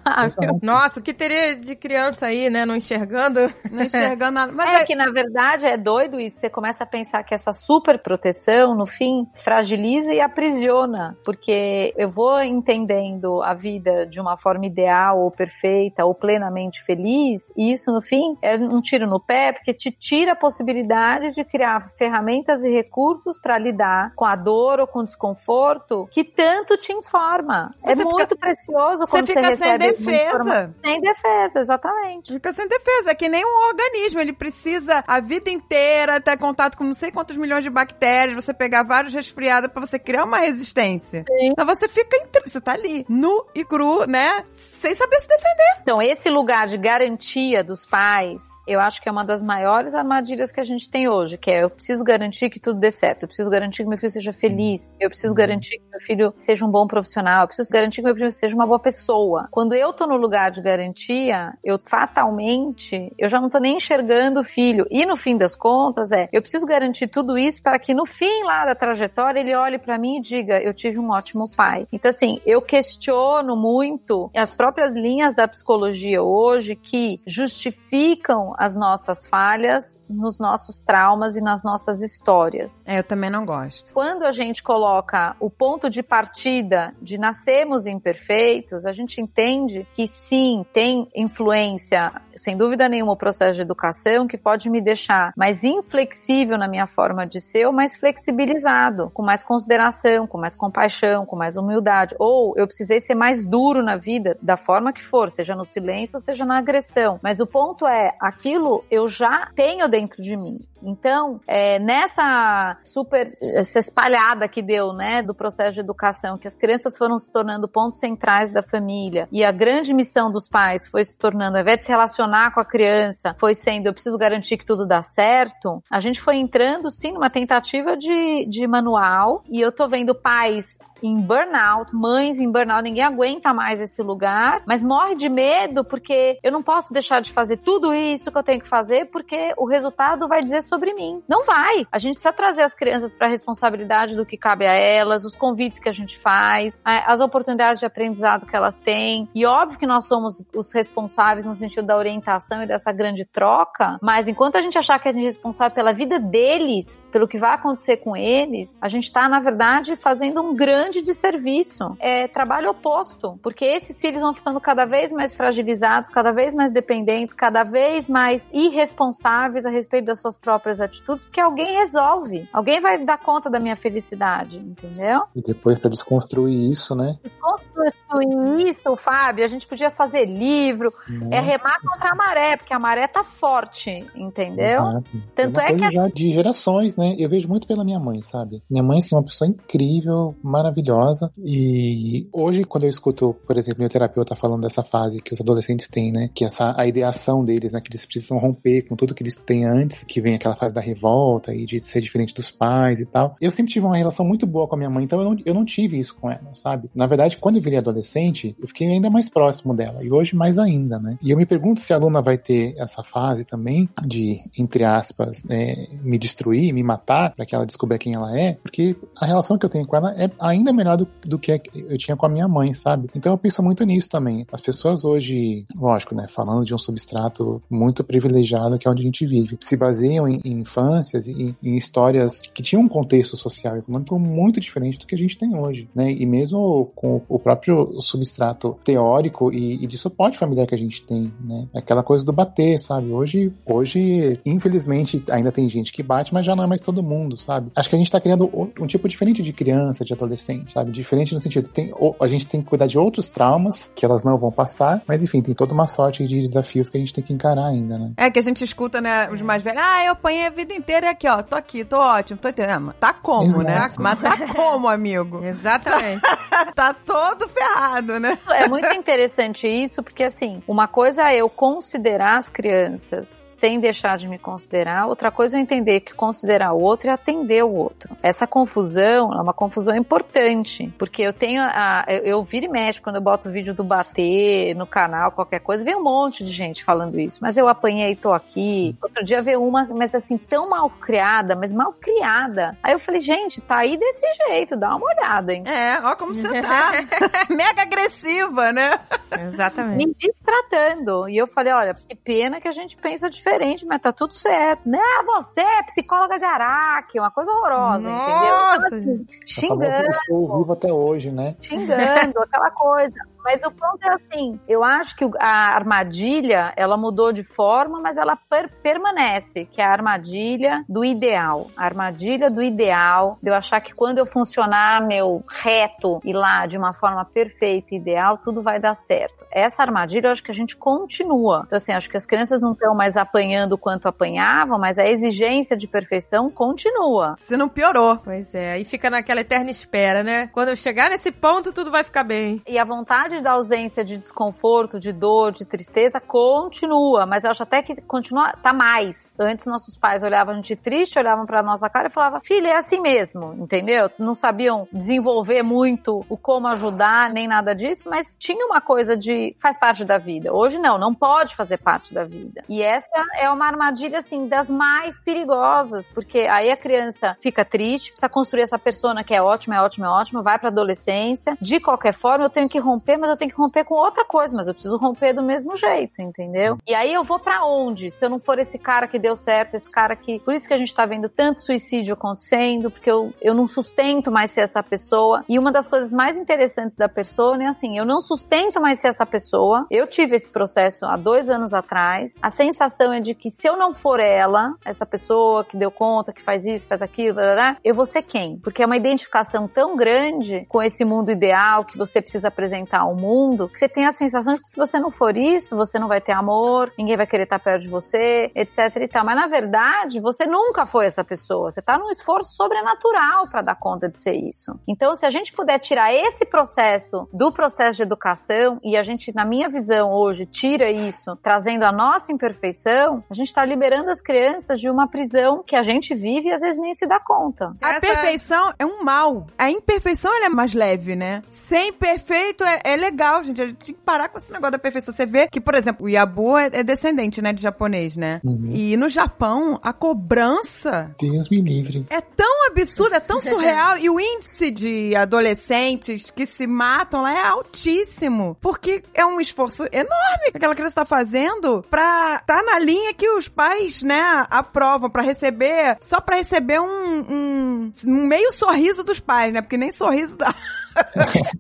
Nossa, 0.62 1.01
o 1.01 1.03
que 1.03 1.12
teria 1.12 1.57
de 1.57 1.77
criança 1.77 2.27
aí, 2.27 2.49
né? 2.49 2.64
Não 2.64 2.77
enxergando. 2.77 3.41
Não 3.70 3.83
enxergando 3.85 4.33
nada. 4.33 4.53
Mas 4.53 4.66
é 4.66 4.83
é- 4.83 4.85
que, 4.85 4.95
na 4.95 5.11
verdade, 5.11 5.66
é 5.66 5.77
doido 5.77 6.20
isso. 6.20 6.41
Você 6.41 6.49
começa 6.49 6.85
a 6.85 6.87
pensar 6.87 7.22
que 7.22 7.35
essa 7.35 7.53
super 7.53 7.99
proteção, 7.99 8.74
no 8.74 8.87
fim, 8.87 9.27
fragiliza 9.37 10.12
e 10.12 10.20
aprisiona. 10.20 11.16
Porque 11.24 11.93
eu 11.97 12.11
vou 12.11 12.41
entendendo 12.43 13.43
a 13.43 13.55
vida 13.55 14.07
de 14.07 14.20
uma 14.20 14.37
forma 14.37 14.66
ideal 14.66 15.20
ou 15.20 15.31
perfeita 15.31 16.05
ou 16.05 16.14
plenamente 16.14 16.83
feliz, 16.85 17.53
e 17.57 17.72
isso, 17.72 17.93
no 17.93 18.01
fim, 18.01 18.37
é 18.43 18.57
um 18.57 18.81
tiro 18.81 19.07
no 19.07 19.20
pé, 19.20 19.53
porque 19.53 19.72
te 19.72 19.91
tira 19.91 20.33
a 20.33 20.37
possibilidade 20.37 21.35
de 21.35 21.45
criar 21.45 21.89
ferramentas 21.97 22.64
e 22.64 22.70
recursos 22.70 23.39
para 23.41 23.59
lidar 23.66 24.12
com 24.14 24.24
a 24.24 24.34
dor 24.36 24.80
ou 24.80 24.86
com 24.86 25.00
o 25.00 25.04
desconforto 25.04 26.08
que 26.12 26.24
tanto 26.24 26.76
te 26.76 26.92
informa. 26.92 27.74
é 27.82 27.90
Você 27.94 27.96
fica- 28.02 28.10
muito 28.10 28.36
precioso 28.36 28.98
você 28.98 29.10
quando 29.10 29.26
você, 29.26 29.34
fica 29.34 29.56
sem 29.56 29.68
uma 29.68 29.86
informa- 29.86 30.44
defesa. 30.44 30.74
Sem 30.84 31.00
defesa, 31.00 31.60
exatamente. 31.60 32.32
Fica 32.32 32.52
sem 32.52 32.68
defesa, 32.68 33.10
é 33.10 33.14
que 33.14 33.28
nem 33.28 33.44
um 33.44 33.66
organismo. 33.68 34.20
Ele 34.20 34.32
precisa 34.32 35.04
a 35.06 35.20
vida 35.20 35.50
inteira 35.50 36.20
ter 36.20 36.36
contato 36.38 36.76
com 36.76 36.84
não 36.84 36.94
sei 36.94 37.10
quantos 37.12 37.36
milhões 37.36 37.62
de 37.64 37.70
bactérias, 37.70 38.44
você 38.44 38.52
pegar 38.54 38.82
vários 38.82 39.12
resfriados 39.14 39.70
pra 39.70 39.84
você 39.84 39.98
criar 39.98 40.24
uma 40.24 40.38
resistência. 40.38 41.24
Sim. 41.26 41.48
Então 41.52 41.66
você 41.66 41.88
fica. 41.88 42.06
Você 42.46 42.60
tá 42.60 42.72
ali, 42.72 43.04
nu 43.08 43.44
e 43.54 43.64
cru, 43.64 44.06
né? 44.06 44.44
Sem 44.81 44.95
saber 44.95 45.16
se 45.16 45.29
defender. 45.29 45.66
Então, 45.83 46.03
esse 46.03 46.29
lugar 46.29 46.66
de 46.66 46.77
garantia 46.77 47.62
dos 47.62 47.85
pais, 47.85 48.43
eu 48.66 48.81
acho 48.81 49.01
que 49.01 49.09
é 49.09 49.12
uma 49.12 49.24
das 49.24 49.43
maiores 49.43 49.95
armadilhas 49.95 50.51
que 50.51 50.61
a 50.61 50.64
gente 50.64 50.91
tem 50.91 51.09
hoje, 51.09 51.39
que 51.39 51.51
é 51.51 51.62
eu 51.62 51.70
preciso 51.70 52.03
garantir 52.03 52.51
que 52.51 52.59
tudo 52.59 52.81
dê 52.81 52.91
certo, 52.91 53.22
eu 53.22 53.29
preciso 53.29 53.49
garantir 53.49 53.85
que 53.85 53.89
meu 53.89 53.97
filho 53.97 54.11
seja 54.11 54.33
feliz, 54.33 54.93
eu 55.01 55.09
preciso 55.09 55.33
garantir 55.33 55.79
que 55.79 55.85
meu 55.89 56.01
filho 56.01 56.35
seja 56.39 56.66
um 56.66 56.70
bom 56.70 56.87
profissional, 56.87 57.43
eu 57.43 57.47
preciso 57.47 57.70
garantir 57.72 57.97
que 57.97 58.03
meu 58.03 58.14
filho 58.16 58.33
seja 58.33 58.55
uma 58.55 58.66
boa 58.66 58.81
pessoa. 58.81 59.49
Quando 59.51 59.74
eu 59.74 59.93
tô 59.93 60.07
no 60.07 60.16
lugar 60.16 60.51
de 60.51 60.61
garantia, 60.61 61.53
eu 61.62 61.79
fatalmente, 61.79 63.12
eu 63.16 63.29
já 63.29 63.41
não 63.41 63.49
tô 63.49 63.59
nem 63.59 63.77
enxergando 63.77 64.41
o 64.41 64.45
filho. 64.45 64.87
E 64.91 65.07
no 65.07 65.16
fim 65.16 65.39
das 65.39 65.55
contas, 65.55 66.11
é, 66.11 66.29
eu 66.33 66.43
preciso 66.43 66.66
garantir 66.66 67.07
tudo 67.07 67.39
isso 67.39 67.62
para 67.62 67.79
que 67.79 67.95
no 67.95 68.05
fim 68.05 68.43
lá 68.43 68.66
da 68.66 68.74
trajetória 68.74 69.39
ele 69.39 69.55
olhe 69.55 69.79
para 69.79 69.97
mim 69.99 70.18
e 70.18 70.20
diga, 70.20 70.61
eu 70.61 70.74
tive 70.74 70.99
um 70.99 71.11
ótimo 71.11 71.49
pai. 71.49 71.87
Então 71.93 72.11
assim, 72.11 72.41
eu 72.45 72.61
questiono 72.61 73.57
muito 73.57 74.29
as 74.35 74.53
próprias 74.53 74.65
linhas 74.94 75.34
da 75.34 75.46
psicologia 75.46 76.22
hoje 76.22 76.74
que 76.74 77.20
justificam 77.26 78.54
as 78.58 78.76
nossas 78.76 79.26
falhas 79.26 79.98
nos 80.08 80.38
nossos 80.38 80.78
traumas 80.78 81.36
e 81.36 81.40
nas 81.40 81.62
nossas 81.62 82.00
histórias. 82.00 82.84
É, 82.86 82.98
eu 82.98 83.04
também 83.04 83.30
não 83.30 83.44
gosto. 83.44 83.92
Quando 83.92 84.24
a 84.24 84.30
gente 84.30 84.62
coloca 84.62 85.36
o 85.40 85.50
ponto 85.50 85.90
de 85.90 86.02
partida 86.02 86.94
de 87.00 87.18
nascemos 87.18 87.86
imperfeitos, 87.86 88.86
a 88.86 88.92
gente 88.92 89.20
entende 89.20 89.86
que 89.94 90.06
sim, 90.06 90.64
tem 90.72 91.08
influência, 91.14 92.12
sem 92.34 92.56
dúvida 92.56 92.88
nenhuma, 92.88 93.12
o 93.12 93.16
processo 93.16 93.56
de 93.56 93.62
educação 93.62 94.26
que 94.26 94.38
pode 94.38 94.68
me 94.70 94.80
deixar 94.80 95.32
mais 95.36 95.64
inflexível 95.64 96.58
na 96.58 96.68
minha 96.68 96.86
forma 96.86 97.26
de 97.26 97.40
ser 97.40 97.66
ou 97.66 97.72
mais 97.72 97.96
flexibilizado, 97.96 99.10
com 99.12 99.22
mais 99.22 99.42
consideração, 99.42 100.26
com 100.26 100.38
mais 100.38 100.54
compaixão, 100.54 101.26
com 101.26 101.36
mais 101.36 101.56
humildade. 101.56 102.14
Ou 102.18 102.54
eu 102.56 102.66
precisei 102.66 103.00
ser 103.00 103.14
mais 103.14 103.44
duro 103.44 103.82
na 103.82 103.96
vida, 103.96 104.36
da 104.40 104.55
forma 104.57 104.92
que 104.92 105.02
for, 105.02 105.30
seja 105.30 105.54
no 105.54 105.64
silêncio 105.64 106.18
seja 106.18 106.44
na 106.44 106.59
agressão. 106.59 107.18
Mas 107.22 107.40
o 107.40 107.46
ponto 107.46 107.86
é, 107.86 108.14
aquilo 108.20 108.84
eu 108.90 109.09
já 109.09 109.50
tenho 109.54 109.88
dentro 109.88 110.22
de 110.22 110.36
mim. 110.36 110.59
Então, 110.83 111.41
é, 111.47 111.79
nessa 111.79 112.79
super 112.83 113.37
essa 113.41 113.79
espalhada 113.79 114.49
que 114.49 114.62
deu, 114.62 114.93
né, 114.93 115.22
do 115.22 115.35
processo 115.35 115.74
de 115.74 115.81
educação, 115.81 116.37
que 116.37 116.47
as 116.47 116.57
crianças 116.57 116.97
foram 116.97 117.18
se 117.18 117.31
tornando 117.33 117.68
pontos 117.68 117.99
centrais 117.99 118.53
da 118.53 118.62
família 118.62 119.29
e 119.33 119.45
a 119.45 119.53
grande 119.53 119.93
missão 119.93 120.31
dos 120.31 120.49
pais 120.49 120.89
foi 120.89 121.05
se 121.05 121.16
tornando, 121.16 121.57
ao 121.57 121.62
invés 121.62 121.79
de 121.79 121.87
se 121.87 121.91
relacionar 121.91 122.53
com 122.53 122.61
a 122.61 122.64
criança, 122.64 123.35
foi 123.39 123.55
sendo 123.55 123.87
eu 123.87 123.93
preciso 123.93 124.18
garantir 124.18 124.57
que 124.57 124.66
tudo 124.66 124.87
dá 124.87 125.03
certo. 125.03 125.83
A 125.91 126.01
gente 126.01 126.20
foi 126.20 126.37
entrando 126.37 126.91
sim 126.91 127.12
numa 127.12 127.31
tentativa 127.31 127.97
de, 127.97 128.47
de 128.47 128.66
manual 128.66 129.43
e 129.49 129.61
eu 129.61 129.72
tô 129.72 129.89
vendo 129.89 130.14
pais 130.14 130.79
em 131.03 131.20
burnout, 131.20 131.95
mães 131.95 132.39
em 132.39 132.51
burnout, 132.51 132.83
ninguém 132.83 133.05
aguenta 133.05 133.53
mais 133.53 133.81
esse 133.81 134.03
lugar, 134.03 134.62
mas 134.66 134.83
morre 134.83 135.14
de 135.14 135.29
medo 135.29 135.85
porque 135.85 136.39
eu 136.43 136.51
não 136.51 136.62
posso 136.62 136.93
deixar 136.93 137.20
de 137.20 137.33
fazer 137.33 137.59
tudo 137.59 137.93
isso 137.93 138.31
que 138.31 138.39
eu 138.39 138.43
tenho 138.43 138.61
que 138.61 138.68
fazer 138.68 139.07
porque 139.07 139.53
o 139.57 139.66
resultado 139.66 140.27
vai 140.29 140.41
dizer 140.41 140.62
sobre 140.62 140.76
mim. 140.95 141.22
Não 141.29 141.45
vai. 141.45 141.87
A 141.91 141.99
gente 141.99 142.14
precisa 142.14 142.33
trazer 142.33 142.62
as 142.62 142.74
crianças 142.74 143.14
para 143.14 143.27
a 143.27 143.31
responsabilidade 143.31 144.16
do 144.16 144.27
que 144.27 144.37
cabe 144.37 144.66
a 144.66 144.72
elas, 144.72 145.24
os 145.24 145.35
convites 145.35 145.79
que 145.79 145.89
a 145.89 145.93
gente 145.93 146.18
faz, 146.18 146.83
as 146.85 147.20
oportunidades 147.20 147.81
de 147.81 147.87
aprendizado 147.87 148.47
que 148.47 148.57
elas 148.57 148.81
têm. 148.81 149.29
E 149.35 149.47
óbvio 149.47 149.79
que 149.79 149.87
nós 149.87 150.07
somos 150.07 150.45
os 150.55 150.72
responsáveis 150.72 151.45
no 151.45 151.55
sentido 151.55 151.87
da 151.87 151.97
orientação 151.97 152.62
e 152.62 152.66
dessa 152.66 152.93
grande 152.93 153.24
troca, 153.24 153.99
mas 154.03 154.29
enquanto 154.29 154.57
a 154.57 154.61
gente 154.61 154.77
achar 154.77 154.99
que 154.99 155.09
a 155.09 155.12
gente 155.12 155.22
é 155.22 155.24
responsável 155.24 155.74
pela 155.74 155.93
vida 155.93 156.18
deles, 156.18 156.87
pelo 157.12 157.29
que 157.29 157.39
vai 157.39 157.55
acontecer 157.55 157.99
com 157.99 158.16
eles, 158.16 158.77
a 158.81 158.89
gente 158.89 159.05
está, 159.05 159.29
na 159.29 159.41
verdade, 159.41 159.97
fazendo 159.97 160.43
um 160.43 160.55
grande 160.55 161.03
desserviço. 161.03 161.97
É 161.99 162.29
trabalho 162.29 162.70
oposto, 162.70 163.39
porque 163.43 163.64
esses 163.64 164.01
filhos 164.01 164.20
vão 164.20 164.35
ficando 164.35 164.61
cada 164.61 164.85
vez 164.85 165.12
mais 165.12 165.35
fragilizados, 165.35 166.11
cada 166.11 166.33
vez 166.33 166.55
mais 166.55 166.70
dependentes, 166.70 167.35
cada 167.35 167.62
vez 167.62 168.09
mais 168.09 168.49
irresponsáveis 168.53 169.64
a 169.64 169.70
respeito 169.70 170.07
das 170.07 170.20
suas 170.20 170.37
próprias 170.37 170.55
atitudes, 170.80 171.24
porque 171.24 171.40
alguém 171.40 171.76
resolve. 171.76 172.48
Alguém 172.52 172.80
vai 172.80 173.04
dar 173.04 173.18
conta 173.18 173.50
da 173.50 173.59
minha 173.59 173.76
felicidade, 173.76 174.59
entendeu? 174.59 175.22
E 175.34 175.42
depois 175.42 175.78
pra 175.78 175.90
desconstruir 175.90 176.70
isso, 176.70 176.94
né? 176.94 177.18
Desconstruir 177.22 178.66
isso, 178.66 178.96
Fábio, 178.96 179.44
a 179.44 179.48
gente 179.48 179.66
podia 179.66 179.90
fazer 179.90 180.26
livro, 180.26 180.92
Né? 181.09 181.36
é 181.38 181.40
remar 181.40 181.80
contra 181.80 182.11
a 182.11 182.14
maré, 182.14 182.57
porque 182.57 182.72
a 182.72 182.78
maré 182.78 183.07
tá 183.07 183.22
forte, 183.22 184.07
entendeu? 184.14 184.80
Exato. 184.82 185.04
Tanto 185.34 185.61
uma 185.61 185.68
é 185.68 185.74
que 185.74 185.90
já 185.90 186.09
de 186.09 186.30
gerações, 186.30 186.96
né? 186.96 187.14
Eu 187.18 187.28
vejo 187.28 187.48
muito 187.48 187.66
pela 187.66 187.84
minha 187.84 187.98
mãe, 187.98 188.22
sabe? 188.22 188.62
Minha 188.70 188.82
mãe, 188.82 188.98
assim, 188.98 189.14
é 189.14 189.18
uma 189.18 189.24
pessoa 189.24 189.48
incrível, 189.48 190.34
maravilhosa. 190.42 191.32
E 191.38 192.28
hoje, 192.32 192.64
quando 192.64 192.84
eu 192.84 192.90
escuto, 192.90 193.34
por 193.46 193.57
exemplo, 193.57 193.80
meu 193.80 193.88
terapeuta 193.88 194.34
falando 194.34 194.62
dessa 194.62 194.82
fase 194.82 195.20
que 195.20 195.32
os 195.32 195.40
adolescentes 195.40 195.88
têm, 195.88 196.12
né? 196.12 196.30
Que 196.34 196.44
essa 196.44 196.74
a 196.76 196.86
ideação 196.86 197.44
deles, 197.44 197.72
né? 197.72 197.80
Que 197.80 197.90
eles 197.90 198.07
precisam 198.07 198.38
romper 198.38 198.82
com 198.82 198.96
tudo 198.96 199.14
que 199.14 199.22
eles 199.22 199.36
têm 199.36 199.64
antes, 199.64 200.04
que 200.04 200.20
vem 200.20 200.34
aquela 200.34 200.45
fase 200.55 200.74
da 200.74 200.80
revolta 200.80 201.55
e 201.55 201.66
de 201.66 201.80
ser 201.80 202.01
diferente 202.01 202.34
dos 202.34 202.51
pais 202.51 203.01
e 203.01 203.07
tal. 203.07 203.34
Eu 203.40 203.51
sempre 203.51 203.72
tive 203.72 203.86
uma 203.86 203.97
relação 203.97 204.24
muito 204.24 204.47
boa 204.47 204.68
com 204.68 204.74
a 204.74 204.78
minha 204.78 204.90
mãe, 204.90 205.05
então 205.05 205.20
eu 205.20 205.30
não, 205.30 205.36
eu 205.44 205.55
não 205.55 205.64
tive 205.64 205.99
isso 205.99 206.14
com 206.16 206.30
ela, 206.30 206.53
sabe? 206.53 206.90
Na 206.94 207.07
verdade, 207.07 207.38
quando 207.38 207.57
eu 207.57 207.62
virei 207.62 207.78
adolescente, 207.78 208.55
eu 208.61 208.68
fiquei 208.68 208.88
ainda 208.88 209.11
mais 209.11 209.28
próximo 209.28 209.74
dela. 209.74 210.05
E 210.05 210.11
hoje 210.11 210.36
mais 210.36 210.59
ainda, 210.59 210.99
né? 210.99 211.18
E 211.22 211.30
eu 211.30 211.36
me 211.36 211.47
pergunto 211.47 211.80
se 211.80 211.92
a 211.92 211.99
Luna 211.99 212.20
vai 212.20 212.38
ter 212.38 212.74
essa 212.78 213.03
fase 213.03 213.44
também 213.44 213.88
de, 214.07 214.40
entre 214.59 214.84
aspas, 214.84 215.42
né, 215.44 215.86
me 216.03 216.18
destruir, 216.18 216.72
me 216.72 216.82
matar, 216.82 217.34
para 217.34 217.47
que 217.47 217.55
ela 217.55 217.66
descubra 217.66 217.99
quem 217.99 218.14
ela 218.14 218.38
é, 218.38 218.55
porque 218.62 218.97
a 219.18 219.26
relação 219.26 219.59
que 219.59 219.64
eu 219.64 219.70
tenho 219.70 219.86
com 219.86 219.97
ela 219.97 220.12
é 220.12 220.30
ainda 220.38 220.72
melhor 220.72 220.97
do, 220.97 221.09
do 221.24 221.38
que 221.38 221.61
eu 221.74 221.99
tinha 221.99 222.16
com 222.16 222.26
a 222.26 222.28
minha 222.28 222.49
mãe, 222.49 222.72
sabe? 222.74 223.09
Então 223.14 223.32
eu 223.32 223.38
penso 223.38 223.62
muito 223.62 223.84
nisso 223.84 224.09
também. 224.09 224.47
As 224.53 224.61
pessoas 224.61 225.05
hoje, 225.05 225.66
lógico, 225.76 226.14
né, 226.14 226.26
falando 226.28 226.64
de 226.64 226.74
um 226.74 226.78
substrato 226.78 227.62
muito 227.70 228.05
privilegiado 228.05 228.78
que 228.78 228.86
é 228.86 228.90
onde 228.90 229.03
a 229.03 229.05
gente 229.05 229.26
vive, 229.26 229.59
se 229.61 229.76
baseiam 229.76 230.28
em, 230.28 230.36
infâncias 230.45 231.26
e 231.26 231.55
em 231.62 231.76
histórias 231.76 232.43
que 232.43 232.62
tinham 232.62 232.82
um 232.82 232.89
contexto 232.89 233.37
social 233.37 233.76
e 233.76 233.78
econômico 233.80 234.18
muito 234.18 234.61
diferente 234.61 234.99
do 234.99 235.07
que 235.07 235.14
a 235.14 235.18
gente 235.18 235.39
tem 235.39 235.57
hoje, 235.57 235.89
né? 235.95 236.11
E 236.11 236.26
mesmo 236.26 236.91
com 236.95 237.22
o 237.28 237.39
próprio 237.39 238.01
substrato 238.01 238.76
teórico 238.84 239.53
e, 239.53 239.84
e 239.84 239.87
de 239.87 239.99
suporte 239.99 240.39
familiar 240.39 240.66
que 240.66 240.74
a 240.74 240.78
gente 240.78 241.05
tem, 241.05 241.32
né? 241.41 241.66
Aquela 241.74 242.03
coisa 242.03 242.24
do 242.24 242.32
bater, 242.32 242.80
sabe? 242.80 243.11
Hoje, 243.11 243.53
hoje, 243.64 244.41
infelizmente, 244.45 245.22
ainda 245.30 245.53
tem 245.53 245.68
gente 245.68 245.93
que 245.93 246.03
bate, 246.03 246.32
mas 246.32 246.47
já 246.47 246.55
não 246.55 246.64
é 246.64 246.66
mais 246.66 246.80
todo 246.80 247.03
mundo, 247.03 247.37
sabe? 247.37 247.70
Acho 247.74 247.89
que 247.89 247.97
a 247.97 247.99
gente 247.99 248.11
tá 248.11 248.20
criando 248.20 248.51
um 248.78 248.87
tipo 248.87 249.09
diferente 249.09 249.43
de 249.43 249.53
criança, 249.53 250.05
de 250.05 250.12
adolescente, 250.12 250.72
sabe? 250.72 250.91
Diferente 250.91 251.34
no 251.34 251.41
sentido, 251.41 251.68
tem, 251.68 251.93
a 252.20 252.26
gente 252.26 252.47
tem 252.47 252.62
que 252.62 252.68
cuidar 252.68 252.87
de 252.87 252.99
outros 252.99 253.28
traumas 253.28 253.93
que 253.95 254.05
elas 254.05 254.24
não 254.24 254.39
vão 254.39 254.51
passar, 254.51 255.03
mas 255.07 255.22
enfim, 255.22 255.43
tem 255.43 255.55
toda 255.55 255.72
uma 255.72 255.87
sorte 255.87 256.26
de 256.26 256.41
desafios 256.41 256.89
que 256.89 256.97
a 256.97 257.01
gente 257.01 257.12
tem 257.12 257.24
que 257.24 257.32
encarar 257.32 257.66
ainda, 257.66 257.99
né? 257.99 258.12
É 258.16 258.30
que 258.30 258.39
a 258.39 258.43
gente 258.43 258.62
escuta, 258.62 259.01
né, 259.01 259.30
os 259.30 259.41
mais 259.41 259.62
velhos. 259.62 259.82
Ah, 259.82 260.05
eu 260.05 260.16
apanhei 260.27 260.47
a 260.47 260.51
vida 260.51 260.74
inteira 260.74 261.07
e 261.07 261.09
aqui, 261.11 261.29
ó. 261.29 261.41
Tô 261.41 261.55
aqui, 261.55 261.85
tô 261.85 261.99
ótimo, 261.99 262.39
tô 262.39 262.49
entendendo. 262.49 262.87
Mas 262.87 262.97
tá 262.97 263.12
como, 263.12 263.62
né? 263.62 263.93
Mas 263.97 264.18
tá 264.18 264.37
como, 264.53 264.89
amigo? 264.89 265.43
Exatamente. 265.47 266.20
tá 266.74 266.93
todo 266.93 267.49
ferrado, 267.49 268.18
né? 268.18 268.37
É 268.51 268.68
muito 268.68 268.93
interessante 268.95 269.68
isso, 269.68 270.03
porque 270.03 270.24
assim, 270.24 270.62
uma 270.66 270.89
coisa 270.89 271.31
é 271.31 271.37
eu 271.37 271.49
considerar 271.49 272.39
as 272.39 272.49
crianças 272.49 273.47
sem 273.57 273.81
deixar 273.81 274.18
de 274.18 274.29
me 274.29 274.39
considerar, 274.39 275.07
outra 275.07 275.31
coisa 275.31 275.57
é 275.57 275.59
eu 275.59 275.62
entender 275.62 276.01
que 276.01 276.12
considerar 276.12 276.74
o 276.74 276.81
outro 276.81 277.09
e 277.09 277.11
atender 277.11 277.64
o 277.64 277.72
outro. 277.72 278.14
Essa 278.22 278.47
confusão 278.47 279.33
é 279.33 279.41
uma 279.41 279.55
confusão 279.55 279.97
importante, 279.97 280.93
porque 280.99 281.22
eu 281.22 281.33
tenho 281.33 281.62
a, 281.62 282.05
eu, 282.07 282.18
eu 282.18 282.43
viro 282.43 282.66
e 282.66 282.68
mexo 282.68 283.01
quando 283.01 283.16
eu 283.16 283.22
boto 283.22 283.51
vídeo 283.51 283.72
do 283.72 283.83
bater 283.83 284.74
no 284.74 284.87
canal, 284.87 285.33
qualquer 285.33 285.61
coisa, 285.61 285.85
vem 285.85 285.97
um 285.97 286.03
monte 286.03 286.45
de 286.45 286.53
gente 286.53 286.85
falando 286.85 287.18
isso, 287.18 287.39
mas 287.41 287.57
eu 287.57 287.66
apanhei 287.66 288.12
e 288.12 288.16
tô 288.16 288.33
aqui. 288.33 288.95
Outro 289.03 289.24
dia 289.24 289.41
veio 289.41 289.62
uma, 289.62 289.87
mas 289.87 290.14
assim, 290.16 290.38
tão 290.38 290.68
mal 290.68 290.88
criada, 290.90 291.54
mas 291.56 291.72
mal 291.72 291.92
criada. 291.92 292.76
Aí 292.82 292.92
eu 292.92 292.98
falei, 292.98 293.20
gente, 293.20 293.60
tá 293.60 293.78
aí 293.78 293.96
desse 293.96 294.26
jeito, 294.46 294.76
dá 294.76 294.94
uma 294.94 295.06
olhada, 295.06 295.52
hein? 295.52 295.64
É, 295.66 295.98
ó 296.02 296.14
como 296.16 296.34
você 296.34 296.60
tá. 296.60 296.92
Mega 297.50 297.82
agressiva, 297.82 298.72
né? 298.72 298.98
Exatamente. 299.46 300.06
me 300.06 300.14
distratando. 300.14 301.28
E 301.28 301.36
eu 301.36 301.46
falei, 301.46 301.72
olha, 301.72 301.92
que 301.94 302.14
pena 302.14 302.60
que 302.60 302.68
a 302.68 302.72
gente 302.72 302.96
pensa 302.96 303.28
diferente, 303.30 303.84
mas 303.86 304.00
tá 304.00 304.12
tudo 304.12 304.34
certo. 304.34 304.88
Né? 304.88 304.98
Ah, 304.98 305.24
você 305.24 305.60
é 305.60 305.82
psicóloga 305.84 306.38
de 306.38 306.44
Araque, 306.44 307.18
uma 307.18 307.30
coisa 307.30 307.50
horrorosa, 307.50 308.08
entendeu? 308.08 308.34
Eu 308.34 308.56
tava, 308.56 308.76
Nossa. 308.76 308.96
assim, 308.96 309.26
Essa 309.46 309.66
voz 309.68 309.80
eu 309.80 309.96
xingando, 309.96 310.10
estou 310.10 310.58
vivo 310.58 310.72
até 310.72 310.92
hoje, 310.92 311.30
né? 311.30 311.54
xingando, 311.60 312.38
aquela 312.42 312.70
coisa. 312.70 313.14
Mas 313.49 313.62
o 313.62 313.70
ponto 313.70 314.03
é 314.05 314.12
assim, 314.12 314.59
eu 314.68 314.82
acho 314.82 315.14
que 315.14 315.24
a 315.38 315.74
armadilha, 315.76 316.72
ela 316.76 316.97
mudou 316.97 317.32
de 317.32 317.44
forma, 317.44 318.01
mas 318.01 318.16
ela 318.16 318.34
per- 318.36 318.70
permanece, 318.82 319.64
que 319.66 319.80
é 319.80 319.84
a 319.84 319.92
armadilha 319.92 320.84
do 320.88 321.05
ideal. 321.05 321.68
A 321.76 321.84
armadilha 321.84 322.51
do 322.51 322.61
ideal, 322.61 323.38
de 323.40 323.49
eu 323.51 323.55
achar 323.55 323.80
que 323.80 323.94
quando 323.94 324.18
eu 324.18 324.26
funcionar 324.26 325.01
meu 325.07 325.44
reto 325.49 326.20
e 326.24 326.32
lá 326.32 326.66
de 326.66 326.76
uma 326.76 326.92
forma 326.92 327.24
perfeita 327.24 327.88
e 327.94 327.99
ideal, 327.99 328.36
tudo 328.38 328.62
vai 328.62 328.80
dar 328.80 328.94
certo. 328.94 329.47
Essa 329.53 329.82
armadilha, 329.82 330.26
eu 330.26 330.32
acho 330.32 330.42
que 330.42 330.51
a 330.51 330.55
gente 330.55 330.76
continua. 330.76 331.62
Então, 331.66 331.76
assim, 331.78 331.92
acho 331.92 332.11
que 332.11 332.16
as 332.16 332.26
crianças 332.26 332.61
não 332.61 332.72
estão 332.72 332.94
mais 332.94 333.16
apanhando 333.16 333.78
quanto 333.78 334.07
apanhavam, 334.09 334.78
mas 334.78 334.99
a 334.99 335.07
exigência 335.07 335.76
de 335.76 335.86
perfeição 335.86 336.51
continua. 336.51 337.34
Se 337.38 337.57
não 337.57 337.68
piorou. 337.68 338.18
Pois 338.18 338.55
é, 338.55 338.72
aí 338.72 338.84
fica 338.84 339.09
naquela 339.09 339.40
eterna 339.40 339.70
espera, 339.70 340.22
né? 340.22 340.49
Quando 340.49 340.68
eu 340.70 340.76
chegar 340.76 341.09
nesse 341.11 341.30
ponto, 341.30 341.72
tudo 341.72 341.90
vai 341.90 342.03
ficar 342.05 342.24
bem. 342.24 342.61
E 342.66 342.78
a 342.78 342.84
vontade 342.84 343.36
da 343.41 343.53
ausência 343.53 344.05
de 344.05 344.16
desconforto, 344.16 344.99
de 344.99 345.12
dor, 345.12 345.53
de 345.53 345.64
tristeza 345.64 346.20
continua, 346.20 347.26
mas 347.26 347.45
eu 347.45 347.51
acho 347.51 347.62
até 347.62 347.82
que 347.82 348.01
continua, 348.03 348.53
tá 348.62 348.72
mais. 348.72 349.16
Antes 349.39 349.66
nossos 349.66 349.97
pais 349.97 350.22
olhavam 350.22 350.55
a 350.55 350.57
gente 350.57 350.76
triste, 350.76 351.18
olhavam 351.18 351.47
pra 351.47 351.62
nossa 351.62 351.89
cara 351.89 352.09
e 352.09 352.12
falavam, 352.12 352.41
filha, 352.43 352.68
é 352.68 352.76
assim 352.76 353.01
mesmo, 353.01 353.55
entendeu? 353.55 354.11
Não 354.18 354.34
sabiam 354.34 354.89
desenvolver 354.93 355.62
muito 355.62 356.24
o 356.28 356.37
como 356.37 356.68
ajudar, 356.68 357.30
nem 357.30 357.47
nada 357.47 357.74
disso, 357.74 358.09
mas 358.09 358.26
tinha 358.39 358.64
uma 358.66 358.80
coisa 358.80 359.16
de 359.16 359.55
faz 359.61 359.78
parte 359.78 360.05
da 360.05 360.18
vida. 360.18 360.53
Hoje 360.53 360.78
não, 360.78 360.99
não 360.99 361.14
pode 361.14 361.55
fazer 361.55 361.78
parte 361.78 362.14
da 362.14 362.24
vida. 362.24 362.62
E 362.68 362.82
essa 362.82 363.07
é 363.39 363.51
uma 363.51 363.66
armadilha, 363.66 364.18
assim, 364.18 364.49
das 364.49 364.70
mais 364.70 365.18
perigosas, 365.20 366.07
porque 366.09 366.41
aí 366.41 366.70
a 366.70 366.76
criança 366.76 367.37
fica 367.41 367.64
triste, 367.64 368.12
precisa 368.12 368.28
construir 368.28 368.62
essa 368.62 368.78
persona 368.78 369.24
que 369.24 369.34
é 369.34 369.43
ótima, 369.43 369.76
é 369.76 369.80
ótima, 369.80 370.07
é 370.07 370.11
ótima, 370.11 370.43
vai 370.43 370.59
pra 370.59 370.68
adolescência. 370.68 371.57
De 371.61 371.80
qualquer 371.80 372.14
forma, 372.14 372.45
eu 372.45 372.51
tenho 372.51 372.68
que 372.68 372.78
romper, 372.78 373.16
mas 373.27 373.31
eu 373.33 373.37
tenho 373.37 373.51
que 373.51 373.57
romper 373.57 373.85
com 373.85 373.97
outra 373.97 374.24
coisa, 374.24 374.57
mas 374.57 374.68
eu 374.68 374.72
preciso 374.72 374.97
romper 374.97 375.33
do 375.33 375.43
mesmo 375.43 375.77
jeito, 375.77 376.22
entendeu? 376.22 376.79
E 376.87 376.95
aí 376.95 377.12
eu 377.12 377.24
vou 377.24 377.39
pra 377.39 377.66
onde? 377.66 378.11
Se 378.11 378.24
eu 378.24 378.31
não 378.31 378.39
for 378.39 378.59
esse 378.59 378.79
cara 378.79 379.09
que 379.09 379.18
deu 379.18 379.37
certo, 379.37 379.74
esse 379.74 379.91
cara 379.91 380.14
que. 380.14 380.39
Por 380.41 380.55
isso 380.55 380.68
que 380.68 380.74
a 380.74 380.79
gente 380.79 380.95
tá 380.95 381.05
vendo 381.05 381.29
tanto 381.29 381.61
suicídio 381.61 382.14
acontecendo, 382.14 382.91
porque 382.91 383.11
eu, 383.11 383.35
eu 383.43 383.53
não 383.53 383.66
sustento 383.66 384.31
mais 384.31 384.53
ser 384.53 384.61
essa 384.61 384.83
pessoa. 384.83 385.45
E 385.49 385.59
uma 385.59 385.72
das 385.72 385.89
coisas 385.89 386.12
mais 386.12 386.37
interessantes 386.37 386.97
da 386.97 387.09
persona 387.09 387.64
é 387.64 387.66
assim: 387.66 387.99
eu 387.99 388.05
não 388.05 388.20
sustento 388.20 388.81
mais 388.81 389.01
ser 389.01 389.09
essa 389.09 389.27
pessoa. 389.27 389.87
Eu 389.91 390.07
tive 390.07 390.37
esse 390.37 390.51
processo 390.51 391.05
há 391.05 391.16
dois 391.16 391.49
anos 391.51 391.74
atrás. 391.74 392.37
A 392.41 392.51
sensação 392.51 393.12
é 393.12 393.20
de 393.20 393.35
que 393.35 393.51
se 393.51 393.68
eu 393.68 393.77
não 393.77 393.93
for 393.93 394.20
ela, 394.20 394.74
essa 394.85 395.05
pessoa 395.05 395.64
que 395.64 395.77
deu 395.77 395.91
conta, 395.91 396.33
que 396.33 396.43
faz 396.43 396.64
isso, 396.64 396.87
faz 396.87 397.03
aquilo, 397.03 397.35
blá, 397.35 397.45
blá, 397.45 397.55
blá, 397.55 397.77
eu 397.83 397.95
vou 397.95 398.07
ser 398.07 398.22
quem? 398.22 398.59
Porque 398.59 398.83
é 398.83 398.87
uma 398.87 398.97
identificação 398.97 399.66
tão 399.66 399.97
grande 399.97 400.64
com 400.68 400.81
esse 400.81 401.05
mundo 401.05 401.31
ideal 401.31 401.85
que 401.85 401.99
você 401.99 402.20
precisa 402.20 402.49
apresentar 402.49 403.01
ao 403.01 403.15
mundo, 403.16 403.68
que 403.68 403.78
você 403.78 403.88
tem 403.88 404.06
a 404.06 404.12
sensação 404.12 404.54
de 404.54 404.60
que 404.60 404.68
se 404.68 404.76
você 404.76 404.98
não 404.98 405.10
for 405.10 405.36
isso, 405.36 405.74
você 405.76 405.98
não 405.98 406.08
vai 406.08 406.20
ter 406.20 406.32
amor, 406.32 406.92
ninguém 406.98 407.16
vai 407.16 407.26
querer 407.26 407.44
estar 407.44 407.58
perto 407.58 407.82
de 407.82 407.88
você, 407.88 408.50
etc 408.54 408.78
e 408.96 409.08
tal. 409.08 409.24
Mas 409.24 409.36
na 409.36 409.46
verdade, 409.46 410.20
você 410.20 410.46
nunca 410.46 410.86
foi 410.86 411.06
essa 411.06 411.24
pessoa. 411.24 411.70
Você 411.70 411.80
tá 411.82 411.98
num 411.98 412.10
esforço 412.10 412.54
sobrenatural 412.54 413.48
para 413.48 413.62
dar 413.62 413.74
conta 413.76 414.08
de 414.08 414.18
ser 414.18 414.34
isso. 414.34 414.78
Então, 414.86 415.14
se 415.16 415.24
a 415.26 415.30
gente 415.30 415.52
puder 415.52 415.78
tirar 415.78 416.12
esse 416.12 416.44
processo 416.44 417.28
do 417.32 417.50
processo 417.52 417.96
de 417.96 418.02
educação 418.02 418.78
e 418.84 418.96
a 418.96 419.02
gente, 419.02 419.34
na 419.34 419.44
minha 419.44 419.68
visão 419.68 420.12
hoje, 420.12 420.46
tira 420.46 420.90
isso, 420.90 421.36
trazendo 421.42 421.84
a 421.84 421.92
nossa 421.92 422.30
imperfeição, 422.32 423.22
a 423.30 423.34
gente 423.34 423.52
tá 423.52 423.64
liberando 423.64 424.10
as 424.10 424.20
crianças 424.20 424.80
de 424.80 424.88
uma 424.90 425.08
prisão 425.08 425.62
que 425.66 425.74
a 425.76 425.82
gente 425.82 426.14
vive 426.14 426.48
e 426.48 426.52
às 426.52 426.60
vezes 426.60 426.80
nem 426.80 426.94
se 426.94 427.06
dá 427.06 427.18
conta. 427.20 427.72
A 427.82 427.90
Essa- 427.90 428.00
perfeição 428.00 428.72
é 428.78 428.84
um 428.86 429.02
mal. 429.02 429.46
A 429.58 429.70
imperfeição 429.70 430.34
ela 430.34 430.46
é 430.46 430.48
mais 430.48 430.74
leve, 430.74 431.16
né? 431.16 431.42
Ser 431.48 431.86
imperfeito 431.86 432.64
é, 432.64 432.80
é 432.84 432.95
legal, 432.97 433.42
gente. 433.44 433.62
A 433.62 433.66
gente 433.66 433.76
tem 433.76 433.94
que 433.94 434.01
parar 434.01 434.28
com 434.28 434.38
esse 434.38 434.53
negócio 434.53 434.72
da 434.72 434.78
perfeição. 434.78 435.14
Você 435.14 435.26
vê 435.26 435.49
que, 435.49 435.61
por 435.61 435.74
exemplo, 435.74 436.07
o 436.07 436.09
Yabu 436.09 436.57
é, 436.57 436.70
é 436.72 436.82
descendente, 436.82 437.40
né, 437.42 437.53
de 437.53 437.62
japonês, 437.62 438.16
né? 438.16 438.40
Uhum. 438.44 438.70
E 438.72 438.97
no 438.97 439.09
Japão, 439.09 439.78
a 439.82 439.92
cobrança 439.92 441.14
Deus 441.20 441.49
me 441.51 441.61
livre. 441.61 442.07
é 442.11 442.20
tão 442.20 442.66
absurda, 442.68 443.16
é 443.16 443.20
tão 443.20 443.40
surreal. 443.42 443.99
e 443.99 444.11
o 444.11 444.20
índice 444.20 444.70
de 444.70 445.14
adolescentes 445.14 446.30
que 446.30 446.47
se 446.47 446.66
matam 446.66 447.22
lá 447.22 447.32
é 447.32 447.47
altíssimo. 447.47 448.57
Porque 448.61 449.03
é 449.14 449.24
um 449.24 449.40
esforço 449.40 449.84
enorme 449.92 450.51
que 450.51 450.57
aquela 450.57 450.74
criança 450.74 450.97
tá 450.97 451.07
fazendo 451.07 451.84
pra 451.90 452.40
tá 452.40 452.62
na 452.62 452.78
linha 452.78 453.14
que 453.14 453.28
os 453.30 453.49
pais, 453.49 454.03
né, 454.03 454.47
aprovam 454.51 455.09
pra 455.11 455.22
receber, 455.22 455.97
só 456.01 456.20
pra 456.20 456.36
receber 456.36 456.80
um, 456.80 456.86
um, 456.86 457.92
um 458.07 458.26
meio 458.26 458.53
sorriso 458.53 459.03
dos 459.05 459.20
pais, 459.20 459.53
né? 459.53 459.62
Porque 459.62 459.76
nem 459.76 459.92
sorriso 459.92 460.36
dá. 460.36 460.55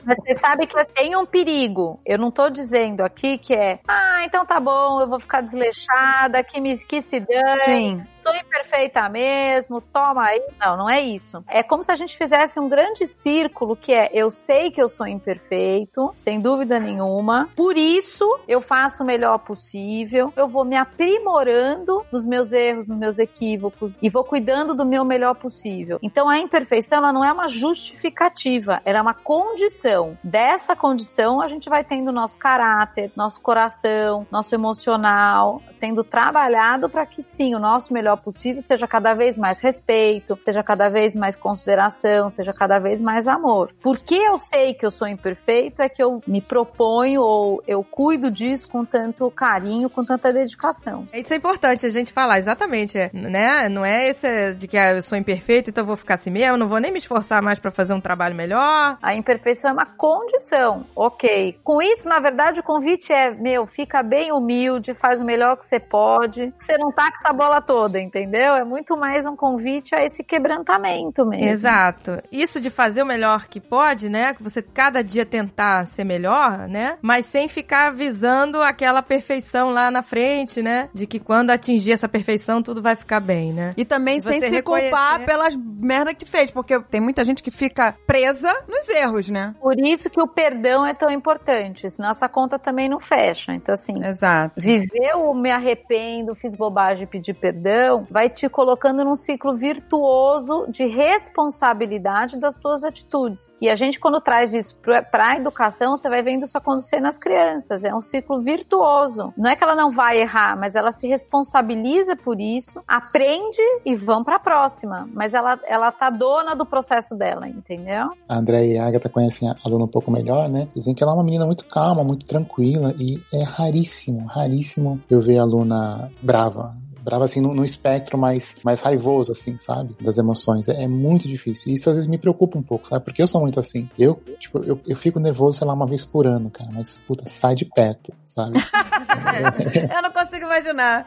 Mas 0.04 0.16
você 0.24 0.34
sabe 0.38 0.66
que 0.66 0.84
tem 0.86 1.16
um 1.16 1.26
perigo. 1.26 2.00
Eu 2.04 2.18
não 2.18 2.30
tô 2.30 2.48
dizendo 2.48 3.02
aqui 3.02 3.38
que 3.38 3.54
é, 3.54 3.80
ah, 3.86 4.24
então 4.24 4.44
tá 4.46 4.60
bom, 4.60 5.00
eu 5.00 5.08
vou 5.08 5.20
ficar 5.20 5.40
desleixada, 5.40 6.42
que, 6.42 6.60
me, 6.60 6.78
que 6.78 7.00
se 7.00 7.20
dane. 7.20 7.60
Sim. 7.64 8.06
Sou 8.14 8.34
imperfeita 8.34 9.08
mesmo, 9.08 9.80
toma 9.80 10.24
aí. 10.24 10.42
Não, 10.58 10.76
não 10.76 10.90
é 10.90 11.00
isso. 11.00 11.44
É 11.48 11.62
como 11.62 11.82
se 11.82 11.92
a 11.92 11.94
gente 11.94 12.16
fizesse 12.16 12.58
um 12.58 12.68
grande 12.68 13.06
círculo 13.06 13.76
que 13.76 13.92
é: 13.92 14.10
eu 14.12 14.30
sei 14.30 14.70
que 14.70 14.82
eu 14.82 14.88
sou 14.88 15.06
imperfeito, 15.06 16.14
sem 16.18 16.40
dúvida 16.40 16.78
nenhuma, 16.78 17.48
por 17.54 17.76
isso 17.76 18.24
eu 18.48 18.60
faço 18.60 19.02
o 19.02 19.06
melhor 19.06 19.38
possível, 19.38 20.32
eu 20.36 20.48
vou 20.48 20.64
me 20.64 20.76
aprimorando 20.76 22.04
nos 22.10 22.24
meus 22.24 22.52
erros, 22.52 22.88
nos 22.88 22.98
meus 22.98 23.18
equívocos 23.18 23.96
e 24.02 24.08
vou 24.08 24.24
cuidando 24.24 24.74
do 24.74 24.84
meu 24.84 25.04
melhor 25.04 25.34
possível. 25.34 25.98
Então 26.02 26.28
a 26.28 26.38
imperfeição 26.38 26.98
ela 26.98 27.12
não 27.12 27.24
é 27.24 27.32
uma 27.32 27.48
justificativa, 27.48 28.80
ela 28.84 28.98
é 28.98 29.02
uma 29.02 29.14
condição. 29.26 30.16
Dessa 30.22 30.76
condição 30.76 31.40
a 31.40 31.48
gente 31.48 31.68
vai 31.68 31.82
tendo 31.82 32.12
nosso 32.12 32.38
caráter, 32.38 33.10
nosso 33.16 33.40
coração, 33.40 34.24
nosso 34.30 34.54
emocional 34.54 35.60
sendo 35.72 36.04
trabalhado 36.04 36.88
para 36.88 37.04
que 37.04 37.20
sim, 37.20 37.52
o 37.52 37.58
nosso 37.58 37.92
melhor 37.92 38.18
possível 38.18 38.62
seja 38.62 38.86
cada 38.86 39.14
vez 39.14 39.36
mais 39.36 39.60
respeito, 39.60 40.38
seja 40.44 40.62
cada 40.62 40.88
vez 40.88 41.16
mais 41.16 41.36
consideração, 41.36 42.30
seja 42.30 42.52
cada 42.52 42.78
vez 42.78 43.00
mais 43.00 43.26
amor. 43.26 43.72
Porque 43.82 44.14
eu 44.14 44.38
sei 44.38 44.74
que 44.74 44.86
eu 44.86 44.92
sou 44.92 45.08
imperfeito 45.08 45.82
é 45.82 45.88
que 45.88 46.02
eu 46.02 46.22
me 46.24 46.40
proponho 46.40 47.20
ou 47.20 47.60
eu 47.66 47.82
cuido 47.82 48.30
disso 48.30 48.70
com 48.70 48.84
tanto 48.84 49.28
carinho, 49.32 49.90
com 49.90 50.04
tanta 50.04 50.32
dedicação. 50.32 51.04
Isso 51.12 51.34
é 51.34 51.36
importante 51.36 51.84
a 51.84 51.90
gente 51.90 52.12
falar, 52.12 52.38
exatamente, 52.38 52.96
né? 53.12 53.68
Não 53.68 53.84
é 53.84 54.08
esse 54.08 54.54
de 54.54 54.68
que 54.68 54.78
ah, 54.78 54.92
eu 54.92 55.02
sou 55.02 55.18
imperfeito, 55.18 55.70
então 55.70 55.82
eu 55.82 55.86
vou 55.86 55.96
ficar 55.96 56.14
assim 56.14 56.30
mesmo, 56.30 56.56
não 56.56 56.68
vou 56.68 56.78
nem 56.78 56.92
me 56.92 56.98
esforçar 56.98 57.42
mais 57.42 57.58
para 57.58 57.72
fazer 57.72 57.92
um 57.92 58.00
trabalho 58.00 58.36
melhor. 58.36 58.96
A 59.02 59.15
imperfeição 59.16 59.70
é 59.70 59.72
uma 59.72 59.86
condição, 59.86 60.84
ok. 60.94 61.58
Com 61.62 61.80
isso, 61.82 62.08
na 62.08 62.18
verdade, 62.20 62.60
o 62.60 62.62
convite 62.62 63.12
é, 63.12 63.30
meu, 63.30 63.66
fica 63.66 64.02
bem 64.02 64.32
humilde, 64.32 64.94
faz 64.94 65.20
o 65.20 65.24
melhor 65.24 65.56
que 65.56 65.64
você 65.64 65.78
pode, 65.80 66.52
você 66.58 66.76
não 66.78 66.90
tá 66.92 67.10
com 67.10 67.18
essa 67.24 67.32
bola 67.32 67.60
toda, 67.60 68.00
entendeu? 68.00 68.54
É 68.54 68.64
muito 68.64 68.96
mais 68.96 69.26
um 69.26 69.36
convite 69.36 69.94
a 69.94 70.04
esse 70.04 70.22
quebrantamento 70.22 71.24
mesmo. 71.26 71.46
Exato. 71.46 72.22
Isso 72.30 72.60
de 72.60 72.70
fazer 72.70 73.02
o 73.02 73.06
melhor 73.06 73.46
que 73.46 73.60
pode, 73.60 74.08
né? 74.08 74.34
Que 74.34 74.42
você 74.42 74.62
cada 74.62 75.02
dia 75.02 75.24
tentar 75.26 75.86
ser 75.86 76.04
melhor, 76.04 76.68
né? 76.68 76.98
Mas 77.02 77.26
sem 77.26 77.48
ficar 77.48 77.90
visando 77.92 78.62
aquela 78.62 79.02
perfeição 79.02 79.70
lá 79.70 79.90
na 79.90 80.02
frente, 80.02 80.62
né? 80.62 80.88
De 80.92 81.06
que 81.06 81.18
quando 81.18 81.50
atingir 81.50 81.92
essa 81.92 82.08
perfeição 82.08 82.62
tudo 82.62 82.82
vai 82.82 82.96
ficar 82.96 83.20
bem, 83.20 83.52
né? 83.52 83.72
E 83.76 83.84
também 83.84 84.18
E 84.18 84.22
sem 84.22 84.40
se 84.40 84.48
reconhecer- 84.48 84.90
culpar 84.90 85.24
pelas 85.24 85.56
merda 85.56 86.14
que 86.14 86.24
fez, 86.28 86.50
porque 86.50 86.78
tem 86.80 87.00
muita 87.00 87.24
gente 87.24 87.42
que 87.42 87.50
fica 87.50 87.94
presa 88.06 88.52
nos 88.68 88.88
erros, 88.88 89.05
né? 89.32 89.54
Por 89.60 89.78
isso 89.78 90.10
que 90.10 90.20
o 90.20 90.26
perdão 90.26 90.86
é 90.86 90.94
tão 90.94 91.10
importante, 91.10 91.88
senão 91.90 92.10
essa 92.10 92.28
conta 92.28 92.58
também 92.58 92.88
não 92.88 93.00
fecha. 93.00 93.54
Então, 93.54 93.74
assim, 93.74 94.04
Exato. 94.04 94.60
viver 94.60 95.16
o 95.16 95.34
me 95.34 95.50
arrependo, 95.50 96.34
fiz 96.34 96.54
bobagem 96.54 97.04
e 97.04 97.06
pedir 97.06 97.34
perdão, 97.34 98.06
vai 98.10 98.28
te 98.28 98.48
colocando 98.48 99.04
num 99.04 99.14
ciclo 99.14 99.56
virtuoso 99.56 100.66
de 100.68 100.86
responsabilidade 100.86 102.38
das 102.38 102.56
tuas 102.56 102.84
atitudes. 102.84 103.56
E 103.60 103.68
a 103.68 103.74
gente, 103.74 103.98
quando 103.98 104.20
traz 104.20 104.52
isso 104.52 104.76
pra, 104.76 105.02
pra 105.02 105.36
educação, 105.36 105.96
você 105.96 106.08
vai 106.08 106.22
vendo 106.22 106.44
isso 106.44 106.56
acontecer 106.56 107.00
nas 107.00 107.18
crianças. 107.18 107.84
É 107.84 107.94
um 107.94 108.00
ciclo 108.00 108.40
virtuoso. 108.40 109.32
Não 109.36 109.50
é 109.50 109.56
que 109.56 109.64
ela 109.64 109.74
não 109.74 109.90
vai 109.90 110.18
errar, 110.20 110.56
mas 110.56 110.74
ela 110.74 110.92
se 110.92 111.06
responsabiliza 111.06 112.16
por 112.16 112.40
isso, 112.40 112.82
aprende 112.86 113.62
e 113.84 113.94
vão 113.94 114.22
pra 114.22 114.38
próxima. 114.38 115.08
Mas 115.12 115.34
ela, 115.34 115.58
ela 115.66 115.92
tá 115.92 116.10
dona 116.10 116.54
do 116.54 116.66
processo 116.66 117.14
dela, 117.14 117.48
entendeu? 117.48 118.10
A 118.28 118.36
André 118.38 118.66
e 118.66 118.78
a 118.78 118.90
Agatha 118.96 119.08
conhecem 119.08 119.48
a 119.48 119.56
aluna 119.64 119.84
um 119.84 119.88
pouco 119.88 120.10
melhor, 120.10 120.48
né? 120.48 120.68
Dizem 120.74 120.94
que 120.94 121.02
ela 121.02 121.12
é 121.12 121.14
uma 121.14 121.24
menina 121.24 121.46
muito 121.46 121.66
calma, 121.66 122.02
muito 122.02 122.26
tranquila 122.26 122.94
e 122.98 123.20
é 123.32 123.42
raríssimo, 123.42 124.26
raríssimo 124.26 125.00
eu 125.08 125.20
ver 125.20 125.38
a 125.38 125.42
aluna 125.42 126.10
brava. 126.22 126.74
Brava 127.02 127.24
assim, 127.24 127.40
no, 127.40 127.54
no 127.54 127.64
espectro 127.64 128.18
mais, 128.18 128.56
mais 128.64 128.80
raivoso, 128.80 129.30
assim, 129.30 129.56
sabe? 129.58 129.96
Das 130.00 130.18
emoções. 130.18 130.68
É, 130.68 130.82
é 130.82 130.88
muito 130.88 131.28
difícil. 131.28 131.70
E 131.70 131.76
isso 131.76 131.88
às 131.88 131.94
vezes 131.94 132.10
me 132.10 132.18
preocupa 132.18 132.58
um 132.58 132.62
pouco, 132.62 132.88
sabe? 132.88 133.04
Porque 133.04 133.22
eu 133.22 133.28
sou 133.28 133.40
muito 133.40 133.60
assim. 133.60 133.88
Eu, 133.96 134.20
tipo, 134.40 134.58
eu, 134.64 134.80
eu 134.84 134.96
fico 134.96 135.20
nervoso, 135.20 135.58
sei 135.58 135.68
lá, 135.68 135.74
uma 135.74 135.86
vez 135.86 136.04
por 136.04 136.26
ano, 136.26 136.50
cara. 136.50 136.68
Mas, 136.72 136.98
puta, 137.06 137.24
sai 137.26 137.54
de 137.54 137.64
perto, 137.64 138.12
sabe? 138.36 138.58
Eu 139.96 140.02
não 140.02 140.10
consigo 140.10 140.44
imaginar. 140.44 141.04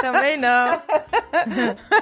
Também 0.00 0.36
não. 0.36 0.82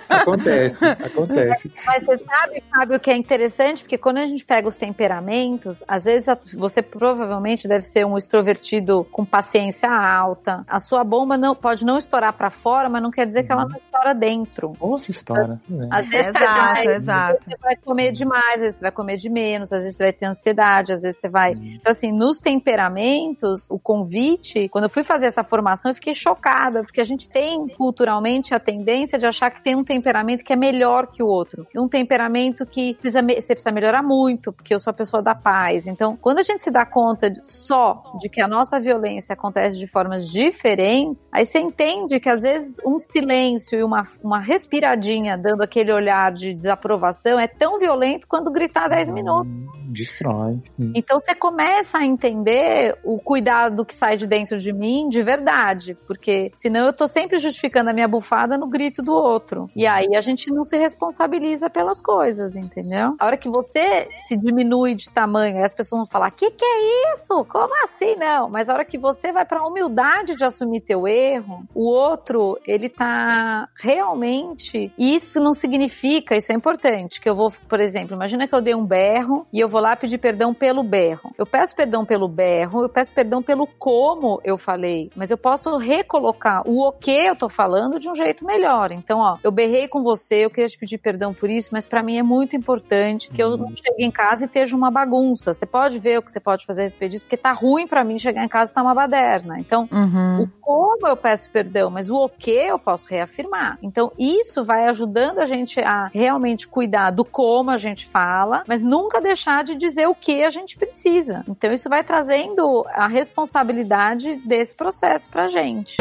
acontece, 0.08 0.76
acontece. 0.84 1.72
Mas 1.86 2.04
você 2.04 2.24
sabe, 2.24 2.62
Fábio, 2.70 2.96
o 2.96 3.00
que 3.00 3.10
é 3.10 3.16
interessante? 3.16 3.82
Porque 3.82 3.98
quando 3.98 4.18
a 4.18 4.24
gente 4.24 4.44
pega 4.44 4.66
os 4.66 4.76
temperamentos, 4.76 5.84
às 5.86 6.04
vezes 6.04 6.26
você 6.54 6.80
provavelmente 6.82 7.68
deve 7.68 7.82
ser 7.82 8.06
um 8.06 8.16
extrovertido 8.16 9.04
com 9.12 9.24
paciência 9.24 9.90
alta. 9.90 10.64
A 10.66 10.78
sua 10.78 11.04
bomba 11.04 11.36
não 11.36 11.54
pode 11.54 11.84
não 11.84 11.98
estourar 11.98 12.32
pra 12.32 12.50
fora, 12.50 12.88
mas 12.88 13.02
não 13.02 13.10
quer 13.10 13.26
dizer 13.26 13.44
que 13.44 13.52
ela 13.52 13.66
não 13.66 13.76
estoura 13.76 14.14
dentro. 14.14 14.72
Nossa 14.80 15.10
história. 15.10 15.60
né? 15.68 15.88
Às 15.90 16.08
vezes 16.08 16.32
você 16.32 16.38
Exato, 16.40 16.74
vai, 16.74 16.86
exato. 16.86 17.44
você 17.44 17.56
vai 17.60 17.76
comer 17.76 18.12
demais, 18.12 18.54
às 18.54 18.60
vezes 18.60 18.76
você 18.76 18.82
vai 18.82 18.92
comer 18.92 19.16
de 19.16 19.28
menos, 19.28 19.72
às 19.72 19.82
vezes 19.82 19.96
você 19.96 20.04
vai 20.04 20.12
ter 20.12 20.26
ansiedade, 20.26 20.92
às 20.92 21.02
vezes 21.02 21.20
você 21.20 21.28
vai. 21.28 21.52
Então, 21.52 21.92
assim, 21.92 22.10
nos 22.12 22.38
temperamentos, 22.38 23.70
o 23.70 23.78
convite, 23.78 24.29
quando 24.70 24.84
eu 24.84 24.90
fui 24.90 25.02
fazer 25.02 25.26
essa 25.26 25.42
formação, 25.42 25.90
eu 25.90 25.94
fiquei 25.94 26.14
chocada, 26.14 26.82
porque 26.82 27.00
a 27.00 27.04
gente 27.04 27.28
tem 27.28 27.68
culturalmente 27.68 28.54
a 28.54 28.60
tendência 28.60 29.18
de 29.18 29.26
achar 29.26 29.50
que 29.50 29.62
tem 29.62 29.74
um 29.76 29.84
temperamento 29.84 30.44
que 30.44 30.52
é 30.52 30.56
melhor 30.56 31.06
que 31.06 31.22
o 31.22 31.26
outro. 31.26 31.66
E 31.74 31.78
um 31.78 31.88
temperamento 31.88 32.66
que 32.66 32.94
precisa, 32.94 33.22
você 33.22 33.54
precisa 33.54 33.72
melhorar 33.72 34.02
muito, 34.02 34.52
porque 34.52 34.74
eu 34.74 34.78
sou 34.78 34.90
a 34.90 34.94
pessoa 34.94 35.22
da 35.22 35.34
paz. 35.34 35.86
Então, 35.86 36.16
quando 36.16 36.38
a 36.38 36.42
gente 36.42 36.62
se 36.62 36.70
dá 36.70 36.84
conta 36.84 37.30
de- 37.30 37.40
só 37.50 38.02
de 38.20 38.28
que 38.28 38.40
a 38.40 38.48
nossa 38.48 38.78
violência 38.78 39.32
acontece 39.32 39.78
de 39.78 39.86
formas 39.86 40.26
diferentes, 40.28 41.28
aí 41.32 41.44
você 41.44 41.58
entende 41.58 42.20
que 42.20 42.28
às 42.28 42.40
vezes 42.42 42.76
um 42.86 42.98
silêncio 42.98 43.78
e 43.78 43.82
uma, 43.82 44.02
uma 44.22 44.40
respiradinha 44.40 45.36
dando 45.36 45.62
aquele 45.62 45.92
olhar 45.92 46.32
de 46.32 46.54
desaprovação 46.54 47.38
é 47.38 47.46
tão 47.46 47.78
violento 47.78 48.26
quanto 48.28 48.50
gritar 48.50 48.88
10 48.88 49.08
minutos. 49.10 49.79
Destrói. 49.90 50.58
sim. 50.76 50.92
Então 50.94 51.20
você 51.20 51.34
começa 51.34 51.98
a 51.98 52.04
entender 52.04 52.96
o 53.04 53.18
cuidado 53.18 53.84
que 53.84 53.94
sai 53.94 54.16
de 54.16 54.26
dentro 54.26 54.58
de 54.58 54.72
mim 54.72 55.08
de 55.08 55.22
verdade, 55.22 55.96
porque 56.06 56.50
senão 56.54 56.86
eu 56.86 56.92
tô 56.92 57.06
sempre 57.06 57.38
justificando 57.38 57.90
a 57.90 57.92
minha 57.92 58.08
bufada 58.08 58.56
no 58.56 58.68
grito 58.68 59.02
do 59.02 59.12
outro. 59.12 59.68
E 59.74 59.86
aí 59.86 60.14
a 60.16 60.20
gente 60.20 60.50
não 60.50 60.64
se 60.64 60.76
responsabiliza 60.76 61.68
pelas 61.68 62.00
coisas, 62.00 62.56
entendeu? 62.56 63.14
A 63.18 63.26
hora 63.26 63.36
que 63.36 63.48
você 63.48 64.08
se 64.26 64.36
diminui 64.36 64.94
de 64.94 65.10
tamanho, 65.10 65.56
aí 65.56 65.64
as 65.64 65.74
pessoas 65.74 66.00
vão 66.00 66.06
falar: 66.06 66.30
"Que 66.30 66.50
que 66.50 66.64
é 66.64 67.14
isso? 67.14 67.44
Como 67.46 67.74
assim 67.84 68.16
não?" 68.16 68.48
Mas 68.48 68.68
a 68.68 68.74
hora 68.74 68.84
que 68.84 68.98
você 68.98 69.32
vai 69.32 69.44
pra 69.44 69.66
humildade 69.66 70.36
de 70.36 70.44
assumir 70.44 70.80
teu 70.80 71.06
erro, 71.06 71.64
o 71.74 71.88
outro, 71.88 72.58
ele 72.66 72.88
tá 72.88 73.68
realmente, 73.78 74.92
e 74.98 75.14
isso 75.14 75.40
não 75.40 75.54
significa, 75.54 76.36
isso 76.36 76.52
é 76.52 76.54
importante, 76.54 77.20
que 77.20 77.28
eu 77.28 77.34
vou, 77.34 77.52
por 77.68 77.80
exemplo, 77.80 78.14
imagina 78.14 78.46
que 78.46 78.54
eu 78.54 78.60
dei 78.60 78.74
um 78.74 78.84
berro 78.84 79.46
e 79.52 79.60
eu 79.60 79.68
vou 79.68 79.79
lá 79.80 79.96
pedir 79.96 80.18
perdão 80.18 80.52
pelo 80.54 80.82
berro. 80.82 81.32
Eu 81.38 81.46
peço 81.46 81.74
perdão 81.74 82.04
pelo 82.04 82.28
berro, 82.28 82.82
eu 82.82 82.88
peço 82.88 83.12
perdão 83.14 83.42
pelo 83.42 83.66
como 83.66 84.40
eu 84.44 84.56
falei, 84.58 85.10
mas 85.16 85.30
eu 85.30 85.38
posso 85.38 85.76
recolocar 85.76 86.62
o 86.68 86.80
o 86.80 86.92
que 86.92 87.10
eu 87.10 87.36
tô 87.36 87.48
falando 87.48 87.98
de 87.98 88.08
um 88.08 88.14
jeito 88.14 88.44
melhor. 88.44 88.90
Então, 88.90 89.18
ó, 89.18 89.36
eu 89.44 89.50
berrei 89.52 89.86
com 89.86 90.02
você, 90.02 90.44
eu 90.46 90.50
queria 90.50 90.66
te 90.68 90.78
pedir 90.78 90.96
perdão 90.98 91.34
por 91.34 91.50
isso, 91.50 91.68
mas 91.72 91.84
pra 91.86 92.02
mim 92.02 92.16
é 92.16 92.22
muito 92.22 92.56
importante 92.56 93.28
que 93.30 93.42
eu 93.42 93.56
não 93.56 93.68
chegue 93.76 94.02
em 94.04 94.10
casa 94.10 94.44
e 94.44 94.46
esteja 94.46 94.74
uma 94.76 94.90
bagunça. 94.90 95.52
Você 95.52 95.66
pode 95.66 95.98
ver 95.98 96.18
o 96.18 96.22
que 96.22 96.32
você 96.32 96.40
pode 96.40 96.64
fazer 96.64 96.80
a 96.82 96.84
respeito 96.84 97.12
disso, 97.12 97.24
porque 97.24 97.36
tá 97.36 97.52
ruim 97.52 97.86
pra 97.86 98.02
mim 98.02 98.18
chegar 98.18 98.42
em 98.44 98.48
casa 98.48 98.70
e 98.70 98.74
tá 98.74 98.82
uma 98.82 98.94
baderna. 98.94 99.58
Então, 99.60 99.86
Uhum. 99.92 100.42
o 100.42 100.48
como 100.60 101.06
eu 101.06 101.16
peço 101.16 101.50
perdão, 101.50 101.90
mas 101.90 102.08
o 102.10 102.20
o 102.20 102.28
que 102.28 102.50
eu 102.50 102.78
posso 102.78 103.08
reafirmar. 103.08 103.78
Então, 103.82 104.12
isso 104.18 104.62
vai 104.64 104.84
ajudando 104.86 105.38
a 105.38 105.46
gente 105.46 105.80
a 105.80 106.10
realmente 106.12 106.68
cuidar 106.68 107.10
do 107.10 107.24
como 107.24 107.70
a 107.70 107.76
gente 107.78 108.06
fala, 108.06 108.62
mas 108.68 108.82
nunca 108.84 109.20
deixar 109.20 109.64
de 109.64 109.69
dizer 109.76 110.06
o 110.06 110.14
que 110.14 110.42
a 110.42 110.50
gente 110.50 110.76
precisa. 110.76 111.44
Então, 111.48 111.72
isso 111.72 111.88
vai 111.88 112.04
trazendo 112.04 112.84
a 112.88 113.06
responsabilidade 113.06 114.36
desse 114.46 114.74
processo 114.74 115.30
pra 115.30 115.48
gente. 115.48 115.96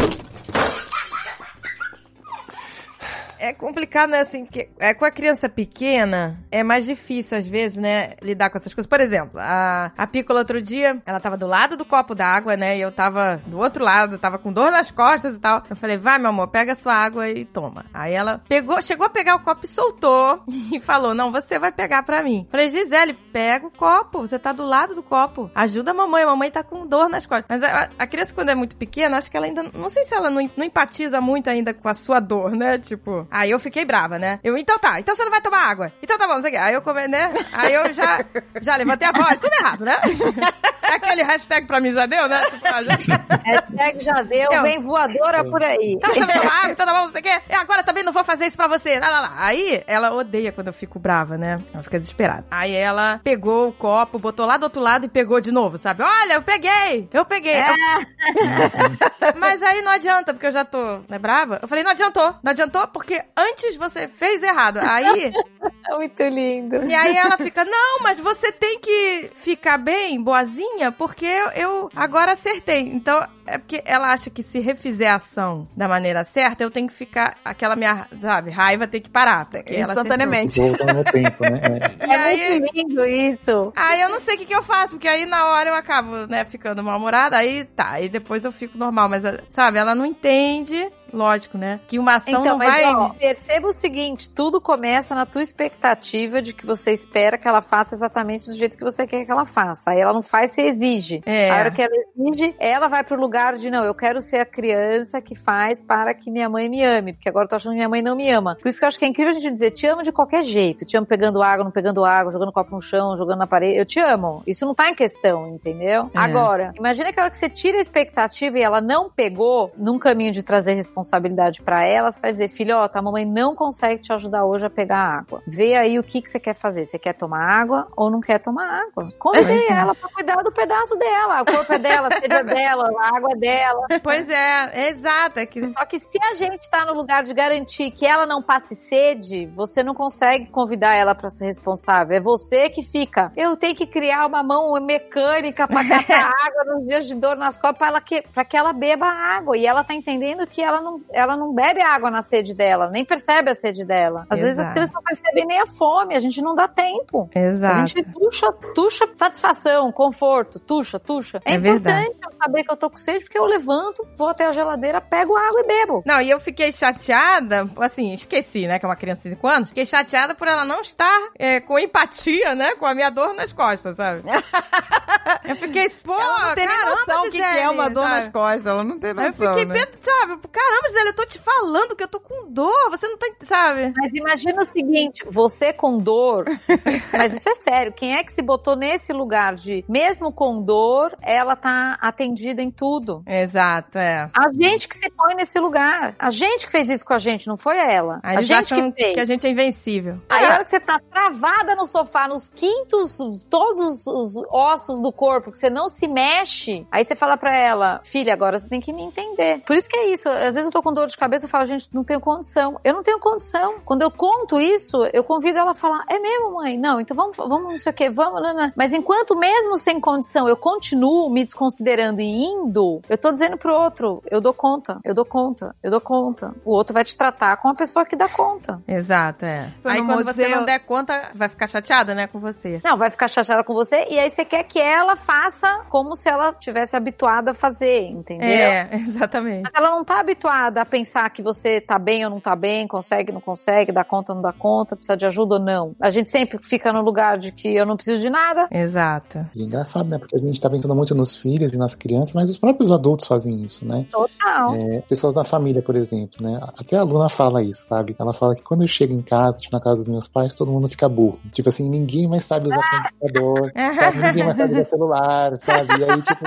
É 3.39 3.53
complicado, 3.53 4.09
né? 4.09 4.19
Assim, 4.19 4.45
que 4.45 4.69
é, 4.77 4.93
com 4.93 5.05
a 5.05 5.11
criança 5.11 5.47
pequena, 5.47 6.37
é 6.51 6.61
mais 6.61 6.85
difícil, 6.85 7.37
às 7.37 7.47
vezes, 7.47 7.77
né? 7.77 8.13
Lidar 8.21 8.49
com 8.49 8.57
essas 8.57 8.73
coisas. 8.73 8.87
Por 8.87 8.99
exemplo, 8.99 9.39
a, 9.39 9.91
a 9.97 10.05
Pícola 10.05 10.39
outro 10.39 10.61
dia, 10.61 11.01
ela 11.05 11.19
tava 11.19 11.37
do 11.37 11.47
lado 11.47 11.77
do 11.77 11.85
copo 11.85 12.13
d'água, 12.13 12.57
né? 12.57 12.77
E 12.77 12.81
eu 12.81 12.91
tava 12.91 13.41
do 13.47 13.57
outro 13.57 13.83
lado, 13.83 14.17
tava 14.17 14.37
com 14.37 14.51
dor 14.51 14.71
nas 14.71 14.91
costas 14.91 15.35
e 15.35 15.39
tal. 15.39 15.63
Eu 15.69 15.75
falei, 15.77 15.97
vai, 15.97 16.19
meu 16.19 16.29
amor, 16.29 16.49
pega 16.49 16.73
a 16.73 16.75
sua 16.75 16.93
água 16.93 17.29
e 17.29 17.45
toma. 17.45 17.85
Aí 17.93 18.13
ela 18.13 18.41
pegou, 18.49 18.81
chegou 18.81 19.05
a 19.05 19.09
pegar 19.09 19.35
o 19.35 19.43
copo 19.43 19.65
e 19.65 19.67
soltou. 19.67 20.43
E 20.71 20.79
falou, 20.79 21.15
não, 21.15 21.31
você 21.31 21.57
vai 21.57 21.71
pegar 21.71 22.03
pra 22.03 22.21
mim. 22.21 22.47
Falei, 22.51 22.69
Gisele, 22.69 23.13
pega 23.13 23.65
o 23.65 23.71
copo. 23.71 24.19
Você 24.19 24.37
tá 24.37 24.51
do 24.51 24.63
lado 24.63 24.93
do 24.93 25.01
copo. 25.01 25.49
Ajuda 25.55 25.91
a 25.91 25.93
mamãe. 25.95 26.23
A 26.23 26.27
mamãe 26.27 26.51
tá 26.51 26.63
com 26.63 26.85
dor 26.85 27.09
nas 27.09 27.25
costas. 27.25 27.47
Mas 27.49 27.63
a, 27.63 27.89
a 27.97 28.05
criança, 28.05 28.33
quando 28.35 28.49
é 28.49 28.55
muito 28.55 28.75
pequena, 28.75 29.17
acho 29.17 29.31
que 29.31 29.35
ela 29.35 29.47
ainda. 29.47 29.63
Não 29.73 29.89
sei 29.89 30.05
se 30.05 30.13
ela 30.13 30.29
não, 30.29 30.47
não 30.55 30.63
empatiza 30.63 31.19
muito 31.19 31.49
ainda 31.49 31.73
com 31.73 31.89
a 31.89 31.93
sua 31.95 32.19
dor, 32.19 32.51
né? 32.51 32.77
Tipo, 32.77 33.27
Aí 33.31 33.51
eu 33.51 33.59
fiquei 33.59 33.85
brava, 33.85 34.17
né? 34.19 34.39
Eu, 34.43 34.57
então 34.57 34.77
tá, 34.79 34.99
então 34.99 35.15
você 35.15 35.23
não 35.23 35.31
vai 35.31 35.41
tomar 35.41 35.69
água. 35.69 35.91
Então 36.01 36.17
tá 36.17 36.27
bom, 36.27 36.33
não 36.35 36.41
sei 36.41 36.49
o 36.49 36.53
quê. 36.53 36.59
Aí 36.59 36.73
eu 36.73 36.81
come, 36.81 37.07
né? 37.07 37.31
Aí 37.53 37.73
eu 37.73 37.93
já, 37.93 38.23
já 38.61 38.75
levantei 38.75 39.07
a 39.07 39.11
voz, 39.11 39.39
tudo 39.39 39.53
errado, 39.53 39.85
né? 39.85 39.97
Aquele 40.81 41.21
hashtag 41.21 41.67
pra 41.67 41.79
mim 41.79 41.91
já 41.93 42.05
deu, 42.07 42.27
né? 42.27 42.41
Tipo, 42.45 42.65
já... 43.05 43.19
Hashtag 43.45 44.03
já 44.03 44.21
deu, 44.23 44.51
Eu- 44.51 44.63
vem 44.63 44.79
voadora 44.79 45.43
por 45.43 45.63
aí. 45.63 45.93
Então 45.95 46.09
você 46.09 46.25
vai 46.25 46.39
tomar 46.39 46.57
água, 46.59 46.71
então 46.71 46.85
tá 46.85 46.93
bom, 46.93 47.05
não 47.05 47.11
sei 47.11 47.21
o 47.21 47.23
quê. 47.23 47.41
E 47.49 47.53
agora 47.53 47.83
também 47.83 48.03
não 48.03 48.11
vou 48.11 48.23
fazer 48.23 48.47
isso 48.47 48.57
pra 48.57 48.67
você. 48.67 48.99
Lá, 48.99 49.07
lá, 49.09 49.19
lá. 49.21 49.33
Aí 49.37 49.83
ela 49.85 50.11
odeia 50.13 50.51
quando 50.51 50.67
eu 50.67 50.73
fico 50.73 50.97
brava, 50.97 51.37
né? 51.37 51.59
Ela 51.73 51.83
fica 51.83 51.99
desesperada. 51.99 52.45
Aí 52.49 52.73
ela 52.73 53.21
pegou 53.23 53.69
o 53.69 53.73
copo, 53.73 54.17
botou 54.17 54.45
lá 54.47 54.57
do 54.57 54.63
outro 54.63 54.81
lado 54.81 55.05
e 55.05 55.09
pegou 55.09 55.39
de 55.39 55.51
novo, 55.51 55.77
sabe? 55.77 56.01
Olha, 56.01 56.33
eu 56.33 56.41
peguei! 56.41 57.07
Eu 57.13 57.23
peguei! 57.23 57.53
É. 57.53 57.69
Eu- 57.69 59.35
Mas 59.37 59.61
aí 59.61 59.81
não 59.81 59.91
adianta, 59.91 60.33
porque 60.33 60.47
eu 60.47 60.51
já 60.51 60.65
tô, 60.65 60.99
né, 61.07 61.19
brava? 61.19 61.59
Eu 61.61 61.67
falei, 61.67 61.83
não 61.83 61.91
adiantou. 61.91 62.33
Não 62.43 62.51
adiantou 62.51 62.87
porque 62.87 63.18
antes 63.35 63.75
você 63.75 64.07
fez 64.07 64.43
errado. 64.43 64.77
Aí 64.77 65.31
muito 65.95 66.23
lindo. 66.23 66.85
e 66.85 66.93
aí 66.93 67.15
ela 67.15 67.37
fica, 67.37 67.65
não, 67.65 67.99
mas 68.01 68.19
você 68.19 68.51
tem 68.51 68.79
que 68.79 69.31
ficar 69.41 69.77
bem, 69.77 70.21
boazinha, 70.21 70.91
porque 70.91 71.25
eu, 71.25 71.49
eu 71.51 71.89
agora 71.95 72.33
acertei. 72.33 72.81
Então, 72.81 73.25
é 73.49 73.57
porque 73.57 73.81
ela 73.85 74.07
acha 74.13 74.29
que 74.29 74.43
se 74.43 74.59
refizer 74.59 75.11
a 75.11 75.15
ação 75.15 75.67
da 75.75 75.87
maneira 75.87 76.23
certa, 76.23 76.63
eu 76.63 76.71
tenho 76.71 76.87
que 76.87 76.93
ficar, 76.93 77.35
aquela 77.43 77.75
minha, 77.75 78.07
sabe, 78.21 78.51
raiva 78.51 78.87
tem 78.87 79.01
que 79.01 79.09
parar. 79.09 79.47
Instantaneamente. 79.67 80.59
Tempo, 80.61 81.43
né? 81.43 81.79
É. 81.99 82.07
E 82.07 82.11
É 82.11 82.15
aí, 82.15 82.59
muito 82.59 82.73
lindo 82.75 83.05
isso. 83.05 83.71
aí 83.75 84.01
eu 84.01 84.09
não 84.09 84.19
sei 84.19 84.35
o 84.35 84.37
que, 84.37 84.45
que 84.45 84.55
eu 84.55 84.63
faço, 84.63 84.93
porque 84.93 85.07
aí 85.07 85.25
na 85.25 85.47
hora 85.47 85.69
eu 85.69 85.75
acabo, 85.75 86.27
né, 86.27 86.45
ficando 86.45 86.83
mal-humorada, 86.83 87.37
aí 87.37 87.65
tá, 87.65 87.91
aí 87.91 88.09
depois 88.09 88.45
eu 88.45 88.51
fico 88.51 88.77
normal, 88.77 89.09
mas, 89.09 89.23
sabe, 89.49 89.77
ela 89.77 89.95
não 89.95 90.05
entende, 90.05 90.89
lógico, 91.13 91.57
né, 91.57 91.79
que 91.87 91.97
uma 91.97 92.15
ação 92.15 92.41
Então, 92.41 92.45
não 92.45 92.57
mas 92.57 92.69
vai... 92.69 92.85
ó, 92.85 93.09
perceba 93.09 93.67
o 93.67 93.73
seguinte, 93.73 94.29
tudo 94.29 94.61
começa 94.61 95.15
na 95.15 95.25
tua 95.25 95.41
expectativa 95.41 96.41
de 96.41 96.53
que 96.53 96.65
você 96.65 96.91
espera 96.91 97.37
que 97.37 97.47
ela 97.47 97.61
faça 97.61 97.95
exatamente 97.95 98.47
do 98.47 98.55
jeito 98.57 98.77
que 98.77 98.83
você 98.83 99.07
quer 99.07 99.25
que 99.25 99.31
ela 99.31 99.45
faça. 99.45 99.91
Aí 99.91 99.99
ela 99.99 100.13
não 100.13 100.21
faz, 100.21 100.51
você 100.51 100.61
exige. 100.63 101.21
É. 101.25 101.49
A 101.49 101.55
hora 101.57 101.71
que 101.71 101.81
ela 101.81 101.91
exige, 102.15 102.55
ela 102.59 102.87
vai 102.87 103.03
pro 103.03 103.19
lugar 103.19 103.38
de, 103.57 103.69
não, 103.69 103.83
eu 103.83 103.95
quero 103.95 104.21
ser 104.21 104.37
a 104.37 104.45
criança 104.45 105.21
que 105.21 105.35
faz 105.35 105.81
para 105.81 106.13
que 106.13 106.29
minha 106.29 106.49
mãe 106.49 106.69
me 106.69 106.83
ame, 106.83 107.13
porque 107.13 107.29
agora 107.29 107.45
eu 107.45 107.49
tô 107.49 107.55
achando 107.55 107.71
que 107.71 107.77
minha 107.77 107.89
mãe 107.89 108.01
não 108.01 108.15
me 108.15 108.29
ama. 108.29 108.57
Por 108.61 108.67
isso 108.67 108.79
que 108.79 108.85
eu 108.85 108.87
acho 108.87 108.99
que 108.99 109.05
é 109.05 109.07
incrível 109.07 109.31
a 109.31 109.39
gente 109.39 109.53
dizer, 109.53 109.71
te 109.71 109.87
amo 109.87 110.03
de 110.03 110.11
qualquer 110.11 110.43
jeito. 110.43 110.85
Te 110.85 110.97
amo 110.97 111.07
pegando 111.07 111.41
água, 111.41 111.63
não 111.63 111.71
pegando 111.71 112.03
água, 112.03 112.31
jogando 112.31 112.51
copo 112.51 112.75
no 112.75 112.81
chão, 112.81 113.15
jogando 113.15 113.39
na 113.39 113.47
parede. 113.47 113.77
Eu 113.77 113.85
te 113.85 113.99
amo. 113.99 114.43
Isso 114.45 114.65
não 114.65 114.75
tá 114.75 114.89
em 114.89 114.93
questão, 114.93 115.47
entendeu? 115.47 116.09
É. 116.13 116.17
Agora, 116.17 116.73
imagina 116.77 117.11
que 117.13 117.19
a 117.19 117.23
hora 117.23 117.31
que 117.31 117.37
você 117.37 117.49
tira 117.49 117.77
a 117.77 117.81
expectativa 117.81 118.57
e 118.57 118.61
ela 118.61 118.81
não 118.81 119.09
pegou 119.09 119.71
num 119.77 119.97
caminho 119.97 120.31
de 120.31 120.43
trazer 120.43 120.73
responsabilidade 120.73 121.61
pra 121.61 121.85
ela, 121.85 122.11
você 122.11 122.19
vai 122.19 122.31
dizer, 122.31 122.49
filhota, 122.49 122.99
a 122.99 123.01
mamãe 123.01 123.25
não 123.25 123.55
consegue 123.55 124.01
te 124.01 124.11
ajudar 124.13 124.45
hoje 124.45 124.65
a 124.65 124.69
pegar 124.69 125.19
água. 125.19 125.41
Vê 125.47 125.75
aí 125.75 125.97
o 125.97 126.03
que, 126.03 126.21
que 126.21 126.29
você 126.29 126.39
quer 126.39 126.53
fazer. 126.53 126.85
Você 126.85 126.99
quer 126.99 127.13
tomar 127.13 127.41
água 127.41 127.87
ou 127.95 128.09
não 128.09 128.19
quer 128.19 128.39
tomar 128.39 128.83
água? 128.83 129.09
Convidei 129.17 129.67
ela 129.69 129.95
pra 129.95 130.09
cuidar 130.09 130.41
do 130.43 130.51
pedaço 130.51 130.95
dela. 130.97 131.41
O 131.41 131.45
corpo 131.45 131.73
é 131.73 131.79
dela, 131.79 132.07
a 132.07 132.11
sede 132.19 132.35
é 132.35 132.43
dela, 132.43 132.89
a 132.99 133.15
água 133.15 133.28
dela. 133.37 133.87
Pois 134.03 134.29
é, 134.29 134.69
é 134.73 134.89
exato, 134.89 135.39
é 135.39 135.45
que... 135.45 135.61
Só 135.73 135.85
que 135.85 135.99
se 135.99 136.17
a 136.31 136.35
gente 136.35 136.69
tá 136.69 136.85
no 136.85 136.93
lugar 136.93 137.23
de 137.23 137.33
garantir 137.33 137.91
que 137.91 138.05
ela 138.05 138.25
não 138.25 138.41
passe 138.41 138.75
sede, 138.75 139.45
você 139.55 139.83
não 139.83 139.93
consegue 139.93 140.47
convidar 140.47 140.95
ela 140.95 141.13
pra 141.15 141.29
ser 141.29 141.45
responsável. 141.45 142.15
É 142.17 142.19
você 142.19 142.69
que 142.69 142.83
fica. 142.83 143.31
Eu 143.35 143.55
tenho 143.55 143.75
que 143.75 143.85
criar 143.85 144.25
uma 144.25 144.41
mão 144.43 144.73
mecânica 144.83 145.67
pra 145.67 145.87
catar 145.87 146.31
água 146.45 146.75
nos 146.75 146.87
dias 146.87 147.05
de 147.05 147.15
dor 147.15 147.35
nas 147.37 147.57
costas 147.57 147.77
pra, 147.77 147.87
ela 147.87 148.01
que, 148.01 148.21
pra 148.33 148.45
que 148.45 148.57
ela 148.57 148.73
beba 148.73 149.05
água. 149.05 149.57
E 149.57 149.65
ela 149.65 149.83
tá 149.83 149.93
entendendo 149.93 150.45
que 150.47 150.61
ela 150.61 150.81
não, 150.81 151.01
ela 151.11 151.35
não 151.35 151.53
bebe 151.53 151.81
água 151.81 152.09
na 152.09 152.21
sede 152.21 152.53
dela, 152.55 152.89
nem 152.89 153.05
percebe 153.05 153.51
a 153.51 153.55
sede 153.55 153.85
dela. 153.85 154.25
Às 154.29 154.39
vezes 154.39 154.53
as 154.59 154.65
Exato. 154.65 154.73
crianças 154.73 154.93
não 154.93 155.03
percebem 155.03 155.45
nem 155.45 155.59
a 155.61 155.65
fome, 155.65 156.15
a 156.15 156.19
gente 156.19 156.41
não 156.41 156.55
dá 156.55 156.67
tempo. 156.67 157.29
A 157.35 157.39
Exato. 157.39 157.87
gente 157.87 158.03
tuxa, 158.11 158.47
tuxa 158.73 159.05
satisfação, 159.13 159.91
conforto, 159.91 160.59
tuxa, 160.59 160.99
tuxa. 160.99 161.41
É, 161.45 161.53
É 161.53 161.57
verdade. 161.57 162.07
importante 162.07 162.19
eu 162.25 162.37
saber 162.37 162.63
que 162.63 162.71
eu 162.71 162.77
tô 162.77 162.89
com 162.89 162.97
sede, 162.97 163.18
porque 163.23 163.37
eu 163.37 163.45
levanto, 163.45 164.05
vou 164.15 164.29
até 164.29 164.45
a 164.45 164.51
geladeira, 164.51 165.01
pego 165.01 165.35
água 165.35 165.61
e 165.61 165.67
bebo. 165.67 166.03
Não, 166.05 166.21
e 166.21 166.29
eu 166.29 166.39
fiquei 166.39 166.71
chateada, 166.71 167.69
assim, 167.79 168.13
esqueci, 168.13 168.67
né, 168.67 168.79
que 168.79 168.85
é 168.85 168.89
uma 168.89 168.95
criança 168.95 169.21
de 169.23 169.35
5 169.35 169.47
anos, 169.47 169.69
fiquei 169.69 169.85
chateada 169.85 170.35
por 170.35 170.47
ela 170.47 170.65
não 170.65 170.81
estar 170.81 171.29
é, 171.37 171.59
com 171.59 171.79
empatia, 171.79 172.55
né, 172.55 172.75
com 172.75 172.85
a 172.85 172.93
minha 172.93 173.09
dor 173.09 173.33
nas 173.33 173.53
costas, 173.53 173.95
sabe? 173.95 174.21
eu 175.45 175.55
fiquei, 175.55 175.89
pô, 176.03 176.13
Ela 176.13 176.47
não 176.47 176.55
tem 176.55 176.67
caramba, 176.67 176.95
noção 176.95 177.21
o 177.27 177.31
que, 177.31 177.37
que 177.37 177.43
é 177.43 177.69
uma 177.69 177.89
dor 177.89 178.03
sabe? 178.03 178.15
nas 178.15 178.27
costas. 178.27 178.65
Ela 178.65 178.83
não 178.83 178.99
tem 178.99 179.11
Aí 179.11 179.15
eu 179.17 179.31
noção, 179.31 179.57
fiquei, 179.57 179.65
né? 179.65 179.87
sabe, 180.01 180.39
caramba, 180.51 180.87
Gisele, 180.87 181.09
eu 181.09 181.15
tô 181.15 181.25
te 181.25 181.39
falando 181.39 181.95
que 181.95 182.03
eu 182.03 182.07
tô 182.07 182.19
com 182.19 182.51
dor, 182.51 182.89
você 182.89 183.07
não 183.07 183.17
tá, 183.17 183.27
sabe? 183.45 183.93
Mas 183.95 184.11
imagina 184.13 184.61
o 184.61 184.65
seguinte, 184.65 185.23
você 185.25 185.73
com 185.73 185.97
dor, 185.97 186.45
mas 187.13 187.35
isso 187.35 187.49
é 187.49 187.55
sério, 187.55 187.93
quem 187.93 188.15
é 188.15 188.23
que 188.23 188.31
se 188.31 188.41
botou 188.41 188.75
nesse 188.75 189.13
lugar 189.13 189.55
de, 189.55 189.83
mesmo 189.87 190.31
com 190.31 190.61
dor, 190.61 191.15
ela 191.21 191.55
tá 191.55 191.97
atendida 192.01 192.61
em 192.61 192.71
tudo? 192.71 192.98
Exato, 193.25 193.97
é. 193.97 194.29
A 194.33 194.51
gente 194.53 194.87
que 194.87 194.95
se 194.95 195.09
põe 195.09 195.35
nesse 195.35 195.59
lugar. 195.59 196.15
A 196.17 196.29
gente 196.29 196.65
que 196.65 196.71
fez 196.71 196.89
isso 196.89 197.05
com 197.05 197.13
a 197.13 197.19
gente, 197.19 197.47
não 197.47 197.57
foi 197.57 197.77
ela. 197.77 198.19
Aí 198.23 198.37
a 198.37 198.41
gente 198.41 198.73
que 198.73 198.91
fez. 198.91 199.13
que 199.13 199.19
a 199.19 199.25
gente 199.25 199.45
é 199.45 199.49
invencível. 199.49 200.19
Aí 200.29 200.45
a 200.45 200.53
hora 200.53 200.63
que 200.63 200.69
você 200.69 200.79
tá 200.79 200.99
travada 200.99 201.75
no 201.75 201.85
sofá, 201.85 202.27
nos 202.27 202.49
quintos, 202.49 203.17
todos 203.49 204.05
os 204.05 204.35
ossos 204.49 205.01
do 205.01 205.11
corpo, 205.11 205.51
que 205.51 205.57
você 205.57 205.69
não 205.69 205.89
se 205.89 206.07
mexe, 206.07 206.85
aí 206.91 207.03
você 207.03 207.15
fala 207.15 207.37
pra 207.37 207.55
ela, 207.55 208.01
filha, 208.03 208.33
agora 208.33 208.59
você 208.59 208.67
tem 208.67 208.79
que 208.79 208.93
me 208.93 209.03
entender. 209.03 209.61
Por 209.65 209.75
isso 209.75 209.89
que 209.89 209.97
é 209.97 210.13
isso. 210.13 210.27
Às 210.29 210.55
vezes 210.55 210.65
eu 210.65 210.71
tô 210.71 210.81
com 210.81 210.93
dor 210.93 211.07
de 211.07 211.17
cabeça 211.17 211.45
e 211.45 211.49
falo, 211.49 211.65
gente, 211.65 211.89
não 211.93 212.03
tenho 212.03 212.19
condição. 212.19 212.79
Eu 212.83 212.93
não 212.93 213.03
tenho 213.03 213.19
condição. 213.19 213.75
Quando 213.85 214.01
eu 214.01 214.11
conto 214.11 214.59
isso, 214.59 215.05
eu 215.13 215.23
convido 215.23 215.57
ela 215.59 215.71
a 215.71 215.75
falar, 215.75 216.03
é 216.09 216.19
mesmo, 216.19 216.53
mãe? 216.55 216.77
Não, 216.77 216.99
então 216.99 217.15
vamos, 217.15 217.35
vamos 217.35 217.63
não 217.63 217.77
sei 217.77 217.91
o 217.91 217.95
que, 217.95 218.09
vamos, 218.09 218.41
não, 218.41 218.53
não. 218.53 218.71
Mas 218.75 218.93
enquanto 218.93 219.35
mesmo 219.37 219.77
sem 219.77 219.99
condição 219.99 220.47
eu 220.47 220.55
continuo 220.55 221.29
me 221.29 221.43
desconsiderando 221.43 222.21
e 222.21 222.25
indo, 222.25 222.88
eu 223.09 223.17
tô 223.17 223.31
dizendo 223.31 223.57
pro 223.57 223.73
outro, 223.73 224.21
eu 224.29 224.41
dou 224.41 224.53
conta, 224.53 224.99
eu 225.03 225.13
dou 225.13 225.25
conta, 225.25 225.75
eu 225.83 225.91
dou 225.91 226.01
conta. 226.01 226.53
O 226.65 226.71
outro 226.71 226.93
vai 226.93 227.03
te 227.03 227.15
tratar 227.15 227.57
com 227.57 227.69
a 227.69 227.75
pessoa 227.75 228.05
que 228.05 228.15
dá 228.15 228.27
conta. 228.29 228.81
Exato, 228.87 229.45
é. 229.45 229.69
Foi 229.81 229.91
Aí 229.93 229.99
quando 230.05 230.23
você 230.23 230.43
museu- 230.43 230.57
não 230.57 230.65
der 230.65 230.79
conta, 230.79 231.31
vai 231.35 231.49
ficar 231.49 231.67
chateada, 231.67 232.13
né, 232.15 232.27
com 232.27 232.39
você. 232.39 232.79
Não, 232.83 232.97
vai 232.97 233.09
ficar 233.11 233.27
chateada 233.27 233.63
com 233.63 233.73
você 233.73 234.05
e 234.09 234.17
aí 234.19 234.29
você 234.31 234.43
quer 234.45 234.63
que 234.63 234.79
ela 234.79 235.15
faça 235.15 235.81
como 235.89 236.15
se 236.15 236.29
ela 236.29 236.53
tivesse 236.53 236.95
habituada 236.95 237.51
a 237.51 237.53
fazer, 237.53 238.07
entendeu? 238.07 238.47
É, 238.47 238.89
exatamente. 238.95 239.63
Mas 239.63 239.73
ela 239.75 239.91
não 239.91 240.03
tá 240.03 240.19
habituada 240.19 240.81
a 240.81 240.85
pensar 240.85 241.29
que 241.29 241.41
você 241.41 241.81
tá 241.81 241.97
bem 241.99 242.23
ou 242.25 242.31
não 242.31 242.39
tá 242.39 242.55
bem, 242.55 242.87
consegue 242.87 243.31
ou 243.31 243.35
não 243.35 243.41
consegue, 243.41 243.91
dá 243.91 244.03
conta 244.03 244.31
ou 244.31 244.35
não 244.35 244.41
dá 244.43 244.53
conta, 244.53 244.95
precisa 244.95 245.17
de 245.17 245.25
ajuda 245.25 245.55
ou 245.55 245.61
não. 245.61 245.95
A 246.01 246.09
gente 246.09 246.29
sempre 246.29 246.57
fica 246.63 246.93
no 246.93 247.01
lugar 247.01 247.37
de 247.37 247.51
que 247.51 247.75
eu 247.75 247.85
não 247.85 247.95
preciso 247.95 248.21
de 248.21 248.29
nada. 248.29 248.67
Exato. 248.71 249.45
E 249.55 249.61
é 249.61 249.65
engraçado, 249.65 250.07
né? 250.09 250.17
Porque 250.17 250.35
a 250.35 250.39
gente 250.39 250.59
tá 250.59 250.69
pensando 250.69 250.95
muito 250.95 251.13
nos 251.15 251.35
filhos 251.37 251.73
e 251.73 251.77
nas 251.77 251.95
crianças, 251.95 252.33
mas 252.33 252.49
os 252.49 252.57
próprios 252.57 252.78
adultos 252.91 253.27
fazem 253.27 253.63
isso, 253.63 253.85
né? 253.85 254.05
Total. 254.11 254.75
É, 254.75 255.01
pessoas 255.01 255.33
da 255.33 255.43
família, 255.43 255.81
por 255.81 255.95
exemplo, 255.95 256.41
né? 256.41 256.59
Até 256.77 256.97
a 256.97 257.03
Luna 257.03 257.29
fala 257.29 257.63
isso, 257.63 257.83
sabe? 257.87 258.15
Ela 258.17 258.33
fala 258.33 258.55
que 258.55 258.61
quando 258.61 258.83
eu 258.83 258.87
chego 258.87 259.13
em 259.13 259.21
casa, 259.21 259.57
tipo, 259.57 259.75
na 259.75 259.81
casa 259.81 259.97
dos 259.97 260.07
meus 260.07 260.27
pais, 260.27 260.53
todo 260.53 260.71
mundo 260.71 260.87
fica 260.87 261.09
burro. 261.09 261.39
Tipo 261.51 261.69
assim, 261.69 261.89
ninguém 261.89 262.27
mais 262.27 262.45
sabe 262.45 262.67
usar 262.67 263.11
computador, 263.19 263.71
sabe? 263.75 264.21
ninguém 264.27 264.45
mais 264.45 264.57
sabe 264.57 264.73
usar 264.73 264.85
celular, 264.89 265.59
sabe? 265.59 265.99
E 265.99 266.03
aí, 266.03 266.21
tipo, 266.21 266.45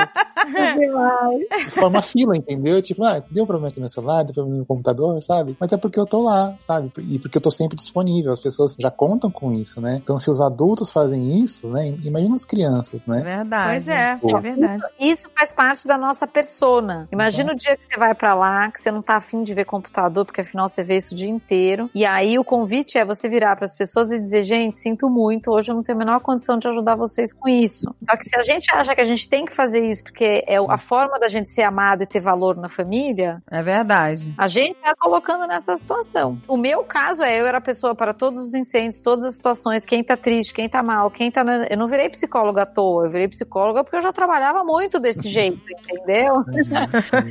forma 1.70 2.02
fila, 2.02 2.36
entendeu? 2.36 2.80
Tipo, 2.82 3.04
ah, 3.04 3.22
deu 3.30 3.46
problema 3.46 3.68
aqui 3.68 3.80
no 3.80 3.88
celular, 3.88 4.24
deu 4.24 4.34
problema 4.34 4.58
no 4.58 4.66
computador, 4.66 5.20
sabe? 5.22 5.56
Mas 5.58 5.72
é 5.72 5.76
porque 5.76 5.98
eu 5.98 6.06
tô 6.06 6.22
lá, 6.22 6.54
sabe? 6.58 6.92
E 6.98 7.18
porque 7.18 7.38
eu 7.38 7.42
tô 7.42 7.50
sempre 7.50 7.76
disponível. 7.76 8.32
As 8.32 8.40
pessoas 8.40 8.76
já 8.78 8.90
contam 8.90 9.30
com 9.30 9.52
isso, 9.52 9.80
né? 9.80 10.00
Então, 10.02 10.18
se 10.18 10.30
os 10.30 10.40
adultos 10.40 10.92
fazem 10.92 11.42
isso, 11.42 11.68
né? 11.68 11.88
Imagina 12.02 12.34
as 12.34 12.44
crianças, 12.44 13.06
né? 13.06 13.22
Verdade. 13.22 13.72
Pois 13.72 13.88
é, 13.88 14.16
Pô. 14.16 14.36
é 14.36 14.40
verdade. 14.40 14.82
Isso 14.98 15.28
faz 15.36 15.52
parte 15.52 15.86
da 15.86 15.96
nossa 15.98 16.26
persona. 16.26 17.08
Imagina 17.12 17.52
o 17.52 17.56
dia 17.56 17.76
que 17.76 17.84
você 17.84 17.98
vai 17.98 18.14
pra 18.14 18.34
lá, 18.34 18.70
que 18.70 18.80
você 18.80 18.90
não 18.90 19.02
tá 19.02 19.16
afim 19.16 19.42
de 19.42 19.54
ver 19.54 19.64
computador, 19.64 20.24
porque 20.24 20.40
afinal 20.40 20.68
você 20.68 20.82
vê 20.82 20.96
isso 20.96 21.14
o 21.14 21.16
dia 21.16 21.28
inteiro. 21.28 21.90
E 21.94 22.04
aí 22.04 22.38
o 22.38 22.44
convite 22.44 22.98
é 22.98 23.04
você 23.04 23.28
virar 23.28 23.56
pras 23.56 23.76
pessoas 23.76 24.10
e 24.10 24.18
dizer: 24.18 24.42
gente, 24.42 24.78
sinto 24.78 25.08
muito, 25.08 25.50
hoje 25.50 25.70
eu 25.70 25.74
não 25.74 25.82
tenho 25.82 25.96
a 25.96 26.04
menor 26.04 26.20
condição 26.20 26.58
de 26.58 26.68
ajudar 26.68 26.96
vocês 26.96 27.32
com 27.32 27.48
isso. 27.48 27.94
Só 28.08 28.16
que 28.16 28.24
se 28.24 28.36
a 28.36 28.42
gente 28.42 28.66
acha 28.74 28.94
que 28.94 29.00
a 29.00 29.04
gente 29.04 29.28
tem 29.28 29.44
que 29.44 29.52
fazer 29.52 29.84
isso 29.88 30.02
porque 30.02 30.31
é 30.46 30.56
a 30.68 30.78
forma 30.78 31.18
da 31.18 31.28
gente 31.28 31.50
ser 31.50 31.62
amado 31.62 32.02
e 32.02 32.06
ter 32.06 32.20
valor 32.20 32.56
na 32.56 32.68
família, 32.68 33.42
É 33.50 33.62
verdade. 33.62 34.34
a 34.38 34.46
gente 34.46 34.76
tá 34.80 34.94
colocando 34.98 35.46
nessa 35.46 35.76
situação. 35.76 36.38
O 36.48 36.56
meu 36.56 36.84
caso 36.84 37.22
é, 37.22 37.40
eu 37.40 37.46
era 37.46 37.58
a 37.58 37.60
pessoa 37.60 37.94
para 37.94 38.12
todos 38.14 38.40
os 38.40 38.54
incêndios, 38.54 39.00
todas 39.00 39.24
as 39.24 39.36
situações, 39.36 39.84
quem 39.84 40.02
tá 40.02 40.16
triste, 40.16 40.54
quem 40.54 40.68
tá 40.68 40.82
mal, 40.82 41.10
quem 41.10 41.30
tá... 41.30 41.42
Eu 41.70 41.76
não 41.76 41.86
virei 41.86 42.08
psicóloga 42.08 42.62
à 42.62 42.66
toa, 42.66 43.06
eu 43.06 43.10
virei 43.10 43.28
psicóloga 43.28 43.82
porque 43.84 43.96
eu 43.96 44.00
já 44.02 44.12
trabalhava 44.12 44.62
muito 44.64 44.98
desse 45.00 45.28
jeito, 45.28 45.60
entendeu? 45.70 46.44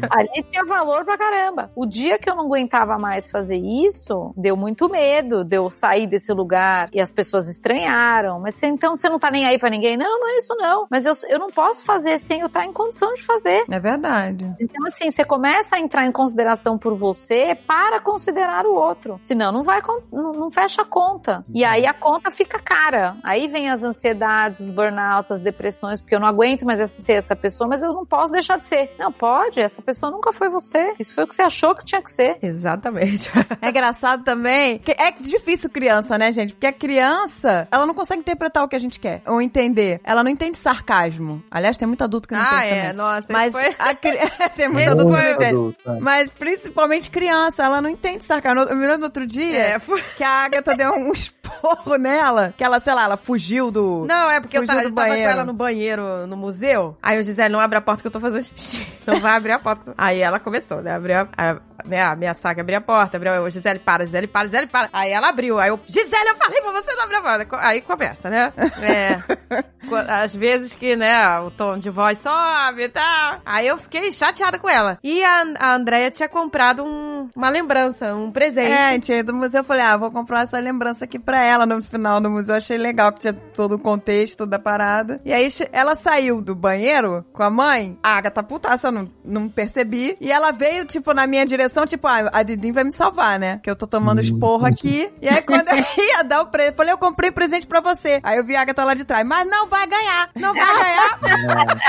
Ali 0.10 0.44
tinha 0.50 0.66
valor 0.66 1.04
pra 1.06 1.18
caramba. 1.18 1.72
O 1.76 1.86
dia 1.86 2.18
que 2.18 2.30
eu 2.30 2.36
não 2.36 2.46
aguentava 2.46 2.98
mais 2.98 3.30
fazer 3.30 3.58
isso, 3.58 4.34
deu 4.38 4.56
muito 4.56 4.90
medo 4.90 5.44
de 5.44 5.56
eu 5.58 5.70
sair 5.70 6.08
desse 6.08 6.32
lugar 6.34 6.90
e 6.94 7.00
as 7.00 7.12
pessoas 7.12 7.48
estranharam. 7.48 8.40
Mas 8.40 8.62
então 8.64 8.96
você 8.96 9.10
não 9.10 9.20
tá 9.20 9.32
nem 9.32 9.46
aí 9.46 9.58
pra 9.58 9.70
ninguém? 9.70 9.98
Não, 9.98 10.20
não 10.20 10.30
é 10.30 10.38
isso 10.38 10.56
não. 10.56 10.88
Mas 10.90 11.06
eu, 11.06 11.14
eu 11.30 11.40
não 11.40 11.50
posso 11.50 11.84
fazer 11.84 12.18
sem 12.18 12.42
eu 12.42 12.48
estar 12.48 12.66
em 12.66 12.74
condição 12.74 12.91
condição 12.92 13.14
de 13.14 13.24
fazer. 13.24 13.64
É 13.70 13.80
verdade. 13.80 14.54
Então, 14.60 14.86
assim, 14.86 15.10
você 15.10 15.24
começa 15.24 15.78
a 15.78 15.80
entrar 15.80 16.06
em 16.06 16.12
consideração 16.12 16.78
por 16.78 16.94
você 16.96 17.58
para 17.66 18.00
considerar 18.00 18.66
o 18.66 18.76
outro. 18.76 19.20
Senão, 19.24 19.52
não 19.52 19.64
vai, 19.64 19.82
não, 20.12 20.34
não 20.34 20.52
fecha 20.52 20.82
a 20.82 20.86
conta. 20.86 21.44
E 21.48 21.64
aí 21.64 21.88
a 21.88 21.94
conta 21.94 22.30
fica 22.30 22.60
cara. 22.60 23.16
Aí 23.24 23.48
vem 23.48 23.70
as 23.70 23.82
ansiedades, 23.82 24.60
os 24.60 24.70
burnouts, 24.70 25.32
as 25.32 25.40
depressões, 25.40 26.02
porque 26.02 26.14
eu 26.14 26.20
não 26.20 26.28
aguento 26.28 26.66
mais 26.66 26.80
ser 26.92 27.14
essa 27.14 27.36
pessoa, 27.36 27.68
mas 27.68 27.82
eu 27.82 27.94
não 27.94 28.06
posso 28.06 28.32
deixar 28.32 28.60
de 28.60 28.68
ser. 28.68 28.94
Não, 29.00 29.12
pode, 29.12 29.60
essa 29.60 29.82
pessoa 29.82 30.12
nunca 30.12 30.34
foi 30.34 30.50
você. 30.50 30.94
Isso 31.00 31.14
foi 31.14 31.24
o 31.24 31.28
que 31.28 31.36
você 31.36 31.44
achou 31.44 31.74
que 31.74 31.86
tinha 31.86 32.02
que 32.02 32.12
ser. 32.12 32.38
Exatamente. 32.42 33.32
É 33.62 33.70
engraçado 33.70 34.24
também. 34.24 34.80
que 34.80 34.92
é 34.92 35.12
difícil 35.12 35.70
criança, 35.70 36.18
né, 36.18 36.32
gente? 36.32 36.54
Porque 36.54 36.66
a 36.66 36.74
criança, 36.74 37.68
ela 37.72 37.86
não 37.86 37.94
consegue 37.94 38.22
interpretar 38.22 38.64
o 38.64 38.68
que 38.68 38.76
a 38.76 38.80
gente 38.80 39.00
quer. 39.00 39.22
Ou 39.28 39.42
entender. 39.42 40.02
Ela 40.04 40.24
não 40.24 40.32
entende 40.32 40.58
sarcasmo. 40.58 41.44
Aliás, 41.52 41.78
tem 41.78 41.88
muito 41.88 42.04
adulto 42.04 42.28
que 42.28 42.34
não 42.34 42.42
ah, 42.42 42.58
entende 42.58 42.74
é. 42.74 42.81
Também. 42.82 42.94
Nossa, 42.94 43.28
Mas 43.30 43.54
foi... 43.54 43.76
a 43.80 43.96
cri... 43.96 44.18
tem 44.56 44.66
Esse 44.68 44.90
adulto 44.90 45.14
que 45.14 45.20
foi- 45.20 45.24
não 45.24 45.32
entende. 45.32 45.52
Adulto, 45.52 45.90
é. 45.92 46.00
Mas 46.00 46.30
principalmente 46.30 47.10
criança, 47.10 47.64
ela 47.64 47.82
não 47.82 47.90
entende 47.90 48.24
sarcasmo. 48.26 48.62
Eu 48.64 48.76
me 48.76 48.82
lembro 48.84 49.00
no 49.00 49.06
outro 49.06 49.26
dia 49.28 49.56
É, 49.58 49.80
foi... 49.80 50.02
que 50.18 50.24
a 50.24 50.30
Agatha 50.46 50.76
deu 50.76 50.92
um 50.94 51.12
esporro 51.54 51.96
nela. 51.98 52.54
Que 52.58 52.64
ela, 52.64 52.80
sei 52.80 52.94
lá, 52.94 53.04
ela 53.04 53.18
fugiu 53.18 53.72
do. 53.72 54.06
Não, 54.08 54.30
é 54.30 54.40
porque 54.40 54.58
eu 54.58 54.66
tava, 54.66 54.84
eu 54.84 54.92
tava 54.94 55.08
com 55.10 55.14
ela 55.16 55.44
no 55.46 55.54
banheiro, 55.54 56.28
no 56.28 56.38
museu. 56.38 56.98
Aí 57.02 57.18
eu 57.18 57.24
Gisele, 57.24 57.52
não 57.54 57.60
abre 57.60 57.78
a 57.78 57.82
porta 57.82 58.02
que 58.02 58.08
eu 58.08 58.12
tô 58.12 58.20
fazendo 58.20 58.44
xixi. 58.44 58.86
Não 59.06 59.20
vai 59.20 59.36
abrir 59.36 59.52
a 59.52 59.58
porta. 59.60 59.94
Aí 59.98 60.20
ela 60.22 60.40
começou, 60.40 60.80
né? 60.82 60.94
Abriu 60.94 61.18
a, 61.18 61.28
a, 61.36 61.58
né, 61.84 62.04
a 62.04 62.16
minha 62.16 62.36
saga, 62.36 62.62
abrir 62.62 62.76
a 62.76 62.82
porta. 62.82 63.18
Abriu, 63.18 63.34
eu, 63.34 63.50
Gisele, 63.50 63.80
para, 63.80 64.06
Gisele, 64.06 64.28
para, 64.28 64.46
Gisele, 64.46 64.68
para. 64.68 64.90
Aí 64.94 65.12
ela 65.12 65.30
abriu. 65.30 65.58
Aí 65.60 65.70
eu, 65.70 65.80
Gisele, 65.88 66.30
eu 66.30 66.36
falei 66.36 66.62
pra 66.62 66.72
você 66.72 66.94
não 66.94 67.04
abrir 67.06 67.16
a 67.16 67.22
porta. 67.22 67.58
Aí 67.68 67.82
começa, 67.82 68.30
né? 68.30 68.54
É. 68.80 69.20
Às 70.08 70.36
vezes 70.36 70.74
que, 70.76 70.96
né, 70.96 71.40
o 71.40 71.50
tom 71.52 71.78
de 71.78 71.90
voz 71.90 72.20
sobe 72.20 72.84
e 72.84 72.90
tal. 72.90 73.42
Aí 73.46 73.68
eu 73.68 73.78
fiquei 73.78 74.12
chateada 74.12 74.58
com 74.60 74.70
ela. 74.70 75.00
E 75.04 75.24
a, 75.24 75.44
a 75.60 75.74
Andrea 75.76 76.12
tinha 76.12 76.30
comprado 76.30 76.84
um- 76.84 77.28
uma 77.36 77.50
lembrança, 77.50 78.14
um 78.14 78.32
presente. 78.32 78.72
É, 78.72 78.90
a 78.90 78.92
gente 78.94 79.12
ia 79.12 79.24
do 79.24 79.34
museu, 79.34 79.62
eu 79.62 79.64
falei, 79.64 79.84
ah, 79.84 79.98
vou 79.98 80.12
comprar 80.12 80.42
essa 80.42 80.60
lembrança 80.60 81.06
aqui 81.06 81.18
pra 81.20 81.41
ela 81.44 81.66
no 81.66 81.82
final 81.84 82.20
do 82.20 82.30
museu. 82.30 82.56
Achei 82.56 82.78
legal 82.78 83.12
que 83.12 83.22
tinha 83.22 83.34
todo 83.34 83.76
o 83.76 83.80
contexto 83.80 84.46
da 84.46 84.60
parada. 84.60 85.22
E 85.26 85.34
aí 85.34 85.52
ela 85.72 85.96
saiu 85.96 86.42
do 86.42 86.56
banheiro 86.56 87.26
com 87.34 87.44
a 87.44 87.50
mãe, 87.50 87.98
a 88.02 88.18
Agatha 88.18 88.44
putaça, 88.44 88.88
eu 88.88 88.92
não, 88.92 89.12
não 89.24 89.50
percebi. 89.50 90.18
E 90.20 90.32
ela 90.32 90.52
veio, 90.52 90.86
tipo, 90.86 91.14
na 91.14 91.28
minha 91.28 91.46
direção, 91.46 91.86
tipo, 91.86 92.08
ah, 92.08 92.30
a 92.32 92.44
Didin 92.44 92.72
vai 92.72 92.84
me 92.84 92.92
salvar, 92.92 93.40
né? 93.40 93.60
Que 93.64 93.70
eu 93.70 93.76
tô 93.76 93.88
tomando 93.88 94.22
esporro 94.22 94.66
aqui. 94.66 95.12
E 95.22 95.28
aí 95.28 95.42
quando 95.42 95.68
eu 95.70 95.78
ia 95.98 96.24
dar 96.24 96.42
o 96.42 96.48
presente, 96.48 96.76
falei, 96.76 96.94
eu 96.94 96.98
comprei 96.98 97.32
presente 97.32 97.68
pra 97.68 97.80
você. 97.80 98.20
Aí 98.24 98.38
eu 98.38 98.44
vi 98.44 98.56
a 98.56 98.62
Agatha 98.62 98.84
lá 98.84 98.94
de 98.94 99.04
trás, 99.04 99.26
mas 99.26 99.50
não 99.50 99.68
vai 99.68 99.88
ganhar, 99.88 100.30
não 100.36 100.54
vai 100.54 100.76
ganhar. 101.22 101.80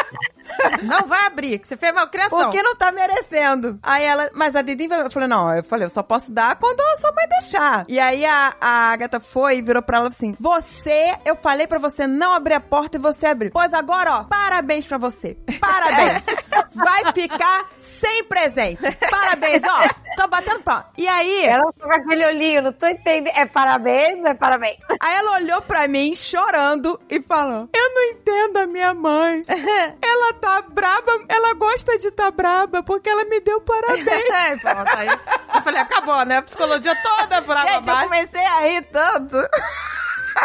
Não 0.83 1.07
vai 1.07 1.27
abrir, 1.27 1.59
que 1.59 1.69
você 1.69 1.77
fez 1.77 1.95
malcriação. 1.95 2.39
Porque 2.39 2.62
não 2.62 2.77
tá 2.77 2.91
merecendo. 2.93 3.79
Aí 3.83 4.05
ela, 4.05 4.31
mas 4.35 4.55
a 4.55 4.62
Didi 4.62 4.89
falei, 5.11 5.29
não, 5.29 5.55
eu 5.55 5.65
falei, 5.65 5.87
eu 5.87 5.91
só 5.91 6.03
posso 6.03 6.33
dar 6.33 6.57
quando 6.57 6.81
a 6.81 6.97
sua 6.97 7.12
mãe 7.12 7.29
deixar. 7.29 7.85
E 7.89 7.99
aí 7.99 8.24
a, 8.24 8.55
a 8.61 8.93
Agatha 8.93 9.20
foi 9.20 9.59
e 9.59 9.62
virou 9.62 9.83
pra 9.83 9.99
ela 9.99 10.09
assim: 10.09 10.35
Você, 10.39 11.15
eu 11.24 11.37
falei 11.37 11.66
pra 11.66 11.79
você 11.79 12.07
não 12.07 12.35
abrir 12.35 12.55
a 12.55 12.61
porta 12.61 12.97
e 12.97 13.01
você 13.01 13.27
abriu. 13.27 13.51
Pois 13.53 13.73
agora, 13.73 14.19
ó, 14.19 14.24
parabéns 14.24 14.87
pra 14.87 14.99
você. 14.99 15.37
Parabéns. 15.61 16.24
Vai 16.74 17.12
ficar 17.12 17.70
sem 17.79 18.24
presente. 18.24 18.91
Parabéns, 19.11 19.62
ó. 19.65 20.02
Tô 20.16 20.28
batendo 20.28 20.62
pau. 20.62 20.84
E 20.97 21.06
aí, 21.09 21.47
Ela 21.47 21.72
ficou 21.72 21.89
com 21.89 21.94
aquele 21.97 22.26
olhinho, 22.26 22.62
não 22.62 22.72
tô 22.72 22.86
entendendo. 22.86 23.32
É 23.36 23.47
parabéns, 23.47 24.24
é 24.24 24.34
parabéns. 24.34 24.76
aí 25.01 25.14
ela 25.16 25.32
olhou 25.36 25.62
pra 25.62 25.89
mim 25.89 26.14
chorando 26.14 27.01
e 27.10 27.20
falou: 27.22 27.68
Eu 27.74 27.94
não 27.94 28.02
entendo 28.10 28.56
a 28.59 28.66
minha 28.66 28.93
mãe. 28.94 29.44
Ela 30.05 30.32
tá 30.34 30.62
braba, 30.68 31.12
ela 31.28 31.55
gosta 31.55 31.98
de 31.98 32.10
tá 32.10 32.30
braba 32.30 32.82
porque 32.82 33.09
ela 33.09 33.24
me 33.24 33.40
deu 33.40 33.60
parabéns. 33.60 34.30
Aí, 34.32 34.59
pronto, 34.60 34.97
aí 34.97 35.09
eu 35.55 35.62
falei, 35.62 35.80
acabou, 35.80 36.24
né? 36.24 36.39
A 36.39 36.43
psicologia 36.43 36.94
toda 37.02 37.36
água 37.39 37.56
Gente, 37.56 37.70
eu 37.72 37.76
abaixo. 37.94 38.09
comecei 38.09 38.44
a 38.44 38.60
rir 38.60 38.82
tanto. 38.93 39.36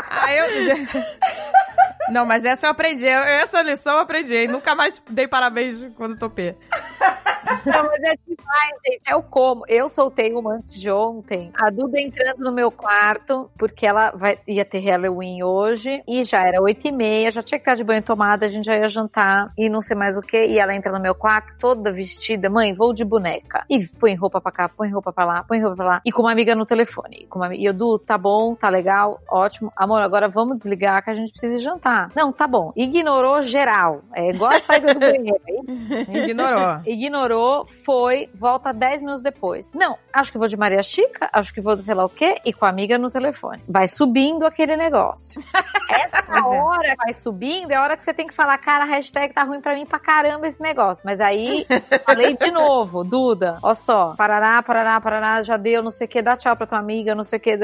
Aí 0.10 0.38
eu... 0.38 0.46
Não, 2.10 2.26
mas 2.26 2.46
essa 2.46 2.68
eu 2.68 2.72
aprendi. 2.72 3.06
Essa 3.08 3.62
lição 3.62 3.94
eu 3.94 4.00
aprendi. 4.00 4.34
E 4.34 4.48
nunca 4.48 4.76
mais 4.76 5.02
dei 5.10 5.28
parabéns 5.28 5.94
quando 5.96 6.18
topei. 6.18 6.56
Não, 7.66 7.84
mas 7.84 8.02
é 8.04 8.16
demais, 8.28 8.76
gente. 8.86 9.02
É 9.08 9.16
o 9.16 9.24
como. 9.24 9.64
Eu 9.68 9.90
soltei 9.90 10.34
uma 10.34 10.56
antes 10.56 10.80
de 10.80 10.90
ontem. 10.92 11.52
A 11.56 11.70
Duda 11.70 12.00
entrando 12.00 12.40
no 12.40 12.52
meu 12.52 12.72
quarto, 12.72 13.50
porque 13.58 13.86
ela 13.86 14.12
vai, 14.12 14.38
ia 14.48 14.66
ter 14.66 14.80
Halloween 14.80 15.44
hoje. 15.44 16.02
E 16.08 16.24
já 16.24 16.42
era 16.46 16.62
oito 16.62 16.88
e 16.88 16.92
meia, 16.92 17.32
já 17.32 17.42
tinha 17.42 17.60
que 17.60 17.64
estar 17.64 17.76
de 17.76 17.84
banho 17.84 18.02
tomada, 18.02 18.46
a 18.46 18.50
gente 18.50 18.66
já 18.66 18.76
ia 18.76 18.88
jantar 18.88 19.52
e 19.58 19.70
não 19.70 19.82
sei 19.82 19.96
mais 19.96 20.18
o 20.18 20.22
que. 20.22 20.38
E 20.38 20.60
ela 20.60 20.76
entra 20.76 20.92
no 20.92 21.00
meu 21.00 21.16
quarto 21.16 21.58
toda 21.58 21.92
vestida. 21.92 22.50
Mãe, 22.50 22.74
vou 22.74 22.94
de 22.94 23.06
boneca. 23.06 23.66
E 23.70 23.86
põe 23.88 24.16
roupa 24.16 24.42
pra 24.42 24.52
cá, 24.52 24.70
põe 24.70 24.90
roupa 24.90 25.12
pra 25.12 25.26
lá, 25.26 25.44
põe 25.48 25.60
roupa 25.62 25.76
pra 25.76 25.86
lá. 25.86 26.02
E 26.06 26.12
com 26.12 26.24
uma 26.24 26.32
amiga 26.32 26.56
no 26.56 26.66
telefone. 26.66 27.26
Com 27.30 27.40
uma, 27.40 27.56
e 27.56 27.66
eu, 27.66 27.74
Du, 27.74 28.00
tá 28.00 28.18
bom, 28.18 28.56
tá 28.56 28.70
legal, 28.70 29.22
ótimo. 29.30 29.72
Amor, 29.76 30.02
agora 30.02 30.28
vamos 30.28 30.58
desligar 30.58 31.04
que 31.04 31.10
a 31.10 31.14
gente 31.14 31.32
precisa 31.32 31.60
jantar. 31.60 31.87
Não, 32.16 32.32
tá 32.32 32.48
bom. 32.48 32.72
Ignorou 32.76 33.42
geral. 33.42 34.02
É 34.16 34.30
igual 34.30 34.52
a 34.52 34.60
saída 34.60 34.94
do 34.94 35.00
banheiro. 35.00 35.42
Ignorou. 36.12 36.82
Ignorou, 36.86 37.66
foi, 37.66 38.30
volta 38.36 38.74
10 38.74 39.02
minutos 39.02 39.22
depois. 39.24 39.72
Não, 39.74 39.98
acho 40.14 40.32
que 40.32 40.38
vou 40.38 40.48
de 40.48 40.58
Maria 40.58 40.84
Chica, 40.84 41.30
acho 41.32 41.54
que 41.54 41.62
vou 41.62 41.76
de 41.76 41.84
sei 41.84 41.96
lá 41.96 42.06
o 42.06 42.10
quê, 42.10 42.40
e 42.46 42.52
com 42.52 42.66
a 42.66 42.70
amiga 42.70 42.98
no 42.98 43.10
telefone. 43.10 43.64
Vai 43.68 43.88
subindo 43.88 44.46
aquele 44.46 44.76
negócio. 44.76 45.42
Essa 45.90 46.40
é. 46.40 46.42
hora 46.42 46.94
vai 46.98 47.14
subindo 47.14 47.72
é 47.72 47.76
a 47.76 47.82
hora 47.82 47.96
que 47.96 48.04
você 48.04 48.14
tem 48.14 48.28
que 48.28 48.34
falar, 48.34 48.58
cara, 48.58 48.84
a 48.84 48.88
hashtag 48.88 49.34
tá 49.34 49.44
ruim 49.44 49.62
pra 49.62 49.74
mim 49.74 49.86
pra 49.86 50.00
caramba 50.00 50.48
esse 50.48 50.62
negócio. 50.62 51.04
Mas 51.06 51.20
aí, 51.20 51.66
falei 52.06 52.36
de 52.36 52.52
novo, 52.52 53.04
Duda, 53.04 53.58
ó 53.64 53.74
só, 53.74 54.16
parará, 54.16 54.62
parará, 54.62 55.00
parará, 55.00 55.44
já 55.44 55.58
deu, 55.58 55.82
não 55.82 55.92
sei 55.92 56.06
o 56.06 56.10
que, 56.10 56.22
dá 56.22 56.36
tchau 56.36 56.56
pra 56.56 56.68
tua 56.68 56.80
amiga, 56.80 57.16
não 57.16 57.24
sei 57.24 57.38
o 57.38 57.42
que. 57.42 57.58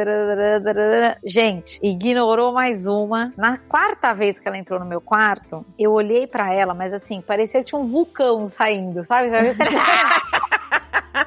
Gente, 1.26 1.80
ignorou 1.82 2.54
mais 2.54 2.86
uma. 2.86 3.34
Na 3.38 3.58
quarta 3.58 4.13
vez 4.14 4.40
que 4.40 4.48
ela 4.48 4.58
entrou 4.58 4.80
no 4.80 4.86
meu 4.86 5.02
quarto, 5.02 5.66
eu 5.78 5.92
olhei 5.92 6.28
pra 6.28 6.54
ela, 6.54 6.74
mas 6.74 6.94
assim, 6.94 7.22
parecia 7.22 7.60
que 7.62 7.68
tinha 7.68 7.80
um 7.80 7.86
vulcão 7.86 8.46
saindo, 8.46 9.04
sabe? 9.04 9.30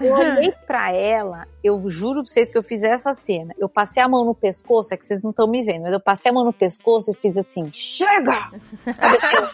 Eu 0.00 0.12
olhei 0.14 0.52
pra 0.66 0.92
ela, 0.92 1.46
eu 1.62 1.78
juro 1.88 2.22
pra 2.22 2.32
vocês 2.32 2.50
que 2.50 2.58
eu 2.58 2.62
fiz 2.62 2.82
essa 2.82 3.12
cena. 3.12 3.54
Eu 3.58 3.68
passei 3.68 4.02
a 4.02 4.08
mão 4.08 4.24
no 4.24 4.34
pescoço, 4.34 4.92
é 4.92 4.96
que 4.96 5.04
vocês 5.04 5.22
não 5.22 5.30
estão 5.30 5.46
me 5.48 5.62
vendo, 5.64 5.82
mas 5.82 5.92
eu 5.92 6.00
passei 6.00 6.30
a 6.30 6.34
mão 6.34 6.44
no 6.44 6.52
pescoço 6.52 7.10
e 7.10 7.14
fiz 7.14 7.36
assim, 7.36 7.70
chega! 7.72 8.50
Sabe 8.96 9.16
assim, 9.16 9.46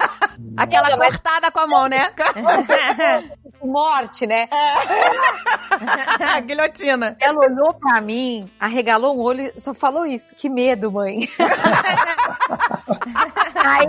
Aquela 0.57 0.97
Mas- 0.97 1.09
cortada 1.11 1.51
com 1.51 1.61
a 1.61 1.67
mão, 1.67 1.87
né? 1.89 2.09
morte, 3.63 4.27
né? 4.27 4.49
A 4.51 6.41
guilhotina. 6.41 7.17
Ela 7.21 7.39
olhou 7.39 7.75
pra 7.75 8.01
mim, 8.01 8.51
arregalou 8.59 9.17
um 9.17 9.21
olho 9.21 9.53
e 9.55 9.61
só 9.61 9.73
falou 9.73 10.05
isso. 10.05 10.35
Que 10.35 10.49
medo, 10.49 10.91
mãe. 10.91 11.29
Aí, 13.55 13.87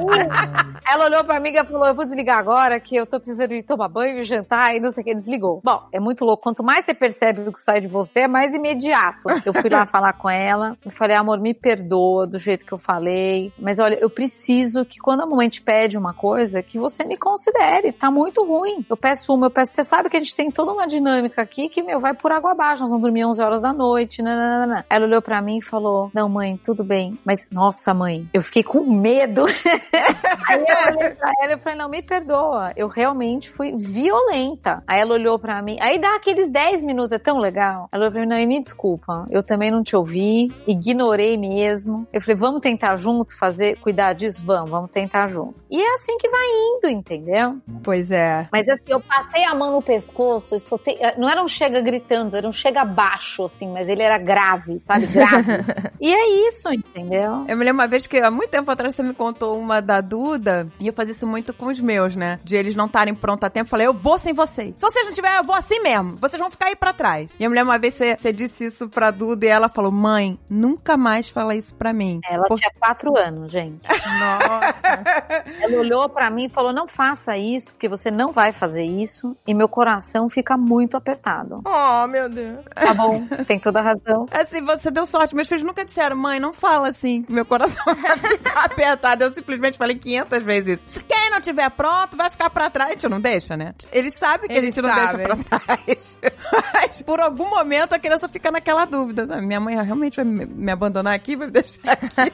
ela 0.88 1.06
olhou 1.06 1.24
pra 1.24 1.40
mim 1.40 1.50
e 1.50 1.66
falou: 1.66 1.88
Eu 1.88 1.96
vou 1.96 2.06
desligar 2.06 2.38
agora, 2.38 2.80
que 2.80 2.96
eu 2.96 3.06
tô 3.06 3.20
precisando 3.20 3.50
de 3.50 3.64
tomar 3.64 3.88
banho, 3.88 4.24
jantar 4.24 4.76
e 4.76 4.80
não 4.80 4.92
sei 4.92 5.02
o 5.02 5.06
que. 5.06 5.16
Desligou. 5.16 5.62
Bom, 5.64 5.84
é 5.92 6.00
muito 6.00 6.24
louco. 6.26 6.33
Quanto 6.38 6.64
mais 6.64 6.86
você 6.86 6.94
percebe 6.94 7.42
o 7.42 7.52
que 7.52 7.60
sai 7.60 7.82
de 7.82 7.88
você, 7.88 8.22
é 8.22 8.28
mais 8.28 8.54
imediato. 8.54 9.30
Eu 9.46 9.54
fui 9.54 9.70
lá 9.70 9.86
falar 9.88 10.14
com 10.14 10.30
ela. 10.30 10.78
Eu 10.84 10.92
falei: 10.92 11.16
Amor, 11.16 11.40
me 11.40 11.54
perdoa 11.54 12.28
do 12.28 12.38
jeito 12.38 12.66
que 12.66 12.74
eu 12.74 12.78
falei. 12.78 13.52
Mas 13.58 13.80
olha, 13.80 13.96
eu 13.96 14.10
preciso 14.10 14.86
que 14.86 15.00
quando 15.00 15.22
a 15.22 15.26
mamãe 15.26 15.50
te 15.50 15.62
pede 15.62 15.98
uma 15.98 16.14
coisa, 16.14 16.64
que 16.64 16.78
você 16.78 17.04
me 17.04 17.18
considere. 17.18 17.92
Tá 17.92 18.12
muito 18.12 18.44
ruim. 18.44 18.86
Eu 18.90 18.98
peço 18.98 19.34
uma, 19.34 19.48
eu 19.48 19.52
peço. 19.52 19.74
Você 19.74 19.84
sabe 19.84 20.10
que 20.10 20.18
a 20.18 20.20
gente 20.20 20.36
tem 20.36 20.52
toda 20.52 20.72
uma 20.72 20.88
dinâmica 20.88 21.42
aqui 21.42 21.70
que, 21.70 21.82
meu, 21.82 22.00
vai 22.00 22.14
por 22.14 22.32
água 22.32 22.52
abaixo. 22.52 22.82
Nós 22.82 22.90
vamos 22.90 23.04
dormir 23.04 23.26
11 23.26 23.42
horas 23.42 23.62
da 23.62 23.74
noite. 23.74 24.22
Nananana. 24.22 24.86
Ela 24.90 25.06
olhou 25.06 25.22
pra 25.22 25.42
mim 25.42 25.58
e 25.58 25.62
falou: 25.62 26.10
Não, 26.14 26.30
mãe, 26.30 26.58
tudo 26.64 26.84
bem. 26.84 27.18
Mas, 27.24 27.50
nossa, 27.52 27.94
mãe, 27.94 28.28
eu 28.34 28.42
fiquei 28.42 28.64
com 28.64 28.84
medo. 28.84 29.46
Aí 30.48 30.60
eu 30.60 30.98
olhei 30.98 31.12
pra 31.12 31.32
ela 31.42 31.54
e 31.54 31.60
falei, 31.60 31.78
não, 31.78 31.90
me 31.90 32.02
perdoa. 32.02 32.72
Eu 32.76 32.88
realmente 32.88 33.50
fui 33.50 33.76
violenta. 33.76 34.84
Aí 34.88 35.00
ela 35.00 35.14
olhou 35.14 35.38
pra 35.40 35.62
mim. 35.62 35.78
Aí 35.80 36.00
dá 36.00 36.16
aqueles 36.24 36.52
10 36.52 36.84
minutos, 36.84 37.12
é 37.12 37.20
tão 37.20 37.38
legal. 37.38 37.88
Ela 37.92 38.04
olhou 38.04 38.12
pra 38.12 38.22
mim, 38.22 38.28
não, 38.28 38.38
e 38.38 38.46
me 38.46 38.60
desculpa. 38.60 39.26
Eu 39.30 39.44
também 39.44 39.72
não 39.72 39.84
te 39.84 39.96
ouvi, 39.96 40.52
ignorei 40.68 41.38
mesmo. 41.38 42.08
Eu 42.12 42.20
falei, 42.20 42.36
vamos 42.36 42.60
tentar 42.62 42.96
junto 42.96 43.38
fazer, 43.38 43.78
cuidar 43.80 44.14
disso? 44.14 44.42
Vamos, 44.44 44.70
vamos 44.70 44.92
tentar 44.92 45.30
junto. 45.30 45.64
E 45.70 45.82
é 45.82 45.94
assim 45.96 46.18
que 46.18 46.28
vai 46.28 46.46
indo, 46.46 46.90
entendeu? 46.90 47.58
Pois 47.84 48.12
é. 48.12 48.48
Mas 48.52 48.68
assim, 48.68 48.84
eu 48.88 49.00
passei 49.00 49.46
a 49.46 49.56
mão 49.56 49.72
no 49.72 49.82
pescoço 49.82 50.56
e 50.56 50.60
soltei. 50.60 50.98
Não 51.18 51.30
era 51.30 51.42
um 51.42 51.48
chega 51.48 51.80
gritando, 51.82 52.36
era 52.36 52.48
um 52.48 52.52
chega 52.52 52.84
baixo, 52.84 53.46
assim, 53.46 53.72
mas 53.72 53.88
ele 53.88 54.02
era 54.02 54.18
grave, 54.18 54.80
sabe? 54.80 55.06
Grave. 55.08 55.64
e 56.02 56.14
é 56.14 56.48
isso, 56.48 56.72
entendeu? 56.74 57.46
Eu 57.48 57.56
me 57.56 57.64
lembro 57.64 57.82
uma 57.82 57.88
vez 57.88 58.08
que 58.08 58.18
há 58.18 58.32
muito 58.32 58.50
tempo 58.50 58.70
atrás 58.70 58.96
você 58.96 59.04
me 59.04 59.14
contou 59.14 59.54
falou 59.54 59.60
uma 59.60 59.82
da 59.82 60.02
Duda, 60.02 60.68
e 60.80 60.88
eu 60.88 60.94
fazia 60.94 61.12
isso 61.12 61.28
muito 61.28 61.54
com 61.54 61.68
os 61.68 61.80
meus, 61.80 62.16
né? 62.16 62.40
De 62.44 62.56
eles 62.56 62.76
não 62.76 62.86
estarem 62.86 63.14
prontos 63.14 63.46
a 63.46 63.50
tempo. 63.50 63.68
Eu 63.68 63.70
falei, 63.70 63.88
eu 63.88 63.94
vou 63.94 64.18
sem 64.18 64.34
vocês. 64.34 64.74
Se 64.78 64.86
vocês 64.86 65.06
não 65.06 65.14
tiverem, 65.14 65.38
eu 65.38 65.44
vou 65.44 65.56
assim 65.56 65.80
mesmo. 65.82 66.13
Vocês 66.20 66.40
vão 66.40 66.50
ficar 66.52 66.68
aí 66.68 66.76
pra 66.76 66.94
trás. 66.94 67.32
E 67.40 67.46
a 67.46 67.50
mulher, 67.50 67.64
uma 67.64 67.78
vez, 67.78 67.96
você, 67.96 68.34
disse 68.34 68.66
isso 68.68 68.90
pra 68.90 69.12
Duda 69.12 69.46
e 69.46 69.50
ela 69.50 69.70
falou, 69.70 69.92
mãe, 69.92 70.40
nunca 70.50 70.98
mais 70.98 71.30
fala 71.30 71.56
isso 71.56 71.74
pra 71.76 71.94
mim. 71.94 72.20
Ela 72.30 72.46
Por- 72.46 72.58
tinha 72.58 72.72
quatro 72.80 73.18
anos, 73.18 73.52
gente. 73.52 73.88
Nossa. 74.20 75.44
Ela 75.62 75.78
olhou 75.80 76.10
pra 76.10 76.30
mim 76.30 76.46
e 76.46 76.50
falou: 76.50 76.74
não 76.74 76.88
faça 76.88 77.38
isso, 77.38 77.68
porque 77.74 77.88
você 77.90 78.10
não 78.12 78.32
vai 78.32 78.52
fazer 78.52 78.84
isso. 78.84 79.36
E 79.46 79.54
meu 79.54 79.68
coração 79.68 80.30
fica 80.30 80.58
muito 80.58 80.96
apertado. 80.98 81.62
oh, 81.66 82.08
meu 82.08 82.30
Deus. 82.30 82.64
Tá 82.76 82.94
bom, 82.94 83.26
tem 83.48 83.60
toda 83.60 83.80
a 83.80 83.84
razão. 83.84 84.26
Assim, 84.32 84.62
você 84.66 84.92
deu 84.92 85.06
sorte. 85.06 85.36
Meus 85.36 85.48
filhos 85.48 85.64
nunca 85.64 85.84
disseram, 85.86 86.16
mãe, 86.16 86.40
não 86.40 86.54
fala 86.54 86.90
assim, 86.90 87.24
que 87.24 87.32
meu 87.32 87.46
coração 87.46 87.84
vai 87.96 88.18
ficar 88.18 88.66
apertado. 88.66 89.24
Eu 89.24 89.34
simplesmente 89.34 89.78
falei 89.78 89.98
500 89.98 90.44
vezes 90.44 90.84
isso. 90.84 91.00
Se 91.00 91.04
quem 91.04 91.30
não 91.32 91.42
tiver 91.42 91.70
pronto, 91.72 92.16
vai 92.18 92.30
ficar 92.30 92.50
pra 92.50 92.70
trás. 92.70 92.92
A 92.92 92.94
gente 92.94 93.08
não 93.10 93.20
deixa, 93.22 93.56
né? 93.58 93.74
Eles 93.92 94.16
sabem 94.16 94.48
que 94.50 94.56
Eles 94.58 94.78
a 94.78 94.82
gente 94.82 94.82
não 94.82 94.96
sabem. 94.96 95.26
deixa 95.28 95.36
pra 95.44 95.60
trás. 95.60 96.03
Mas, 96.74 97.02
por 97.02 97.20
algum 97.20 97.50
momento, 97.50 97.94
a 97.94 98.00
criança 98.00 98.28
fica 98.30 98.52
naquela 98.52 98.86
dúvida. 98.86 99.26
sabe? 99.28 99.46
Minha 99.46 99.60
mãe 99.60 99.76
realmente 99.82 100.16
vai 100.16 100.26
me 100.26 100.72
abandonar 100.72 101.14
aqui, 101.14 101.36
vai 101.36 101.48
me 101.48 101.54
deixar 101.54 101.92
aqui. 101.92 102.34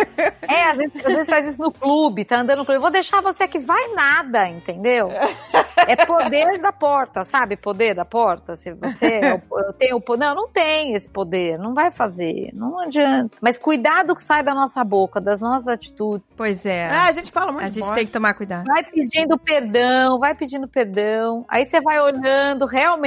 É, 0.50 0.64
às 0.64 0.76
vezes, 0.76 0.92
às 0.96 1.12
vezes 1.12 1.30
faz 1.30 1.46
isso 1.46 1.62
no 1.62 1.70
clube, 1.70 2.24
tá 2.24 2.38
andando 2.38 2.58
no 2.58 2.64
clube. 2.64 2.76
Eu 2.78 2.80
vou 2.82 2.90
deixar 2.90 3.20
você 3.20 3.44
aqui, 3.44 3.58
vai 3.58 3.88
nada, 3.94 4.48
entendeu? 4.48 5.08
É 5.86 5.94
poder 6.04 6.58
da 6.60 6.72
porta, 6.72 7.22
sabe? 7.22 7.56
Poder 7.56 7.94
da 7.94 8.04
porta. 8.04 8.56
Se 8.56 8.72
você 8.72 9.06
é 9.22 9.34
o- 9.34 9.58
eu 9.60 9.72
tenho 9.72 9.96
o 9.96 10.00
poder. 10.00 10.26
Não, 10.26 10.34
não 10.34 10.48
tem 10.48 10.92
esse 10.94 11.08
poder, 11.08 11.56
não 11.58 11.72
vai 11.72 11.90
fazer, 11.92 12.50
não 12.52 12.80
adianta. 12.80 13.36
Mas 13.40 13.58
cuidado 13.58 14.14
que 14.14 14.22
sai 14.22 14.42
da 14.42 14.52
nossa 14.54 14.82
boca, 14.82 15.20
das 15.20 15.40
nossas 15.40 15.68
atitudes. 15.68 16.26
Pois 16.36 16.66
é. 16.66 16.88
Ah, 16.90 17.04
a 17.04 17.12
gente 17.12 17.30
fala 17.30 17.52
muito 17.52 17.64
a 17.64 17.70
gente 17.70 17.92
tem 17.94 18.04
que 18.06 18.12
tomar 18.12 18.34
cuidado. 18.34 18.64
Vai 18.66 18.82
pedindo 18.82 19.38
perdão, 19.38 20.18
vai 20.18 20.34
pedindo 20.34 20.66
perdão. 20.68 21.44
Aí 21.48 21.64
você 21.64 21.80
vai 21.80 22.00
olhando 22.00 22.66
realmente 22.66 22.99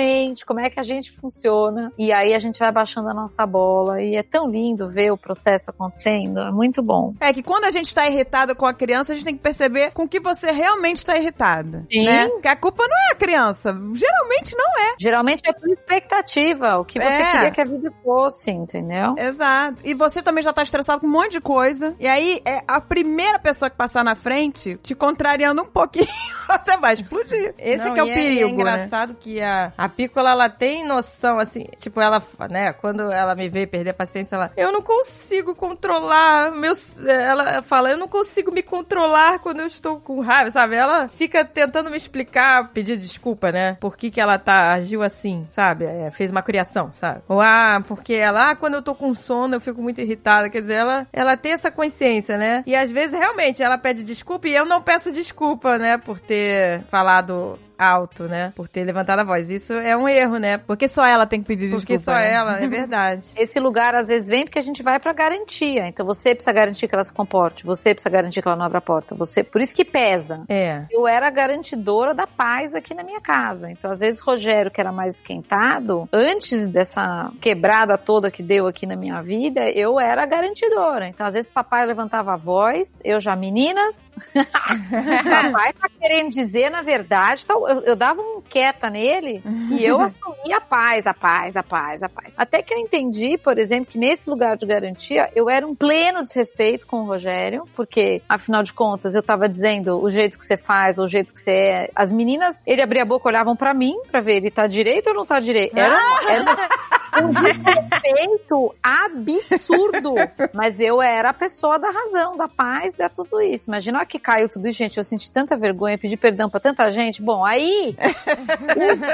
como 0.45 0.59
é 0.59 0.69
que 0.69 0.79
a 0.79 0.83
gente 0.83 1.11
funciona. 1.11 1.91
E 1.97 2.11
aí 2.11 2.33
a 2.33 2.39
gente 2.39 2.59
vai 2.59 2.71
baixando 2.71 3.09
a 3.09 3.13
nossa 3.13 3.45
bola. 3.45 4.01
E 4.01 4.15
é 4.15 4.23
tão 4.23 4.49
lindo 4.49 4.89
ver 4.89 5.11
o 5.11 5.17
processo 5.17 5.69
acontecendo. 5.69 6.39
É 6.39 6.51
muito 6.51 6.81
bom. 6.81 7.13
É 7.19 7.31
que 7.33 7.43
quando 7.43 7.65
a 7.65 7.71
gente 7.71 7.93
tá 7.93 8.07
irritado 8.07 8.55
com 8.55 8.65
a 8.65 8.73
criança, 8.73 9.11
a 9.11 9.15
gente 9.15 9.25
tem 9.25 9.35
que 9.35 9.41
perceber 9.43 9.91
com 9.91 10.07
que 10.07 10.19
você 10.19 10.51
realmente 10.51 11.05
tá 11.05 11.17
irritada. 11.17 11.85
Sim. 11.91 12.05
Né? 12.05 12.27
Porque 12.27 12.47
a 12.47 12.55
culpa 12.55 12.83
não 12.87 12.97
é 13.09 13.11
a 13.11 13.15
criança. 13.15 13.69
Geralmente 13.93 14.55
não 14.55 14.81
é. 14.81 14.95
Geralmente 14.99 15.41
é 15.45 15.53
por 15.53 15.69
expectativa, 15.69 16.77
o 16.77 16.85
que 16.85 16.99
você 16.99 17.05
É. 17.07 17.31
queria 17.31 17.51
que 17.51 17.61
a 17.61 17.65
vida 17.65 17.91
fosse, 18.03 18.51
entendeu? 18.51 19.15
Exato. 19.17 19.77
E 19.83 19.93
você 19.93 20.21
também 20.21 20.43
já 20.43 20.53
tá 20.53 20.63
estressado 20.63 21.01
com 21.01 21.07
um 21.07 21.11
monte 21.11 21.33
de 21.33 21.41
coisa. 21.41 21.95
E 21.99 22.07
aí, 22.07 22.41
é 22.45 22.61
a 22.67 22.79
primeira 22.79 23.39
pessoa 23.39 23.69
que 23.69 23.75
passar 23.77 24.03
na 24.03 24.15
frente, 24.15 24.77
te 24.81 24.93
contrariando 24.95 25.61
um 25.61 25.65
pouquinho, 25.65 26.07
você 26.47 26.77
vai 26.77 26.93
explodir. 26.93 27.53
Esse 27.57 27.85
Não, 27.85 27.93
que 27.93 27.99
é 27.99 28.03
o 28.03 28.07
e 28.07 28.11
e 28.11 28.13
perigo, 28.13 28.49
É 28.49 28.51
engraçado 28.53 29.15
que 29.15 29.41
a, 29.41 29.71
a 29.77 29.89
Piccola, 29.89 30.31
ela 30.31 30.49
tem 30.49 30.85
noção, 30.85 31.39
assim, 31.39 31.65
tipo, 31.77 31.99
ela, 31.99 32.21
né, 32.49 32.73
quando 32.73 33.11
ela 33.11 33.35
me 33.35 33.49
vê 33.49 33.65
perder 33.65 33.91
a 33.91 33.93
paciência, 33.93 34.35
ela, 34.35 34.51
eu 34.55 34.71
não 34.71 34.81
consigo 34.81 35.55
controlar 35.55 36.51
meus, 36.51 36.97
ela 36.97 37.61
fala, 37.61 37.91
eu 37.91 37.97
não 37.97 38.07
consigo 38.07 38.51
me 38.51 38.61
controlar 38.61 39.39
quando 39.39 39.61
eu 39.61 39.67
estou 39.67 39.99
com 39.99 40.19
raiva, 40.19 40.51
sabe? 40.51 40.75
Ela 40.75 41.07
fica 41.07 41.43
tentando 41.43 41.89
me 41.89 41.97
explicar, 41.97 42.69
pedir 42.69 42.97
desculpa, 42.97 43.51
né, 43.51 43.77
por 43.79 43.97
que 43.97 44.11
que 44.11 44.21
ela 44.21 44.37
tá, 44.37 44.73
agiu 44.73 45.03
assim, 45.03 45.45
sabe? 45.49 45.85
É, 45.85 46.11
fez 46.11 46.31
uma 46.31 46.41
criação, 46.41 46.91
sabe? 46.93 47.21
Ou, 47.27 47.41
ah, 47.41 47.83
porque 47.87 48.13
ela, 48.13 48.51
ah, 48.51 48.55
quando 48.55 48.75
eu 48.75 48.81
tô 48.81 48.95
com 48.95 49.13
sono, 49.15 49.55
eu 49.55 49.61
fico 49.61 49.81
muito 49.81 50.01
irritada, 50.01 50.49
quer 50.49 50.61
dizer, 50.61 50.75
ela, 50.75 51.07
ela 51.11 51.37
tem 51.37 51.51
essa 51.51 51.71
consciência, 51.71 52.37
né? 52.37 52.63
E 52.65 52.75
às 52.75 52.91
vezes, 52.91 53.17
realmente, 53.17 53.61
ela 53.61 53.77
pede 53.77 54.03
desculpa 54.03 54.47
e 54.47 54.55
eu 54.55 54.65
não 54.65 54.81
peço 54.81 55.11
desculpa, 55.11 55.77
né, 55.77 55.97
por 55.97 56.19
ter 56.19 56.83
falado 56.83 57.59
alto, 57.83 58.23
né? 58.23 58.53
Por 58.55 58.67
ter 58.67 58.83
levantado 58.83 59.19
a 59.19 59.23
voz. 59.23 59.49
Isso 59.49 59.73
é 59.73 59.95
um 59.95 60.07
erro, 60.07 60.37
né? 60.37 60.57
Porque 60.57 60.87
só 60.87 61.05
ela 61.05 61.25
tem 61.25 61.41
que 61.41 61.47
pedir 61.47 61.69
Porque 61.69 61.97
desculpa. 61.97 62.19
só 62.19 62.23
né? 62.23 62.33
ela, 62.33 62.59
é 62.59 62.67
verdade. 62.69 63.23
Esse 63.35 63.59
lugar 63.59 63.95
às 63.95 64.07
vezes 64.07 64.27
vem 64.27 64.43
porque 64.43 64.59
a 64.59 64.63
gente 64.63 64.81
vai 64.81 64.99
pra 64.99 65.13
garantia. 65.13 65.87
Então 65.87 66.05
você 66.05 66.33
precisa 66.33 66.53
garantir 66.53 66.87
que 66.87 66.95
ela 66.95 67.03
se 67.03 67.13
comporte, 67.13 67.65
você 67.65 67.93
precisa 67.93 68.09
garantir 68.09 68.41
que 68.41 68.47
ela 68.47 68.57
não 68.57 68.65
abra 68.65 68.77
a 68.77 68.81
porta, 68.81 69.15
você, 69.15 69.43
por 69.43 69.61
isso 69.61 69.75
que 69.75 69.85
pesa. 69.85 70.43
É. 70.47 70.85
Eu 70.91 71.07
era 71.07 71.27
a 71.27 71.31
garantidora 71.31 72.13
da 72.13 72.27
paz 72.27 72.73
aqui 72.73 72.93
na 72.93 73.03
minha 73.03 73.21
casa. 73.21 73.69
Então, 73.69 73.91
às 73.91 73.99
vezes, 73.99 74.19
Rogério, 74.19 74.71
que 74.71 74.79
era 74.79 74.91
mais 74.91 75.15
esquentado, 75.15 76.07
antes 76.11 76.67
dessa 76.67 77.31
quebrada 77.41 77.97
toda 77.97 78.31
que 78.31 78.43
deu 78.43 78.67
aqui 78.67 78.85
na 78.85 78.95
minha 78.95 79.21
vida, 79.21 79.69
eu 79.69 79.99
era 79.99 80.23
a 80.23 80.25
garantidora. 80.25 81.07
Então, 81.07 81.25
às 81.25 81.33
vezes, 81.33 81.49
papai 81.49 81.85
levantava 81.85 82.33
a 82.33 82.37
voz, 82.37 82.99
eu 83.03 83.19
já, 83.19 83.35
meninas, 83.35 84.11
papai 84.33 85.73
tá 85.73 85.89
querendo 85.99 86.29
dizer, 86.29 86.69
na 86.69 86.81
verdade, 86.81 87.43
então, 87.43 87.72
eu, 87.73 87.81
eu 87.81 87.95
dava 87.95 88.21
um 88.21 88.41
quieta 88.41 88.89
nele 88.89 89.43
e 89.71 89.83
eu 89.83 89.99
assumia 90.01 90.57
a 90.57 90.61
paz, 90.61 91.07
a 91.07 91.13
paz, 91.13 91.55
a 91.55 91.63
paz, 91.63 92.03
a 92.03 92.09
paz. 92.09 92.33
Até 92.37 92.61
que 92.61 92.73
eu 92.73 92.77
entendi, 92.77 93.37
por 93.37 93.57
exemplo, 93.57 93.91
que 93.91 93.97
nesse 93.97 94.29
lugar 94.29 94.55
de 94.55 94.65
garantia, 94.65 95.29
eu 95.35 95.49
era 95.49 95.65
um 95.65 95.75
pleno 95.75 96.23
desrespeito 96.23 96.85
com 96.85 97.01
o 97.01 97.05
Rogério, 97.05 97.67
porque, 97.75 98.21
afinal 98.27 98.63
de 98.63 98.73
contas, 98.73 99.15
eu 99.15 99.23
tava 99.23 99.49
dizendo 99.49 100.01
o 100.01 100.09
jeito 100.09 100.37
que 100.37 100.45
você 100.45 100.57
faz, 100.57 100.97
o 100.97 101.07
jeito 101.07 101.33
que 101.33 101.39
você 101.39 101.51
é. 101.51 101.89
As 101.95 102.13
meninas, 102.13 102.61
ele 102.65 102.81
abria 102.81 103.03
a 103.03 103.05
boca, 103.05 103.27
olhavam 103.27 103.55
pra 103.55 103.73
mim, 103.73 103.95
pra 104.09 104.21
ver 104.21 104.37
ele 104.37 104.51
tá 104.51 104.67
direito 104.67 105.07
ou 105.07 105.13
não 105.13 105.25
tá 105.25 105.39
direito. 105.39 105.77
Era, 105.77 105.97
era 106.29 106.69
um 107.21 107.31
desrespeito 107.31 108.75
absurdo. 108.81 110.15
Mas 110.53 110.79
eu 110.79 111.01
era 111.01 111.29
a 111.29 111.33
pessoa 111.33 111.77
da 111.77 111.89
razão, 111.89 112.37
da 112.37 112.47
paz, 112.47 112.95
de 112.95 113.07
tudo 113.09 113.41
isso. 113.41 113.69
Imagina 113.69 114.05
que 114.05 114.19
caiu 114.19 114.49
tudo 114.49 114.67
isso, 114.67 114.77
gente. 114.77 114.97
Eu 114.97 115.03
senti 115.03 115.31
tanta 115.31 115.55
vergonha, 115.55 115.97
pedi 115.97 116.17
perdão 116.17 116.49
pra 116.49 116.59
tanta 116.59 116.89
gente. 116.91 117.21
Bom, 117.21 117.45
aí, 117.45 117.95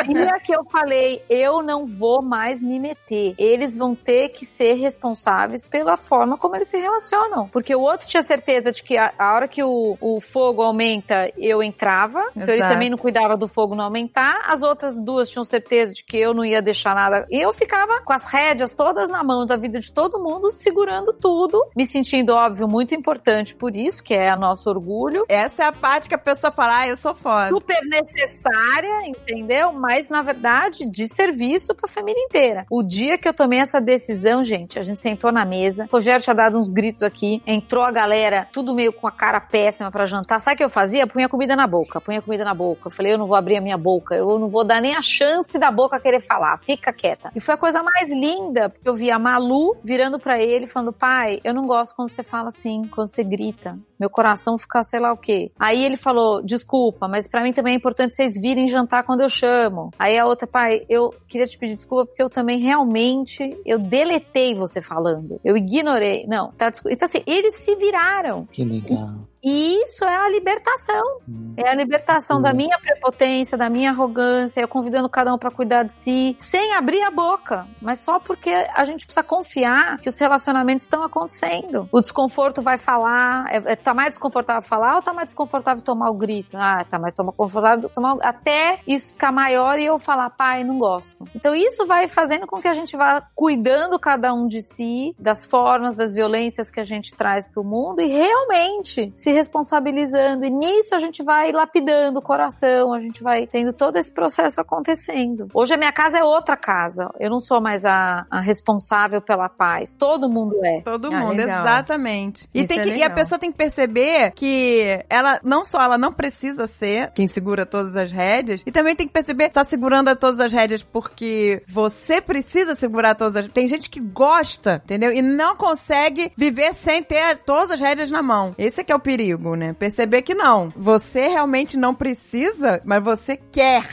o 0.09 0.13
dia 0.13 0.39
que 0.39 0.53
eu 0.53 0.63
falei, 0.65 1.21
eu 1.29 1.61
não 1.61 1.85
vou 1.85 2.21
mais 2.21 2.61
me 2.61 2.79
meter. 2.79 3.33
Eles 3.37 3.77
vão 3.77 3.95
ter 3.95 4.29
que 4.29 4.45
ser 4.45 4.73
responsáveis 4.73 5.65
pela 5.65 5.97
forma 5.97 6.37
como 6.37 6.55
eles 6.55 6.69
se 6.69 6.77
relacionam. 6.77 7.47
Porque 7.49 7.75
o 7.75 7.81
outro 7.81 8.07
tinha 8.07 8.23
certeza 8.23 8.71
de 8.71 8.83
que 8.83 8.97
a, 8.97 9.13
a 9.17 9.33
hora 9.33 9.47
que 9.47 9.63
o, 9.63 9.97
o 9.99 10.21
fogo 10.21 10.61
aumenta, 10.61 11.31
eu 11.37 11.61
entrava. 11.63 12.23
Então 12.31 12.53
ele 12.53 12.57
Exato. 12.57 12.73
também 12.73 12.89
não 12.89 12.97
cuidava 12.97 13.35
do 13.35 13.47
fogo 13.47 13.75
não 13.75 13.85
aumentar. 13.85 14.39
As 14.45 14.61
outras 14.61 14.99
duas 15.01 15.29
tinham 15.29 15.43
certeza 15.43 15.93
de 15.93 16.03
que 16.03 16.17
eu 16.17 16.33
não 16.33 16.45
ia 16.45 16.61
deixar 16.61 16.95
nada. 16.95 17.25
E 17.29 17.41
eu 17.41 17.53
ficava 17.53 17.88
com 18.03 18.13
as 18.13 18.25
rédeas 18.25 18.73
todas 18.73 19.09
na 19.09 19.23
mão 19.23 19.45
da 19.45 19.57
vida 19.57 19.79
de 19.79 19.91
todo 19.91 20.19
mundo, 20.19 20.51
segurando 20.51 21.13
tudo, 21.13 21.63
me 21.75 21.85
sentindo, 21.85 22.33
óbvio, 22.33 22.67
muito 22.67 22.95
importante 22.95 23.55
por 23.55 23.75
isso, 23.75 24.03
que 24.03 24.13
é 24.13 24.33
o 24.33 24.39
nosso 24.39 24.69
orgulho. 24.69 25.25
Essa 25.27 25.63
é 25.63 25.65
a 25.67 25.71
parte 25.71 26.07
que 26.07 26.15
a 26.15 26.19
pessoa 26.19 26.51
fala, 26.51 26.79
ah, 26.79 26.87
eu 26.87 26.97
sou 26.97 27.13
foda. 27.15 27.49
Super 27.49 27.81
necessária, 27.85 29.07
entendeu? 29.07 29.71
Mas, 29.73 30.09
na 30.09 30.21
verdade, 30.21 30.85
de 30.85 31.07
serviço 31.13 31.75
pra 31.75 31.87
família 31.87 32.21
inteira. 32.21 32.65
O 32.69 32.83
dia 32.83 33.17
que 33.17 33.27
eu 33.27 33.33
tomei 33.33 33.59
essa 33.59 33.81
decisão, 33.81 34.43
gente, 34.43 34.77
a 34.77 34.81
gente 34.81 34.99
sentou 34.99 35.31
na 35.31 35.45
mesa, 35.45 35.85
o 35.85 35.91
Rogério 35.91 36.23
tinha 36.23 36.35
dado 36.35 36.57
uns 36.57 36.69
gritos 36.69 37.03
aqui, 37.03 37.41
entrou 37.45 37.83
a 37.83 37.91
galera, 37.91 38.47
tudo 38.51 38.73
meio 38.73 38.93
com 38.93 39.07
a 39.07 39.11
cara 39.11 39.39
péssima 39.39 39.91
pra 39.91 40.05
jantar. 40.05 40.39
Sabe 40.39 40.55
o 40.55 40.57
que 40.57 40.63
eu 40.63 40.69
fazia? 40.69 41.07
Punha 41.07 41.29
comida 41.29 41.55
na 41.55 41.67
boca, 41.67 42.01
punha 42.01 42.21
comida 42.21 42.43
na 42.43 42.53
boca. 42.53 42.87
Eu 42.87 42.91
falei, 42.91 43.13
eu 43.13 43.17
não 43.17 43.27
vou 43.27 43.35
abrir 43.35 43.57
a 43.57 43.61
minha 43.61 43.77
boca, 43.77 44.15
eu 44.15 44.37
não 44.39 44.47
vou 44.47 44.63
dar 44.63 44.81
nem 44.81 44.95
a 44.95 45.01
chance 45.01 45.57
da 45.57 45.71
boca 45.71 45.99
querer 45.99 46.21
falar, 46.21 46.57
fica 46.59 46.93
quieta. 46.93 47.31
E 47.35 47.39
foi 47.39 47.55
a 47.55 47.57
coisa 47.57 47.78
mais 47.83 48.11
linda, 48.11 48.69
porque 48.69 48.87
eu 48.87 48.95
vi 48.95 49.11
a 49.11 49.19
Malu 49.19 49.75
virando 49.83 50.19
pra 50.19 50.41
ele, 50.41 50.67
falando, 50.67 50.93
pai, 50.93 51.39
eu 51.43 51.53
não 51.53 51.65
gosto 51.65 51.95
quando 51.95 52.09
você 52.09 52.23
fala 52.23 52.49
assim, 52.49 52.83
quando 52.91 53.09
você 53.09 53.23
grita. 53.23 53.77
Meu 53.99 54.09
coração 54.09 54.57
fica 54.57 54.81
sei 54.83 54.99
lá 54.99 55.11
o 55.11 55.17
quê. 55.17 55.51
Aí 55.59 55.83
ele 55.83 55.97
falou, 55.97 56.41
desculpa, 56.41 57.07
mas 57.07 57.27
pra 57.27 57.43
mim 57.43 57.51
também 57.51 57.73
é 57.73 57.77
importante 57.77 58.15
vocês 58.15 58.39
virem 58.39 58.67
jantar 58.67 59.03
quando 59.03 59.21
eu 59.21 59.29
chamo. 59.29 59.91
Aí 59.99 60.17
a 60.17 60.25
outra, 60.25 60.47
pai, 60.47 60.85
eu 60.89 61.13
queria 61.27 61.45
te 61.45 61.57
pedir 61.57 61.75
desculpa 61.75 62.05
porque 62.05 62.23
eu 62.23 62.29
também 62.29 62.59
realmente, 62.59 63.59
eu 63.65 63.77
deletei 63.77 64.55
você 64.55 64.81
falando. 64.81 65.39
Eu 65.43 65.57
ignorei. 65.57 66.25
Não, 66.27 66.51
tá 66.51 66.69
desculpa. 66.69 66.93
Então 66.93 67.07
assim, 67.07 67.23
eles 67.27 67.55
se 67.55 67.75
viraram. 67.75 68.45
Que 68.45 68.63
legal. 68.63 69.28
E 69.43 69.81
isso 69.83 70.03
é 70.05 70.15
a 70.15 70.29
libertação. 70.29 71.19
Hum. 71.27 71.53
É 71.57 71.69
a 71.69 71.75
libertação 71.75 72.37
Hum. 72.39 72.41
da 72.41 72.53
minha 72.53 72.77
prepotência, 72.79 73.57
da 73.57 73.69
minha 73.69 73.89
arrogância, 73.91 74.61
eu 74.61 74.67
convidando 74.67 75.09
cada 75.09 75.33
um 75.33 75.37
pra 75.37 75.51
cuidar 75.51 75.83
de 75.83 75.91
si, 75.91 76.35
sem 76.39 76.73
abrir 76.73 77.01
a 77.01 77.11
boca, 77.11 77.65
mas 77.81 77.99
só 77.99 78.19
porque 78.19 78.49
a 78.49 78.83
gente 78.85 79.05
precisa 79.05 79.23
confiar 79.23 79.97
que 79.99 80.07
os 80.09 80.17
relacionamentos 80.17 80.83
estão 80.85 81.03
acontecendo. 81.03 81.87
O 81.91 81.99
desconforto 82.01 82.61
vai 82.61 82.77
falar, 82.77 83.45
é, 83.49 83.73
é, 83.73 83.75
tá 83.75 83.93
mais 83.93 84.11
desconfortável 84.11 84.61
falar 84.61 84.95
ou 84.97 85.01
tá 85.01 85.13
mais 85.13 85.27
desconfortável 85.27 85.83
tomar 85.83 86.09
o 86.09 86.13
grito? 86.13 86.55
Ah, 86.57 86.85
tá 86.89 86.97
mais 86.97 87.13
confortável 87.13 87.89
tomar 87.89 88.15
o- 88.15 88.19
até 88.21 88.79
isso 88.87 89.13
ficar 89.13 89.31
maior 89.31 89.77
e 89.79 89.85
eu 89.85 89.99
falar, 89.99 90.29
pai, 90.29 90.63
não 90.63 90.77
gosto. 90.77 91.25
Então 91.35 91.53
isso 91.53 91.85
vai 91.85 92.07
fazendo 92.07 92.47
com 92.47 92.61
que 92.61 92.67
a 92.67 92.73
gente 92.73 92.95
vá 92.95 93.21
cuidando 93.35 93.99
cada 93.99 94.33
um 94.33 94.47
de 94.47 94.61
si, 94.61 95.13
das 95.19 95.43
formas, 95.45 95.93
das 95.95 96.13
violências 96.13 96.69
que 96.71 96.79
a 96.79 96.83
gente 96.85 97.13
traz 97.15 97.47
pro 97.47 97.63
mundo 97.63 98.01
e 98.01 98.07
realmente 98.07 99.11
se 99.13 99.28
se 99.29 99.33
responsabilizando. 99.33 100.45
E 100.45 100.49
nisso 100.49 100.95
a 100.95 100.97
gente 100.97 101.23
vai 101.23 101.51
lapidando 101.51 102.19
o 102.19 102.21
coração, 102.21 102.93
a 102.93 102.99
gente 102.99 103.21
vai 103.21 103.45
tendo 103.45 103.71
todo 103.71 103.97
esse 103.97 104.11
processo 104.11 104.59
acontecendo. 104.59 105.47
Hoje 105.53 105.73
a 105.73 105.77
minha 105.77 105.91
casa 105.91 106.17
é 106.17 106.23
outra 106.23 106.57
casa. 106.57 107.09
Eu 107.19 107.29
não 107.29 107.39
sou 107.39 107.61
mais 107.61 107.85
a, 107.85 108.25
a 108.29 108.39
responsável 108.41 109.21
pela 109.21 109.47
paz. 109.47 109.95
Todo 109.95 110.29
mundo 110.29 110.55
é. 110.63 110.81
Todo 110.81 111.09
Ah, 111.13 111.19
mundo, 111.19 111.37
legal. 111.37 111.61
exatamente. 111.61 112.49
E, 112.53 112.59
Isso 112.59 112.67
tem 112.67 112.79
é 112.79 112.83
que, 112.83 112.95
e 112.95 113.03
a 113.03 113.09
pessoa 113.09 113.37
tem 113.37 113.51
que 113.51 113.57
perceber 113.57 114.31
que 114.31 114.99
ela, 115.09 115.39
não 115.43 115.63
só 115.63 115.81
ela 115.81 115.97
não 115.97 116.11
precisa 116.11 116.65
ser 116.67 117.11
quem 117.11 117.27
segura 117.27 117.65
todas 117.65 117.95
as 117.95 118.11
rédeas, 118.11 118.63
e 118.65 118.71
também 118.71 118.95
tem 118.95 119.07
que 119.07 119.13
perceber 119.13 119.49
que 119.49 119.53
tá 119.53 119.65
segurando 119.65 120.15
todas 120.15 120.39
as 120.39 120.51
rédeas 120.51 120.81
porque 120.81 121.61
você 121.67 122.21
precisa 122.21 122.75
segurar 122.75 123.15
todas 123.15 123.35
as 123.35 123.47
Tem 123.47 123.67
gente 123.67 123.89
que 123.89 123.99
gosta, 123.99 124.81
entendeu? 124.83 125.11
E 125.11 125.21
não 125.21 125.55
consegue 125.55 126.31
viver 126.35 126.73
sem 126.73 127.03
ter 127.03 127.37
todas 127.39 127.71
as 127.71 127.79
rédeas 127.79 128.09
na 128.09 128.21
mão. 128.23 128.55
Esse 128.57 128.81
é 128.81 128.83
que 128.83 128.91
é 128.91 128.95
o 128.95 128.99
perigo, 128.99 129.18
né? 129.57 129.73
Perceber 129.73 130.21
que 130.21 130.33
não. 130.33 130.69
Você 130.75 131.27
realmente 131.27 131.77
não 131.77 131.93
precisa, 131.93 132.81
mas 132.85 133.03
você 133.03 133.37
quer. 133.37 133.83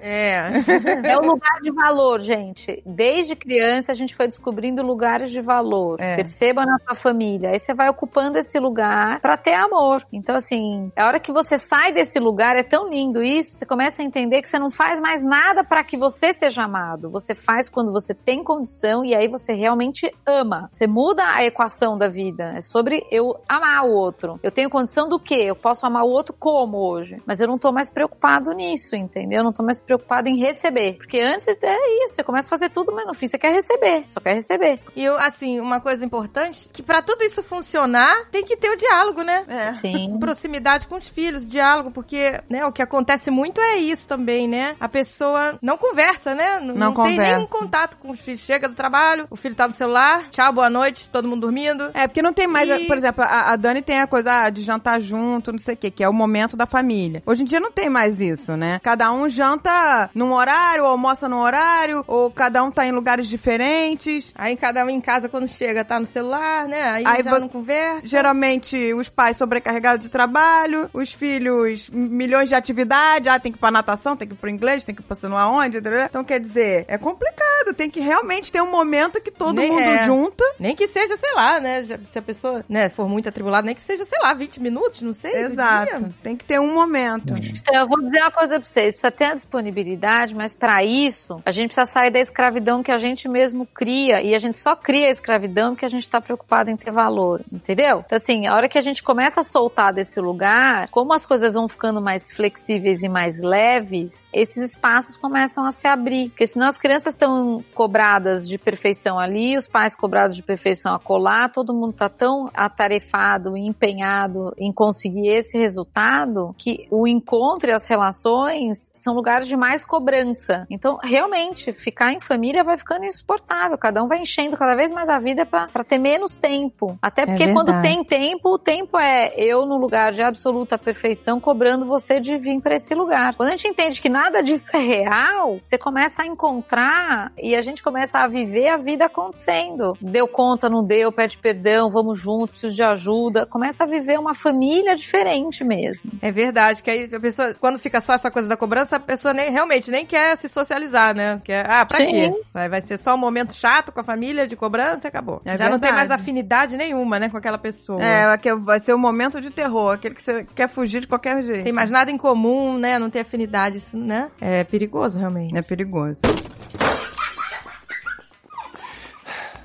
É. 0.00 0.50
É 1.10 1.16
o 1.16 1.22
lugar 1.22 1.60
de 1.62 1.70
valor, 1.72 2.20
gente. 2.20 2.82
Desde 2.84 3.34
criança 3.34 3.92
a 3.92 3.94
gente 3.94 4.14
foi 4.14 4.26
descobrindo 4.26 4.82
lugares 4.82 5.30
de 5.30 5.40
valor. 5.40 5.96
É. 6.00 6.16
Perceba 6.16 6.64
na 6.64 6.78
sua 6.78 6.94
família. 6.94 7.50
Aí 7.50 7.58
você 7.58 7.72
vai 7.72 7.88
ocupando 7.88 8.38
esse 8.38 8.58
lugar 8.58 9.20
pra 9.20 9.36
ter 9.36 9.54
amor. 9.54 10.04
Então, 10.12 10.36
assim, 10.36 10.92
a 10.96 11.06
hora 11.06 11.20
que 11.20 11.32
você 11.32 11.58
sai 11.58 11.92
desse 11.92 12.18
lugar, 12.18 12.56
é 12.56 12.62
tão 12.62 12.88
lindo 12.88 13.22
isso, 13.22 13.56
você 13.56 13.66
começa 13.66 14.02
a 14.02 14.04
entender 14.04 14.42
que 14.42 14.48
você 14.48 14.58
não 14.58 14.70
faz 14.70 15.00
mais 15.00 15.24
nada 15.24 15.64
pra 15.64 15.82
que 15.82 15.96
você 15.96 16.32
seja 16.32 16.64
amado. 16.64 17.10
Você 17.10 17.34
faz 17.34 17.68
quando 17.68 17.92
você 17.92 18.14
tem 18.14 18.44
condição 18.44 19.04
e 19.04 19.14
aí 19.14 19.28
você 19.28 19.52
realmente 19.52 20.12
ama. 20.26 20.68
Você 20.70 20.86
muda 20.86 21.24
a 21.26 21.44
equação 21.44 21.96
da 21.96 22.08
vida. 22.08 22.54
É 22.56 22.60
sobre 22.60 23.06
eu 23.10 23.34
amar 23.48 23.84
o 23.84 23.92
outro. 23.92 24.38
Eu 24.42 24.49
tenho 24.50 24.70
condição 24.70 25.08
do 25.08 25.18
quê? 25.18 25.44
Eu 25.46 25.56
posso 25.56 25.84
amar 25.86 26.02
o 26.04 26.08
outro 26.10 26.34
como 26.38 26.78
hoje? 26.78 27.20
Mas 27.26 27.40
eu 27.40 27.46
não 27.48 27.58
tô 27.58 27.72
mais 27.72 27.90
preocupado 27.90 28.52
nisso, 28.52 28.94
entendeu? 28.96 29.38
Eu 29.38 29.44
não 29.44 29.52
tô 29.52 29.62
mais 29.62 29.80
preocupado 29.80 30.28
em 30.28 30.36
receber. 30.38 30.94
Porque 30.94 31.20
antes 31.20 31.46
é 31.48 32.04
isso, 32.04 32.14
você 32.16 32.22
começa 32.24 32.46
a 32.48 32.50
fazer 32.50 32.70
tudo, 32.70 32.92
mas 32.92 33.06
no 33.06 33.14
fim 33.14 33.26
você 33.26 33.38
quer 33.38 33.52
receber. 33.52 34.04
Só 34.06 34.20
quer 34.20 34.34
receber. 34.34 34.80
E 34.96 35.04
eu, 35.04 35.16
assim, 35.18 35.60
uma 35.60 35.80
coisa 35.80 36.04
importante, 36.04 36.68
que 36.72 36.82
pra 36.82 37.02
tudo 37.02 37.22
isso 37.24 37.42
funcionar, 37.42 38.28
tem 38.30 38.44
que 38.44 38.56
ter 38.56 38.70
o 38.70 38.76
diálogo, 38.76 39.22
né? 39.22 39.44
É. 39.48 39.74
Sim. 39.74 40.16
Proximidade 40.20 40.86
com 40.86 40.96
os 40.96 41.06
filhos, 41.06 41.48
diálogo, 41.48 41.90
porque, 41.90 42.40
né, 42.48 42.64
o 42.66 42.72
que 42.72 42.82
acontece 42.82 43.30
muito 43.30 43.60
é 43.60 43.76
isso 43.78 44.06
também, 44.08 44.48
né? 44.48 44.76
A 44.80 44.88
pessoa 44.88 45.58
não 45.62 45.76
conversa, 45.76 46.34
né? 46.34 46.58
N- 46.60 46.72
Não 46.74 46.92
tem 46.94 47.16
nenhum 47.18 47.36
conversa. 47.44 47.58
contato 47.58 47.96
com 47.98 48.10
os 48.10 48.20
filhos. 48.20 48.40
Chega 48.40 48.68
do 48.68 48.74
trabalho, 48.74 49.26
o 49.30 49.36
filho 49.36 49.54
tá 49.54 49.66
no 49.66 49.72
celular, 49.72 50.28
tchau, 50.30 50.52
boa 50.52 50.70
noite, 50.70 51.08
todo 51.10 51.28
mundo 51.28 51.42
dormindo. 51.42 51.90
É, 51.94 52.06
porque 52.06 52.22
não 52.22 52.32
tem 52.32 52.46
mais, 52.46 52.68
E- 52.68 52.86
por 52.86 52.96
exemplo, 52.96 53.22
a, 53.24 53.52
a 53.52 53.56
Dani 53.56 53.82
tem 53.82 54.00
a 54.00 54.06
coisa 54.06 54.30
ah, 54.32 54.39
de 54.48 54.62
jantar 54.62 55.00
junto, 55.00 55.52
não 55.52 55.58
sei 55.58 55.74
o 55.74 55.76
que, 55.76 55.90
que 55.90 56.04
é 56.04 56.08
o 56.08 56.12
momento 56.12 56.56
da 56.56 56.66
família. 56.66 57.22
Hoje 57.26 57.42
em 57.42 57.44
dia 57.44 57.60
não 57.60 57.70
tem 57.70 57.90
mais 57.90 58.20
isso, 58.20 58.56
né? 58.56 58.80
Cada 58.82 59.12
um 59.12 59.28
janta 59.28 60.08
num 60.14 60.32
horário, 60.32 60.84
ou 60.84 60.90
almoça 60.90 61.28
num 61.28 61.40
horário, 61.40 62.04
ou 62.06 62.30
cada 62.30 62.62
um 62.62 62.70
tá 62.70 62.86
em 62.86 62.92
lugares 62.92 63.28
diferentes. 63.28 64.32
Aí 64.34 64.56
cada 64.56 64.84
um 64.84 64.90
em 64.90 65.00
casa, 65.00 65.28
quando 65.28 65.48
chega, 65.48 65.84
tá 65.84 65.98
no 65.98 66.06
celular, 66.06 66.66
né? 66.66 66.82
Aí, 66.82 67.04
Aí 67.06 67.22
já 67.22 67.38
não 67.38 67.48
conversa. 67.48 68.06
Geralmente 68.06 68.94
os 68.94 69.08
pais 69.08 69.36
sobrecarregados 69.36 70.00
de 70.00 70.08
trabalho, 70.08 70.88
os 70.92 71.12
filhos 71.12 71.90
milhões 71.90 72.48
de 72.48 72.54
atividade, 72.54 73.28
ah, 73.28 73.38
tem 73.38 73.52
que 73.52 73.58
ir 73.58 73.60
pra 73.60 73.70
natação, 73.70 74.16
tem 74.16 74.28
que 74.28 74.34
ir 74.34 74.36
pro 74.36 74.48
inglês, 74.48 74.84
tem 74.84 74.94
que 74.94 75.00
ir 75.00 75.04
pra 75.04 75.16
sei 75.16 75.28
lá 75.28 75.48
onde. 75.50 75.78
Então, 75.78 76.22
quer 76.24 76.38
dizer, 76.40 76.84
é 76.88 76.96
complicado, 76.96 77.74
tem 77.74 77.90
que 77.90 78.00
realmente 78.00 78.52
ter 78.52 78.62
um 78.62 78.70
momento 78.70 79.20
que 79.20 79.30
todo 79.30 79.60
Nem 79.60 79.70
mundo 79.70 79.82
é. 79.82 80.04
junta. 80.06 80.44
Nem 80.58 80.76
que 80.76 80.86
seja, 80.86 81.16
sei 81.16 81.34
lá, 81.34 81.60
né? 81.60 81.84
Se 82.04 82.18
a 82.18 82.22
pessoa 82.22 82.64
né, 82.68 82.88
for 82.88 83.08
muito 83.08 83.28
atribulada, 83.28 83.66
nem 83.66 83.74
que 83.74 83.82
seja, 83.82 84.04
sei 84.04 84.18
lá, 84.20 84.29
20 84.34 84.60
minutos, 84.60 85.02
não 85.02 85.12
sei. 85.12 85.32
Exato. 85.32 86.12
Tem 86.22 86.36
que 86.36 86.44
ter 86.44 86.60
um 86.60 86.74
momento. 86.74 87.34
Então, 87.36 87.74
eu 87.74 87.88
vou 87.88 88.00
dizer 88.02 88.20
uma 88.20 88.30
coisa 88.30 88.60
pra 88.60 88.68
vocês. 88.68 88.94
Precisa 88.94 89.10
ter 89.10 89.24
a 89.24 89.34
disponibilidade, 89.34 90.34
mas 90.34 90.54
pra 90.54 90.84
isso, 90.84 91.40
a 91.44 91.50
gente 91.50 91.74
precisa 91.74 91.90
sair 91.90 92.10
da 92.10 92.20
escravidão 92.20 92.82
que 92.82 92.90
a 92.90 92.98
gente 92.98 93.28
mesmo 93.28 93.66
cria. 93.66 94.22
E 94.22 94.34
a 94.34 94.38
gente 94.38 94.58
só 94.58 94.74
cria 94.76 95.08
a 95.08 95.10
escravidão 95.10 95.70
porque 95.70 95.84
a 95.84 95.88
gente 95.88 96.08
tá 96.08 96.20
preocupado 96.20 96.70
em 96.70 96.76
ter 96.76 96.90
valor. 96.90 97.40
Entendeu? 97.52 98.02
Então, 98.04 98.16
assim, 98.16 98.46
a 98.46 98.54
hora 98.54 98.68
que 98.68 98.78
a 98.78 98.82
gente 98.82 99.02
começa 99.02 99.40
a 99.40 99.44
soltar 99.44 99.92
desse 99.92 100.20
lugar, 100.20 100.88
como 100.88 101.12
as 101.12 101.26
coisas 101.26 101.54
vão 101.54 101.68
ficando 101.68 102.00
mais 102.00 102.30
flexíveis 102.30 103.02
e 103.02 103.08
mais 103.08 103.40
leves, 103.40 104.26
esses 104.32 104.72
espaços 104.72 105.16
começam 105.16 105.64
a 105.64 105.72
se 105.72 105.86
abrir. 105.86 106.30
Porque 106.30 106.46
senão 106.46 106.68
as 106.68 106.78
crianças 106.78 107.12
estão 107.12 107.62
cobradas 107.74 108.48
de 108.48 108.58
perfeição 108.58 109.18
ali, 109.18 109.56
os 109.56 109.66
pais 109.66 109.94
cobrados 109.94 110.36
de 110.36 110.42
perfeição 110.42 110.94
acolá, 110.94 111.48
todo 111.48 111.74
mundo 111.74 111.92
tá 111.92 112.08
tão 112.08 112.50
atarefado 112.54 113.56
e 113.56 113.66
empenhado 113.66 114.19
em 114.58 114.72
conseguir 114.72 115.28
esse 115.28 115.56
resultado 115.58 116.54
que 116.58 116.86
o 116.90 117.06
encontro 117.06 117.70
e 117.70 117.72
as 117.72 117.86
relações 117.86 118.89
são 119.02 119.14
lugares 119.14 119.48
de 119.48 119.56
mais 119.56 119.84
cobrança. 119.84 120.66
Então, 120.70 120.98
realmente, 121.02 121.72
ficar 121.72 122.12
em 122.12 122.20
família 122.20 122.62
vai 122.62 122.76
ficando 122.76 123.04
insuportável. 123.04 123.78
Cada 123.78 124.02
um 124.02 124.06
vai 124.06 124.20
enchendo 124.20 124.56
cada 124.56 124.74
vez 124.74 124.90
mais 124.92 125.08
a 125.08 125.18
vida 125.18 125.46
pra 125.46 125.80
pra 125.80 125.84
ter 125.84 125.98
menos 125.98 126.36
tempo. 126.36 126.98
Até 127.00 127.24
porque 127.24 127.52
quando 127.52 127.72
verdade. 127.72 127.88
tem 127.88 128.04
tempo, 128.04 128.54
o 128.54 128.58
tempo 128.58 128.98
é 128.98 129.32
eu 129.36 129.64
no 129.64 129.76
lugar 129.76 130.12
de 130.12 130.22
absoluta 130.22 130.76
perfeição 130.76 131.40
cobrando 131.40 131.86
você 131.86 132.20
de 132.20 132.36
vir 132.36 132.60
pra 132.60 132.74
esse 132.74 132.94
lugar. 132.94 133.34
Quando 133.34 133.48
a 133.48 133.52
gente 133.52 133.68
entende 133.68 134.00
que 134.00 134.08
nada 134.08 134.42
disso 134.42 134.76
é 134.76 134.80
real, 134.80 135.58
você 135.62 135.78
começa 135.78 136.22
a 136.22 136.26
encontrar 136.26 137.32
e 137.38 137.54
a 137.54 137.62
gente 137.62 137.82
começa 137.82 138.18
a 138.18 138.26
viver 138.26 138.68
a 138.68 138.76
vida 138.76 139.06
acontecendo. 139.06 139.96
Deu 140.00 140.28
conta, 140.28 140.68
não 140.68 140.84
deu, 140.84 141.10
pede 141.10 141.38
perdão, 141.38 141.90
vamos 141.90 142.18
junto, 142.18 142.50
preciso 142.50 142.74
de 142.74 142.82
ajuda. 142.82 143.46
Começa 143.46 143.84
a 143.84 143.86
viver 143.86 144.18
uma 144.18 144.34
família 144.34 144.94
diferente 144.94 145.64
mesmo. 145.64 146.10
É 146.20 146.30
verdade, 146.30 146.82
que 146.82 146.90
aí 146.90 147.08
a 147.12 147.20
pessoa, 147.20 147.54
quando 147.54 147.78
fica 147.78 148.00
só 148.00 148.12
essa 148.12 148.30
coisa 148.30 148.48
da 148.48 148.56
cobrança, 148.56 148.89
a 148.96 149.00
pessoa 149.00 149.34
nem, 149.34 149.50
realmente 149.50 149.90
nem 149.90 150.04
quer 150.04 150.36
se 150.36 150.48
socializar, 150.48 151.14
né? 151.14 151.40
Quer, 151.44 151.68
ah, 151.70 151.84
pra 151.84 151.98
Sim. 151.98 152.10
quê? 152.10 152.32
Vai, 152.52 152.68
vai 152.68 152.80
ser 152.82 152.98
só 152.98 153.14
um 153.14 153.18
momento 153.18 153.52
chato 153.54 153.92
com 153.92 154.00
a 154.00 154.04
família 154.04 154.46
de 154.46 154.56
cobrança 154.56 155.06
e 155.06 155.08
acabou. 155.08 155.40
É 155.44 155.56
Já 155.56 155.68
não 155.68 155.78
tem 155.78 155.90
mais 155.90 156.08
verdade. 156.08 156.22
afinidade 156.22 156.76
nenhuma, 156.76 157.18
né, 157.18 157.28
com 157.28 157.36
aquela 157.36 157.58
pessoa. 157.58 158.02
É, 158.02 158.36
que 158.38 158.54
vai 158.54 158.80
ser 158.80 158.94
o 158.94 158.98
momento 158.98 159.40
de 159.40 159.50
terror, 159.50 159.94
aquele 159.94 160.14
que 160.14 160.22
você 160.22 160.44
quer 160.54 160.68
fugir 160.68 161.00
de 161.00 161.06
qualquer 161.06 161.42
jeito. 161.42 161.64
Tem 161.64 161.72
mais 161.72 161.90
nada 161.90 162.10
em 162.10 162.16
comum, 162.16 162.78
né? 162.78 162.98
Não 162.98 163.10
tem 163.10 163.22
afinidade, 163.22 163.78
isso, 163.78 163.96
né? 163.96 164.30
É 164.40 164.64
perigoso, 164.64 165.18
realmente. 165.18 165.56
É 165.56 165.62
perigoso. 165.62 166.20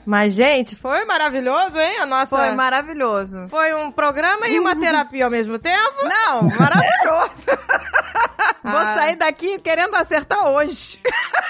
Mas, 0.06 0.34
gente, 0.34 0.76
foi 0.76 1.03
maravilhoso, 1.06 1.77
hein? 1.80 1.98
A 1.99 2.06
nossa. 2.06 2.36
Foi 2.38 2.52
maravilhoso. 2.52 3.48
Foi 3.49 3.73
um 3.73 3.91
programa 3.91 4.48
e 4.48 4.60
uma 4.60 4.76
terapia 4.76 5.26
ao 5.26 5.32
mesmo 5.32 5.57
tempo. 5.57 5.95
Não, 6.03 6.44
maravilhoso. 6.60 7.34
Vou 8.64 8.77
Ah. 8.77 8.95
sair 8.95 9.15
daqui 9.15 9.60
querendo 9.60 9.95
acertar 9.95 10.48
hoje. 10.48 10.99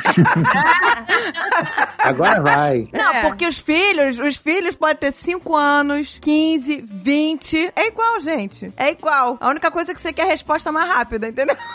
Agora 1.99 2.41
vai. 2.41 2.87
Não, 2.93 3.11
É. 3.13 3.21
porque 3.21 3.47
os 3.47 3.57
filhos, 3.57 4.19
os 4.19 4.35
filhos 4.35 4.75
podem 4.75 4.95
ter 4.97 5.13
5 5.13 5.55
anos, 5.55 6.17
15, 6.21 6.81
20. 6.87 7.71
É 7.75 7.87
igual, 7.87 8.19
gente. 8.21 8.71
É 8.77 8.89
igual. 8.91 9.37
A 9.39 9.49
única 9.49 9.71
coisa 9.71 9.91
é 9.91 9.95
que 9.95 10.01
você 10.01 10.13
quer 10.13 10.23
a 10.23 10.31
resposta 10.31 10.71
mais 10.71 10.87
rápida, 10.93 11.27
entendeu? 11.29 11.55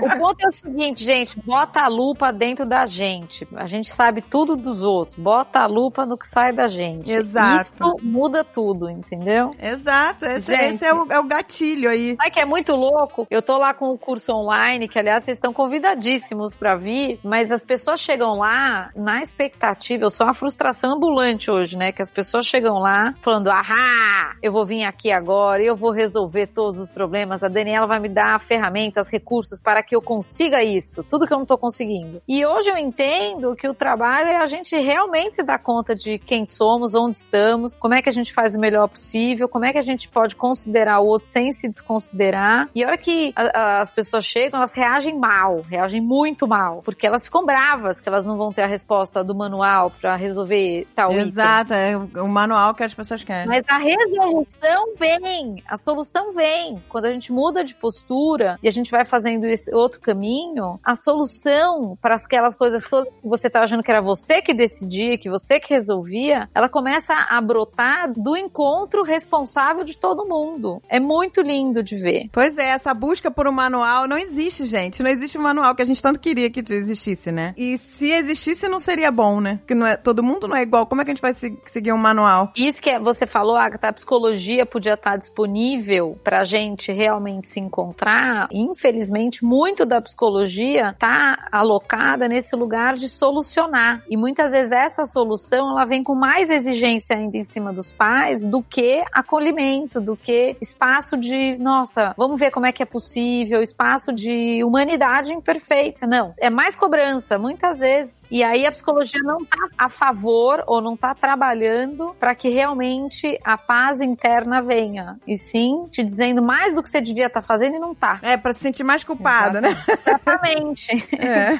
O 0.00 0.18
ponto 0.18 0.36
é 0.40 0.48
o 0.48 0.52
seguinte, 0.52 1.04
gente, 1.04 1.38
bota 1.44 1.80
a 1.80 1.88
lupa 1.88 2.32
dentro 2.32 2.64
da 2.64 2.86
gente. 2.86 3.46
A 3.56 3.66
gente 3.66 3.90
sabe 3.90 4.22
tudo 4.22 4.56
dos 4.56 4.82
outros. 4.82 5.14
Bota 5.16 5.60
a 5.60 5.66
lupa 5.66 5.77
no 6.06 6.18
que 6.18 6.26
sai 6.26 6.52
da 6.52 6.66
gente. 6.66 7.10
Exato. 7.10 7.74
Isso 7.74 7.96
muda 8.02 8.44
tudo, 8.44 8.90
entendeu? 8.90 9.50
Exato. 9.60 10.24
Esse, 10.24 10.50
Gente. 10.50 10.74
esse 10.74 10.84
é, 10.84 10.94
o, 10.94 11.06
é 11.10 11.18
o 11.18 11.24
gatilho 11.24 11.88
aí. 11.88 12.16
Sabe 12.16 12.30
que 12.30 12.40
é 12.40 12.44
muito 12.44 12.74
louco? 12.74 13.26
Eu 13.30 13.42
tô 13.42 13.56
lá 13.56 13.72
com 13.74 13.86
o 13.86 13.98
curso 13.98 14.32
online, 14.32 14.88
que 14.88 14.98
aliás 14.98 15.24
vocês 15.24 15.36
estão 15.36 15.52
convidadíssimos 15.52 16.54
pra 16.54 16.76
vir, 16.76 17.20
mas 17.22 17.50
as 17.52 17.64
pessoas 17.64 18.00
chegam 18.00 18.38
lá 18.38 18.90
na 18.96 19.20
expectativa, 19.20 20.04
eu 20.04 20.10
sou 20.10 20.26
uma 20.26 20.34
frustração 20.34 20.96
ambulante 20.96 21.50
hoje, 21.50 21.76
né? 21.76 21.92
Que 21.92 22.02
as 22.02 22.10
pessoas 22.10 22.46
chegam 22.46 22.74
lá 22.74 23.14
falando, 23.22 23.48
ahá, 23.48 24.36
eu 24.42 24.52
vou 24.52 24.66
vir 24.66 24.84
aqui 24.84 25.10
agora, 25.10 25.62
eu 25.62 25.76
vou 25.76 25.92
resolver 25.92 26.48
todos 26.48 26.78
os 26.78 26.90
problemas, 26.90 27.42
a 27.42 27.48
Daniela 27.48 27.86
vai 27.86 28.00
me 28.00 28.08
dar 28.08 28.40
ferramentas, 28.40 29.10
recursos 29.10 29.60
para 29.60 29.82
que 29.82 29.94
eu 29.94 30.02
consiga 30.02 30.62
isso, 30.62 31.02
tudo 31.04 31.26
que 31.26 31.32
eu 31.32 31.38
não 31.38 31.46
tô 31.46 31.58
conseguindo. 31.58 32.22
E 32.26 32.44
hoje 32.44 32.68
eu 32.68 32.76
entendo 32.76 33.54
que 33.54 33.68
o 33.68 33.74
trabalho 33.74 34.28
é 34.28 34.36
a 34.36 34.46
gente 34.46 34.76
realmente 34.76 35.36
se 35.36 35.42
dar 35.42 35.58
conta 35.68 35.94
de 35.94 36.18
quem 36.18 36.46
somos, 36.46 36.94
onde 36.94 37.18
estamos, 37.18 37.76
como 37.76 37.92
é 37.92 38.00
que 38.00 38.08
a 38.08 38.12
gente 38.12 38.32
faz 38.32 38.54
o 38.54 38.58
melhor 38.58 38.88
possível, 38.88 39.46
como 39.46 39.66
é 39.66 39.72
que 39.72 39.76
a 39.76 39.82
gente 39.82 40.08
pode 40.08 40.34
considerar 40.34 40.98
o 41.00 41.06
outro 41.06 41.28
sem 41.28 41.52
se 41.52 41.68
desconsiderar. 41.68 42.70
E 42.74 42.82
a 42.82 42.86
hora 42.88 42.96
que 42.96 43.34
a- 43.36 43.42
a- 43.58 43.80
as 43.82 43.90
pessoas 43.90 44.24
chegam, 44.24 44.58
elas 44.58 44.72
reagem 44.72 45.14
mal, 45.18 45.60
reagem 45.60 46.00
muito 46.00 46.48
mal, 46.48 46.80
porque 46.82 47.06
elas 47.06 47.24
ficam 47.26 47.44
bravas 47.44 48.00
que 48.00 48.08
elas 48.08 48.24
não 48.24 48.38
vão 48.38 48.50
ter 48.50 48.62
a 48.62 48.66
resposta 48.66 49.22
do 49.22 49.34
manual 49.34 49.92
pra 50.00 50.16
resolver 50.16 50.86
tal 50.94 51.12
item. 51.12 51.28
Exato, 51.28 51.74
é 51.74 51.94
o, 51.94 52.24
o 52.24 52.28
manual 52.28 52.72
que 52.72 52.82
as 52.84 52.94
pessoas 52.94 53.22
querem. 53.22 53.46
Mas 53.46 53.62
a 53.68 53.76
resolução 53.76 54.94
vem, 54.98 55.62
a 55.68 55.76
solução 55.76 56.32
vem. 56.32 56.82
Quando 56.88 57.04
a 57.04 57.12
gente 57.12 57.30
muda 57.30 57.62
de 57.62 57.74
postura 57.74 58.58
e 58.62 58.68
a 58.68 58.72
gente 58.72 58.90
vai 58.90 59.04
fazendo 59.04 59.44
esse 59.44 59.70
outro 59.74 60.00
caminho, 60.00 60.80
a 60.82 60.94
solução 60.94 61.96
para 62.00 62.14
aquelas 62.14 62.56
coisas 62.56 62.82
todas 62.88 63.12
que 63.12 63.28
você 63.28 63.50
tá 63.50 63.60
achando 63.60 63.82
que 63.82 63.90
era 63.90 64.00
você 64.00 64.40
que 64.40 64.54
decidia, 64.54 65.18
que 65.18 65.28
você 65.28 65.57
que 65.60 65.72
resolvia, 65.74 66.48
ela 66.54 66.68
começa 66.68 67.14
a 67.14 67.40
brotar 67.40 68.12
do 68.12 68.36
encontro 68.36 69.02
responsável 69.02 69.84
de 69.84 69.98
todo 69.98 70.26
mundo. 70.26 70.80
É 70.88 70.98
muito 71.00 71.40
lindo 71.40 71.82
de 71.82 71.96
ver. 71.96 72.28
Pois 72.32 72.56
é, 72.58 72.68
essa 72.70 72.92
busca 72.94 73.30
por 73.30 73.46
um 73.46 73.52
manual 73.52 74.06
não 74.08 74.16
existe, 74.18 74.64
gente. 74.64 75.02
Não 75.02 75.10
existe 75.10 75.38
um 75.38 75.42
manual 75.42 75.74
que 75.74 75.82
a 75.82 75.84
gente 75.84 76.02
tanto 76.02 76.20
queria 76.20 76.50
que 76.50 76.60
existisse, 76.72 77.30
né? 77.32 77.54
E 77.56 77.78
se 77.78 78.10
existisse, 78.10 78.68
não 78.68 78.80
seria 78.80 79.10
bom, 79.10 79.40
né? 79.40 79.56
Porque 79.58 79.74
não 79.74 79.86
é, 79.86 79.96
todo 79.96 80.22
mundo 80.22 80.46
não 80.48 80.56
é 80.56 80.62
igual. 80.62 80.86
Como 80.86 81.00
é 81.00 81.04
que 81.04 81.10
a 81.10 81.14
gente 81.14 81.22
vai 81.22 81.34
se- 81.34 81.58
seguir 81.66 81.92
um 81.92 81.98
manual? 81.98 82.52
Isso 82.56 82.80
que 82.80 82.90
é- 82.90 82.98
você 83.00 83.26
falou, 83.26 83.56
Agatha, 83.56 83.88
a 83.88 83.92
psicologia 83.92 84.66
podia 84.66 84.94
estar 84.94 85.16
disponível 85.16 86.18
para 86.22 86.40
a 86.40 86.44
gente 86.44 86.92
realmente 86.92 87.48
se 87.48 87.60
encontrar. 87.60 88.48
Infelizmente, 88.52 89.44
muito 89.44 89.84
da 89.86 90.00
psicologia 90.00 90.90
está 90.90 91.48
alocada 91.50 92.28
nesse 92.28 92.54
lugar 92.54 92.94
de 92.94 93.08
solucionar. 93.08 94.02
E 94.08 94.16
muitas 94.16 94.52
vezes 94.52 94.72
essa 94.72 95.04
solução 95.04 95.47
ela 95.56 95.84
vem 95.84 96.02
com 96.02 96.14
mais 96.14 96.50
exigência 96.50 97.16
ainda 97.16 97.36
em 97.36 97.44
cima 97.44 97.72
dos 97.72 97.92
pais 97.92 98.46
do 98.46 98.62
que 98.62 99.04
acolhimento, 99.12 100.00
do 100.00 100.16
que 100.16 100.56
espaço 100.60 101.16
de, 101.16 101.56
nossa, 101.58 102.14
vamos 102.16 102.38
ver 102.38 102.50
como 102.50 102.66
é 102.66 102.72
que 102.72 102.82
é 102.82 102.86
possível, 102.86 103.62
espaço 103.62 104.12
de 104.12 104.62
humanidade 104.64 105.32
imperfeita. 105.32 106.06
Não, 106.06 106.34
é 106.38 106.50
mais 106.50 106.74
cobrança, 106.76 107.38
muitas 107.38 107.78
vezes. 107.78 108.22
E 108.30 108.44
aí 108.44 108.66
a 108.66 108.72
psicologia 108.72 109.20
não 109.22 109.44
tá 109.44 109.68
a 109.76 109.88
favor 109.88 110.62
ou 110.66 110.80
não 110.80 110.96
tá 110.96 111.14
trabalhando 111.14 112.14
para 112.18 112.34
que 112.34 112.48
realmente 112.48 113.38
a 113.44 113.56
paz 113.56 114.00
interna 114.00 114.60
venha. 114.60 115.18
E 115.26 115.36
sim, 115.36 115.86
te 115.90 116.04
dizendo 116.04 116.42
mais 116.42 116.74
do 116.74 116.82
que 116.82 116.88
você 116.88 117.00
devia 117.00 117.26
estar 117.26 117.42
fazendo 117.42 117.76
e 117.76 117.78
não 117.78 117.94
tá. 117.94 118.18
É, 118.22 118.36
pra 118.36 118.52
se 118.52 118.60
sentir 118.60 118.84
mais 118.84 119.02
culpada, 119.02 119.60
né? 119.60 119.76
Exatamente. 120.06 120.88
É. 121.18 121.58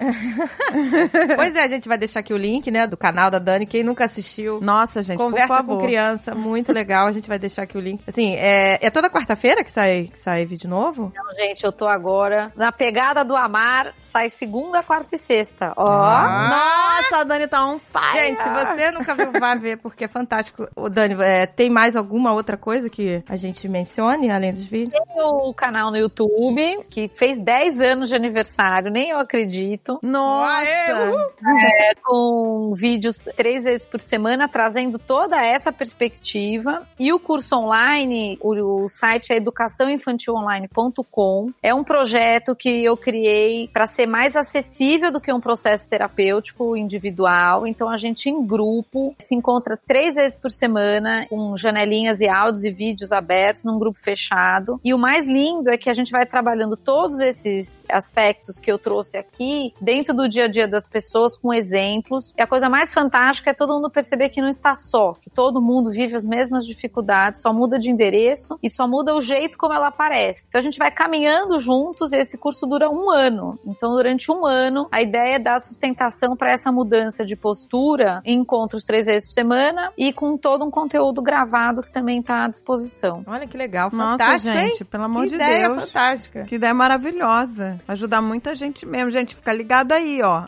Pois 1.36 1.54
é, 1.54 1.62
a 1.62 1.68
gente 1.68 1.88
vai 1.88 1.98
deixar 1.98 2.20
aqui 2.20 2.32
o 2.32 2.36
link, 2.36 2.70
né, 2.74 2.86
do 2.88 2.96
canal 2.96 3.30
da 3.30 3.38
Dani. 3.38 3.66
Quem 3.66 3.84
nunca 3.84 4.04
assistiu, 4.04 4.60
Nossa, 4.60 5.02
gente, 5.02 5.18
Conversa 5.18 5.46
por 5.46 5.56
favor. 5.56 5.78
com 5.78 5.86
criança, 5.86 6.34
muito 6.34 6.72
legal. 6.72 7.06
A 7.06 7.12
gente 7.12 7.28
vai 7.28 7.38
deixar 7.38 7.62
aqui 7.62 7.78
o 7.78 7.80
link. 7.80 8.02
Assim, 8.06 8.34
é, 8.34 8.84
é 8.84 8.90
toda 8.90 9.08
quarta-feira 9.08 9.62
que 9.62 9.70
sai, 9.70 10.10
que 10.12 10.18
sai 10.18 10.44
vídeo 10.44 10.68
novo? 10.68 11.12
Então, 11.12 11.34
gente, 11.36 11.64
eu 11.64 11.70
tô 11.70 11.86
agora 11.86 12.52
na 12.56 12.72
pegada 12.72 13.24
do 13.24 13.36
amar. 13.36 13.94
Sai 14.02 14.28
segunda, 14.28 14.82
quarta 14.82 15.14
e 15.14 15.18
sexta. 15.18 15.72
Ó. 15.76 15.88
Ah. 15.88 17.00
Nossa, 17.02 17.22
a 17.22 17.24
Dani 17.24 17.46
tá 17.46 17.64
on 17.64 17.78
fire. 17.78 18.26
Gente, 18.26 18.42
se 18.42 18.48
você 18.48 18.90
nunca 18.90 19.14
viu, 19.14 19.32
vá 19.38 19.54
ver, 19.54 19.78
porque 19.78 20.04
é 20.04 20.08
fantástico. 20.08 20.66
Ô, 20.74 20.88
Dani, 20.88 21.14
é, 21.22 21.46
tem 21.46 21.70
mais 21.70 21.94
alguma 21.96 22.32
outra 22.32 22.56
coisa 22.56 22.90
que 22.90 23.22
a 23.28 23.36
gente 23.36 23.68
mencione, 23.68 24.30
além 24.30 24.52
dos 24.52 24.64
vídeos? 24.64 24.92
Tem 24.92 25.22
o 25.22 25.54
canal 25.54 25.90
no 25.90 25.96
YouTube, 25.96 26.84
que 26.90 27.08
fez 27.08 27.38
10 27.38 27.80
anos 27.80 28.08
de 28.08 28.16
aniversário, 28.16 28.90
nem 28.90 29.10
eu 29.10 29.18
acredito. 29.18 29.98
Nossa. 30.02 30.64
É, 30.64 31.94
com 32.02 32.63
vídeos 32.72 33.28
três 33.36 33.64
vezes 33.64 33.84
por 33.84 34.00
semana, 34.00 34.48
trazendo 34.48 34.98
toda 34.98 35.44
essa 35.44 35.72
perspectiva. 35.72 36.86
E 36.98 37.12
o 37.12 37.18
curso 37.18 37.56
online, 37.56 38.38
o, 38.40 38.84
o 38.84 38.88
site 38.88 39.32
é 39.32 39.36
educaçãoinfantilonline.com. 39.36 41.52
É 41.60 41.74
um 41.74 41.82
projeto 41.82 42.54
que 42.54 42.84
eu 42.84 42.96
criei 42.96 43.68
para 43.68 43.86
ser 43.86 44.06
mais 44.06 44.36
acessível 44.36 45.10
do 45.10 45.20
que 45.20 45.32
um 45.32 45.40
processo 45.40 45.88
terapêutico 45.88 46.76
individual. 46.76 47.66
Então 47.66 47.88
a 47.88 47.96
gente 47.96 48.30
em 48.30 48.46
grupo 48.46 49.14
se 49.18 49.34
encontra 49.34 49.76
três 49.76 50.14
vezes 50.14 50.38
por 50.38 50.50
semana, 50.50 51.26
com 51.28 51.56
janelinhas 51.56 52.20
e 52.20 52.28
áudios 52.28 52.64
e 52.64 52.70
vídeos 52.70 53.10
abertos 53.10 53.64
num 53.64 53.78
grupo 53.78 53.98
fechado. 54.00 54.80
E 54.84 54.94
o 54.94 54.98
mais 54.98 55.26
lindo 55.26 55.70
é 55.70 55.76
que 55.76 55.90
a 55.90 55.92
gente 55.92 56.12
vai 56.12 56.26
trabalhando 56.26 56.76
todos 56.76 57.20
esses 57.20 57.84
aspectos 57.90 58.58
que 58.58 58.70
eu 58.70 58.78
trouxe 58.78 59.16
aqui 59.16 59.70
dentro 59.80 60.14
do 60.14 60.28
dia 60.28 60.44
a 60.44 60.48
dia 60.48 60.68
das 60.68 60.88
pessoas 60.88 61.36
com 61.36 61.52
exemplos. 61.52 62.32
E 62.36 62.42
a 62.42 62.46
coisa 62.54 62.68
mais 62.68 62.94
fantástica 62.94 63.50
é 63.50 63.52
todo 63.52 63.74
mundo 63.74 63.90
perceber 63.90 64.28
que 64.28 64.40
não 64.40 64.48
está 64.48 64.76
só, 64.76 65.14
que 65.14 65.28
todo 65.28 65.60
mundo 65.60 65.90
vive 65.90 66.14
as 66.14 66.24
mesmas 66.24 66.64
dificuldades, 66.64 67.42
só 67.42 67.52
muda 67.52 67.80
de 67.80 67.90
endereço 67.90 68.56
e 68.62 68.70
só 68.70 68.86
muda 68.86 69.12
o 69.12 69.20
jeito 69.20 69.58
como 69.58 69.74
ela 69.74 69.88
aparece. 69.88 70.46
Então 70.48 70.60
a 70.60 70.62
gente 70.62 70.78
vai 70.78 70.92
caminhando 70.92 71.58
juntos 71.58 72.12
e 72.12 72.16
esse 72.16 72.38
curso 72.38 72.64
dura 72.64 72.88
um 72.88 73.10
ano. 73.10 73.58
Então 73.66 73.90
durante 73.90 74.30
um 74.30 74.46
ano 74.46 74.86
a 74.92 75.02
ideia 75.02 75.34
é 75.34 75.38
dar 75.40 75.58
sustentação 75.58 76.36
para 76.36 76.52
essa 76.52 76.70
mudança 76.70 77.24
de 77.24 77.34
postura 77.34 78.22
em 78.24 78.38
encontros 78.38 78.84
três 78.84 79.06
vezes 79.06 79.26
por 79.26 79.34
semana 79.34 79.92
e 79.98 80.12
com 80.12 80.36
todo 80.36 80.64
um 80.64 80.70
conteúdo 80.70 81.20
gravado 81.20 81.82
que 81.82 81.90
também 81.90 82.20
está 82.20 82.44
à 82.44 82.48
disposição. 82.48 83.24
Olha 83.26 83.48
que 83.48 83.56
legal, 83.56 83.90
Nossa, 83.92 84.10
fantástico, 84.12 84.54
gente, 84.54 84.82
hein? 84.82 84.88
pelo 84.88 85.02
amor 85.02 85.24
que 85.24 85.30
de 85.30 85.34
ideia 85.34 85.68
Deus. 85.70 85.86
fantástica. 85.86 86.44
Que 86.44 86.54
ideia 86.54 86.72
maravilhosa. 86.72 87.80
Ajudar 87.88 88.22
muita 88.22 88.54
gente 88.54 88.86
mesmo. 88.86 89.10
Gente, 89.10 89.34
fica 89.34 89.52
ligado 89.52 89.90
aí, 89.90 90.22
ó. 90.22 90.44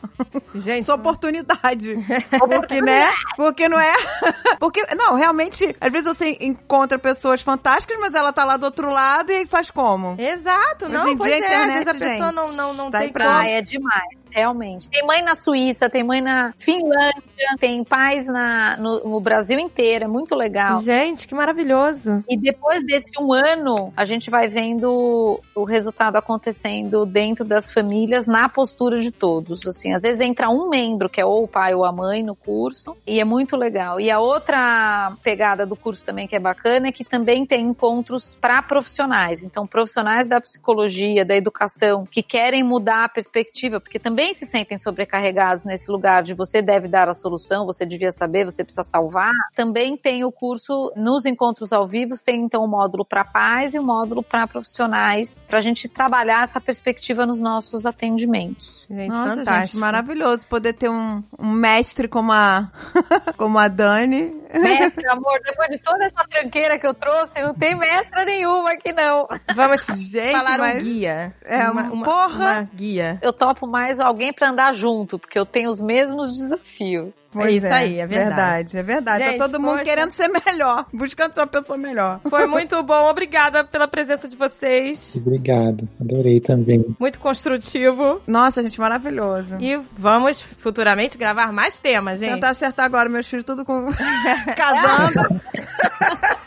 Gente, 0.55 0.85
Sua 0.85 0.95
oportunidade. 0.95 1.96
Porque, 2.39 2.81
né? 2.81 3.09
Porque 3.37 3.69
não 3.69 3.79
é. 3.81 3.95
Porque, 4.61 4.85
não, 4.95 5.15
realmente, 5.15 5.75
às 5.81 5.93
vezes 5.93 6.07
você 6.07 6.37
encontra 6.41 6.99
pessoas 6.99 7.41
fantásticas, 7.43 7.97
mas 8.01 8.15
ela 8.15 8.33
tá 8.33 8.45
lá 8.45 8.57
do 8.57 8.65
outro 8.65 8.91
lado 8.91 9.31
e 9.31 9.37
aí 9.37 9.47
faz 9.47 9.71
como? 9.71 10.15
Exato, 10.19 10.89
não, 10.89 11.03
Hoje 11.03 11.11
em 11.13 11.17
pois 11.17 11.31
dia 11.31 11.35
a 11.35 11.39
é, 11.39 11.47
às 11.47 11.53
internet, 11.55 11.73
vezes 11.73 11.89
a 11.89 11.93
pessoa 12.07 12.29
gente, 12.31 12.35
não, 12.37 12.53
não, 12.53 12.75
não 12.75 12.91
tá 12.91 12.99
tem 13.01 13.13
pra- 13.13 13.25
como. 13.25 13.37
Ah, 13.39 13.47
é 13.49 13.63
demais, 13.63 14.09
realmente. 14.37 14.91
Tem 14.91 15.05
mãe 15.07 15.23
na 15.23 15.35
Suíça, 15.35 15.89
tem 15.89 16.05
mãe 16.05 16.21
na 16.21 16.53
Finlândia, 16.59 17.57
tem 17.59 17.83
pais 17.83 18.27
na, 18.27 18.77
no, 18.77 19.03
no 19.05 19.21
Brasil 19.21 19.59
inteiro, 19.59 20.05
é 20.05 20.09
muito 20.09 20.35
legal. 20.35 20.83
Gente, 20.83 21.27
que 21.27 21.35
maravilhoso. 21.35 22.23
E 22.29 22.37
depois 22.37 22.85
desse 22.85 23.19
um 23.19 23.33
ano, 23.33 23.93
a 23.97 24.05
gente 24.05 24.29
vai 24.29 24.47
vendo 24.47 25.41
o 25.55 25.65
resultado 25.65 26.17
acontecendo 26.17 27.07
dentro 27.07 27.47
das 27.47 27.73
famílias, 27.73 28.27
na 28.27 28.47
postura 28.47 29.01
de 29.01 29.11
todos. 29.11 29.67
Assim, 29.67 29.95
às 29.95 30.03
vezes 30.03 30.21
entra 30.21 30.51
um 30.51 30.69
membro, 30.69 31.09
que 31.09 31.21
é 31.21 31.25
ou 31.25 31.45
o 31.45 31.49
pai 31.49 31.75
ou 31.75 31.87
a 31.87 31.93
mãe, 31.93 32.23
no 32.23 32.37
curso, 32.37 32.95
e 33.07 33.19
é 33.19 33.25
muito 33.25 33.57
legal. 33.57 33.99
E 33.99 34.11
a 34.11 34.21
outra 34.21 35.17
pegada 35.23 35.65
do 35.65 35.75
curso 35.75 36.05
também 36.05 36.29
que 36.29 36.37
é 36.37 36.41
bacana 36.41 36.89
é 36.89 36.93
que 36.93 37.05
também 37.05 37.47
tem 37.47 37.63
encontros 37.63 38.37
para 38.39 38.61
profissionais. 38.61 39.43
Então, 39.43 39.67
profissionais 39.67 40.29
da 40.29 40.43
psicologia, 40.43 41.25
da 41.25 41.35
educação, 41.35 42.05
que 42.05 42.23
querem 42.23 42.63
mudar 42.63 43.05
a 43.05 43.09
perspectiva, 43.09 43.81
porque 43.81 43.99
também 43.99 44.26
se 44.35 44.47
sentem 44.47 44.79
sobrecarregados 44.79 45.65
nesse 45.65 45.91
lugar 45.91 46.23
de 46.23 46.35
você 46.35 46.63
deve 46.63 46.89
dar 46.89 47.09
a 47.09 47.15
solução, 47.15 47.67
você 47.67 47.85
devia 47.85 48.11
saber, 48.11 48.45
você 48.45 48.63
precisa 48.65 48.83
salvar. 48.83 49.31
Também 49.55 49.97
tem 49.97 50.25
o 50.25 50.33
curso 50.33 50.93
nos 50.97 51.27
encontros 51.27 51.73
ao 51.73 51.87
vivo, 51.87 52.15
tem 52.25 52.43
então 52.45 52.63
o 52.63 52.69
módulo 52.69 53.05
para 53.05 53.25
pais 53.25 53.75
e 53.75 53.79
o 53.79 53.83
módulo 53.83 54.23
para 54.23 54.47
profissionais, 54.47 55.45
para 55.49 55.59
a 55.59 55.61
gente 55.63 55.89
trabalhar 55.89 56.45
essa 56.45 56.61
perspectiva 56.61 57.27
nos 57.27 57.41
nossos 57.41 57.87
atendimentos. 57.87 58.87
Gente, 58.89 59.09
Nossa, 59.11 59.37
fantástico. 59.37 59.67
gente, 59.67 59.77
maravilhoso 59.79 60.47
poder 60.47 60.73
ter 60.73 60.89
um, 60.89 61.23
um 61.39 61.51
mestre 61.51 62.07
como 62.09 62.33
a, 62.33 62.71
como 63.37 63.59
a 63.59 63.69
Dani. 63.69 64.35
Mestre, 64.55 65.07
amor, 65.09 65.41
depois 65.45 65.69
de 65.71 65.79
toda 65.79 66.05
essa 66.05 66.25
tranqueira 66.31 66.79
que 66.79 66.87
eu 66.87 66.95
trouxe, 66.95 67.43
não 67.43 67.53
tem 67.53 67.75
mestra 67.77 68.25
nenhuma 68.25 68.71
aqui 68.73 68.93
não. 68.93 69.27
Vamos 69.55 69.85
Gente, 69.99 70.33
falar 70.33 70.59
mas- 70.59 70.81
um 70.81 70.85
guia. 70.85 71.35
É, 71.45 71.69
uma, 71.69 71.83
um- 71.83 71.93
uma, 71.95 72.05
porra! 72.05 72.45
uma 72.53 72.63
guia. 72.73 73.19
Eu 73.21 73.33
topo 73.33 73.67
mais 73.67 73.99
alguém 74.17 74.33
para 74.33 74.49
andar 74.49 74.73
junto, 74.73 75.19
porque 75.19 75.39
eu 75.39 75.45
tenho 75.45 75.69
os 75.69 75.79
mesmos 75.79 76.33
desafios. 76.33 77.31
É 77.37 77.53
isso 77.53 77.67
aí, 77.67 77.99
é 78.01 78.07
verdade. 78.07 78.79
É 78.79 78.83
verdade. 78.83 79.25
Gente, 79.25 79.39
tá 79.39 79.45
todo 79.45 79.61
mundo 79.61 79.73
poxa. 79.73 79.85
querendo 79.85 80.13
ser 80.13 80.29
melhor, 80.29 80.87
buscando 80.93 81.35
ser 81.35 81.41
uma 81.41 81.47
pessoa 81.47 81.77
melhor. 81.77 82.21
Foi 82.29 82.47
muito 82.47 82.83
bom. 82.83 83.09
Obrigada 83.11 83.63
pela 83.63 83.87
presença 83.87 84.27
de 84.27 84.35
vocês. 84.35 85.15
Obrigado, 85.17 85.87
adorei 86.01 86.41
também. 86.41 86.97
Muito 86.99 87.21
construtivo. 87.21 88.23
Nossa, 88.27 88.63
gente, 88.63 88.81
maravilhoso. 88.81 89.59
E 89.61 89.77
vamos 89.99 90.41
futuramente 90.59 91.19
gravar 91.19 91.53
mais 91.53 91.79
temas, 91.79 92.19
gente. 92.19 92.33
Tentar 92.33 92.51
acertar 92.51 92.87
agora 92.87 93.09
meus 93.09 93.27
filhos 93.29 93.45
tudo 93.45 93.65
com 93.65 93.87
casando. 94.57 95.41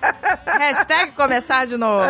Hashtag 0.60 1.12
começar 1.14 1.66
de 1.68 1.78
novo. 1.78 2.04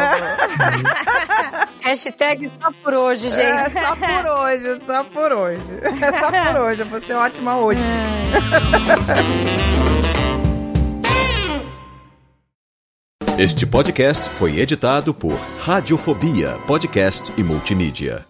Hashtag 1.81 2.51
só 2.59 2.71
por 2.83 2.93
hoje, 2.93 3.29
gente. 3.29 3.41
É 3.41 3.69
só 3.69 3.95
por 3.95 4.31
hoje, 4.31 4.81
só 4.87 5.03
por 5.03 5.31
hoje. 5.31 5.48
É 6.01 6.19
só 6.19 6.29
por 6.29 6.61
hoje. 6.61 6.81
Eu 6.81 6.85
vou 6.87 7.01
ser 7.01 7.13
ótima 7.13 7.57
hoje. 7.57 7.81
Este 13.37 13.65
podcast 13.65 14.29
foi 14.31 14.59
editado 14.59 15.13
por 15.13 15.33
Radiofobia, 15.61 16.57
podcast 16.67 17.31
e 17.37 17.43
multimídia. 17.43 18.28